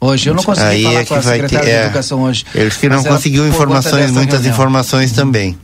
Hoje 0.00 0.30
eu 0.30 0.34
não 0.34 0.42
consegui 0.42 0.66
aí 0.66 0.82
falar 0.82 1.00
é 1.00 1.04
com 1.04 1.14
a 1.14 1.22
Secretaria 1.22 1.60
ter, 1.60 1.70
é, 1.70 1.80
de 1.80 1.84
Educação 1.86 2.22
hoje. 2.22 2.44
Eles 2.54 2.76
que 2.76 2.88
não 2.88 3.04
conseguiu 3.04 3.46
informações, 3.46 4.10
muitas 4.10 4.40
reunião. 4.40 4.54
informações 4.54 5.12
também. 5.12 5.56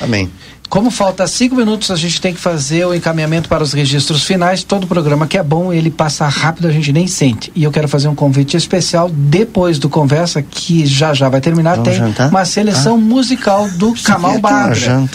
Amém. 0.00 0.30
Como 0.70 0.88
falta 0.88 1.26
cinco 1.26 1.56
minutos, 1.56 1.90
a 1.90 1.96
gente 1.96 2.20
tem 2.20 2.32
que 2.32 2.38
fazer 2.38 2.86
o 2.86 2.94
encaminhamento 2.94 3.48
para 3.48 3.60
os 3.60 3.72
registros 3.72 4.22
finais. 4.22 4.62
Todo 4.62 4.86
programa 4.86 5.26
que 5.26 5.36
é 5.36 5.42
bom, 5.42 5.72
ele 5.72 5.90
passa 5.90 6.28
rápido, 6.28 6.68
a 6.68 6.70
gente 6.70 6.92
nem 6.92 7.08
sente. 7.08 7.50
E 7.56 7.64
eu 7.64 7.72
quero 7.72 7.88
fazer 7.88 8.06
um 8.06 8.14
convite 8.14 8.56
especial 8.56 9.10
depois 9.12 9.80
do 9.80 9.88
Conversa, 9.88 10.40
que 10.40 10.86
já 10.86 11.12
já 11.12 11.28
vai 11.28 11.40
terminar. 11.40 11.72
Vamos 11.72 11.88
tem 11.88 11.98
jantar? 11.98 12.30
uma 12.30 12.44
seleção 12.44 12.94
ah. 12.94 12.98
musical 12.98 13.68
do 13.70 13.92
Kamal 13.94 14.38
Badra. 14.38 15.08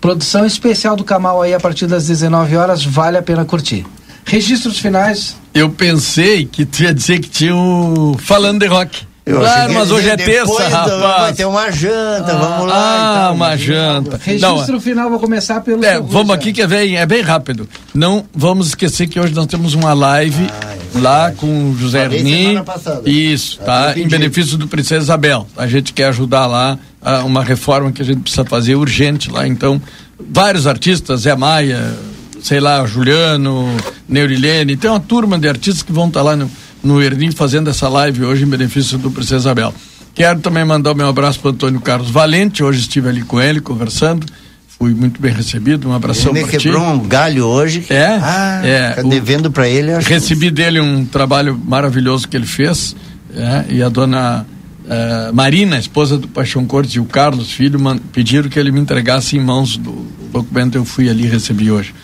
Produção 0.00 0.46
especial 0.46 0.96
do 0.96 1.04
Kamal 1.04 1.42
aí 1.42 1.52
a 1.52 1.60
partir 1.60 1.86
das 1.86 2.06
19 2.06 2.56
horas, 2.56 2.82
vale 2.82 3.18
a 3.18 3.22
pena 3.22 3.44
curtir. 3.44 3.84
Registros 4.24 4.78
finais. 4.78 5.36
Eu 5.52 5.68
pensei 5.68 6.46
que 6.46 6.64
tu 6.64 6.84
ia 6.84 6.94
dizer 6.94 7.20
que 7.20 7.28
tinha 7.28 7.54
o 7.54 8.16
Falando 8.18 8.60
de 8.60 8.66
Rock. 8.66 9.11
Eu 9.24 9.38
claro, 9.38 9.72
mas 9.72 9.90
hoje 9.92 10.10
é 10.10 10.16
terça, 10.16 10.68
rapaz. 10.68 11.00
Vai 11.00 11.32
ter 11.32 11.44
uma 11.44 11.70
janta, 11.70 12.32
ah, 12.32 12.38
vamos 12.38 12.66
lá. 12.66 12.74
Ah, 12.74 13.20
então, 13.22 13.34
uma 13.36 13.56
janta. 13.56 14.20
Registro 14.20 14.72
Não, 14.72 14.80
final, 14.80 15.10
vou 15.10 15.20
começar 15.20 15.60
pelo. 15.60 15.84
É, 15.84 16.00
vamos 16.00 16.34
aqui 16.34 16.52
que 16.52 16.60
é 16.60 16.66
bem, 16.66 16.96
é 16.96 17.06
bem 17.06 17.22
rápido. 17.22 17.68
Não 17.94 18.24
vamos 18.34 18.68
esquecer 18.68 19.06
que 19.06 19.20
hoje 19.20 19.32
nós 19.32 19.46
temos 19.46 19.74
uma 19.74 19.92
live 19.92 20.48
ah, 20.50 20.74
é 20.74 20.98
lá 20.98 21.30
com 21.30 21.70
o 21.70 21.76
José 21.78 22.04
Erni. 22.04 22.60
Isso, 23.06 23.60
tá? 23.60 23.94
Em 23.96 24.08
benefício 24.08 24.58
do 24.58 24.66
Princesa 24.66 25.04
Isabel. 25.04 25.46
A 25.56 25.68
gente 25.68 25.92
quer 25.92 26.06
ajudar 26.06 26.46
lá 26.46 26.76
a 27.00 27.22
uma 27.22 27.44
reforma 27.44 27.92
que 27.92 28.02
a 28.02 28.04
gente 28.04 28.22
precisa 28.22 28.44
fazer 28.44 28.74
urgente 28.74 29.30
lá. 29.30 29.46
Então, 29.46 29.80
vários 30.18 30.66
artistas, 30.66 31.20
Zé 31.20 31.36
Maia, 31.36 31.94
sei 32.42 32.58
lá, 32.58 32.84
Juliano, 32.86 33.68
Neurilene, 34.08 34.76
tem 34.76 34.90
uma 34.90 34.98
turma 34.98 35.38
de 35.38 35.48
artistas 35.48 35.82
que 35.82 35.92
vão 35.92 36.08
estar 36.08 36.20
tá 36.20 36.24
lá 36.24 36.36
no 36.36 36.50
no 36.82 37.02
Erdim 37.02 37.30
fazendo 37.30 37.70
essa 37.70 37.88
live 37.88 38.24
hoje 38.24 38.44
em 38.44 38.46
benefício 38.46 38.98
do 38.98 39.10
Princesa 39.10 39.36
Isabel. 39.36 39.74
Quero 40.14 40.40
também 40.40 40.64
mandar 40.64 40.92
o 40.92 40.94
meu 40.94 41.08
abraço 41.08 41.40
para 41.40 41.50
Antônio 41.50 41.80
Carlos 41.80 42.10
Valente, 42.10 42.62
hoje 42.62 42.80
estive 42.80 43.08
ali 43.08 43.22
com 43.22 43.40
ele 43.40 43.60
conversando, 43.60 44.26
fui 44.66 44.92
muito 44.92 45.20
bem 45.20 45.32
recebido, 45.32 45.88
um 45.88 45.92
abração 45.92 46.32
para 46.32 46.42
ti. 46.42 46.48
Ele 46.48 46.58
quebrou 46.58 46.82
um 46.82 46.98
galho 46.98 47.46
hoje. 47.46 47.80
Que... 47.80 47.94
É, 47.94 48.18
ah, 48.20 48.60
é. 48.62 48.90
Tá 48.90 49.02
devendo 49.02 49.50
para 49.50 49.68
ele. 49.68 49.92
Recebi 50.00 50.46
que... 50.46 50.50
dele 50.50 50.80
um 50.80 51.04
trabalho 51.06 51.58
maravilhoso 51.64 52.28
que 52.28 52.36
ele 52.36 52.46
fez, 52.46 52.94
é, 53.34 53.64
e 53.70 53.82
a 53.82 53.88
dona 53.88 54.46
uh, 54.84 55.34
Marina, 55.34 55.78
esposa 55.78 56.18
do 56.18 56.28
Paixão 56.28 56.66
Cortes, 56.66 56.94
e 56.94 57.00
o 57.00 57.04
Carlos, 57.04 57.50
filho, 57.50 57.80
man, 57.80 57.96
pediram 57.96 58.50
que 58.50 58.58
ele 58.58 58.70
me 58.70 58.80
entregasse 58.80 59.36
em 59.36 59.40
mãos 59.40 59.78
do 59.78 60.06
documento, 60.30 60.76
eu 60.76 60.84
fui 60.84 61.08
ali 61.08 61.26
recebi 61.26 61.70
hoje. 61.70 61.94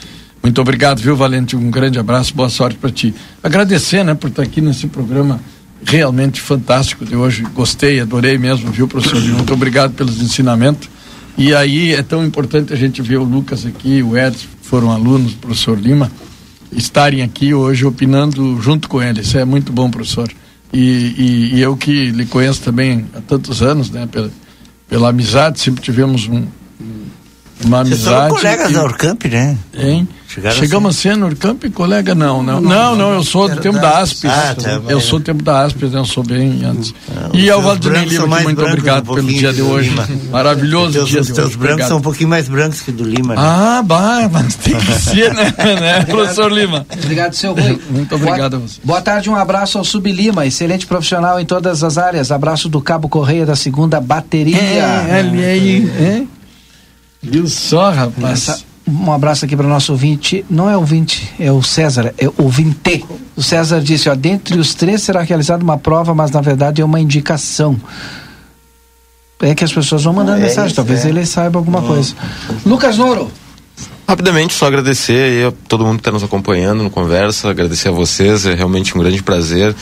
Muito 0.49 0.63
obrigado, 0.63 0.99
viu, 0.99 1.15
Valente? 1.15 1.55
Um 1.55 1.71
grande 1.71 1.99
abraço, 1.99 2.35
boa 2.35 2.49
sorte 2.49 2.79
para 2.79 2.91
ti. 2.91 3.15
Agradecer, 3.43 4.03
né, 4.03 4.15
por 4.15 4.31
estar 4.31 4.43
aqui 4.43 4.63
nesse 4.63 4.87
programa 4.87 5.39
realmente 5.85 6.41
fantástico 6.41 7.05
de 7.05 7.15
hoje. 7.15 7.43
Gostei, 7.55 8.01
adorei 8.01 8.39
mesmo, 8.39 8.71
viu, 8.73 8.89
professor? 8.89 9.21
Muito 9.21 9.53
obrigado 9.53 9.93
pelos 9.93 10.23
ensinamentos. 10.23 10.89
E 11.37 11.55
aí 11.55 11.93
é 11.93 12.03
tão 12.03 12.25
importante 12.25 12.73
a 12.73 12.77
gente 12.77 13.03
ver 13.03 13.19
o 13.19 13.25
Lucas 13.25 13.67
aqui, 13.67 14.03
o 14.03 14.17
Edson, 14.17 14.47
foram 14.63 14.91
alunos, 14.91 15.35
professor 15.35 15.79
Lima, 15.79 16.11
estarem 16.73 17.21
aqui 17.21 17.53
hoje 17.53 17.85
opinando 17.85 18.59
junto 18.63 18.89
com 18.89 19.03
ele. 19.03 19.21
Isso 19.21 19.37
é 19.37 19.45
muito 19.45 19.71
bom, 19.71 19.91
professor. 19.91 20.33
E, 20.73 20.79
e, 20.81 21.57
e 21.57 21.61
eu 21.61 21.77
que 21.77 22.11
lhe 22.11 22.25
conheço 22.25 22.63
também 22.63 23.05
há 23.15 23.21
tantos 23.21 23.61
anos, 23.61 23.91
né, 23.91 24.09
pela, 24.11 24.31
pela 24.89 25.11
amizade, 25.11 25.61
sempre 25.61 25.83
tivemos 25.83 26.27
um, 26.27 26.47
uma 27.67 27.81
amizade. 27.81 28.31
Vocês 28.31 28.31
são 28.31 28.31
colegas 28.31 28.71
e... 28.71 28.73
da 28.73 28.85
Urcamp, 28.85 29.25
né? 29.27 29.59
Hein? 29.75 30.09
Chegaram 30.29 30.57
Chegamos 30.57 30.95
a 30.95 31.01
ser 31.01 31.17
no 31.17 31.25
Urcamp, 31.25 31.65
colega? 31.73 32.15
Não, 32.15 32.43
não. 32.43 32.61
Não, 32.61 32.71
não, 32.71 32.97
não 32.97 33.13
eu 33.15 33.25
sou 33.25 33.49
do 33.49 33.57
tempo 33.57 33.79
da 33.79 33.99
Aspes. 33.99 34.31
Ah, 34.31 34.55
tá, 34.55 34.83
eu 34.87 35.01
sou 35.01 35.19
do 35.19 35.25
tempo 35.25 35.43
da 35.43 35.65
Aspes, 35.65 35.91
né? 35.91 35.99
eu 35.99 36.05
sou 36.05 36.23
bem 36.23 36.63
antes. 36.67 36.93
Ah, 37.11 37.31
e 37.33 37.49
ao 37.49 37.63
Valdinei 37.63 38.05
Lima, 38.05 38.27
muito 38.41 38.63
obrigado 38.63 39.11
um 39.11 39.15
pelo 39.15 39.27
dia 39.27 39.55
de 39.55 39.63
hoje. 39.63 39.91
Maravilhoso 40.31 40.93
teus, 40.93 41.09
dia 41.09 41.21
os 41.21 41.27
de 41.29 41.33
hoje. 41.33 41.47
Os 41.47 41.49
teus 41.49 41.57
brancos 41.57 41.87
são 41.87 41.97
um 41.97 42.03
pouquinho 42.03 42.29
mais 42.29 42.47
brancos 42.47 42.83
que 42.83 42.93
do 42.93 43.05
Lima, 43.05 43.35
né? 43.35 43.41
Ah, 43.43 43.83
bah, 43.83 44.29
mas 44.31 44.55
tem 44.57 44.77
que 44.77 44.93
ser, 45.01 45.33
né, 45.33 45.51
né 45.81 46.05
professor 46.05 46.53
Lima? 46.53 46.87
Obrigado, 46.93 47.33
seu 47.33 47.55
Rui. 47.55 47.81
Muito 47.89 48.15
obrigado 48.15 48.51
boa, 48.51 48.65
a 48.65 48.69
você. 48.69 48.81
Boa 48.85 49.01
tarde, 49.01 49.31
um 49.31 49.35
abraço 49.35 49.79
ao 49.79 49.85
Sub 49.85 50.13
Lima, 50.13 50.45
excelente 50.45 50.87
profissional 50.87 51.41
em 51.41 51.47
todas 51.47 51.83
as 51.83 51.97
áreas. 51.97 52.31
Abraço 52.31 52.69
do 52.69 52.83
Cabo 52.83 53.09
Correia 53.09 53.47
da 53.47 53.57
segunda 53.57 53.99
bateria. 53.99 54.59
É, 54.59 55.21
ali 55.21 55.43
aí. 55.43 55.91
É? 55.99 56.23
Viu 57.23 57.49
só, 57.49 57.91
rapaz? 57.91 58.68
Um 58.89 59.13
abraço 59.13 59.45
aqui 59.45 59.55
para 59.55 59.67
o 59.67 59.69
nosso 59.69 59.93
ouvinte. 59.93 60.45
Não 60.49 60.69
é 60.69 60.77
ouvinte, 60.77 61.33
é 61.39 61.53
o 61.53 61.63
César, 61.63 62.15
é 62.17 62.29
ouvinte. 62.39 63.05
O 63.37 63.43
César 63.43 63.81
disse: 63.81 64.09
ó, 64.09 64.15
dentre 64.15 64.59
os 64.59 64.75
três 64.75 65.03
será 65.03 65.21
realizada 65.23 65.63
uma 65.63 65.77
prova, 65.77 66.15
mas 66.15 66.31
na 66.31 66.41
verdade 66.41 66.81
é 66.81 66.85
uma 66.85 66.99
indicação. 66.99 67.79
É 69.41 69.55
que 69.55 69.63
as 69.63 69.73
pessoas 69.73 70.03
vão 70.03 70.15
mandando 70.15 70.39
é 70.39 70.45
mensagem, 70.45 70.69
isso, 70.69 70.77
talvez 70.77 71.05
é. 71.05 71.09
ele 71.11 71.25
saiba 71.27 71.59
alguma 71.59 71.83
coisa. 71.83 72.15
Lucas 72.65 72.97
Noro. 72.97 73.31
Rapidamente, 74.09 74.55
só 74.55 74.67
agradecer 74.67 75.47
a 75.47 75.53
todo 75.69 75.85
mundo 75.85 75.97
que 75.97 76.01
está 76.01 76.11
nos 76.11 76.25
acompanhando 76.25 76.83
no 76.83 76.91
Conversa, 76.91 77.51
agradecer 77.51 77.91
a 77.91 77.93
vocês, 77.93 78.47
é 78.47 78.55
realmente 78.55 78.97
um 78.97 79.01
grande 79.01 79.23
prazer 79.23 79.77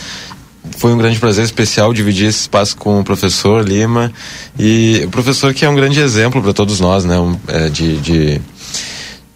foi 0.76 0.92
um 0.92 0.98
grande 0.98 1.18
prazer 1.18 1.44
especial 1.44 1.92
dividir 1.92 2.28
esse 2.28 2.40
espaço 2.40 2.76
com 2.76 3.00
o 3.00 3.04
professor 3.04 3.66
Lima 3.66 4.12
e 4.58 5.02
o 5.04 5.10
professor 5.10 5.54
que 5.54 5.64
é 5.64 5.68
um 5.68 5.74
grande 5.74 6.00
exemplo 6.00 6.42
para 6.42 6.52
todos 6.52 6.80
nós, 6.80 7.04
né? 7.04 7.18
Um, 7.18 7.36
é, 7.48 7.68
de, 7.68 7.96
de, 7.98 8.40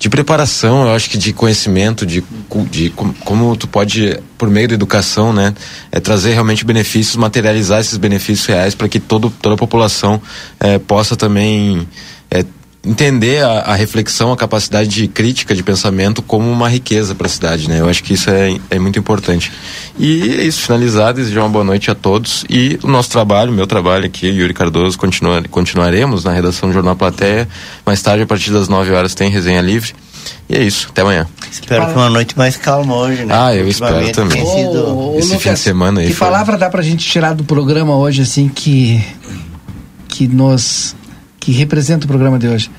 de, 0.01 0.09
preparação, 0.09 0.83
eu 0.87 0.95
acho 0.95 1.09
que 1.09 1.19
de 1.19 1.33
conhecimento, 1.33 2.05
de, 2.05 2.25
de 2.71 2.91
como, 2.91 3.55
tu 3.55 3.69
pode, 3.69 4.19
por 4.37 4.51
meio 4.51 4.67
da 4.67 4.75
educação, 4.75 5.33
né? 5.33 5.55
É, 5.93 6.01
trazer 6.01 6.33
realmente 6.33 6.65
benefícios, 6.65 7.17
materializar 7.17 7.81
esses 7.81 7.99
benefícios 7.99 8.47
reais 8.47 8.75
para 8.75 8.89
que 8.89 8.99
todo, 8.99 9.31
toda 9.31 9.55
a 9.55 9.59
população 9.59 10.21
é, 10.59 10.79
possa 10.79 11.15
também 11.15 11.87
entender 12.85 13.45
a, 13.45 13.61
a, 13.61 13.75
reflexão, 13.75 14.33
a 14.33 14.37
capacidade 14.37 14.89
de 14.89 15.07
crítica, 15.07 15.55
de 15.55 15.63
pensamento 15.63 16.23
como 16.23 16.51
uma 16.51 16.69
riqueza 16.69 17.15
para 17.15 17.27
a 17.27 17.31
cidade, 17.31 17.69
né? 17.69 17.81
Eu 17.81 17.89
acho 17.89 18.03
que 18.03 18.15
isso 18.15 18.31
é, 18.31 18.59
é 18.71 18.79
muito 18.79 18.99
importante. 18.99 19.53
E 19.99 20.23
é 20.39 20.45
isso, 20.45 20.63
finalizado, 20.63 21.19
desejar 21.19 21.41
uma 21.43 21.51
boa 21.51 21.65
noite 21.65 21.91
a 21.91 21.95
todos 21.95 22.45
e 22.49 22.79
o 22.83 22.87
nosso 22.87 23.11
trabalho, 23.11 23.53
meu 23.53 23.67
trabalho 23.67 24.07
aqui, 24.07 24.27
Yuri 24.27 24.55
Cardoso, 24.55 24.99
continua, 24.99 25.43
continuaremos 25.51 26.25
na 26.25 26.33
redação 26.33 26.69
do 26.71 26.73
Jornal 26.73 26.97
Plateia. 26.97 27.47
Mais 27.85 28.01
tarde, 28.01 28.23
a 28.23 28.27
partir 28.27 28.51
das 28.51 28.69
9 28.69 28.93
horas, 28.93 29.15
tem 29.15 29.29
resenha 29.29 29.61
livre. 29.61 29.93
E 30.49 30.57
é 30.57 30.63
isso, 30.63 30.89
até 30.91 31.03
amanhã. 31.03 31.27
Espero 31.51 31.87
que 31.87 31.93
uma 31.93 32.11
noite 32.11 32.37
mais 32.37 32.57
calma 32.57 32.95
hoje, 32.95 33.25
né? 33.25 33.35
Ah, 33.37 33.55
eu 33.55 33.69
espero 33.69 34.11
também. 34.13 34.45
Sido... 34.45 35.15
Esse 35.17 35.29
Lucas, 35.29 35.43
fim 35.43 35.53
de 35.53 35.59
semana 35.59 36.01
aí. 36.01 36.09
Que 36.09 36.15
foi... 36.15 36.27
palavra 36.27 36.57
dá 36.57 36.69
pra 36.69 36.83
gente 36.83 37.07
tirar 37.07 37.35
do 37.35 37.45
programa 37.45 37.95
hoje, 37.97 38.23
assim, 38.23 38.49
que. 38.49 39.05
que 40.09 40.27
nos 40.27 40.95
que 41.41 41.51
representa 41.51 42.05
o 42.05 42.09
programa 42.09 42.39
de 42.39 42.47
hoje. 42.47 42.71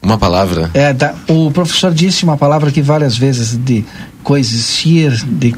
Uma 0.00 0.16
palavra? 0.16 0.70
É, 0.74 0.92
da, 0.92 1.14
o 1.26 1.50
professor 1.50 1.92
disse 1.92 2.22
uma 2.22 2.36
palavra 2.36 2.70
que 2.70 2.80
várias 2.80 3.16
vezes 3.16 3.56
de 3.56 3.84
coexistir, 4.22 5.10
de 5.26 5.56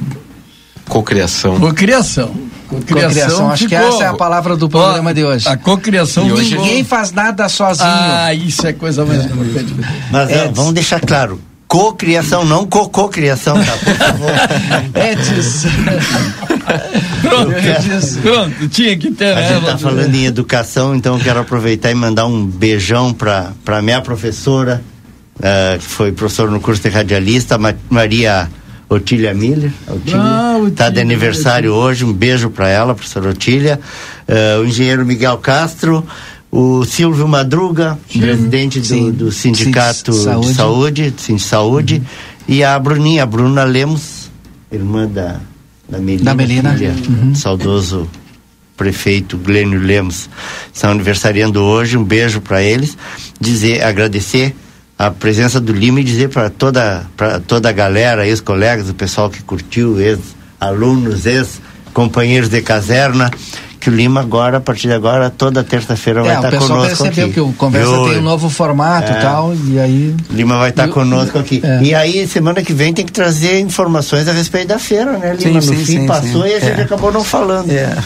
cocriação. 0.89 1.61
Cocriação. 1.61 2.35
Cocriação. 2.69 3.51
Acho 3.51 3.65
ficou. 3.65 3.79
que 3.79 3.85
essa 3.85 4.05
é 4.05 4.07
a 4.07 4.15
palavra 4.15 4.57
do 4.57 4.69
programa 4.69 5.11
Ó, 5.11 5.13
de 5.13 5.25
hoje. 5.25 5.49
A 5.49 5.57
cocriação 5.57 6.27
e 6.27 6.33
hoje 6.33 6.57
ninguém 6.57 6.85
faz 6.85 7.13
nada 7.13 7.49
sozinho. 7.49 7.89
Ah, 7.89 8.33
isso 8.33 8.67
é 8.67 8.73
coisa 8.73 9.05
mais 9.05 9.25
importante. 9.27 9.75
Mas 10.11 10.31
é, 10.31 10.49
vamos 10.49 10.73
deixar 10.73 11.01
claro, 11.01 11.41
cocriação, 11.71 12.45
não 12.45 12.67
cocô-criação, 12.67 13.55
tá? 13.65 13.73
Por 13.77 13.95
favor. 13.95 14.31
Edson. 15.01 15.69
Pronto, 17.23 17.53
pronto, 18.23 18.69
tinha 18.69 18.99
que 18.99 19.13
ter. 19.13 19.37
A 19.37 19.43
gente 19.43 19.67
tá 19.67 19.79
falando 19.79 20.13
em 20.13 20.25
educação, 20.25 20.97
então 20.97 21.17
eu 21.17 21.23
quero 21.23 21.39
aproveitar 21.39 21.93
e 21.93 21.95
mandar 21.95 22.27
um 22.27 22.45
beijão 22.45 23.15
para 23.15 23.53
para 23.65 23.81
minha 23.81 24.03
professora, 24.03 24.83
uh, 25.37 25.79
que 25.79 25.85
foi 25.85 26.11
professora 26.11 26.51
no 26.51 26.61
curso 26.61 26.83
de 26.83 26.89
radialista, 26.89 27.57
Maria 27.89 28.51
Otília 28.89 29.33
Miller. 29.33 29.71
Otília. 29.87 30.21
Ah, 30.21 30.57
tá 30.75 30.91
de 30.91 30.99
aniversário 30.99 31.73
hoje, 31.73 32.05
um 32.05 32.13
beijo 32.13 32.51
para 32.51 32.69
ela, 32.69 32.97
professora 32.97 33.31
Otília. 33.31 33.79
Uh, 34.29 34.63
o 34.63 34.67
engenheiro 34.67 35.07
Miguel 35.07 35.39
Castro, 35.39 36.05
o 36.51 36.85
Silvio 36.85 37.29
Madruga, 37.29 37.99
Sim. 38.11 38.21
presidente 38.21 38.81
do, 38.81 39.13
do 39.13 39.33
Sindicato 39.33 40.13
Sim, 40.13 40.25
saúde. 40.25 40.47
de 40.49 40.55
Saúde, 40.55 41.15
Sim, 41.17 41.39
Saúde, 41.39 41.95
uhum. 41.97 42.55
e 42.55 42.65
a 42.65 42.79
Bruninha, 42.79 43.23
a 43.23 43.27
Bruna 43.27 43.65
Lemos, 43.65 44.31
irmã 44.71 45.07
da, 45.07 45.41
da 45.89 45.99
Melina, 45.99 46.25
da 46.25 46.35
Melina. 46.35 46.73
Filha, 46.75 46.95
uhum. 47.09 47.35
saudoso 47.35 48.09
prefeito 48.77 49.37
Glênio 49.37 49.79
Lemos, 49.79 50.31
estão 50.73 50.91
aniversariando 50.91 51.61
hoje, 51.61 51.99
um 51.99 52.05
beijo 52.05 52.41
para 52.41 52.63
eles, 52.63 52.97
dizer, 53.39 53.83
agradecer 53.85 54.57
a 54.99 55.11
presença 55.11 55.61
do 55.61 55.73
Lima 55.73 56.01
e 56.01 56.05
dizer 56.05 56.31
para 56.31 56.49
toda, 56.49 57.07
toda 57.47 57.69
a 57.69 57.73
galera, 57.73 58.27
ex-colegas, 58.27 58.89
o 58.89 58.95
pessoal 58.95 59.31
que 59.31 59.43
curtiu, 59.43 60.01
ex-alunos, 60.01 61.27
ex-companheiros 61.27 62.49
de 62.49 62.63
caserna, 62.63 63.31
que 63.81 63.89
o 63.89 63.93
Lima 63.93 64.21
agora, 64.21 64.59
a 64.59 64.61
partir 64.61 64.89
de 64.89 64.93
agora, 64.93 65.31
toda 65.31 65.65
terça-feira 65.65 66.21
é, 66.21 66.23
vai 66.23 66.37
estar 66.37 66.51
conosco 66.51 67.05
aqui. 67.05 67.15
Percebeu 67.15 67.33
que 67.33 67.41
o 67.41 67.53
Conversa 67.55 67.91
Eu, 67.91 68.09
tem 68.09 68.19
um 68.19 68.23
novo 68.23 68.51
formato 68.51 69.11
e 69.11 69.15
é, 69.15 69.21
tal, 69.21 69.55
e 69.55 69.81
aí... 69.81 70.15
Lima 70.31 70.59
vai 70.59 70.69
estar 70.69 70.89
conosco 70.89 71.39
aqui. 71.39 71.63
É. 71.65 71.83
E 71.83 71.95
aí, 71.95 72.29
semana 72.29 72.63
que 72.63 72.75
vem, 72.75 72.93
tem 72.93 73.07
que 73.07 73.13
trazer 73.13 73.59
informações 73.59 74.29
a 74.29 74.33
respeito 74.33 74.69
da 74.69 74.79
feira, 74.79 75.13
né, 75.17 75.35
Lima? 75.35 75.41
Sim, 75.41 75.53
no 75.53 75.63
sim, 75.63 75.77
fim 75.77 76.01
sim, 76.01 76.07
passou 76.07 76.47
e 76.47 76.55
a 76.55 76.61
gente 76.61 76.79
é. 76.79 76.83
acabou 76.83 77.11
não 77.11 77.25
falando. 77.25 77.71
É. 77.71 77.97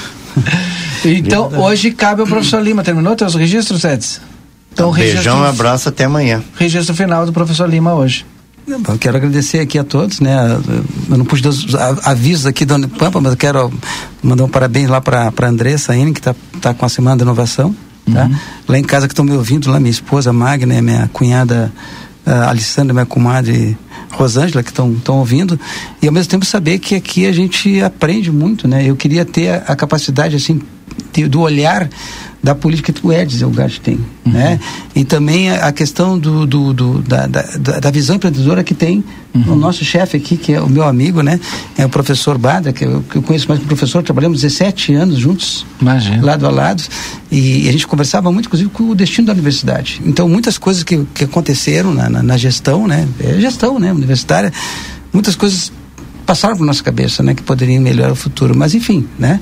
então, 1.05 1.51
hoje 1.59 1.91
cabe 1.91 2.21
ao 2.21 2.27
professor 2.27 2.63
Lima. 2.63 2.85
Terminou 2.85 3.17
teus 3.17 3.35
registros, 3.35 3.83
Edson? 3.83 4.21
Então, 4.73 4.93
Beijão, 4.93 5.41
um 5.41 5.45
abraço, 5.45 5.89
até 5.89 6.05
amanhã. 6.05 6.43
Registro 6.57 6.95
final 6.95 7.27
do 7.27 7.33
professor 7.33 7.69
Lima 7.69 7.95
hoje. 7.95 8.25
Eu 8.67 8.99
quero 8.99 9.17
agradecer 9.17 9.61
aqui 9.61 9.79
a 9.79 9.85
todos, 9.85 10.21
né? 10.21 10.35
Eu 11.11 11.19
não 11.19 11.25
pude 11.25 11.43
dar 11.43 11.51
os 11.51 11.75
avisos 12.05 12.47
aqui 12.47 12.65
do 12.65 12.89
Pampa, 12.89 13.21
mas 13.21 13.33
eu 13.33 13.37
quero 13.37 13.73
mandar 14.23 14.45
um 14.45 14.49
parabéns 14.49 14.89
lá 14.89 15.01
para 15.01 15.31
a 15.37 15.47
Andressa 15.47 15.87
Saine, 15.87 16.13
que 16.13 16.21
está 16.21 16.35
tá 16.61 16.73
com 16.73 16.87
a 16.87 16.89
Semana 16.89 17.17
da 17.17 17.25
Inovação. 17.25 17.75
Tá? 18.11 18.25
Uhum. 18.25 18.37
Lá 18.69 18.79
em 18.79 18.83
casa 18.83 19.07
que 19.07 19.13
estão 19.13 19.25
me 19.25 19.33
ouvindo, 19.33 19.71
lá 19.71 19.79
minha 19.79 19.91
esposa 19.91 20.33
Magna, 20.33 20.81
minha 20.81 21.09
cunhada 21.13 21.73
uh, 22.27 22.49
Alessandra, 22.49 22.93
minha 22.93 23.07
comadre 23.07 23.77
Rosângela, 24.13 24.63
que 24.63 24.71
estão 24.71 24.95
ouvindo, 25.09 25.59
e 26.01 26.07
ao 26.07 26.13
mesmo 26.13 26.31
tempo 26.31 26.45
saber 26.45 26.79
que 26.79 26.95
aqui 26.95 27.27
a 27.27 27.33
gente 27.33 27.83
aprende 27.83 28.31
muito, 28.31 28.69
né? 28.69 28.89
Eu 28.89 28.97
queria 28.97 29.25
ter 29.25 29.49
a, 29.49 29.57
a 29.73 29.77
capacidade, 29.77 30.37
assim, 30.37 30.61
do 31.29 31.41
olhar 31.41 31.89
da 32.45 32.55
política 32.55 32.93
que 32.93 33.07
o 33.07 33.11
Edson 33.11 33.47
Elgarte 33.47 33.81
tem, 33.81 33.95
uhum. 34.27 34.33
né? 34.33 34.61
E 34.95 35.03
também 35.03 35.51
a, 35.51 35.73
questão 35.73 36.19
do, 36.19 36.47
do, 36.47 36.75
do 36.75 36.99
da, 36.99 37.27
da, 37.27 37.43
da, 37.81 37.91
visão 37.91 38.17
empreendedora 38.17 38.63
que 38.63 38.75
tem 38.75 39.03
uhum. 39.35 39.55
o 39.55 39.57
nosso 39.57 39.83
chefe 39.83 40.19
aqui, 40.19 40.37
que 40.37 40.53
é 40.53 40.61
o 40.61 40.69
meu 40.69 40.85
amigo, 40.85 41.23
né? 41.23 41.41
É 41.79 41.87
o 41.87 41.89
professor 41.89 42.37
Badra, 42.37 42.71
que 42.71 42.85
eu, 42.85 43.03
que 43.11 43.17
eu 43.17 43.23
conheço 43.23 43.49
mais 43.49 43.59
que 43.59 43.67
professor, 43.67 44.03
trabalhamos 44.03 44.43
17 44.43 44.93
anos 44.93 45.19
juntos, 45.19 45.65
Imagina. 45.81 46.23
lado 46.23 46.47
a 46.47 46.51
lado, 46.51 46.83
e 47.33 47.67
a 47.67 47.73
gente 47.73 47.87
conversava 47.87 48.31
muito, 48.31 48.45
inclusive, 48.45 48.69
com 48.69 48.91
o 48.91 48.95
destino 48.95 49.27
da 49.27 49.33
universidade. 49.33 50.03
Então, 50.05 50.29
muitas 50.29 50.59
coisas 50.59 50.83
que, 50.83 51.03
que 51.15 51.25
aconteceram 51.25 51.95
na, 51.95 52.11
na, 52.11 52.23
na 52.23 52.37
gestão, 52.37 52.87
né? 52.87 53.09
É 53.21 53.41
gestão, 53.41 53.79
né? 53.79 53.91
Universitária, 53.91 54.53
muitas 55.11 55.35
coisas 55.35 55.73
passaram 56.27 56.57
por 56.57 56.67
nossa 56.67 56.83
cabeça, 56.83 57.23
né, 57.23 57.35
que 57.35 57.43
poderiam 57.43 57.83
melhorar 57.83 58.13
o 58.13 58.17
futuro. 58.17 58.57
Mas 58.57 58.75
enfim, 58.75 59.07
né? 59.19 59.41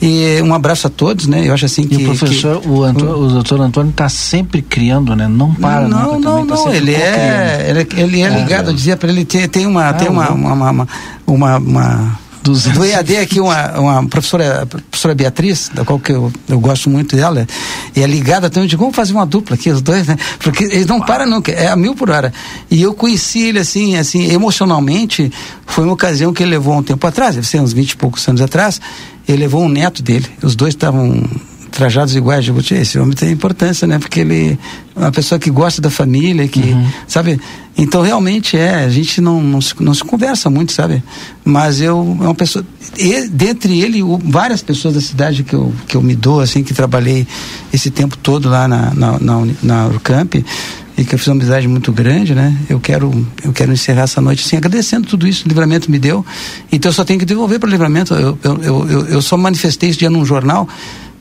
E 0.00 0.42
um 0.42 0.52
abraço 0.52 0.86
a 0.86 0.90
todos, 0.90 1.26
né? 1.26 1.48
Eu 1.48 1.54
acho 1.54 1.64
assim 1.64 1.86
que. 1.86 1.94
E 1.94 2.04
o 2.04 2.14
professor, 2.14 2.60
que, 2.60 2.68
o, 2.68 2.84
Antônio, 2.84 3.18
o 3.18 3.28
doutor 3.28 3.60
Antônio 3.60 3.90
está 3.90 4.08
sempre 4.08 4.60
criando, 4.60 5.16
né? 5.16 5.26
Não 5.26 5.54
para 5.54 5.88
Não, 5.88 6.20
não, 6.20 6.44
não. 6.44 6.64
Tá 6.64 6.76
ele, 6.76 6.94
é, 6.94 7.66
ele, 7.70 8.02
ele 8.02 8.20
é 8.20 8.28
ligado, 8.28 8.66
é. 8.66 8.70
eu 8.70 8.74
dizia 8.74 8.96
para 8.96 9.08
ele, 9.08 9.24
tem, 9.24 9.48
tem, 9.48 9.66
uma, 9.66 9.88
ah, 9.88 9.94
tem 9.94 10.08
uma, 10.08 10.30
uma, 10.30 10.52
uma, 10.52 10.88
uma, 11.26 11.58
uma. 11.58 12.26
Do 12.42 12.84
EAD 12.84 13.16
aqui, 13.16 13.40
uma, 13.40 13.72
uma 13.76 14.06
professora, 14.06 14.64
professora 14.66 15.16
Beatriz, 15.16 15.68
da 15.74 15.84
qual 15.84 15.98
que 15.98 16.12
eu, 16.12 16.30
eu 16.48 16.60
gosto 16.60 16.88
muito 16.88 17.16
dela, 17.16 17.44
e 17.94 18.00
é 18.00 18.06
ligada 18.06 18.48
também, 18.48 18.68
de 18.68 18.76
como 18.76 18.92
fazer 18.92 19.14
uma 19.14 19.26
dupla 19.26 19.56
aqui, 19.56 19.68
os 19.68 19.82
dois, 19.82 20.06
né? 20.06 20.16
Porque 20.38 20.62
eles 20.62 20.86
não 20.86 21.00
param 21.00 21.26
nunca, 21.26 21.50
é 21.50 21.66
a 21.66 21.74
mil 21.74 21.96
por 21.96 22.08
hora. 22.08 22.32
E 22.70 22.80
eu 22.80 22.94
conheci 22.94 23.40
ele 23.48 23.58
assim, 23.58 23.96
assim, 23.96 24.30
emocionalmente, 24.30 25.32
foi 25.66 25.82
uma 25.82 25.94
ocasião 25.94 26.32
que 26.32 26.44
ele 26.44 26.50
levou 26.50 26.76
um 26.76 26.84
tempo 26.84 27.04
atrás, 27.04 27.34
deve 27.34 27.48
ser 27.48 27.60
uns 27.60 27.72
vinte 27.72 27.90
e 27.90 27.96
poucos 27.96 28.28
anos 28.28 28.40
atrás, 28.40 28.80
ele 29.28 29.38
levou 29.38 29.64
um 29.64 29.68
neto 29.68 30.02
dele, 30.02 30.26
os 30.42 30.54
dois 30.54 30.74
estavam 30.74 31.22
trajados 31.76 32.16
iguais, 32.16 32.48
eu 32.48 32.54
dizer, 32.54 32.80
esse 32.80 32.98
homem 32.98 33.14
tem 33.14 33.30
importância, 33.30 33.86
né? 33.86 33.98
Porque 33.98 34.20
ele 34.20 34.58
é 34.94 34.98
uma 34.98 35.12
pessoa 35.12 35.38
que 35.38 35.50
gosta 35.50 35.82
da 35.82 35.90
família, 35.90 36.48
que, 36.48 36.60
uhum. 36.60 36.88
sabe? 37.06 37.38
Então, 37.76 38.00
realmente 38.00 38.56
é, 38.56 38.76
a 38.76 38.88
gente 38.88 39.20
não, 39.20 39.42
não, 39.42 39.60
se, 39.60 39.74
não 39.80 39.92
se 39.92 40.02
conversa 40.02 40.48
muito, 40.48 40.72
sabe? 40.72 41.02
Mas 41.44 41.82
eu, 41.82 42.16
é 42.20 42.24
uma 42.24 42.34
pessoa, 42.34 42.64
e, 42.96 43.28
dentre 43.28 43.78
ele, 43.78 44.02
o, 44.02 44.16
várias 44.16 44.62
pessoas 44.62 44.94
da 44.94 45.02
cidade 45.02 45.44
que 45.44 45.54
eu, 45.54 45.70
que 45.86 45.96
eu 45.98 46.02
me 46.02 46.16
dou, 46.16 46.40
assim, 46.40 46.64
que 46.64 46.72
trabalhei 46.72 47.26
esse 47.70 47.90
tempo 47.90 48.16
todo 48.16 48.48
lá 48.48 48.66
na, 48.66 48.94
na, 48.94 49.18
na, 49.18 49.46
na 49.62 49.86
Urcamp, 49.88 50.36
e 50.96 51.04
que 51.04 51.14
eu 51.14 51.18
fiz 51.18 51.28
uma 51.28 51.34
amizade 51.34 51.68
muito 51.68 51.92
grande, 51.92 52.34
né? 52.34 52.56
Eu 52.68 52.80
quero, 52.80 53.26
eu 53.44 53.52
quero 53.52 53.72
encerrar 53.72 54.02
essa 54.02 54.20
noite 54.20 54.44
assim, 54.44 54.56
agradecendo 54.56 55.06
tudo 55.06 55.26
isso 55.28 55.42
que 55.42 55.48
o 55.48 55.50
livramento 55.50 55.90
me 55.90 55.98
deu. 55.98 56.24
Então 56.72 56.88
eu 56.88 56.94
só 56.94 57.04
tenho 57.04 57.18
que 57.18 57.26
devolver 57.26 57.58
para 57.58 57.68
o 57.68 57.70
livramento. 57.70 58.14
Eu, 58.14 58.38
eu, 58.42 58.62
eu, 58.62 59.06
eu 59.06 59.22
só 59.22 59.36
manifestei 59.36 59.90
esse 59.90 59.98
dia 59.98 60.10
num 60.10 60.24
jornal 60.24 60.68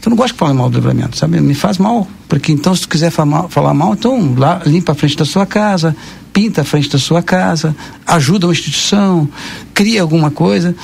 eu 0.06 0.12
não 0.12 0.18
gosto 0.18 0.34
de 0.34 0.40
falar 0.40 0.54
mal 0.54 0.70
do 0.70 0.76
livramento, 0.76 1.18
sabe? 1.18 1.42
Me 1.42 1.56
faz 1.56 1.78
mal. 1.78 2.08
Porque 2.28 2.52
então, 2.52 2.76
se 2.76 2.82
tu 2.82 2.90
quiser 2.90 3.10
falar 3.10 3.26
mal, 3.26 3.50
falar 3.50 3.74
mal 3.74 3.94
então 3.94 4.36
lá, 4.38 4.62
limpa 4.66 4.92
a 4.92 4.96
frente 4.96 5.18
da 5.18 5.26
sua 5.26 5.46
casa, 5.46 5.96
pinta 6.32 6.62
a 6.62 6.64
frente 6.64 6.90
da 6.90 7.00
sua 7.00 7.24
casa, 7.24 7.76
ajuda 8.06 8.46
uma 8.46 8.54
instituição, 8.54 9.28
cria 9.74 10.02
alguma 10.02 10.30
coisa. 10.30 10.76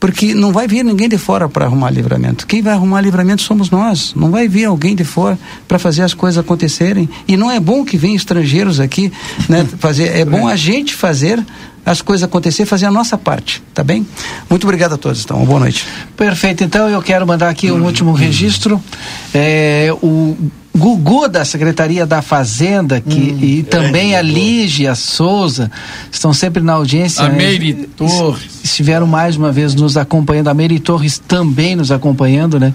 Porque 0.00 0.32
não 0.32 0.52
vai 0.52 0.68
vir 0.68 0.84
ninguém 0.84 1.08
de 1.08 1.18
fora 1.18 1.48
para 1.48 1.64
arrumar 1.64 1.90
livramento. 1.90 2.46
Quem 2.46 2.62
vai 2.62 2.72
arrumar 2.72 3.00
livramento 3.00 3.42
somos 3.42 3.68
nós. 3.68 4.14
Não 4.14 4.30
vai 4.30 4.46
vir 4.46 4.64
alguém 4.64 4.94
de 4.94 5.02
fora 5.02 5.36
para 5.66 5.78
fazer 5.78 6.02
as 6.02 6.14
coisas 6.14 6.38
acontecerem. 6.38 7.08
E 7.26 7.36
não 7.36 7.50
é 7.50 7.58
bom 7.58 7.84
que 7.84 7.96
venham 7.96 8.14
estrangeiros 8.14 8.78
aqui, 8.78 9.12
né? 9.48 9.66
Fazer. 9.78 10.16
É 10.16 10.24
bom 10.24 10.46
a 10.46 10.54
gente 10.54 10.94
fazer 10.94 11.44
as 11.84 12.02
coisas 12.02 12.22
acontecer, 12.22 12.66
fazer 12.66 12.86
a 12.86 12.90
nossa 12.90 13.16
parte, 13.16 13.62
tá 13.72 13.82
bem? 13.82 14.06
Muito 14.48 14.64
obrigado 14.64 14.94
a 14.94 14.96
todos, 14.98 15.24
então. 15.24 15.38
Uma 15.38 15.46
boa 15.46 15.60
noite. 15.60 15.86
Perfeito. 16.16 16.62
Então 16.62 16.88
eu 16.88 17.00
quero 17.00 17.26
mandar 17.26 17.48
aqui 17.48 17.70
um 17.70 17.82
último 17.82 18.12
registro. 18.12 18.80
É, 19.32 19.88
o 20.02 20.36
Gugu 20.76 21.28
da 21.28 21.44
Secretaria 21.44 22.06
da 22.06 22.22
Fazenda 22.22 23.00
que, 23.00 23.32
hum, 23.32 23.38
e 23.40 23.62
também 23.64 24.14
é, 24.14 24.18
a 24.18 24.22
Lígia 24.22 24.94
Souza 24.94 25.70
estão 26.10 26.32
sempre 26.32 26.62
na 26.62 26.74
audiência. 26.74 27.24
A 27.24 27.28
Meire 27.30 27.88
Torres. 27.96 28.57
Estiveram 28.62 29.06
mais 29.06 29.36
uma 29.36 29.52
vez 29.52 29.74
nos 29.74 29.96
acompanhando. 29.96 30.48
A 30.48 30.54
Meire 30.54 30.78
Torres 30.78 31.18
também 31.18 31.76
nos 31.76 31.90
acompanhando, 31.90 32.58
né? 32.58 32.72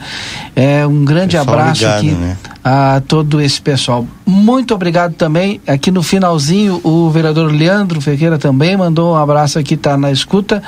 É 0.56 0.86
um 0.86 1.06
grande 1.06 1.38
pessoal 1.38 1.60
abraço 1.60 1.82
ligado, 1.82 1.98
aqui 1.98 2.12
né? 2.12 2.38
a 2.64 3.02
todo 3.08 3.42
esse 3.42 3.62
pessoal. 3.62 4.08
Muito 4.26 4.74
obrigado 4.74 5.14
também. 5.14 5.60
Aqui 5.68 5.92
no 5.92 6.02
finalzinho, 6.02 6.80
o 6.84 7.10
vereador 7.10 7.52
Leandro 7.52 8.00
Ferreira 8.00 8.38
também 8.38 8.78
mandou 8.78 9.14
um 9.14 9.18
abraço 9.18 9.60
aqui, 9.60 9.74
está 9.74 9.98
na 9.98 10.12
escuta. 10.12 10.64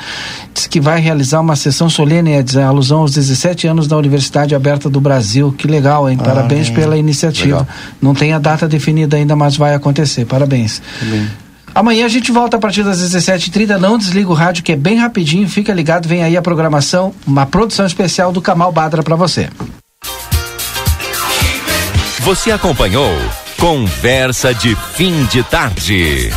Diz 0.53 0.67
que 0.67 0.79
vai 0.79 0.99
realizar 0.99 1.39
uma 1.39 1.55
sessão 1.55 1.89
solene, 1.89 2.31
é 2.31 2.43
dizer, 2.43 2.63
alusão 2.63 2.99
aos 2.99 3.13
17 3.13 3.67
anos 3.67 3.87
da 3.87 3.97
Universidade 3.97 4.53
Aberta 4.53 4.89
do 4.89 4.99
Brasil. 4.99 5.53
Que 5.57 5.67
legal, 5.67 6.09
hein? 6.09 6.17
Parabéns 6.17 6.69
ah, 6.69 6.73
pela 6.73 6.97
iniciativa. 6.97 7.59
Legal. 7.59 7.67
Não 8.01 8.13
tem 8.13 8.33
a 8.33 8.39
data 8.39 8.67
definida 8.67 9.15
ainda, 9.17 9.35
mas 9.35 9.55
vai 9.55 9.73
acontecer. 9.73 10.25
Parabéns. 10.25 10.81
Bem. 11.01 11.44
Amanhã 11.75 12.05
a 12.05 12.09
gente 12.09 12.31
volta 12.31 12.55
a 12.55 12.59
partir 12.59 12.83
das 12.83 13.01
17h30. 13.01 13.77
Não 13.77 13.97
desliga 13.97 14.29
o 14.29 14.33
rádio, 14.33 14.63
que 14.63 14.71
é 14.71 14.77
bem 14.77 14.95
rapidinho. 14.95 15.49
Fica 15.49 15.73
ligado, 15.73 16.07
vem 16.07 16.23
aí 16.23 16.37
a 16.37 16.41
programação, 16.41 17.13
uma 17.27 17.45
produção 17.45 17.85
especial 17.85 18.31
do 18.31 18.41
Camal 18.41 18.71
Badra 18.71 19.03
para 19.03 19.17
você. 19.17 19.49
Você 22.21 22.49
acompanhou 22.49 23.11
Conversa 23.59 24.53
de 24.53 24.73
Fim 24.95 25.25
de 25.25 25.43
Tarde. 25.43 26.31